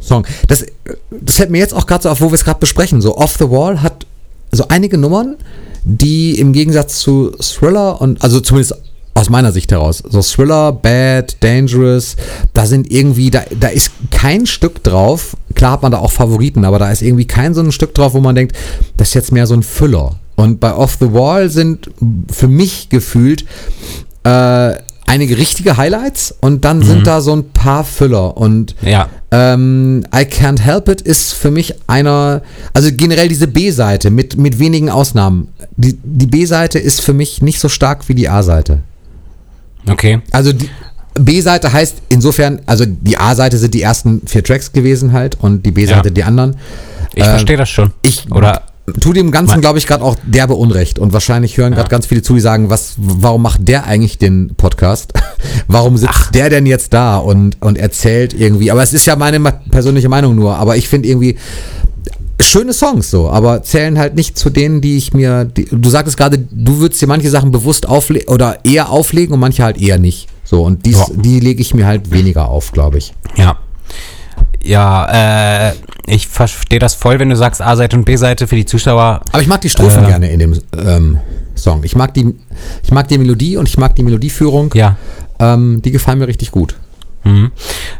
Song. 0.00 0.26
Das, 0.46 0.64
das 1.10 1.36
fällt 1.36 1.50
mir 1.50 1.58
jetzt 1.58 1.72
auch 1.74 1.86
gerade 1.86 2.02
so 2.02 2.10
auf, 2.10 2.20
wo 2.20 2.26
wir 2.26 2.34
es 2.34 2.44
gerade 2.44 2.60
besprechen. 2.60 3.00
So 3.00 3.16
Off 3.16 3.36
the 3.38 3.50
Wall 3.50 3.80
hat 3.82 4.06
so 4.52 4.66
einige 4.68 4.98
Nummern, 4.98 5.36
die 5.84 6.38
im 6.38 6.52
Gegensatz 6.52 7.00
zu 7.00 7.30
Thriller 7.40 8.00
und, 8.00 8.22
also 8.22 8.40
zumindest 8.40 8.74
aus 9.18 9.28
meiner 9.30 9.50
Sicht 9.52 9.70
heraus, 9.72 10.02
so 10.08 10.20
Thriller, 10.22 10.72
Bad, 10.72 11.36
Dangerous, 11.40 12.16
da 12.54 12.66
sind 12.66 12.90
irgendwie, 12.90 13.30
da, 13.30 13.42
da 13.58 13.68
ist 13.68 13.90
kein 14.10 14.46
Stück 14.46 14.82
drauf, 14.84 15.36
klar 15.54 15.72
hat 15.72 15.82
man 15.82 15.90
da 15.92 15.98
auch 15.98 16.10
Favoriten, 16.12 16.64
aber 16.64 16.78
da 16.78 16.90
ist 16.90 17.02
irgendwie 17.02 17.26
kein 17.26 17.52
so 17.52 17.60
ein 17.60 17.72
Stück 17.72 17.94
drauf, 17.94 18.14
wo 18.14 18.20
man 18.20 18.34
denkt, 18.36 18.54
das 18.96 19.08
ist 19.08 19.14
jetzt 19.14 19.32
mehr 19.32 19.46
so 19.46 19.54
ein 19.54 19.62
Füller. 19.64 20.16
Und 20.36 20.60
bei 20.60 20.72
Off 20.72 20.98
the 21.00 21.12
Wall 21.12 21.50
sind 21.50 21.90
für 22.30 22.46
mich 22.46 22.90
gefühlt 22.90 23.44
äh, 24.22 24.74
einige 25.06 25.36
richtige 25.36 25.76
Highlights 25.76 26.32
und 26.40 26.64
dann 26.64 26.82
sind 26.82 27.06
da 27.06 27.20
so 27.20 27.32
ein 27.34 27.50
paar 27.50 27.82
Füller 27.82 28.36
und 28.36 28.76
Ja. 28.82 29.08
ähm, 29.32 30.04
I 30.14 30.18
Can't 30.26 30.60
Help 30.60 30.88
It 30.88 31.00
ist 31.00 31.32
für 31.32 31.50
mich 31.50 31.74
einer, 31.88 32.42
also 32.72 32.90
generell 32.92 33.28
diese 33.28 33.48
B-Seite 33.48 34.10
mit, 34.10 34.36
mit 34.36 34.58
wenigen 34.60 34.90
Ausnahmen. 34.90 35.48
Die, 35.76 35.98
die 36.04 36.26
B-Seite 36.26 36.78
ist 36.78 37.00
für 37.00 37.14
mich 37.14 37.42
nicht 37.42 37.58
so 37.58 37.68
stark 37.68 38.08
wie 38.08 38.14
die 38.14 38.28
A-Seite. 38.28 38.80
Okay. 39.90 40.20
Also 40.32 40.52
die 40.52 40.68
B-Seite 41.14 41.72
heißt 41.72 41.96
insofern, 42.08 42.60
also 42.66 42.84
die 42.86 43.16
A-Seite 43.18 43.58
sind 43.58 43.74
die 43.74 43.82
ersten 43.82 44.22
vier 44.26 44.44
Tracks 44.44 44.72
gewesen 44.72 45.12
halt 45.12 45.36
und 45.40 45.64
die 45.66 45.72
B-Seite 45.72 46.08
Ja. 46.08 46.14
die 46.14 46.24
anderen. 46.24 46.56
Ich 47.14 47.24
Ähm, 47.24 47.30
verstehe 47.30 47.56
das 47.56 47.68
schon. 47.68 47.92
Ich 48.02 48.30
Oder 48.30 48.62
tu 49.00 49.12
dem 49.12 49.30
Ganzen, 49.32 49.60
glaube 49.60 49.78
ich, 49.78 49.86
gerade 49.86 50.02
auch 50.04 50.16
derbe 50.24 50.54
Unrecht. 50.54 50.98
Und 50.98 51.12
wahrscheinlich 51.12 51.56
hören 51.56 51.74
gerade 51.74 51.88
ganz 51.90 52.06
viele 52.06 52.22
zu, 52.22 52.34
die 52.34 52.40
sagen, 52.40 52.70
was, 52.70 52.94
warum 52.96 53.42
macht 53.42 53.66
der 53.66 53.84
eigentlich 53.86 54.18
den 54.18 54.54
Podcast? 54.56 55.12
warum 55.66 55.96
sitzt 55.96 56.34
der 56.34 56.48
denn 56.50 56.66
jetzt 56.66 56.92
da 56.94 57.18
und, 57.18 57.60
und 57.60 57.76
erzählt 57.76 58.32
irgendwie? 58.32 58.70
Aber 58.70 58.82
es 58.82 58.92
ist 58.92 59.06
ja 59.06 59.16
meine 59.16 59.40
persönliche 59.70 60.08
Meinung 60.08 60.36
nur. 60.36 60.56
Aber 60.56 60.76
ich 60.76 60.88
finde 60.88 61.08
irgendwie 61.08 61.36
schöne 62.40 62.72
Songs 62.72 63.10
so, 63.10 63.30
aber 63.30 63.62
zählen 63.62 63.98
halt 63.98 64.14
nicht 64.14 64.38
zu 64.38 64.50
denen, 64.50 64.80
die 64.80 64.96
ich 64.96 65.12
mir. 65.12 65.44
Die, 65.44 65.66
du 65.70 65.88
sagtest 65.90 66.16
gerade, 66.16 66.38
du 66.38 66.78
würdest 66.78 67.00
dir 67.02 67.06
manche 67.08 67.30
Sachen 67.30 67.50
bewusst 67.50 67.88
auflegen 67.88 68.28
oder 68.28 68.58
eher 68.64 68.90
auflegen 68.90 69.34
und 69.34 69.40
manche 69.40 69.62
halt 69.64 69.78
eher 69.80 69.98
nicht. 69.98 70.28
So, 70.44 70.62
und 70.62 70.86
dies, 70.86 70.96
Ja. 70.98 71.06
die 71.14 71.40
lege 71.40 71.60
ich 71.60 71.74
mir 71.74 71.86
halt 71.86 72.10
weniger 72.10 72.48
auf, 72.48 72.72
glaube 72.72 72.98
ich. 72.98 73.12
Ja. 73.36 73.58
Ja, 74.62 75.68
äh, 75.70 75.72
ich 76.06 76.26
verstehe 76.28 76.78
das 76.78 76.94
voll, 76.94 77.18
wenn 77.18 77.28
du 77.28 77.36
sagst 77.36 77.60
A-Seite 77.62 77.96
und 77.96 78.04
B-Seite 78.04 78.46
für 78.46 78.56
die 78.56 78.64
Zuschauer. 78.66 79.20
Aber 79.32 79.42
ich 79.42 79.48
mag 79.48 79.60
die 79.60 79.70
Strophen 79.70 80.04
Äh. 80.04 80.08
gerne 80.08 80.30
in 80.30 80.38
dem 80.38 80.58
ähm, 80.76 81.18
Song. 81.54 81.82
Ich 81.84 81.96
mag, 81.96 82.14
die, 82.14 82.34
ich 82.82 82.90
mag 82.90 83.08
die 83.08 83.18
Melodie 83.18 83.56
und 83.56 83.68
ich 83.68 83.78
mag 83.78 83.94
die 83.96 84.02
Melodieführung. 84.02 84.70
Ja. 84.74 84.96
Ähm, 85.38 85.80
die 85.84 85.90
gefallen 85.90 86.18
mir 86.18 86.28
richtig 86.28 86.50
gut. 86.50 86.76
Mhm. 87.28 87.52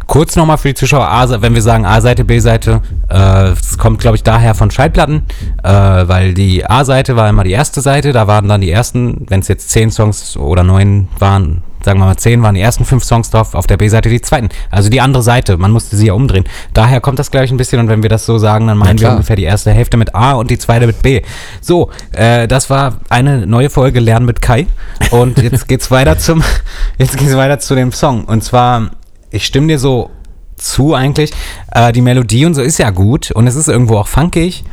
Kurz 0.07 0.37
nochmal 0.37 0.57
für 0.57 0.69
die 0.69 0.75
Zuschauer, 0.75 1.09
A, 1.09 1.43
wenn 1.43 1.55
wir 1.55 1.63
sagen 1.63 1.85
A-Seite, 1.85 2.25
B-Seite, 2.25 2.81
äh, 3.11 3.51
es 3.51 3.77
kommt, 3.77 4.01
glaube 4.01 4.17
ich, 4.17 4.23
daher 4.23 4.55
von 4.55 4.71
Schallplatten, 4.71 5.25
äh, 5.63 5.69
weil 5.71 6.33
die 6.33 6.65
A-Seite 6.65 7.15
war 7.15 7.29
immer 7.29 7.45
die 7.45 7.53
erste 7.53 7.83
Seite, 7.83 8.13
da 8.13 8.27
waren 8.27 8.49
dann 8.49 8.63
die 8.63 8.71
ersten, 8.71 9.27
wenn 9.29 9.41
es 9.41 9.49
jetzt 9.49 9.71
zehn 9.71 9.91
Songs 9.91 10.37
oder 10.39 10.63
neun 10.63 11.09
waren, 11.19 11.63
sagen 11.85 12.01
wir 12.01 12.07
mal 12.07 12.17
zehn, 12.17 12.43
waren 12.43 12.55
die 12.55 12.61
ersten 12.63 12.87
fünf 12.87 13.05
Songs 13.05 13.31
drauf, 13.31 13.55
auf 13.55 13.67
der 13.67 13.77
B-Seite 13.77 14.09
die 14.09 14.21
zweiten. 14.23 14.49
Also 14.71 14.89
die 14.89 15.01
andere 15.03 15.23
Seite, 15.23 15.59
man 15.59 15.71
musste 15.71 15.97
sie 15.97 16.07
ja 16.07 16.15
umdrehen. 16.15 16.45
Daher 16.73 17.01
kommt 17.01 17.19
das, 17.19 17.31
glaube 17.31 17.45
ich, 17.45 17.51
ein 17.51 17.59
bisschen 17.59 17.81
und 17.81 17.89
wenn 17.89 18.03
wir 18.03 18.11
das 18.11 18.25
so 18.25 18.39
sagen, 18.39 18.67
dann 18.67 18.79
meinen 18.79 18.99
wir 18.99 19.11
ungefähr 19.11 19.37
die 19.37 19.45
erste 19.45 19.73
Hälfte 19.73 19.99
mit 19.99 20.15
A 20.15 20.33
und 20.33 20.51
die 20.51 20.59
zweite 20.59 20.87
mit 20.87 21.03
B. 21.03 21.21
So, 21.61 21.91
äh, 22.13 22.49
das 22.49 22.71
war 22.71 22.97
eine 23.11 23.47
neue 23.47 23.69
Folge 23.69 24.01
Lernen 24.01 24.27
mit 24.27 24.41
Kai 24.41 24.67
und 25.11 25.39
jetzt 25.43 25.69
geht's 25.69 25.91
weiter 25.91 26.19
zum, 26.19 26.43
jetzt 26.99 27.19
geht's 27.19 27.37
weiter 27.37 27.59
zu 27.59 27.75
dem 27.75 27.93
Song 27.93 28.25
und 28.25 28.43
zwar, 28.43 28.91
ich 29.31 29.47
stimme 29.47 29.69
dir 29.69 29.79
so 29.79 30.11
zu 30.57 30.95
eigentlich, 30.95 31.33
äh, 31.73 31.93
die 31.93 32.01
Melodie 32.01 32.47
und 32.47 32.55
so 32.55 32.63
ist 32.63 32.79
ja 32.79 32.91
gut 32.91 33.31
und 33.31 33.47
es 33.47 33.55
ist 33.55 33.69
irgendwo 33.69 33.99
auch 33.99 34.09
funkig, 34.09 34.65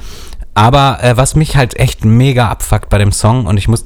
aber 0.53 1.03
äh, 1.03 1.17
was 1.17 1.35
mich 1.35 1.55
halt 1.55 1.77
echt 1.79 2.05
mega 2.05 2.49
abfuckt 2.49 2.89
bei 2.89 2.97
dem 2.97 3.11
Song 3.11 3.45
und 3.45 3.57
ich 3.57 3.67
muss 3.67 3.85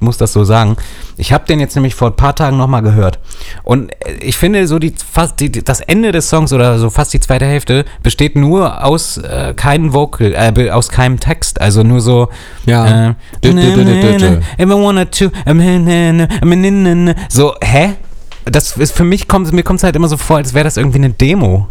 muss 0.00 0.16
das 0.18 0.32
so 0.32 0.44
sagen. 0.44 0.76
Ich 1.16 1.32
habe 1.32 1.44
den 1.46 1.60
jetzt 1.60 1.74
nämlich 1.74 1.94
vor 1.94 2.08
ein 2.08 2.16
paar 2.16 2.34
Tagen 2.34 2.56
nochmal 2.56 2.82
gehört. 2.82 3.18
Und 3.64 3.90
äh, 4.04 4.12
ich 4.20 4.36
finde, 4.38 4.66
so 4.66 4.78
die, 4.78 4.94
fast 5.10 5.40
die, 5.40 5.50
das 5.50 5.80
Ende 5.80 6.12
des 6.12 6.28
Songs 6.28 6.52
oder 6.52 6.78
so 6.78 6.90
fast 6.90 7.12
die 7.12 7.20
zweite 7.20 7.46
Hälfte 7.46 7.84
besteht 8.02 8.36
nur 8.36 8.84
aus 8.84 9.18
äh, 9.18 9.54
keinem 9.54 9.92
Vocal, 9.92 10.34
äh, 10.34 10.70
aus 10.70 10.88
keinem 10.88 11.20
Text. 11.20 11.60
Also 11.60 11.82
nur 11.82 12.00
so. 12.00 12.28
Ja. 12.66 13.10
Äh, 13.10 13.14
so, 17.28 17.54
hä? 17.60 17.94
Das 18.50 18.76
ist 18.76 18.92
für 18.96 19.04
mich 19.04 19.28
kommt, 19.28 19.52
mir 19.52 19.62
kommt 19.62 19.80
es 19.80 19.84
halt 19.84 19.96
immer 19.96 20.08
so 20.08 20.16
vor, 20.16 20.36
als 20.38 20.54
wäre 20.54 20.64
das 20.64 20.76
irgendwie 20.76 20.98
eine 20.98 21.10
Demo. 21.10 21.68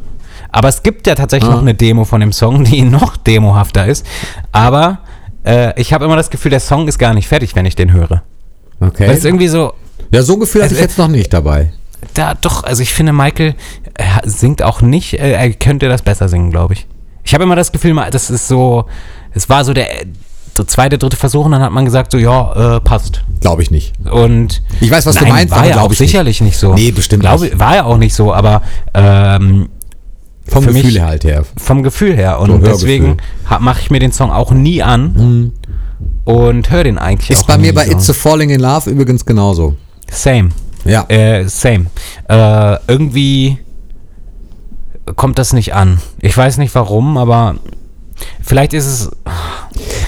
Aber 0.51 0.69
es 0.69 0.83
gibt 0.83 1.07
ja 1.07 1.15
tatsächlich 1.15 1.49
Ah. 1.49 1.53
noch 1.55 1.61
eine 1.61 1.73
Demo 1.75 2.05
von 2.05 2.21
dem 2.21 2.31
Song, 2.31 2.63
die 2.63 2.81
noch 2.83 3.17
demohafter 3.17 3.85
ist. 3.85 4.05
Aber 4.51 4.99
äh, 5.45 5.79
ich 5.79 5.93
habe 5.93 6.05
immer 6.05 6.15
das 6.15 6.29
Gefühl, 6.29 6.51
der 6.51 6.59
Song 6.59 6.87
ist 6.87 6.97
gar 6.99 7.13
nicht 7.13 7.27
fertig, 7.27 7.55
wenn 7.55 7.65
ich 7.65 7.75
den 7.75 7.91
höre. 7.91 8.23
Okay. 8.79 9.07
Weil 9.07 9.17
es 9.17 9.25
irgendwie 9.25 9.47
so, 9.47 9.73
Ja, 10.11 10.21
so 10.23 10.33
ein 10.33 10.39
Gefühl 10.39 10.63
hatte 10.63 10.73
ich 10.73 10.79
jetzt 10.79 10.97
noch 10.97 11.07
nicht 11.07 11.33
dabei. 11.33 11.73
Da 12.13 12.35
doch, 12.35 12.63
also 12.63 12.81
ich 12.83 12.93
finde, 12.93 13.11
Michael 13.11 13.55
er 13.95 14.21
singt 14.25 14.61
auch 14.61 14.81
nicht, 14.81 15.13
äh, 15.19 15.31
er 15.33 15.51
könnte 15.53 15.89
das 15.89 16.03
besser 16.03 16.29
singen, 16.29 16.51
glaube 16.51 16.73
ich. 16.75 16.85
Ich 17.23 17.33
habe 17.33 17.43
immer 17.43 17.55
das 17.55 17.71
Gefühl, 17.71 17.95
das 18.11 18.29
ist 18.29 18.47
so, 18.47 18.85
es 19.33 19.49
war 19.49 19.65
so 19.65 19.73
der, 19.73 19.87
der 20.57 20.67
zweite, 20.67 20.97
dritte 20.97 21.15
Versuch 21.17 21.45
und 21.45 21.51
dann 21.51 21.61
hat 21.61 21.71
man 21.71 21.85
gesagt, 21.85 22.11
so, 22.11 22.17
ja, 22.17 22.77
äh, 22.77 22.79
passt. 22.81 23.23
Glaube 23.41 23.61
ich 23.61 23.71
nicht. 23.71 23.93
Und 24.09 24.61
Ich 24.79 24.89
weiß, 24.91 25.05
was 25.05 25.15
du 25.15 25.23
Nein, 25.23 25.33
meinst, 25.33 25.51
war 25.51 25.59
aber 25.59 25.67
ja 25.67 25.73
glaub 25.73 25.85
auch 25.87 25.91
ich 25.93 25.99
nicht. 25.99 26.09
sicherlich 26.09 26.41
nicht, 26.41 26.57
so. 26.57 26.73
Nee, 26.73 26.91
bestimmt 26.91 27.21
glaube, 27.21 27.45
nicht. 27.45 27.59
War 27.59 27.75
ja 27.75 27.83
auch 27.85 27.97
nicht 27.97 28.13
so, 28.15 28.33
aber 28.33 28.61
ähm, 28.93 29.69
Vom 30.47 30.65
Gefühl 30.65 30.83
mich- 30.83 31.01
halt 31.01 31.23
her. 31.23 31.43
vom 31.57 31.83
Gefühl 31.83 32.15
her. 32.15 32.39
Und 32.39 32.51
So 32.51 32.57
deswegen 32.59 33.17
mache 33.59 33.81
ich 33.81 33.89
mir 33.91 33.99
den 33.99 34.11
Song 34.11 34.31
auch 34.31 34.51
nie 34.51 34.81
an 34.83 35.51
und 36.25 36.69
höre 36.71 36.83
den 36.83 36.97
eigentlich 36.97 37.31
Ist 37.31 37.43
auch 37.43 37.47
bei 37.47 37.57
mir 37.57 37.73
bei 37.73 37.85
so. 37.85 37.91
It's 37.91 38.09
a 38.09 38.13
Falling 38.13 38.49
in 38.49 38.59
Love 38.61 38.89
übrigens 38.89 39.25
genauso. 39.25 39.75
Same. 40.09 40.49
Ja. 40.85 41.05
Äh, 41.09 41.47
same. 41.47 41.87
Äh, 42.29 42.77
irgendwie 42.87 43.57
kommt 45.15 45.37
das 45.39 45.53
nicht 45.53 45.73
an. 45.73 45.99
Ich 46.21 46.35
weiß 46.37 46.57
nicht 46.57 46.73
warum, 46.75 47.17
aber 47.17 47.55
vielleicht 48.41 48.73
ist 48.73 48.85
es. 48.85 49.09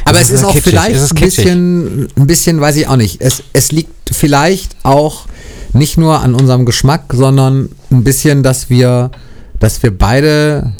Aber 0.05 0.20
es 0.20 0.30
ist 0.30 0.43
auch 0.43 0.53
kitschig. 0.53 0.72
vielleicht 0.72 1.12
ein 1.12 1.16
bisschen, 1.16 2.07
ein 2.16 2.28
bisschen, 2.28 2.62
weiß 2.62 2.76
ich 2.78 2.88
auch 2.88 2.95
nicht. 2.95 3.22
Es, 3.22 3.43
es 3.53 3.72
liegt 3.72 3.91
vielleicht 4.12 4.76
auch 4.84 5.26
nicht 5.74 5.97
nur 5.97 6.20
an 6.22 6.34
unserem 6.34 6.66
Geschmack, 6.66 7.14
sondern 7.14 7.70
ein 7.91 8.03
bisschen, 8.03 8.41
dass 8.41 8.70
wir, 8.70 9.12
dass 9.60 9.84
wir 9.84 9.95
beide 9.95 10.74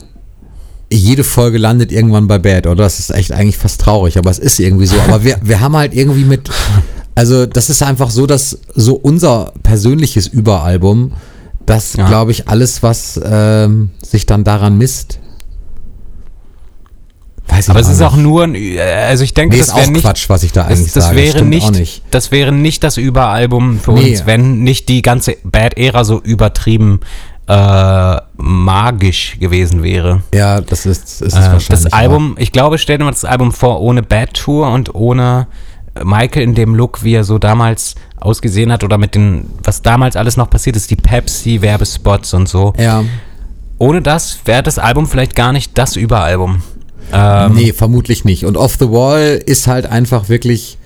jede 0.92 1.24
Folge 1.24 1.60
landet 1.60 1.92
irgendwann 1.92 2.28
bei 2.28 2.40
Bad, 2.40 2.66
oder? 2.66 2.84
Das 2.84 3.00
ist 3.00 3.12
echt 3.12 3.32
eigentlich 3.32 3.58
fast 3.58 3.80
traurig, 3.82 4.18
aber 4.18 4.32
es 4.32 4.40
ist 4.40 4.60
irgendwie 4.60 4.88
so. 4.88 5.00
Aber 5.02 5.24
wir, 5.24 5.38
wir 5.44 5.60
haben 5.60 5.76
halt 5.76 5.94
irgendwie 5.94 6.24
mit, 6.24 6.50
also 7.14 7.46
das 7.46 7.70
ist 7.70 7.84
einfach 7.84 8.10
so, 8.10 8.26
dass 8.26 8.58
so 8.74 8.96
unser 8.96 9.54
persönliches 9.62 10.26
Überalbum, 10.28 11.14
das 11.68 11.94
Ja. 11.94 12.08
glaube 12.08 12.32
ich 12.32 12.48
alles, 12.48 12.82
was 12.82 13.20
ähm, 13.24 13.92
sich 14.02 14.26
dann 14.26 14.44
daran 14.44 14.80
misst. 14.80 15.20
Weiß 17.50 17.70
Aber 17.70 17.80
es 17.80 17.90
ist 17.90 18.02
auch 18.02 18.16
nur 18.16 18.44
ein. 18.44 18.56
äh, 18.56 18.80
Also 18.82 19.24
ich 19.24 19.34
denke, 19.34 19.56
Nee, 19.56 19.62
das 19.62 19.76
wäre 19.76 19.90
nicht. 19.92 20.02
Quatsch, 20.04 20.30
was 20.30 20.44
ich 20.44 20.52
da 20.52 20.64
Das, 20.70 20.78
eigentlich 20.80 20.94
das 20.94 21.04
sage. 21.06 21.16
wäre 21.18 21.42
nicht, 21.44 21.72
nicht. 21.72 22.04
das 22.12 22.32
wäre 22.32 22.52
nicht 22.52 22.84
das 22.84 22.98
Überalbum 22.98 23.80
für 23.80 23.94
Nee. 23.94 24.12
uns, 24.12 24.26
wenn 24.26 24.60
nicht 24.64 24.88
die 24.90 25.02
ganze 25.02 25.36
Bad-Ära 25.44 26.04
so 26.04 26.20
übertrieben 26.22 27.00
äh, 27.48 28.18
magisch 28.38 29.38
gewesen 29.40 29.82
wäre. 29.82 30.22
Ja, 30.34 30.62
das 30.62 30.86
ist, 30.86 31.22
ist 31.22 31.22
es 31.22 31.34
Äh, 31.34 31.38
wahrscheinlich. 31.52 31.68
das 31.68 31.86
Album, 31.94 32.36
ich 32.38 32.52
glaube, 32.52 32.78
stell 32.78 33.00
dir 33.00 33.06
mal 33.06 33.12
das 33.12 33.26
Album 33.26 33.52
vor, 33.52 33.82
ohne 33.82 34.04
Bad 34.04 34.36
Tour 34.36 34.70
und 34.72 34.94
ohne 34.94 35.48
äh, 35.96 36.04
Michael 36.04 36.44
in 36.44 36.54
dem 36.54 36.76
Look, 36.76 37.04
wie 37.04 37.14
er 37.16 37.24
so 37.24 37.40
damals 37.40 37.96
ausgesehen 38.18 38.72
hat 38.72 38.84
oder 38.84 39.00
mit 39.00 39.16
den, 39.16 39.46
was 39.64 39.82
damals 39.82 40.16
alles 40.16 40.38
noch 40.38 40.50
passiert 40.52 40.76
ist, 40.76 40.92
die 40.92 40.96
Pepsi-Werbespots 40.98 42.36
und 42.36 42.48
so. 42.48 42.74
Ja, 42.78 43.04
Ohne 43.80 44.02
das 44.04 44.40
wäre 44.46 44.62
das 44.62 44.78
Album 44.78 45.08
vielleicht 45.08 45.36
gar 45.36 45.52
nicht 45.52 45.76
das 45.78 45.96
Überalbum. 45.96 46.62
Ähm, 47.12 47.54
nee, 47.56 47.74
vermutlich 47.74 48.26
nicht. 48.26 48.46
Und 48.46 48.58
Off 48.58 48.78
the 48.80 48.90
Wall 48.90 49.42
ist 49.46 49.68
halt 49.68 49.86
einfach 49.86 50.30
wirklich. 50.30 50.78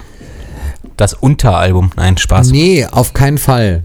Das 0.96 1.16
Unteralbum. 1.16 1.90
Nein, 1.96 2.18
Spaß. 2.18 2.52
Nee, 2.52 2.86
auf 2.86 3.14
keinen 3.14 3.40
Fall. 3.40 3.84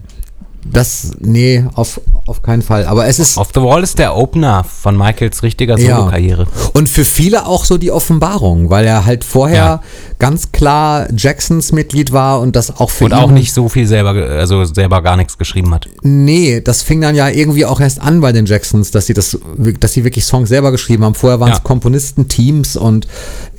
Das, 0.71 1.11
nee, 1.19 1.65
auf, 1.73 2.01
auf 2.27 2.41
keinen 2.43 2.61
Fall. 2.61 2.85
Aber 2.85 3.07
es 3.07 3.17
ist. 3.19 3.37
Off 3.37 3.49
the 3.53 3.61
Wall 3.61 3.81
ist 3.81 3.97
der 3.97 4.15
Opener 4.15 4.63
von 4.63 4.97
Michaels 4.97 5.41
richtiger 5.41 5.77
Ja. 5.79 5.97
Solo-Karriere. 5.97 6.47
Und 6.73 6.89
für 6.89 7.05
viele 7.05 7.45
auch 7.47 7.65
so 7.65 7.77
die 7.77 7.91
Offenbarung, 7.91 8.69
weil 8.69 8.85
er 8.85 9.05
halt 9.05 9.23
vorher 9.23 9.55
Ja. 9.57 9.81
ganz 10.19 10.51
klar 10.51 11.07
Jacksons 11.15 11.71
Mitglied 11.71 12.11
war 12.11 12.41
und 12.41 12.55
das 12.55 12.77
auch 12.79 12.89
für 12.89 13.05
Und 13.05 13.11
ihn. 13.11 13.17
auch 13.17 13.31
nicht 13.31 13.53
so 13.53 13.69
viel 13.69 13.87
selber, 13.87 14.09
also 14.11 14.65
selber 14.65 15.01
gar 15.01 15.15
nichts 15.17 15.37
geschrieben 15.37 15.73
hat. 15.73 15.87
Nee, 16.03 16.61
das 16.61 16.81
fing 16.81 17.01
dann 17.01 17.15
ja 17.15 17.29
irgendwie 17.29 17.65
auch 17.65 17.79
erst 17.79 18.01
an 18.01 18.19
bei 18.21 18.31
den 18.31 18.45
Jacksons, 18.45 18.91
dass 18.91 19.05
sie 19.07 19.13
das, 19.13 19.37
dass 19.79 19.93
sie 19.93 20.03
wirklich 20.03 20.25
Songs 20.25 20.49
selber 20.49 20.71
geschrieben 20.71 21.03
haben. 21.05 21.15
Vorher 21.15 21.39
waren 21.39 21.51
es 21.51 21.57
Ja. 21.59 21.63
Komponistenteams 21.63 22.75
und 22.75 23.07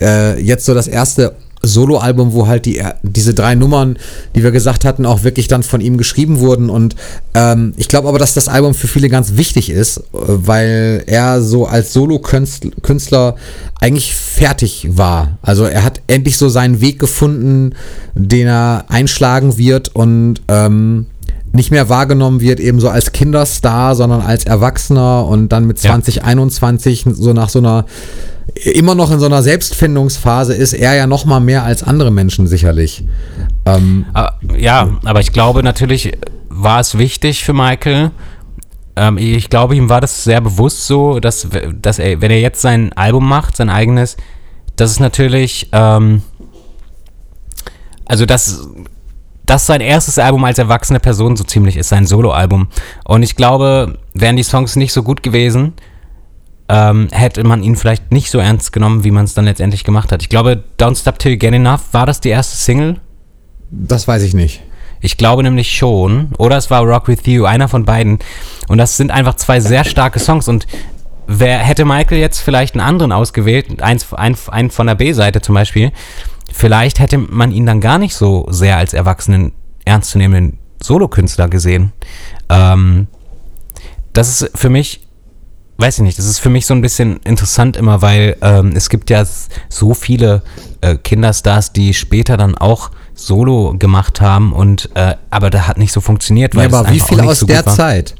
äh, 0.01 0.41
jetzt 0.41 0.65
so 0.67 0.75
das 0.75 0.87
erste 0.87 1.35
Soloalbum, 1.63 2.33
wo 2.33 2.47
halt 2.47 2.67
die 2.67 2.83
diese 3.03 3.35
drei 3.35 3.55
Nummern, 3.55 3.99
die 4.35 4.43
wir 4.43 4.51
gesagt 4.51 4.85
hatten, 4.85 5.05
auch 5.05 5.25
wirklich 5.25 5.47
dann 5.49 5.63
von 5.63 5.81
ihm 5.81 5.99
geschrieben 5.99 6.41
wurden. 6.41 6.71
Und 6.71 6.97
ähm, 7.35 7.75
ich 7.77 7.89
glaube 7.89 8.09
aber, 8.09 8.19
dass 8.19 8.35
das 8.35 8.49
Album 8.49 8.75
für 8.75 8.89
viele 8.89 9.09
ganz 9.09 9.37
wichtig 9.37 9.71
ist, 9.71 9.99
äh, 9.99 10.03
weil 10.13 11.03
er 11.07 11.43
so 11.43 11.67
als 11.67 11.93
Solo-Künstler 11.93 13.37
eigentlich 13.81 14.15
fertig 14.15 14.89
war. 14.93 15.39
Also 15.43 15.65
er 15.65 15.85
hat 15.85 16.01
endlich 16.07 16.39
so 16.39 16.49
seinen 16.49 16.81
Weg 16.81 16.99
gefunden, 16.99 17.75
den 18.15 18.47
er 18.47 18.87
einschlagen 18.89 19.59
wird 19.59 19.95
und 19.95 20.41
ähm, 20.49 21.07
nicht 21.53 21.71
mehr 21.71 21.89
wahrgenommen 21.89 22.41
wird, 22.41 22.61
eben 22.61 22.81
so 22.81 22.89
als 22.89 23.13
Kinderstar, 23.13 23.97
sondern 23.97 24.21
als 24.21 24.45
Erwachsener 24.45 25.27
und 25.27 25.49
dann 25.51 25.67
mit 25.67 25.83
Ja. 25.83 25.91
2021 25.91 27.07
so 27.13 27.33
nach 27.33 27.49
so 27.49 27.59
einer 27.59 27.87
immer 28.55 28.95
noch 28.95 29.11
in 29.11 29.19
so 29.19 29.27
einer 29.27 29.43
Selbstfindungsphase 29.43 30.55
ist 30.55 30.73
er 30.73 30.95
ja 30.95 31.07
noch 31.07 31.25
mal 31.25 31.41
mehr 31.41 31.65
als 31.65 31.83
andere 31.83 32.11
Menschen 32.11 32.47
sicherlich. 32.47 33.05
Ähm, 33.65 34.07
Aber, 34.13 34.39
ja, 34.57 34.89
aber 35.05 35.21
ich 35.21 35.33
glaube 35.33 35.63
natürlich 35.63 36.13
war 36.49 36.81
es 36.81 36.99
wichtig 36.99 37.45
für 37.45 37.53
Michael. 37.53 38.11
Ähm, 38.97 39.19
ich 39.19 39.49
glaube, 39.49 39.77
ihm 39.77 39.89
war 39.89 40.01
das 40.01 40.25
sehr 40.25 40.41
bewusst 40.41 40.87
so, 40.87 41.21
dass, 41.21 41.49
dass 41.81 41.99
er, 41.99 42.21
wenn 42.21 42.31
er 42.31 42.41
jetzt 42.41 42.61
sein 42.61 42.93
Album 42.95 43.29
macht, 43.29 43.57
sein 43.57 43.71
eigenes, 43.71 44.17
das 44.77 44.91
ist 44.91 45.01
natürlich, 45.01 45.69
ähm, 45.73 46.23
also 48.05 48.27
das, 48.27 48.69
das 49.47 49.67
sein 49.67 49.81
erstes 49.81 50.19
Album 50.19 50.45
als 50.45 50.59
erwachsene 50.59 51.01
Person 51.01 51.37
so 51.37 51.45
ziemlich 51.45 51.77
ist, 51.77 51.89
sein 51.89 52.07
Soloalbum. 52.07 52.69
Und 53.05 53.23
ich 53.23 53.37
glaube, 53.37 53.99
wären 54.15 54.37
die 54.37 54.43
Songs 54.43 54.77
nicht 54.77 54.93
so 54.93 55.03
gut 55.03 55.23
gewesen, 55.23 55.75
ähm, 56.71 57.09
hätte 57.11 57.43
man 57.45 57.63
ihn 57.63 57.77
vielleicht 57.77 58.13
nicht 58.13 58.31
so 58.31 58.39
ernst 58.39 58.73
genommen, 58.73 59.05
wie 59.05 59.11
man 59.11 59.25
es 59.25 59.35
dann 59.35 59.45
letztendlich 59.45 59.85
gemacht 59.85 60.13
hat. 60.13 60.23
Ich 60.23 60.29
glaube, 60.29 60.63
Don't 60.79 60.99
Stop 60.99 61.19
Till 61.19 61.33
You 61.33 61.39
Get 61.39 61.53
Enough, 61.53 61.93
war 61.93 62.07
das 62.07 62.21
die 62.21 62.31
erste 62.31 62.57
Single? 62.57 63.01
das 63.71 64.09
weiß 64.09 64.23
ich 64.23 64.35
nicht. 64.35 64.63
Ich 65.01 65.17
glaube 65.17 65.43
nämlich 65.43 65.75
schon. 65.75 66.31
Oder 66.39 66.57
es 66.57 66.71
war 66.71 66.83
Rock 66.83 67.09
With 67.09 67.21
You, 67.25 67.45
einer 67.45 67.69
von 67.69 67.85
beiden. 67.85 68.19
Und 68.69 68.79
das 68.79 68.97
sind 68.97 69.11
einfach 69.11 69.35
zwei 69.35 69.61
sehr 69.61 69.85
starke 69.85 70.19
Songs. 70.19 70.49
Und 70.49 70.67
wer 71.27 71.59
hätte 71.59 71.85
Michael 71.85 72.19
jetzt 72.19 72.41
vielleicht 72.41 72.75
einen 72.75 72.87
anderen 72.87 73.13
ausgewählt, 73.13 73.83
eins, 73.83 74.13
ein, 74.13 74.37
ein 74.49 74.71
von 74.71 74.87
der 74.87 74.97
B-Seite 74.97 75.41
zum 75.41 75.55
Beispiel, 75.55 75.93
vielleicht 76.53 76.99
hätte 76.99 77.19
man 77.19 77.53
ihn 77.53 77.65
dann 77.65 77.81
gar 77.81 77.99
nicht 77.99 78.15
so 78.15 78.47
sehr 78.51 78.77
als 78.77 78.93
erwachsenen, 78.93 79.53
ernstzunehmenden 79.85 80.59
Solokünstler 80.83 81.49
gesehen. 81.49 81.93
Ähm, 82.49 83.07
das 84.13 84.43
ist 84.43 84.59
für 84.59 84.69
mich, 84.69 85.07
weiß 85.81 85.99
ich 85.99 86.03
nicht, 86.03 86.19
das 86.19 86.27
ist 86.27 86.39
für 86.39 86.51
mich 86.51 86.67
so 86.67 86.75
ein 86.75 86.83
bisschen 86.83 87.19
interessant 87.25 87.77
immer, 87.77 88.03
weil 88.03 88.37
ähm, 88.43 88.73
es 88.75 88.89
gibt 88.89 89.11
ja 89.11 89.25
so 89.69 89.95
viele 89.95 90.43
äh, 90.81 90.97
Kinderstars, 90.97 91.73
die 91.73 91.95
später 91.95 92.37
dann 92.37 92.57
auch 92.57 92.91
Solo 93.15 93.75
gemacht 93.79 94.21
haben 94.21 94.53
und 94.53 94.91
äh, 94.95 95.15
aber 95.31 95.51
da 95.51 95.67
hat 95.67 95.79
nicht 95.79 95.93
so 95.93 96.01
funktioniert, 96.01 96.55
weil 96.55 96.71
Ja, 96.71 96.81
es 96.81 96.87
aber 96.87 96.95
wie 96.95 97.01
viel 97.01 97.21
aus 97.21 97.41
so 97.41 97.47
der 97.47 97.65
war. 97.67 97.75
Zeit? 97.75 98.15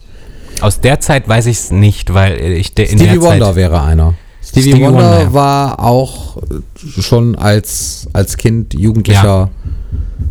Aus 0.61 0.81
der 0.81 1.01
Zeit 1.01 1.29
weiß 1.29 1.47
ich 1.47 1.57
es 1.59 1.71
nicht, 1.71 2.13
weil 2.13 2.39
ich 2.41 2.75
de, 2.75 2.85
in 2.87 2.99
Stevie 2.99 3.13
der 3.15 3.23
Wonder 3.23 3.47
Zeit 3.47 3.57
wäre 3.57 3.83
einer. 3.83 4.15
Stevie, 4.43 4.71
Stevie 4.71 4.85
Wonder, 4.85 5.03
Wonder, 5.03 5.23
ja. 5.23 5.33
war 5.33 5.81
auch 5.81 6.37
äh, 6.39 7.01
schon 7.01 7.37
als, 7.37 8.09
als 8.13 8.37
Kind, 8.37 8.75
Jugendlicher 8.75 9.51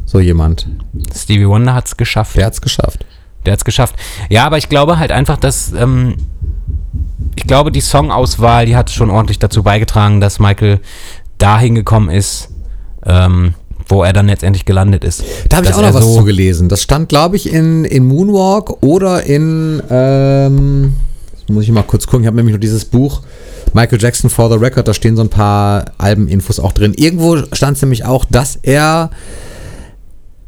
so 0.06 0.20
jemand. 0.20 0.68
Stevie 1.16 1.48
Wonder 1.48 1.74
hat 1.74 1.88
es 1.88 1.98
geschafft. 1.98 2.36
Der 2.36 2.46
hat's 2.46 2.62
geschafft. 2.62 3.06
Der 3.46 3.54
hat 3.54 3.60
es 3.60 3.66
geschafft. 3.66 3.96
Ja, 4.30 4.46
aber 4.46 4.58
ich 4.58 4.70
glaube 4.70 5.00
halt 5.00 5.12
einfach, 5.12 5.38
dass 5.38 5.72
ähm, 5.74 6.16
ich 7.36 7.46
glaube, 7.48 7.72
die 7.72 7.82
Songauswahl, 7.82 8.66
die 8.66 8.76
hat 8.76 8.90
schon 8.90 9.10
ordentlich 9.10 9.40
dazu 9.40 9.64
beigetragen, 9.64 10.22
dass 10.22 10.40
Michael 10.40 10.80
dahin 11.38 11.76
gekommen 11.76 12.10
ist, 12.10 12.50
ähm, 13.06 13.54
wo 13.88 14.04
er 14.04 14.14
dann 14.14 14.28
letztendlich 14.28 14.66
gelandet 14.66 15.04
ist. 15.04 15.24
Da 15.50 15.58
habe 15.58 15.68
ich 15.68 15.74
auch 15.74 15.82
noch 15.82 15.94
was 15.94 16.04
so- 16.04 16.18
zu 16.18 16.24
gelesen. 16.24 16.70
Das 16.70 16.82
stand, 16.82 17.10
glaube 17.10 17.36
ich, 17.36 17.52
in, 17.52 17.86
in 17.86 18.06
Moonwalk 18.08 18.82
oder 18.84 19.24
in, 19.24 19.82
ähm, 19.90 20.94
muss 21.50 21.64
ich 21.64 21.72
mal 21.72 21.84
kurz 21.84 22.06
gucken, 22.06 22.22
ich 22.24 22.28
habe 22.28 22.38
nämlich 22.38 22.54
nur 22.54 22.60
dieses 22.60 22.86
Buch 22.86 23.22
Michael 23.74 24.02
Jackson 24.02 24.30
for 24.30 24.50
the 24.50 24.58
Record, 24.58 24.88
da 24.88 24.94
stehen 24.94 25.16
so 25.16 25.22
ein 25.24 25.30
paar 25.30 25.86
Albeninfos 25.98 26.60
auch 26.60 26.72
drin. 26.72 26.94
Irgendwo 26.96 27.38
stand 27.54 27.78
es 27.78 27.82
nämlich 27.84 28.04
auch, 28.06 28.26
dass 28.26 28.56
er 28.62 29.12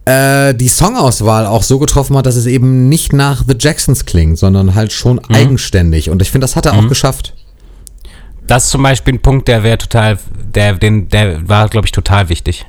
äh, 0.05 0.53
die 0.55 0.67
Songauswahl 0.67 1.45
auch 1.45 1.63
so 1.63 1.77
getroffen 1.79 2.17
hat, 2.17 2.25
dass 2.25 2.35
es 2.35 2.45
eben 2.45 2.89
nicht 2.89 3.13
nach 3.13 3.43
The 3.47 3.55
Jacksons 3.59 4.05
klingt, 4.05 4.37
sondern 4.39 4.73
halt 4.75 4.91
schon 4.91 5.17
Mhm. 5.17 5.35
eigenständig. 5.35 6.09
Und 6.09 6.21
ich 6.21 6.31
finde, 6.31 6.45
das 6.45 6.55
hat 6.55 6.65
er 6.65 6.73
auch 6.73 6.87
geschafft. 6.87 7.33
Das 8.47 8.65
ist 8.65 8.71
zum 8.71 8.83
Beispiel 8.83 9.13
ein 9.13 9.21
Punkt, 9.21 9.47
der 9.47 9.63
wäre 9.63 9.77
total, 9.77 10.17
der, 10.55 10.73
den, 10.73 11.07
der 11.09 11.47
war, 11.47 11.69
glaube 11.69 11.85
ich, 11.85 11.91
total 11.91 12.29
wichtig. 12.29 12.65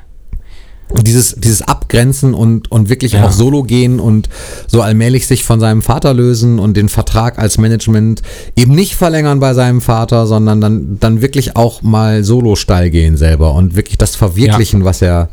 Dieses, 1.01 1.35
dieses 1.37 1.63
Abgrenzen 1.63 2.35
und, 2.35 2.71
und 2.71 2.89
wirklich 2.89 3.13
Ja. 3.13 3.25
auch 3.25 3.33
Solo 3.33 3.63
gehen 3.63 4.01
und 4.01 4.29
so 4.67 4.83
allmählich 4.83 5.27
sich 5.27 5.45
von 5.45 5.61
seinem 5.61 5.81
Vater 5.83 6.13
lösen 6.13 6.59
und 6.59 6.77
den 6.77 6.89
Vertrag 6.89 7.39
als 7.39 7.59
Management 7.59 8.23
eben 8.57 8.75
nicht 8.75 8.95
verlängern 8.97 9.41
bei 9.41 9.55
seinem 9.55 9.81
Vater, 9.81 10.27
sondern 10.27 10.61
dann, 10.61 10.99
dann 11.01 11.23
wirklich 11.23 11.57
auch 11.57 11.83
mal 11.83 12.25
Solo-Steil 12.25 12.91
gehen 12.91 13.17
selber 13.17 13.55
und 13.55 13.77
wirklich 13.77 13.99
das 13.99 14.17
verwirklichen, 14.17 14.85
was 14.85 15.03
er, 15.03 15.29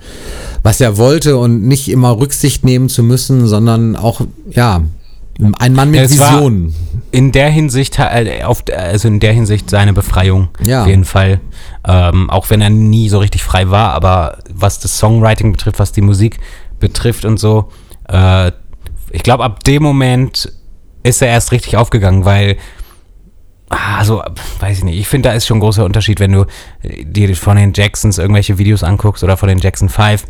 was 0.63 0.79
er 0.81 0.97
wollte 0.97 1.37
und 1.37 1.63
nicht 1.67 1.89
immer 1.89 2.17
Rücksicht 2.19 2.63
nehmen 2.63 2.89
zu 2.89 3.03
müssen, 3.03 3.47
sondern 3.47 3.95
auch, 3.95 4.21
ja, 4.51 4.81
ein 5.59 5.73
Mann 5.73 5.89
mit 5.91 5.99
Ja, 5.99 6.05
es 6.05 6.19
war- 6.19 6.33
Vision. 6.37 6.75
in 7.11 7.31
der 7.31 7.49
Hinsicht, 7.49 7.97
äh, 7.99 8.41
also 8.75 9.07
in 9.07 9.19
der 9.19 9.33
Hinsicht 9.33 9.69
seine 9.69 9.93
Befreiung. 9.93 10.49
Ja. 10.61 10.81
Auf 10.81 10.87
jeden 10.87 11.05
Fall. 11.05 11.39
Ähm, 11.87 12.29
auch 12.29 12.49
wenn 12.49 12.61
er 12.61 12.69
nie 12.69 13.09
so 13.09 13.19
richtig 13.19 13.43
frei 13.43 13.69
war, 13.69 13.93
aber 13.93 14.39
was 14.53 14.79
das 14.79 14.97
Songwriting 14.97 15.51
betrifft, 15.53 15.79
was 15.79 15.91
die 15.91 16.01
Musik 16.01 16.39
betrifft 16.79 17.23
und 17.25 17.37
so, 17.39 17.69
äh, 18.09 18.51
ich 19.11 19.23
glaube, 19.23 19.43
ab 19.43 19.63
dem 19.63 19.81
Moment 19.81 20.51
ist 21.03 21.21
er 21.21 21.29
erst 21.29 21.51
richtig 21.53 21.77
aufgegangen, 21.77 22.25
weil, 22.25 22.57
ah, 23.69 24.03
so, 24.03 24.21
weiß 24.59 24.79
ich 24.79 24.83
nicht, 24.83 24.99
ich 24.99 25.07
finde, 25.07 25.29
da 25.29 25.35
ist 25.35 25.47
schon 25.47 25.57
ein 25.57 25.61
großer 25.61 25.85
Unterschied, 25.85 26.19
wenn 26.19 26.33
du 26.33 26.45
dir 26.83 27.33
von 27.35 27.55
den 27.55 27.71
Jacksons 27.73 28.17
irgendwelche 28.17 28.57
Videos 28.57 28.83
anguckst 28.83 29.23
oder 29.23 29.37
von 29.37 29.47
den 29.49 29.59
Jackson 29.59 29.89
5. 29.89 30.25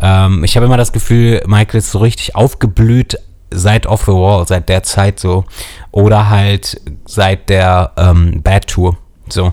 Ähm, 0.00 0.44
ich 0.44 0.56
habe 0.56 0.66
immer 0.66 0.76
das 0.78 0.92
Gefühl, 0.92 1.42
Michael 1.46 1.78
ist 1.78 1.90
so 1.90 1.98
richtig 1.98 2.34
aufgeblüht 2.34 3.18
seit 3.50 3.86
Off 3.86 4.02
the 4.02 4.12
Wall, 4.12 4.46
seit 4.46 4.68
der 4.68 4.82
Zeit 4.82 5.20
so. 5.20 5.44
Oder 5.92 6.28
halt 6.28 6.80
seit 7.06 7.48
der 7.48 7.92
ähm, 7.96 8.42
Bad 8.42 8.66
Tour. 8.66 8.96
So. 9.28 9.52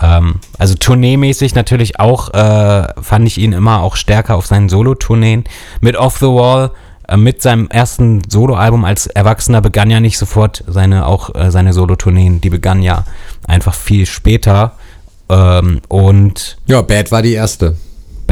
Ähm, 0.00 0.40
also 0.58 0.74
tourneemäßig 0.74 1.54
natürlich 1.54 2.00
auch, 2.00 2.32
äh, 2.34 2.88
fand 3.00 3.26
ich 3.26 3.38
ihn 3.38 3.52
immer 3.52 3.82
auch 3.82 3.96
stärker 3.96 4.36
auf 4.36 4.46
seinen 4.46 4.68
Solo-Tourneen. 4.68 5.44
Mit 5.80 5.96
Off 5.96 6.18
the 6.18 6.26
Wall, 6.26 6.72
äh, 7.08 7.16
mit 7.16 7.42
seinem 7.42 7.68
ersten 7.68 8.22
Soloalbum 8.28 8.84
als 8.84 9.06
Erwachsener 9.06 9.60
begann 9.60 9.90
ja 9.90 10.00
nicht 10.00 10.18
sofort 10.18 10.64
seine 10.66 11.06
auch 11.06 11.34
äh, 11.34 11.50
seine 11.50 11.72
Solo-Tourneen. 11.72 12.40
Die 12.40 12.50
begannen 12.50 12.82
ja 12.82 13.04
einfach 13.46 13.74
viel 13.74 14.06
später. 14.06 14.72
Ähm, 15.28 15.80
und 15.88 16.58
Ja, 16.66 16.82
Bad 16.82 17.12
war 17.12 17.22
die 17.22 17.34
erste. 17.34 17.76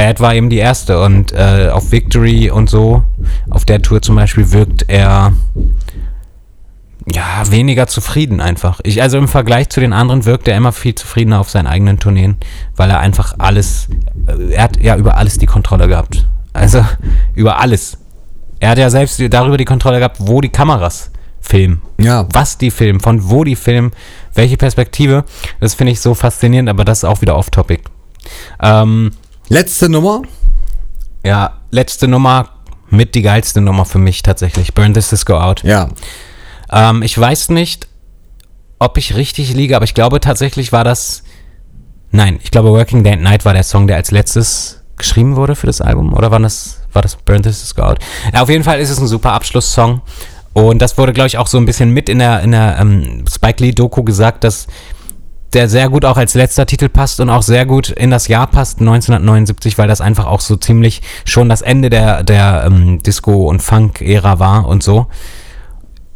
Bad 0.00 0.18
war 0.18 0.34
eben 0.34 0.48
die 0.48 0.56
erste 0.56 1.02
und 1.02 1.32
äh, 1.32 1.68
auf 1.70 1.92
Victory 1.92 2.50
und 2.50 2.70
so, 2.70 3.02
auf 3.50 3.66
der 3.66 3.82
Tour 3.82 4.00
zum 4.00 4.16
Beispiel, 4.16 4.50
wirkt 4.50 4.88
er 4.88 5.34
ja 7.12 7.42
weniger 7.50 7.86
zufrieden 7.86 8.40
einfach. 8.40 8.80
Ich, 8.82 9.02
also 9.02 9.18
im 9.18 9.28
Vergleich 9.28 9.68
zu 9.68 9.78
den 9.78 9.92
anderen 9.92 10.24
wirkt 10.24 10.48
er 10.48 10.56
immer 10.56 10.72
viel 10.72 10.94
zufriedener 10.94 11.38
auf 11.38 11.50
seinen 11.50 11.66
eigenen 11.66 11.98
Tourneen, 11.98 12.38
weil 12.76 12.88
er 12.88 12.98
einfach 12.98 13.34
alles, 13.36 13.88
äh, 14.26 14.54
er 14.54 14.62
hat 14.62 14.82
ja 14.82 14.96
über 14.96 15.18
alles 15.18 15.36
die 15.36 15.44
Kontrolle 15.44 15.86
gehabt. 15.86 16.26
Also 16.54 16.82
über 17.34 17.60
alles. 17.60 17.98
Er 18.58 18.70
hat 18.70 18.78
ja 18.78 18.88
selbst 18.88 19.22
darüber 19.28 19.58
die 19.58 19.66
Kontrolle 19.66 19.98
gehabt, 19.98 20.16
wo 20.20 20.40
die 20.40 20.48
Kameras 20.48 21.10
filmen. 21.42 21.82
Ja. 21.98 22.26
Was 22.32 22.56
die 22.56 22.70
filmen, 22.70 23.00
von 23.00 23.28
wo 23.28 23.44
die 23.44 23.54
filmen, 23.54 23.90
welche 24.32 24.56
Perspektive. 24.56 25.24
Das 25.60 25.74
finde 25.74 25.92
ich 25.92 26.00
so 26.00 26.14
faszinierend, 26.14 26.70
aber 26.70 26.86
das 26.86 27.00
ist 27.00 27.04
auch 27.04 27.20
wieder 27.20 27.36
off-topic. 27.36 27.82
Ähm, 28.62 29.10
Letzte 29.52 29.88
Nummer. 29.88 30.22
ja, 31.24 31.54
letzte 31.72 32.06
Nummer, 32.06 32.50
mit 32.88 33.16
die 33.16 33.22
geilste 33.22 33.60
Nummer 33.60 33.84
für 33.84 33.98
mich 33.98 34.22
tatsächlich. 34.22 34.74
Burn 34.74 34.94
This 34.94 35.10
Disco 35.10 35.36
Out. 35.36 35.64
Ja. 35.64 35.88
Ähm, 36.70 37.02
ich 37.02 37.18
weiß 37.18 37.48
nicht, 37.48 37.88
ob 38.78 38.96
ich 38.96 39.16
richtig 39.16 39.52
liege, 39.52 39.74
aber 39.74 39.84
ich 39.84 39.94
glaube 39.94 40.20
tatsächlich 40.20 40.70
war 40.70 40.84
das. 40.84 41.24
Nein, 42.12 42.38
ich 42.44 42.52
glaube 42.52 42.70
Working 42.70 43.02
Day 43.02 43.14
and 43.14 43.22
Night 43.22 43.44
war 43.44 43.52
der 43.52 43.64
Song, 43.64 43.88
der 43.88 43.96
als 43.96 44.12
letztes 44.12 44.84
geschrieben 44.96 45.34
wurde 45.34 45.56
für 45.56 45.66
das 45.66 45.80
Album. 45.80 46.12
Oder 46.14 46.30
war 46.30 46.38
das, 46.38 46.82
war 46.92 47.02
das 47.02 47.16
Burn 47.16 47.42
This 47.42 47.60
Disco 47.60 47.82
Out? 47.82 47.98
Ja, 48.32 48.42
auf 48.42 48.48
jeden 48.50 48.62
Fall 48.62 48.78
ist 48.78 48.90
es 48.90 49.00
ein 49.00 49.08
super 49.08 49.32
Abschlusssong. 49.32 50.00
Und 50.52 50.80
das 50.80 50.96
wurde, 50.96 51.12
glaube 51.12 51.26
ich, 51.26 51.38
auch 51.38 51.48
so 51.48 51.58
ein 51.58 51.66
bisschen 51.66 51.90
mit 51.90 52.08
in 52.08 52.20
der, 52.20 52.40
in 52.42 52.52
der 52.52 52.78
ähm, 52.78 53.24
Spike 53.28 53.64
Lee 53.64 53.72
Doku 53.72 54.04
gesagt, 54.04 54.44
dass 54.44 54.68
der 55.52 55.68
sehr 55.68 55.88
gut 55.88 56.04
auch 56.04 56.16
als 56.16 56.34
letzter 56.34 56.66
Titel 56.66 56.88
passt 56.88 57.20
und 57.20 57.30
auch 57.30 57.42
sehr 57.42 57.66
gut 57.66 57.90
in 57.90 58.10
das 58.10 58.28
Jahr 58.28 58.46
passt, 58.46 58.80
1979, 58.80 59.78
weil 59.78 59.88
das 59.88 60.00
einfach 60.00 60.26
auch 60.26 60.40
so 60.40 60.56
ziemlich 60.56 61.02
schon 61.24 61.48
das 61.48 61.62
Ende 61.62 61.90
der, 61.90 62.22
der 62.22 62.64
ähm, 62.66 63.02
Disco- 63.02 63.48
und 63.48 63.60
Funk-Ära 63.60 64.38
war 64.38 64.66
und 64.66 64.82
so. 64.82 65.06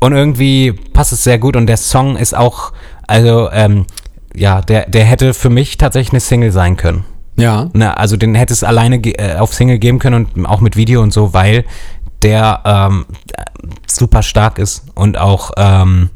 Und 0.01 0.13
irgendwie 0.13 0.73
passt 0.73 1.13
es 1.13 1.25
sehr 1.25 1.39
gut 1.39 1.57
und 1.57 1.67
der 1.67 1.77
Song 1.77 2.17
ist 2.17 2.37
auch, 2.37 2.73
also, 3.07 3.51
ähm, 3.53 3.87
ja, 4.35 4.61
der, 4.61 4.89
der 4.89 5.05
hätte 5.05 5.35
für 5.35 5.51
mich 5.51 5.79
tatsächlich 5.79 6.13
eine 6.13 6.21
Single 6.21 6.53
sein 6.53 6.77
können. 6.77 7.05
Ja. 7.37 7.69
Ne, 7.73 7.97
also 7.97 8.17
den 8.17 8.35
hätte 8.35 8.53
es 8.53 8.63
alleine 8.63 8.97
äh, 8.97 9.37
auf 9.37 9.55
Single 9.55 9.79
geben 9.79 9.99
können 9.99 10.27
und 10.35 10.47
auch 10.47 10.61
mit 10.61 10.77
Video 10.77 11.03
und 11.03 11.13
so, 11.13 11.33
weil 11.35 11.65
der 12.23 12.61
ähm, 12.65 13.07
super 13.87 14.23
stark 14.23 14.59
ist 14.59 14.85
und 14.95 15.19
auch, 15.19 15.51
ähm, 15.57 16.11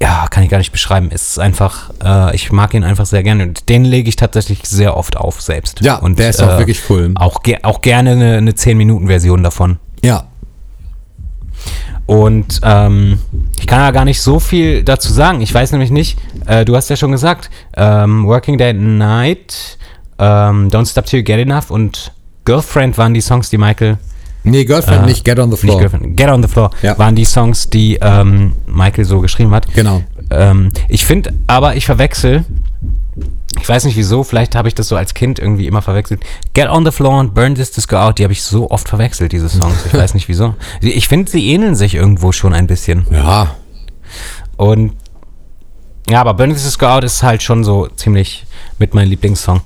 ja, 0.00 0.26
kann 0.28 0.42
ich 0.42 0.50
gar 0.50 0.58
nicht 0.58 0.72
beschreiben. 0.72 1.08
Es 1.12 1.30
ist 1.30 1.38
einfach, 1.38 1.90
äh, 2.04 2.34
ich 2.34 2.50
mag 2.50 2.74
ihn 2.74 2.84
einfach 2.84 3.06
sehr 3.06 3.22
gerne 3.22 3.44
und 3.44 3.68
den 3.68 3.84
lege 3.84 4.08
ich 4.08 4.16
tatsächlich 4.16 4.60
sehr 4.64 4.96
oft 4.96 5.16
auf 5.16 5.40
selbst. 5.40 5.80
Ja, 5.82 5.96
und, 5.96 6.18
der 6.18 6.30
ist 6.30 6.42
auch 6.42 6.54
äh, 6.54 6.58
wirklich 6.58 6.80
cool. 6.90 7.12
Auch, 7.14 7.42
ge 7.42 7.58
auch 7.62 7.80
gerne 7.80 8.12
eine, 8.12 8.36
eine 8.38 8.50
10-Minuten-Version 8.52 9.42
davon. 9.42 9.78
Ja. 10.02 10.24
Und 12.06 12.60
ähm, 12.62 13.20
ich 13.60 13.66
kann 13.66 13.80
ja 13.80 13.90
gar 13.90 14.04
nicht 14.04 14.22
so 14.22 14.40
viel 14.40 14.82
dazu 14.82 15.12
sagen. 15.12 15.42
Ich 15.42 15.52
weiß 15.52 15.72
nämlich 15.72 15.90
nicht, 15.90 16.18
äh, 16.46 16.64
du 16.64 16.74
hast 16.74 16.88
ja 16.88 16.96
schon 16.96 17.12
gesagt, 17.12 17.50
ähm, 17.76 18.26
Working 18.26 18.56
Day 18.58 18.70
and 18.70 18.98
Night, 18.98 19.78
ähm, 20.18 20.70
Don't 20.70 20.90
Stop 20.90 21.06
Till 21.06 21.20
You 21.20 21.24
Get 21.24 21.38
Enough 21.38 21.70
und 21.70 22.12
Girlfriend 22.44 22.96
waren 22.96 23.12
die 23.12 23.20
Songs, 23.20 23.50
die 23.50 23.58
Michael, 23.58 23.98
Nee, 24.50 24.64
Girlfriend 24.64 25.04
Äh, 25.04 25.06
nicht, 25.06 25.24
Get 25.24 25.38
on 25.38 25.50
the 25.50 25.56
Floor. 25.56 25.80
Get 25.80 26.28
on 26.28 26.42
the 26.42 26.48
Floor, 26.48 26.70
Ja. 26.82 26.98
waren 26.98 27.14
die 27.14 27.24
Songs, 27.24 27.68
die 27.70 27.98
ähm, 28.00 28.52
Michael 28.66 29.04
so 29.04 29.20
geschrieben 29.20 29.50
hat. 29.52 29.66
Genau. 29.74 30.02
Ähm, 30.30 30.70
ich 30.88 31.06
finde, 31.06 31.32
aber 31.46 31.76
ich 31.76 31.86
verwechsel, 31.86 32.44
ich 33.60 33.68
weiß 33.68 33.84
nicht 33.84 33.96
wieso, 33.96 34.22
vielleicht 34.24 34.54
habe 34.54 34.68
ich 34.68 34.74
das 34.74 34.88
so 34.88 34.96
als 34.96 35.14
Kind 35.14 35.38
irgendwie 35.38 35.66
immer 35.66 35.82
verwechselt. 35.82 36.20
Get 36.54 36.68
on 36.68 36.84
the 36.84 36.90
Floor 36.92 37.18
und 37.18 37.34
Burn 37.34 37.54
This 37.54 37.70
Disco 37.72 37.96
Out, 37.96 38.18
die 38.18 38.24
habe 38.24 38.32
ich 38.32 38.42
so 38.42 38.70
oft 38.70 38.88
verwechselt, 38.88 39.32
diese 39.32 39.48
Songs. 39.48 39.86
Ich 39.86 39.94
weiß 39.94 40.14
nicht 40.14 40.28
wieso. 40.28 40.54
Ich 40.80 41.08
finde, 41.08 41.30
sie 41.30 41.48
ähneln 41.50 41.74
sich 41.74 41.94
irgendwo 41.94 42.32
schon 42.32 42.52
ein 42.54 42.66
bisschen. 42.66 43.06
Ja. 43.10 43.54
Und 44.56 44.92
ja, 46.10 46.20
aber 46.20 46.34
Burn 46.34 46.52
This 46.52 46.62
Disco 46.64 46.86
Out 46.86 47.04
ist 47.04 47.22
halt 47.22 47.42
schon 47.42 47.64
so 47.64 47.86
ziemlich 47.96 48.46
mit 48.78 48.94
meinem 48.94 49.08
Lieblingssong. 49.10 49.60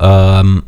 Ähm, 0.00 0.62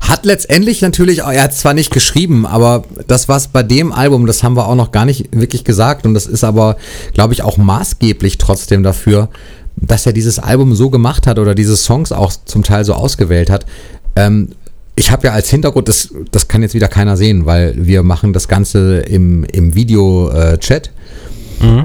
Hat 0.00 0.24
letztendlich 0.24 0.80
natürlich, 0.82 1.22
auch- 1.22 1.32
er 1.32 1.44
hat 1.44 1.54
zwar 1.54 1.74
nicht 1.74 1.90
geschrieben, 1.92 2.46
aber 2.46 2.84
das, 3.06 3.28
was 3.28 3.48
bei 3.48 3.62
dem 3.62 3.92
Album, 3.92 4.26
das 4.26 4.42
haben 4.42 4.56
wir 4.56 4.66
auch 4.68 4.74
noch 4.74 4.92
gar 4.92 5.04
nicht 5.04 5.28
wirklich 5.38 5.64
gesagt 5.64 6.06
und 6.06 6.14
das 6.14 6.26
ist 6.26 6.44
aber, 6.44 6.76
glaube 7.14 7.32
ich, 7.34 7.42
auch 7.42 7.56
maßgeblich 7.56 8.38
trotzdem 8.38 8.82
dafür, 8.82 9.28
dass 9.76 10.06
er 10.06 10.12
dieses 10.12 10.38
Album 10.38 10.74
so 10.74 10.90
gemacht 10.90 11.26
hat 11.26 11.38
oder 11.38 11.54
diese 11.54 11.76
Songs 11.76 12.12
auch 12.12 12.32
zum 12.44 12.62
Teil 12.62 12.84
so 12.84 12.94
ausgewählt 12.94 13.50
hat. 13.50 13.66
Ähm, 14.16 14.50
ich 14.96 15.10
habe 15.10 15.26
ja 15.26 15.32
als 15.32 15.50
Hintergrund, 15.50 15.88
das, 15.88 16.10
das 16.30 16.46
kann 16.46 16.62
jetzt 16.62 16.74
wieder 16.74 16.86
keiner 16.86 17.16
sehen, 17.16 17.46
weil 17.46 17.74
wir 17.76 18.04
machen 18.04 18.32
das 18.32 18.46
Ganze 18.46 18.98
im, 19.00 19.42
im 19.44 19.74
Video-Chat 19.74 20.90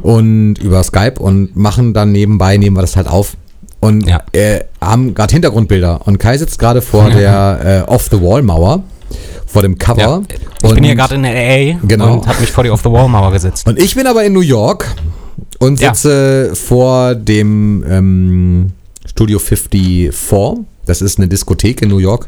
und 0.02 0.56
über 0.56 0.84
Skype 0.84 1.20
und 1.20 1.56
machen 1.56 1.94
dann 1.94 2.12
nebenbei, 2.12 2.58
nehmen 2.58 2.76
wir 2.78 2.82
das 2.82 2.96
halt 2.96 3.08
auf. 3.08 3.36
Und 3.82 4.08
Ja. 4.08 4.22
äh, 4.34 4.62
haben 4.82 5.14
gerade 5.14 5.32
Hintergrundbilder. 5.32 6.02
Und 6.06 6.18
Kai 6.18 6.38
sitzt 6.38 6.60
gerade 6.60 6.82
vor 6.82 7.10
der 7.10 7.86
äh, 7.88 7.90
Off-the-Wall-Mauer, 7.90 8.84
vor 9.48 9.62
dem 9.62 9.78
Cover. 9.78 10.00
ja. 10.02 10.22
Ich 10.64 10.74
bin 10.74 10.84
hier 10.84 10.96
gerade 10.96 11.16
in 11.16 11.24
LA 11.24 11.80
Genau. 11.88 12.14
und 12.16 12.28
habe 12.28 12.42
mich 12.42 12.52
vor 12.52 12.64
die 12.64 12.70
Off-the-Wall-Mauer 12.70 13.32
gesetzt. 13.32 13.68
und 13.68 13.80
ich 13.80 13.96
bin 13.96 14.06
aber 14.08 14.24
in 14.26 14.34
New 14.34 14.42
York 14.42 14.86
und 15.60 15.80
Ja. 15.80 15.94
sitze 15.94 16.52
vor 16.56 17.16
dem 17.16 17.84
ähm, 17.90 18.72
Studio 19.06 19.40
54. 19.40 20.66
Das 20.86 21.02
ist 21.02 21.18
eine 21.18 21.28
Diskothek 21.28 21.82
in 21.82 21.90
New 21.90 22.00
York. 22.00 22.28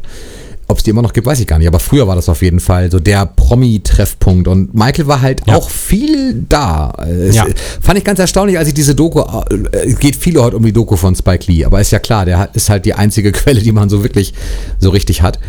Ob 0.67 0.77
es 0.77 0.83
die 0.83 0.89
immer 0.91 1.01
noch 1.01 1.11
gibt, 1.11 1.27
weiß 1.27 1.39
ich 1.41 1.47
gar 1.47 1.57
nicht. 1.57 1.67
Aber 1.67 1.79
früher 1.79 2.07
war 2.07 2.15
das 2.15 2.29
auf 2.29 2.41
jeden 2.41 2.59
Fall 2.61 2.89
so 2.89 2.99
der 2.99 3.25
Promi-Treffpunkt. 3.25 4.47
Und 4.47 4.73
Michael 4.73 5.07
war 5.07 5.21
halt 5.21 5.41
Ja. 5.45 5.55
auch 5.55 5.69
viel 5.69 6.45
da. 6.47 6.93
Ja. 7.31 7.45
Fand 7.81 7.97
ich 7.97 8.05
ganz 8.05 8.19
erstaunlich, 8.19 8.57
als 8.57 8.67
ich 8.69 8.73
diese 8.73 8.95
Doku, 8.95 9.19
äh, 9.19 9.77
es 9.89 9.99
geht 9.99 10.15
viele 10.15 10.41
heute 10.41 10.55
um 10.57 10.63
die 10.63 10.71
Doku 10.71 10.95
von 10.95 11.15
Spike 11.15 11.51
Lee, 11.51 11.65
aber 11.65 11.81
ist 11.81 11.91
ja 11.91 11.99
klar, 11.99 12.25
der 12.25 12.49
ist 12.53 12.69
halt 12.69 12.85
die 12.85 12.93
einzige 12.93 13.31
Quelle, 13.33 13.59
die 13.61 13.71
man 13.73 13.89
so 13.89 14.01
wirklich 14.03 14.33
so 14.79 14.89
richtig 14.91 15.21
hat. 15.21 15.39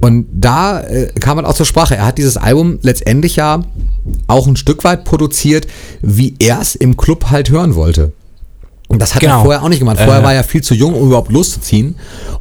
Und 0.00 0.26
da 0.32 0.80
äh, 0.82 1.06
kam 1.18 1.36
man 1.36 1.44
auch 1.44 1.54
zur 1.54 1.66
Sprache. 1.66 1.96
Er 1.96 2.06
hat 2.06 2.18
dieses 2.18 2.36
Album 2.36 2.78
letztendlich 2.82 3.36
ja 3.36 3.64
auch 4.28 4.46
ein 4.46 4.56
Stück 4.56 4.84
weit 4.84 5.04
produziert, 5.04 5.66
wie 6.00 6.34
er 6.38 6.60
es 6.60 6.74
im 6.74 6.96
Club 6.96 7.26
halt 7.30 7.50
hören 7.50 7.74
wollte. 7.74 8.12
Und 8.90 9.00
das 9.00 9.14
hat 9.14 9.22
er 9.22 9.28
Genau. 9.30 9.44
vorher 9.44 9.62
auch 9.62 9.68
nicht 9.68 9.78
gemacht. 9.78 9.98
Vorher 9.98 10.20
Äh. 10.20 10.24
war 10.24 10.34
er 10.34 10.42
viel 10.44 10.62
zu 10.62 10.74
jung, 10.74 10.94
um 10.94 11.06
überhaupt 11.06 11.30
loszuziehen. 11.30 11.94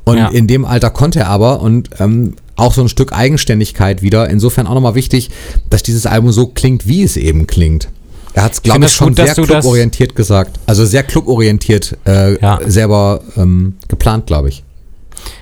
Und 0.04 0.18
Ja. 0.18 0.28
in 0.30 0.48
dem 0.48 0.66
Alter 0.66 0.90
konnte 0.90 1.20
er 1.20 1.28
aber 1.28 1.62
und 1.62 1.90
ähm, 2.00 2.34
auch 2.56 2.74
so 2.74 2.82
ein 2.82 2.90
Stück 2.90 3.14
Eigenständigkeit 3.14 4.02
wieder. 4.02 4.30
Insofern 4.30 4.66
auch 4.68 4.74
nochmal 4.74 4.96
wichtig, 4.96 5.30
dass 5.70 5.84
dieses 5.84 6.06
Album 6.08 6.32
so 6.32 6.48
klingt, 6.48 6.88
wie 6.88 7.04
es 7.04 7.18
eben 7.18 7.46
klingt. 7.48 7.88
Er 8.34 8.44
hat 8.44 8.54
es, 8.54 8.62
glaube 8.64 8.84
ich, 8.86 8.92
schon 8.92 9.10
gut, 9.10 9.18
sehr 9.18 9.34
cluborientiert 9.34 10.16
gesagt. 10.16 10.60
Also 10.66 10.86
sehr 10.86 11.04
cluborientiert 11.04 11.98
äh, 12.06 12.40
Ja. 12.42 12.60
selber 12.66 13.22
ähm, 13.38 13.76
geplant, 13.88 14.26
glaube 14.26 14.50
ich. 14.50 14.64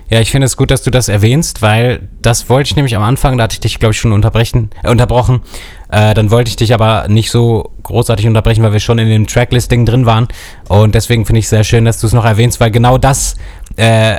Ja, 0.10 0.22
ich 0.22 0.32
finde 0.32 0.46
es 0.46 0.56
gut, 0.56 0.72
dass 0.72 0.84
du 0.84 0.92
das 0.92 1.10
erwähnst, 1.10 1.62
weil 1.62 2.08
das 2.22 2.50
wollte 2.50 2.70
ich 2.70 2.76
nämlich 2.78 2.96
am 2.96 3.04
Anfang, 3.04 3.38
da 3.38 3.44
hatte 3.44 3.54
ich 3.54 3.60
dich, 3.60 3.80
glaube 3.80 3.92
ich, 3.92 4.00
schon 4.00 4.14
unterbrechen, 4.14 4.70
äh, 4.84 4.90
unterbrochen. 4.90 5.42
Äh, 5.90 6.14
dann 6.14 6.32
wollte 6.32 6.50
ich 6.50 6.56
dich 6.56 6.74
aber 6.74 7.08
nicht 7.10 7.30
so 7.30 7.72
großartig 7.84 8.26
unterbrechen, 8.26 8.64
weil 8.64 8.74
wir 8.74 8.80
schon 8.80 9.00
in 9.00 9.10
dem 9.10 9.28
Tracklisting 9.28 9.86
drin 9.86 10.06
waren. 10.06 10.28
Und 10.70 10.96
deswegen 10.96 11.26
finde 11.26 11.40
ich 11.40 11.50
sehr 11.50 11.64
schön, 11.66 11.84
dass 11.84 12.00
du 12.00 12.08
es 12.08 12.14
noch 12.14 12.26
erwähnst, 12.26 12.60
weil 12.60 12.72
genau 12.72 12.98
das 12.98 13.36
äh, 13.76 14.18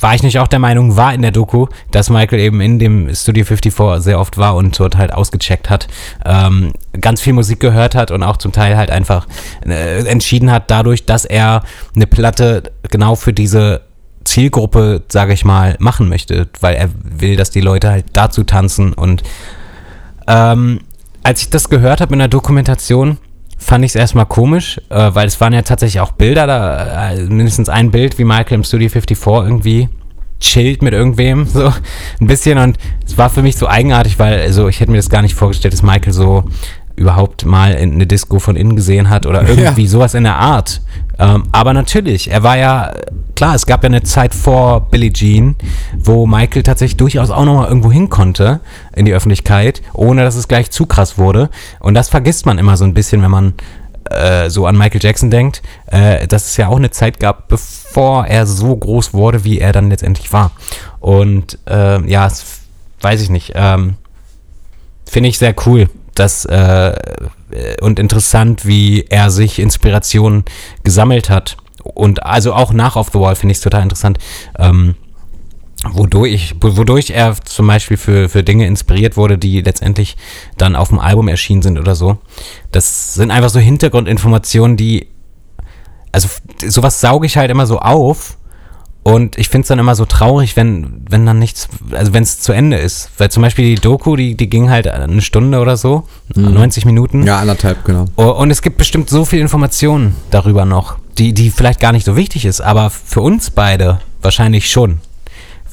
war 0.00 0.14
ich 0.14 0.22
nicht 0.22 0.38
auch 0.38 0.46
der 0.46 0.58
Meinung, 0.58 0.96
war 0.96 1.12
in 1.14 1.22
der 1.22 1.30
Doku, 1.30 1.66
dass 1.90 2.10
Michael 2.10 2.40
eben 2.40 2.60
in 2.60 2.78
dem 2.78 3.14
Studio 3.14 3.44
54 3.44 4.02
sehr 4.02 4.20
oft 4.20 4.38
war 4.38 4.56
und 4.56 4.78
dort 4.78 4.96
halt 4.96 5.12
ausgecheckt 5.12 5.68
hat, 5.68 5.88
ähm, 6.24 6.72
ganz 7.00 7.20
viel 7.20 7.32
Musik 7.32 7.60
gehört 7.60 7.94
hat 7.94 8.10
und 8.10 8.22
auch 8.22 8.36
zum 8.36 8.52
Teil 8.52 8.76
halt 8.76 8.90
einfach 8.90 9.26
äh, 9.66 10.06
entschieden 10.06 10.50
hat, 10.50 10.70
dadurch, 10.70 11.06
dass 11.06 11.24
er 11.24 11.62
eine 11.94 12.06
Platte 12.06 12.72
genau 12.88 13.14
für 13.14 13.32
diese 13.32 13.82
Zielgruppe, 14.30 15.02
sage 15.08 15.32
ich 15.32 15.44
mal, 15.44 15.76
machen 15.80 16.08
möchte, 16.08 16.48
weil 16.60 16.76
er 16.76 16.88
will, 17.02 17.34
dass 17.34 17.50
die 17.50 17.60
Leute 17.60 17.90
halt 17.90 18.04
dazu 18.12 18.44
tanzen. 18.44 18.92
Und 18.92 19.24
ähm, 20.28 20.80
als 21.24 21.42
ich 21.42 21.50
das 21.50 21.68
gehört 21.68 22.00
habe 22.00 22.12
in 22.12 22.20
der 22.20 22.28
Dokumentation, 22.28 23.18
fand 23.58 23.84
ich 23.84 23.90
es 23.90 23.96
erstmal 23.96 24.26
komisch, 24.26 24.80
äh, 24.88 25.10
weil 25.14 25.26
es 25.26 25.40
waren 25.40 25.52
ja 25.52 25.62
tatsächlich 25.62 26.00
auch 26.00 26.12
Bilder 26.12 26.46
da, 26.46 27.10
äh, 27.10 27.24
mindestens 27.24 27.68
ein 27.68 27.90
Bild, 27.90 28.18
wie 28.18 28.24
Michael 28.24 28.54
im 28.54 28.64
Studio 28.64 28.88
54 28.88 29.26
irgendwie 29.26 29.88
chillt 30.38 30.80
mit 30.80 30.92
irgendwem, 30.92 31.46
so 31.52 31.72
ein 32.20 32.26
bisschen. 32.28 32.56
Und 32.58 32.78
es 33.04 33.18
war 33.18 33.30
für 33.30 33.42
mich 33.42 33.56
so 33.56 33.66
eigenartig, 33.66 34.20
weil 34.20 34.40
also 34.40 34.68
ich 34.68 34.78
hätte 34.78 34.92
mir 34.92 34.98
das 34.98 35.10
gar 35.10 35.22
nicht 35.22 35.34
vorgestellt, 35.34 35.74
dass 35.74 35.82
Michael 35.82 36.12
so 36.12 36.44
überhaupt 37.00 37.46
mal 37.46 37.72
in 37.72 37.94
eine 37.94 38.06
Disco 38.06 38.38
von 38.38 38.56
innen 38.56 38.76
gesehen 38.76 39.08
hat 39.08 39.26
oder 39.26 39.42
irgendwie 39.48 39.84
ja. 39.84 39.88
sowas 39.88 40.14
in 40.14 40.24
der 40.24 40.36
Art. 40.36 40.82
Ähm, 41.18 41.44
aber 41.50 41.72
natürlich, 41.72 42.30
er 42.30 42.42
war 42.42 42.58
ja, 42.58 42.92
klar, 43.34 43.54
es 43.54 43.66
gab 43.66 43.82
ja 43.82 43.88
eine 43.88 44.02
Zeit 44.02 44.34
vor 44.34 44.90
Billie 44.90 45.12
Jean, 45.12 45.56
wo 45.96 46.26
Michael 46.26 46.62
tatsächlich 46.62 46.98
durchaus 46.98 47.30
auch 47.30 47.44
nochmal 47.44 47.68
irgendwo 47.68 47.90
hin 47.90 48.10
konnte 48.10 48.60
in 48.94 49.06
die 49.06 49.14
Öffentlichkeit, 49.14 49.82
ohne 49.94 50.22
dass 50.22 50.36
es 50.36 50.46
gleich 50.46 50.70
zu 50.70 50.86
krass 50.86 51.16
wurde. 51.16 51.48
Und 51.80 51.94
das 51.94 52.10
vergisst 52.10 52.46
man 52.46 52.58
immer 52.58 52.76
so 52.76 52.84
ein 52.84 52.94
bisschen, 52.94 53.22
wenn 53.22 53.30
man 53.30 53.54
äh, 54.10 54.50
so 54.50 54.66
an 54.66 54.76
Michael 54.76 55.00
Jackson 55.02 55.30
denkt, 55.30 55.62
äh, 55.86 56.26
dass 56.26 56.46
es 56.46 56.56
ja 56.58 56.68
auch 56.68 56.76
eine 56.76 56.90
Zeit 56.90 57.18
gab, 57.18 57.48
bevor 57.48 58.26
er 58.26 58.46
so 58.46 58.76
groß 58.76 59.14
wurde, 59.14 59.44
wie 59.44 59.58
er 59.58 59.72
dann 59.72 59.88
letztendlich 59.88 60.32
war. 60.32 60.52
Und 61.00 61.58
äh, 61.66 62.06
ja, 62.10 62.30
weiß 63.00 63.22
ich 63.22 63.30
nicht. 63.30 63.52
Ähm, 63.54 63.94
Finde 65.06 65.28
ich 65.28 65.38
sehr 65.38 65.54
cool, 65.66 65.88
das 66.14 66.44
äh, 66.44 66.92
und 67.80 67.98
interessant, 67.98 68.66
wie 68.66 69.04
er 69.08 69.30
sich 69.30 69.58
Inspiration 69.58 70.44
gesammelt 70.84 71.30
hat. 71.30 71.56
Und 71.82 72.24
also 72.24 72.52
auch 72.52 72.72
nach 72.72 72.96
Off 72.96 73.10
the 73.12 73.18
Wall 73.18 73.34
finde 73.34 73.52
ich 73.52 73.58
es 73.58 73.64
total 73.64 73.82
interessant. 73.82 74.18
Ähm, 74.58 74.94
wodurch, 75.88 76.54
wodurch 76.60 77.10
er 77.10 77.36
zum 77.44 77.66
Beispiel 77.66 77.96
für, 77.96 78.28
für 78.28 78.42
Dinge 78.42 78.66
inspiriert 78.66 79.16
wurde, 79.16 79.38
die 79.38 79.62
letztendlich 79.62 80.16
dann 80.58 80.76
auf 80.76 80.88
dem 80.88 80.98
Album 80.98 81.28
erschienen 81.28 81.62
sind 81.62 81.78
oder 81.78 81.94
so. 81.94 82.18
Das 82.70 83.14
sind 83.14 83.30
einfach 83.30 83.50
so 83.50 83.58
Hintergrundinformationen, 83.58 84.76
die, 84.76 85.08
also 86.12 86.28
sowas 86.66 87.00
sauge 87.00 87.26
ich 87.26 87.36
halt 87.36 87.50
immer 87.50 87.66
so 87.66 87.78
auf 87.78 88.36
und 89.02 89.38
ich 89.38 89.48
finde 89.48 89.62
es 89.62 89.68
dann 89.68 89.78
immer 89.78 89.94
so 89.94 90.04
traurig, 90.04 90.56
wenn, 90.56 91.04
wenn 91.08 91.24
dann 91.24 91.38
nichts, 91.38 91.68
also 91.92 92.12
wenn 92.12 92.22
es 92.22 92.40
zu 92.40 92.52
Ende 92.52 92.76
ist. 92.76 93.10
Weil 93.16 93.30
zum 93.30 93.42
Beispiel 93.42 93.64
die 93.74 93.80
Doku, 93.80 94.14
die, 94.14 94.36
die 94.36 94.50
ging 94.50 94.68
halt 94.68 94.86
eine 94.88 95.22
Stunde 95.22 95.58
oder 95.58 95.78
so, 95.78 96.06
mhm. 96.34 96.52
90 96.52 96.84
Minuten. 96.84 97.26
Ja, 97.26 97.38
anderthalb, 97.38 97.84
genau. 97.84 98.04
Und 98.16 98.50
es 98.50 98.60
gibt 98.60 98.76
bestimmt 98.76 99.08
so 99.08 99.24
viel 99.24 99.40
Informationen 99.40 100.16
darüber 100.30 100.66
noch, 100.66 100.96
die, 101.16 101.32
die 101.32 101.50
vielleicht 101.50 101.80
gar 101.80 101.92
nicht 101.92 102.04
so 102.04 102.14
wichtig 102.14 102.44
ist, 102.44 102.60
aber 102.60 102.90
für 102.90 103.22
uns 103.22 103.50
beide 103.50 104.00
wahrscheinlich 104.20 104.70
schon. 104.70 105.00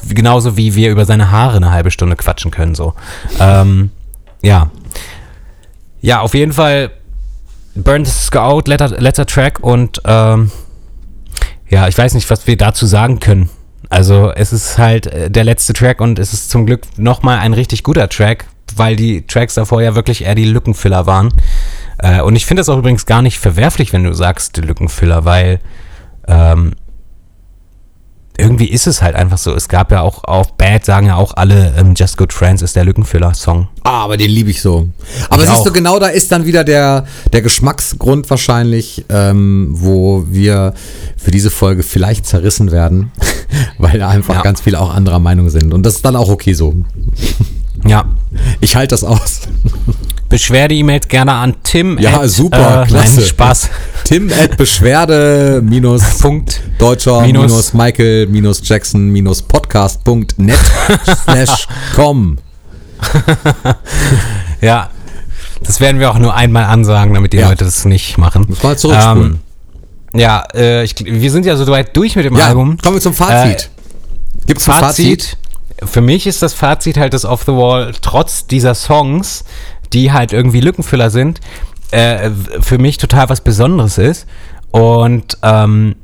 Genauso 0.08 0.56
wie 0.56 0.76
wir 0.76 0.92
über 0.92 1.06
seine 1.06 1.32
Haare 1.32 1.58
eine 1.58 1.72
halbe 1.72 1.92
Stunde 1.92 2.16
quatschen 2.16 2.52
können, 2.52 2.76
so. 2.76 2.94
ähm, 3.40 3.90
ja. 4.42 4.70
Ja, 6.00 6.22
auf 6.22 6.34
jeden 6.34 6.54
Fall 6.54 6.92
Burn 7.76 8.06
the 8.06 8.12
Scout, 8.12 8.64
letter, 8.68 8.90
letter 9.00 9.26
Track 9.26 9.60
und 9.60 10.02
ähm, 10.06 10.52
ja, 11.70 11.88
ich 11.88 11.98
weiß 11.98 12.14
nicht, 12.14 12.30
was 12.30 12.48
wir 12.48 12.58
dazu 12.58 12.86
sagen 12.86 13.20
können. 13.20 13.50
Also 13.90 14.32
es 14.32 14.54
ist 14.54 14.78
halt 14.78 15.08
äh, 15.08 15.32
der 15.32 15.44
letzte 15.44 15.74
Track 15.74 16.02
und 16.02 16.20
es 16.20 16.34
ist 16.34 16.50
zum 16.50 16.66
Glück 16.66 16.82
nochmal 16.98 17.40
ein 17.40 17.54
richtig 17.54 17.84
guter 17.84 18.10
Track, 18.10 18.46
weil 18.76 18.96
die 18.96 19.26
Tracks 19.26 19.56
davor 19.56 19.82
ja 19.82 19.96
wirklich 19.96 20.24
eher 20.24 20.36
die 20.36 20.46
Lückenfüller 20.46 21.06
waren. 21.06 21.34
Äh, 22.00 22.22
und 22.22 22.36
ich 22.36 22.46
finde 22.46 22.62
das 22.62 22.70
auch 22.70 22.78
übrigens 22.78 23.06
gar 23.06 23.22
nicht 23.22 23.40
verwerflich, 23.40 23.94
wenn 23.94 24.04
du 24.04 24.14
sagst 24.14 24.58
Lückenfüller, 24.58 25.26
weil 25.26 25.60
ähm, 26.28 26.74
irgendwie 28.38 28.68
ist 28.68 28.88
es 28.88 29.02
halt 29.02 29.16
einfach 29.16 29.38
so. 29.38 29.54
Es 29.54 29.68
gab 29.68 29.92
ja 29.92 30.02
auch 30.02 30.24
auf 30.24 30.54
Bad, 30.54 30.86
sagen 30.86 31.08
ja 31.08 31.16
auch 31.16 31.36
alle, 31.36 31.74
ähm, 31.78 31.96
Just 31.96 32.18
Good 32.18 32.32
Friends 32.32 32.62
ist 32.62 32.76
der 32.76 32.86
Lückenfüller-Song. 32.86 33.68
Ah, 33.84 34.04
aber 34.04 34.18
den 34.18 34.30
liebe 34.30 34.52
ich 34.52 34.62
so. 34.62 34.88
Aber 35.30 35.44
ich 35.44 35.50
siehst 35.50 35.62
auch. 35.62 35.66
du, 35.66 35.74
genau 35.74 35.98
da 36.00 36.08
ist 36.08 36.32
dann 36.32 36.46
wieder 36.46 36.64
der, 36.64 37.06
der 37.34 37.42
Geschmacksgrund 37.42 38.30
wahrscheinlich, 38.30 39.06
ähm, 39.10 39.70
wo 39.72 40.26
wir 40.30 40.74
für 41.18 41.32
diese 41.32 41.50
Folge 41.50 41.82
vielleicht 41.82 42.28
zerrissen 42.28 42.72
werden, 42.72 43.12
weil 43.80 43.98
da 43.98 44.10
einfach 44.10 44.36
ja. 44.36 44.42
ganz 44.42 44.62
viele 44.62 44.80
auch 44.80 44.94
anderer 44.94 45.20
Meinung 45.20 45.50
sind. 45.50 45.74
Und 45.74 45.84
das 45.84 45.96
ist 45.96 46.06
dann 46.06 46.16
auch 46.16 46.30
okay 46.30 46.54
so. 46.54 46.76
Ja. 47.86 48.06
Ich 48.62 48.76
halte 48.76 48.94
das 48.94 49.04
aus. 49.04 49.42
Beschwerde-E-Mails 50.30 51.08
gerne 51.08 51.34
an 51.34 51.56
Tim. 51.64 51.98
Ja, 52.00 52.22
at, 52.22 52.30
super, 52.30 52.84
äh, 52.84 52.88
klasse. 52.88 53.20
Nein, 53.20 53.28
Spaß. 53.28 53.70
Tim 54.04 54.32
at 54.32 54.58
Beschwerde 54.58 55.62
minus 55.64 56.18
Punkt 56.20 56.62
Deutscher 56.78 57.22
minus, 57.22 57.52
minus 57.52 57.74
Michael 57.74 58.28
minus 58.28 58.62
Jackson 58.68 59.10
minus 59.10 59.42
Podcast.net 59.42 60.60
slash 61.24 61.68
com. 61.96 62.38
ja, 64.62 64.90
das 65.64 65.80
werden 65.80 66.00
wir 66.00 66.12
auch 66.12 66.20
nur 66.20 66.34
einmal 66.36 66.66
ansagen, 66.66 67.14
damit 67.14 67.34
die 67.34 67.38
ja. 67.38 67.50
Leute 67.50 67.66
das 67.66 67.86
nicht 67.86 68.18
machen. 68.18 68.46
Muss 68.48 68.64
mal 68.64 68.78
zurückspulen. 68.78 69.40
Ähm, 70.14 70.20
ja, 70.20 70.44
äh, 70.54 70.84
ich, 70.84 70.96
wir 71.06 71.32
sind 71.32 71.46
ja 71.46 71.56
so 71.56 71.68
weit 71.68 71.96
durch 71.96 72.16
mit 72.16 72.26
dem 72.26 72.36
ja, 72.36 72.48
Album. 72.48 72.78
Kommen 72.78 72.96
wir 72.96 73.02
zum 73.02 73.14
Fazit. 73.14 73.64
Äh, 73.64 74.46
Gibt 74.48 74.62
es 74.62 74.70
ein 74.70 74.80
Fazit? 74.80 75.24
Fazit? 75.24 75.38
Für 75.84 76.02
mich 76.02 76.26
ist 76.26 76.42
das 76.42 76.54
Fazit 76.54 76.98
halt 76.98 77.14
das 77.14 77.24
Off 77.24 77.44
the 77.46 77.52
Wall, 77.52 77.94
trotz 78.02 78.48
dieser 78.48 78.74
Songs, 78.74 79.44
die 79.94 80.12
halt 80.12 80.34
irgendwie 80.34 80.62
Lückenfüller 80.62 81.10
sind, 81.10 81.40
äh, 81.92 82.30
für 82.60 82.78
mich 82.78 82.98
total 82.98 83.30
was 83.30 83.42
Besonderes 83.42 83.98
ist. 83.98 84.28
Und 84.72 85.38
ähm, 85.44 85.96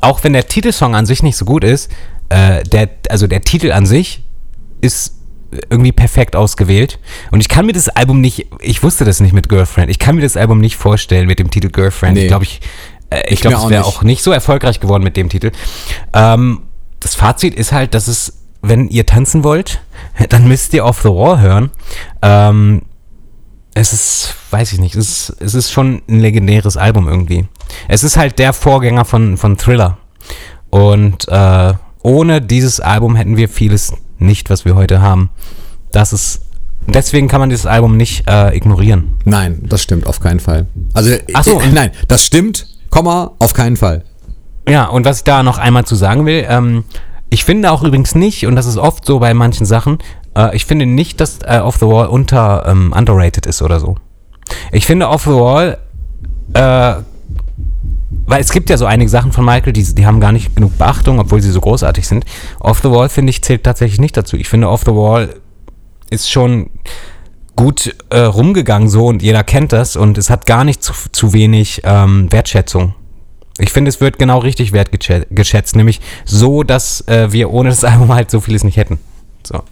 auch 0.00 0.24
wenn 0.24 0.32
der 0.32 0.46
Titelsong 0.46 0.94
an 0.94 1.06
sich 1.06 1.22
nicht 1.22 1.36
so 1.36 1.44
gut 1.44 1.64
ist, 1.64 1.90
äh, 2.30 2.62
der, 2.64 2.88
also 3.08 3.26
der 3.26 3.42
Titel 3.42 3.72
an 3.72 3.86
sich 3.86 4.24
ist 4.80 5.16
irgendwie 5.68 5.92
perfekt 5.92 6.36
ausgewählt. 6.36 6.98
Und 7.30 7.40
ich 7.40 7.48
kann 7.48 7.66
mir 7.66 7.72
das 7.72 7.88
Album 7.88 8.20
nicht, 8.20 8.46
ich 8.60 8.82
wusste 8.82 9.04
das 9.04 9.20
nicht 9.20 9.32
mit 9.32 9.48
Girlfriend, 9.48 9.90
ich 9.90 9.98
kann 9.98 10.14
mir 10.14 10.22
das 10.22 10.36
Album 10.36 10.60
nicht 10.60 10.76
vorstellen 10.76 11.26
mit 11.26 11.38
dem 11.38 11.50
Titel 11.50 11.68
Girlfriend. 11.68 12.14
Nee. 12.14 12.22
Ich 12.22 12.28
glaube, 12.28 12.44
ich, 12.44 12.60
äh, 13.10 13.22
ich 13.28 13.40
glaube, 13.40 13.56
es 13.56 13.68
wäre 13.68 13.84
auch 13.84 14.02
nicht 14.02 14.22
so 14.22 14.32
erfolgreich 14.32 14.80
geworden 14.80 15.02
mit 15.02 15.16
dem 15.16 15.28
Titel. 15.28 15.50
Ähm, 16.12 16.62
das 17.00 17.14
Fazit 17.14 17.54
ist 17.54 17.72
halt, 17.72 17.94
dass 17.94 18.08
es, 18.08 18.44
wenn 18.62 18.88
ihr 18.88 19.06
tanzen 19.06 19.42
wollt, 19.42 19.80
dann 20.28 20.46
müsst 20.46 20.72
ihr 20.72 20.84
Off 20.84 21.02
the 21.02 21.08
Wall 21.08 21.40
hören. 21.40 21.70
Ähm, 22.22 22.82
es 23.74 23.92
ist, 23.92 24.34
weiß 24.50 24.72
ich 24.72 24.80
nicht, 24.80 24.94
es 24.96 25.30
ist, 25.30 25.36
es 25.40 25.54
ist 25.54 25.70
schon 25.70 26.02
ein 26.08 26.20
legendäres 26.20 26.76
Album 26.76 27.08
irgendwie. 27.08 27.46
Es 27.88 28.02
ist 28.02 28.16
halt 28.16 28.38
der 28.38 28.52
Vorgänger 28.52 29.04
von, 29.04 29.36
von 29.36 29.56
Thriller. 29.56 29.98
Und 30.70 31.28
äh, 31.28 31.74
ohne 32.02 32.40
dieses 32.42 32.80
Album 32.80 33.16
hätten 33.16 33.36
wir 33.36 33.48
vieles 33.48 33.92
nicht, 34.18 34.50
was 34.50 34.64
wir 34.64 34.74
heute 34.74 35.00
haben. 35.00 35.30
Das 35.92 36.12
ist 36.12 36.42
Deswegen 36.86 37.28
kann 37.28 37.40
man 37.40 37.50
dieses 37.50 37.66
Album 37.66 37.96
nicht 37.96 38.28
äh, 38.28 38.56
ignorieren. 38.56 39.18
Nein, 39.24 39.60
das 39.62 39.82
stimmt 39.82 40.06
auf 40.06 40.20
keinen 40.20 40.40
Fall. 40.40 40.66
Also, 40.94 41.14
Ach 41.34 41.44
so, 41.44 41.60
äh, 41.60 41.68
nein, 41.72 41.90
das 42.08 42.24
stimmt, 42.24 42.66
Komma, 42.88 43.32
auf 43.38 43.52
keinen 43.52 43.76
Fall. 43.76 44.04
Ja, 44.68 44.86
und 44.86 45.04
was 45.04 45.18
ich 45.18 45.24
da 45.24 45.42
noch 45.42 45.58
einmal 45.58 45.84
zu 45.84 45.94
sagen 45.94 46.26
will, 46.26 46.44
ähm, 46.48 46.84
ich 47.28 47.44
finde 47.44 47.70
auch 47.70 47.82
übrigens 47.84 48.14
nicht, 48.14 48.46
und 48.46 48.56
das 48.56 48.66
ist 48.66 48.76
oft 48.76 49.04
so 49.04 49.20
bei 49.20 49.34
manchen 49.34 49.66
Sachen, 49.66 49.98
äh, 50.40 50.56
ich 50.56 50.64
finde 50.64 50.86
nicht, 50.86 51.20
dass 51.20 51.38
äh, 51.44 51.58
Off 51.58 51.76
the 51.76 51.86
Wall 51.86 52.06
unter 52.06 52.64
ähm, 52.66 52.92
underrated 52.96 53.46
ist 53.46 53.62
oder 53.62 53.80
so. 53.80 53.96
Ich 54.72 54.86
finde 54.86 55.08
Off 55.08 55.24
the 55.24 55.30
Wall, 55.30 55.78
äh, 56.54 56.94
weil 58.26 58.40
es 58.40 58.52
gibt 58.52 58.70
ja 58.70 58.76
so 58.76 58.86
einige 58.86 59.10
Sachen 59.10 59.32
von 59.32 59.44
Michael, 59.44 59.72
die, 59.72 59.94
die 59.94 60.06
haben 60.06 60.20
gar 60.20 60.32
nicht 60.32 60.54
genug 60.54 60.76
Beachtung, 60.78 61.18
obwohl 61.18 61.40
sie 61.40 61.50
so 61.50 61.60
großartig 61.60 62.06
sind. 62.06 62.24
Off 62.58 62.80
the 62.82 62.90
Wall, 62.90 63.08
finde 63.08 63.30
ich, 63.30 63.42
zählt 63.42 63.64
tatsächlich 63.64 64.00
nicht 64.00 64.16
dazu. 64.16 64.36
Ich 64.36 64.48
finde, 64.48 64.68
Off 64.68 64.82
the 64.84 64.92
Wall 64.92 65.34
ist 66.10 66.30
schon 66.30 66.70
gut 67.56 67.94
äh, 68.08 68.20
rumgegangen 68.20 68.88
so 68.88 69.06
und 69.06 69.22
jeder 69.22 69.44
kennt 69.44 69.72
das 69.72 69.94
und 69.94 70.16
es 70.16 70.30
hat 70.30 70.46
gar 70.46 70.64
nicht 70.64 70.82
zu, 70.82 70.92
zu 71.12 71.32
wenig 71.32 71.82
ähm, 71.84 72.32
Wertschätzung. 72.32 72.94
Ich 73.58 73.70
finde, 73.70 73.90
es 73.90 74.00
wird 74.00 74.18
genau 74.18 74.38
richtig 74.38 74.72
wertgeschätzt, 74.72 75.76
nämlich 75.76 76.00
so, 76.24 76.62
dass 76.62 77.06
äh, 77.08 77.30
wir 77.32 77.50
ohne 77.50 77.68
das 77.68 77.84
Album 77.84 78.12
halt 78.14 78.30
so 78.30 78.40
vieles 78.40 78.64
nicht 78.64 78.78
hätten. 78.78 78.98
So. 79.44 79.62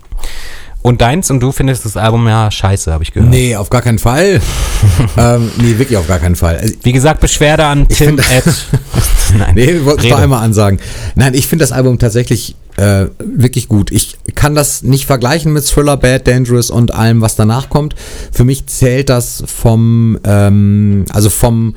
Und 0.81 1.01
deins 1.01 1.31
und 1.31 1.41
du 1.41 1.53
findest 1.53 1.85
das 1.85 1.97
Album 1.97 2.27
ja 2.29 2.51
scheiße, 2.51 2.93
habe 2.93 3.03
ich 3.03 3.13
gehört. 3.13 3.31
Nee, 3.31 3.57
auf 3.57 3.69
gar 3.69 3.83
keinen 3.83 3.99
Fall. 3.99 4.41
ähm, 5.17 5.51
nee, 5.59 5.77
wirklich 5.77 5.99
auf 5.99 6.07
gar 6.07 6.19
keinen 6.19 6.37
Fall. 6.37 6.57
Also, 6.57 6.75
Wie 6.83 6.93
gesagt, 6.93 7.21
Beschwerde 7.21 7.65
an 7.65 7.89
Tim 7.89 8.19
at. 8.19 8.45
Nein, 9.39 9.55
nee, 9.55 9.67
wir 9.67 9.85
wollten 9.85 10.05
es 10.05 10.11
noch 10.11 10.21
einmal 10.21 10.43
ansagen. 10.43 10.79
Nein, 11.15 11.35
ich 11.35 11.47
finde 11.49 11.65
das 11.65 11.73
Album 11.73 11.99
tatsächlich 11.99 12.55
äh, 12.77 13.07
wirklich 13.19 13.69
gut. 13.69 13.91
Ich 13.91 14.17
kann 14.35 14.55
das 14.55 14.83
nicht 14.83 15.05
vergleichen 15.07 15.53
mit 15.53 15.67
Thriller, 15.67 15.97
Bad, 15.97 16.29
Dangerous 16.29 16.71
und 16.71 16.95
allem, 16.95 17.21
was 17.21 17.35
danach 17.35 17.69
kommt. 17.69 17.95
Für 18.33 18.45
mich 18.45 18.67
zählt 18.67 19.09
das 19.09 19.43
vom, 19.47 20.19
ähm, 20.25 21.05
also 21.13 21.29
vom 21.29 21.75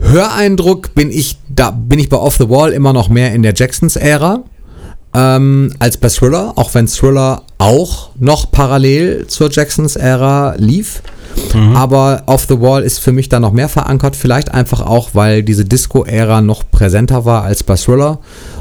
Höreindruck 0.00 0.94
bin 0.94 1.10
ich 1.10 1.36
da, 1.48 1.70
bin 1.70 1.98
ich 1.98 2.08
bei 2.08 2.16
Off 2.16 2.36
the 2.36 2.48
Wall 2.48 2.72
immer 2.72 2.92
noch 2.92 3.08
mehr 3.08 3.34
in 3.34 3.42
der 3.42 3.52
Jacksons-Ära 3.54 4.44
ähm, 5.14 5.72
als 5.78 5.96
bei 5.96 6.08
Thriller, 6.08 6.52
auch 6.56 6.74
wenn 6.74 6.86
Thriller 6.86 7.42
auch 7.58 8.10
noch 8.18 8.50
parallel 8.50 9.26
zur 9.26 9.50
Jacksons-Ära 9.50 10.54
lief. 10.58 11.02
Mhm. 11.54 11.76
Aber 11.76 12.22
Off 12.26 12.46
the 12.48 12.60
Wall 12.60 12.82
ist 12.82 12.98
für 12.98 13.12
mich 13.12 13.28
da 13.28 13.40
noch 13.40 13.52
mehr 13.52 13.68
verankert. 13.68 14.16
Vielleicht 14.16 14.52
einfach 14.52 14.80
auch, 14.80 15.10
weil 15.12 15.42
diese 15.42 15.64
Disco-Ära 15.64 16.40
noch 16.40 16.64
präsenter 16.70 17.24
war 17.24 17.42
als 17.44 17.62
bei 17.62 17.76
Thriller 17.76 18.18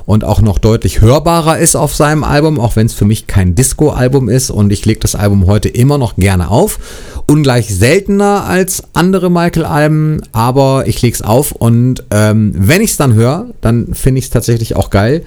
und 0.08 0.24
auch 0.24 0.42
noch 0.42 0.58
deutlich 0.58 1.02
hörbarer 1.02 1.60
ist 1.60 1.76
auf 1.76 1.94
seinem 1.94 2.24
Album, 2.24 2.62
auch 2.62 2.78
wenn 2.78 2.86
es 2.86 2.94
für 2.94 3.04
mich 3.04 3.28
kein 3.28 3.56
Disco-Album 3.56 4.30
ist. 4.30 4.50
Und 4.50 4.72
ich 4.72 4.86
lege 4.86 5.02
das 5.02 5.16
Album 5.16 5.46
heute 5.48 5.68
immer 5.68 5.98
noch 5.98 6.16
gerne 6.16 6.50
auf. 6.50 6.80
Ungleich 7.28 7.76
seltener 7.76 8.46
als 8.46 8.84
andere 8.94 9.30
Michael-Alben, 9.30 10.22
aber 10.32 10.88
ich 10.88 11.02
lege 11.02 11.14
es 11.14 11.22
auf 11.22 11.52
und 11.52 12.06
ähm, 12.10 12.54
wenn 12.58 12.82
ich 12.82 12.92
es 12.92 12.98
dann 12.98 13.16
höre, 13.16 13.48
dann 13.60 13.94
finde 13.94 14.20
ich 14.20 14.26
es 14.26 14.32
tatsächlich 14.32 14.78
auch 14.78 14.92
geil. 14.92 15.24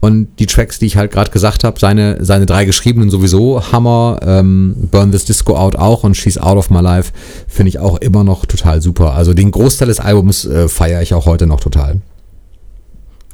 Und 0.00 0.26
die 0.40 0.46
Tracks, 0.46 0.80
die 0.80 0.86
ich 0.86 0.96
halt 0.96 1.12
gerade 1.12 1.30
gesagt 1.30 1.62
habe, 1.62 1.78
seine, 1.78 2.24
seine 2.24 2.44
drei 2.44 2.64
geschriebenen 2.64 3.10
sowieso, 3.10 3.62
Hammer, 3.70 4.18
ähm, 4.26 4.74
Burn 4.90 5.12
This 5.12 5.26
Disco 5.26 5.56
Out 5.56 5.76
auch 5.76 6.02
und 6.02 6.16
She's 6.16 6.38
Out 6.38 6.58
of 6.58 6.70
My 6.70 6.80
Life, 6.80 7.12
finde 7.46 7.68
ich 7.68 7.78
auch 7.78 7.98
immer 7.98 8.24
noch 8.24 8.46
total 8.46 8.82
super. 8.82 9.14
Also 9.14 9.32
den 9.32 9.52
Großteil 9.52 9.86
des 9.86 10.00
Albums 10.00 10.44
äh, 10.44 10.68
feiere 10.68 11.02
ich 11.02 11.14
auch 11.14 11.26
heute 11.26 11.46
noch 11.46 11.60
total. 11.60 12.00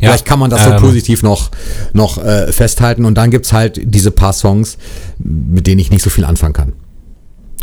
Ja, 0.01 0.09
Vielleicht 0.09 0.25
kann 0.25 0.39
man 0.39 0.51
das 0.51 0.65
so 0.65 0.71
ähm, 0.71 0.81
positiv 0.81 1.23
noch, 1.23 1.51
noch 1.93 2.19
äh, 2.19 2.53
festhalten. 2.53 3.05
Und 3.05 3.17
dann 3.17 3.31
gibt 3.31 3.47
es 3.47 3.53
halt 3.53 3.81
diese 3.83 4.11
paar 4.11 4.33
Songs, 4.33 4.79
mit 5.19 5.67
denen 5.67 5.79
ich 5.79 5.91
nicht 5.91 6.03
so 6.03 6.11
viel 6.11 6.25
anfangen 6.25 6.55
kann. 6.55 6.73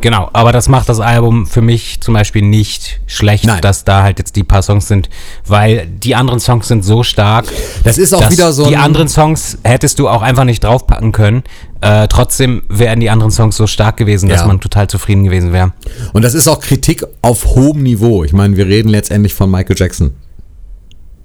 Genau, 0.01 0.30
aber 0.34 0.51
das 0.51 0.69
macht 0.69 0.89
das 0.89 0.99
Album 0.99 1.47
für 1.47 1.61
mich 1.61 2.01
zum 2.01 2.14
Beispiel 2.14 2.43
nicht 2.43 2.99
schlecht, 3.07 3.45
Nein. 3.45 3.61
dass 3.61 3.84
da 3.84 4.03
halt 4.03 4.19
jetzt 4.19 4.35
die 4.35 4.43
paar 4.43 4.61
Songs 4.61 4.88
sind, 4.88 5.09
weil 5.47 5.88
die 5.88 6.14
anderen 6.14 6.39
Songs 6.39 6.68
sind 6.68 6.85
so 6.85 7.01
stark. 7.01 7.45
Das 7.84 7.97
ist 7.97 8.14
auch 8.14 8.30
wieder 8.30 8.53
so. 8.53 8.68
Die 8.68 8.77
anderen 8.77 9.07
Songs 9.07 9.57
hättest 9.64 9.97
du 9.97 10.07
auch 10.07 10.22
einfach 10.22 10.43
nicht 10.43 10.64
draufpacken 10.64 11.14
können. 11.14 11.43
Äh, 11.81 12.07
trotzdem 12.09 12.61
wären 12.69 12.99
die 12.99 13.09
anderen 13.09 13.31
Songs 13.31 13.57
so 13.57 13.65
stark 13.65 13.97
gewesen, 13.97 14.30
dass 14.30 14.41
ja. 14.41 14.47
man 14.47 14.59
total 14.59 14.88
zufrieden 14.88 15.23
gewesen 15.23 15.51
wäre. 15.51 15.73
Und 16.14 16.22
das 16.22 16.35
ist 16.35 16.47
auch 16.47 16.59
Kritik 16.59 17.03
auf 17.23 17.45
hohem 17.55 17.81
Niveau. 17.81 18.23
Ich 18.23 18.34
meine, 18.34 18.55
wir 18.55 18.68
reden 18.68 18.89
letztendlich 18.89 19.34
von 19.34 19.49
Michael 19.49 19.76
Jackson. 19.77 20.11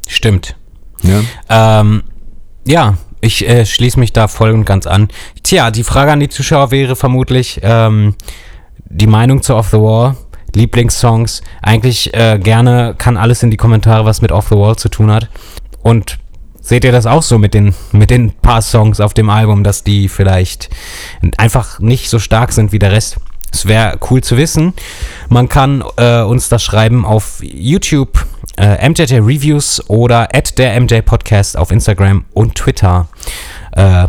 Stimmt. 0.09 0.57
Ja. 1.03 1.81
Ähm, 1.81 2.03
ja, 2.67 2.97
ich 3.21 3.49
äh, 3.49 3.65
schließe 3.65 3.99
mich 4.01 4.13
da 4.13 4.29
voll 4.29 4.51
und 4.51 4.65
ganz 4.65 4.87
an. 4.87 5.09
Tja, 5.43 5.71
die 5.71 5.85
Frage 5.85 6.13
an 6.13 6.21
die 6.21 6.29
Zuschauer 6.29 6.71
wäre 6.71 6.97
vermutlich, 6.97 7.61
ähm, 7.63 8.17
die 8.85 9.07
Meinung 9.07 9.43
zu 9.43 9.55
Off 9.55 9.71
the 9.71 9.79
Wall, 9.79 10.17
Lieblingssongs. 10.55 11.43
Eigentlich 11.63 12.13
äh, 12.15 12.39
gerne 12.39 12.95
kann 12.99 13.17
alles 13.17 13.43
in 13.43 13.51
die 13.51 13.57
Kommentare, 13.57 14.05
was 14.05 14.23
mit 14.23 14.33
Off 14.33 14.49
the 14.49 14.57
Wall 14.57 14.77
zu 14.77 14.89
tun 14.89 15.11
hat. 15.11 15.29
Und 15.83 16.19
seht 16.61 16.85
ihr 16.85 16.93
das 16.93 17.07
auch 17.07 17.23
so 17.23 17.39
mit 17.39 17.55
den, 17.55 17.75
mit 17.93 18.11
den 18.11 18.33
paar 18.33 18.61
Songs 18.61 19.01
auf 19.01 19.15
dem 19.15 19.31
Album, 19.31 19.65
dass 19.65 19.85
die 19.85 20.09
vielleicht 20.09 20.69
einfach 21.37 21.79
nicht 21.79 22.11
so 22.11 22.19
stark 22.19 22.53
sind 22.53 22.73
wie 22.73 22.79
der 22.79 22.93
Rest? 22.93 23.19
Es 23.53 23.67
wäre 23.67 23.99
cool 24.11 24.23
zu 24.23 24.37
wissen. 24.37 24.73
Man 25.29 25.49
kann 25.49 25.85
äh, 25.97 26.23
uns 26.23 26.49
das 26.49 26.65
schreiben 26.65 27.05
auf 27.05 27.41
YouTube, 27.43 28.27
äh, 28.57 28.89
MJJ 28.89 29.17
Reviews 29.17 29.83
oder 29.89 30.29
at 30.35 30.59
der 30.59 30.81
MJ 30.81 31.01
Podcast 31.01 31.57
auf 31.57 31.71
Instagram 31.71 32.25
und 32.35 32.55
Twitter. 32.55 33.09
Äh, 33.73 34.09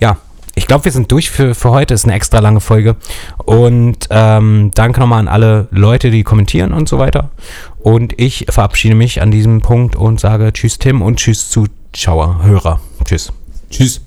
ja, 0.00 0.16
ich 0.54 0.66
glaube, 0.66 0.86
wir 0.86 0.92
sind 0.92 1.12
durch 1.12 1.30
für, 1.30 1.54
für 1.54 1.70
heute. 1.70 1.92
Ist 1.94 2.04
eine 2.04 2.14
extra 2.14 2.38
lange 2.38 2.60
Folge. 2.60 2.96
Und 3.44 4.08
ähm, 4.10 4.70
danke 4.74 5.00
nochmal 5.00 5.20
an 5.20 5.28
alle 5.28 5.68
Leute, 5.70 6.10
die 6.10 6.22
kommentieren 6.22 6.72
und 6.72 6.88
so 6.88 6.98
weiter. 6.98 7.30
Und 7.78 8.18
ich 8.18 8.46
verabschiede 8.48 8.94
mich 8.94 9.20
an 9.20 9.30
diesem 9.30 9.60
Punkt 9.60 9.96
und 9.96 10.18
sage 10.18 10.52
Tschüss, 10.52 10.78
Tim, 10.78 11.02
und 11.02 11.18
Tschüss 11.18 11.50
Zuschauer, 11.50 12.42
Hörer. 12.42 12.80
Tschüss. 13.04 13.32
Tschüss. 13.70 14.05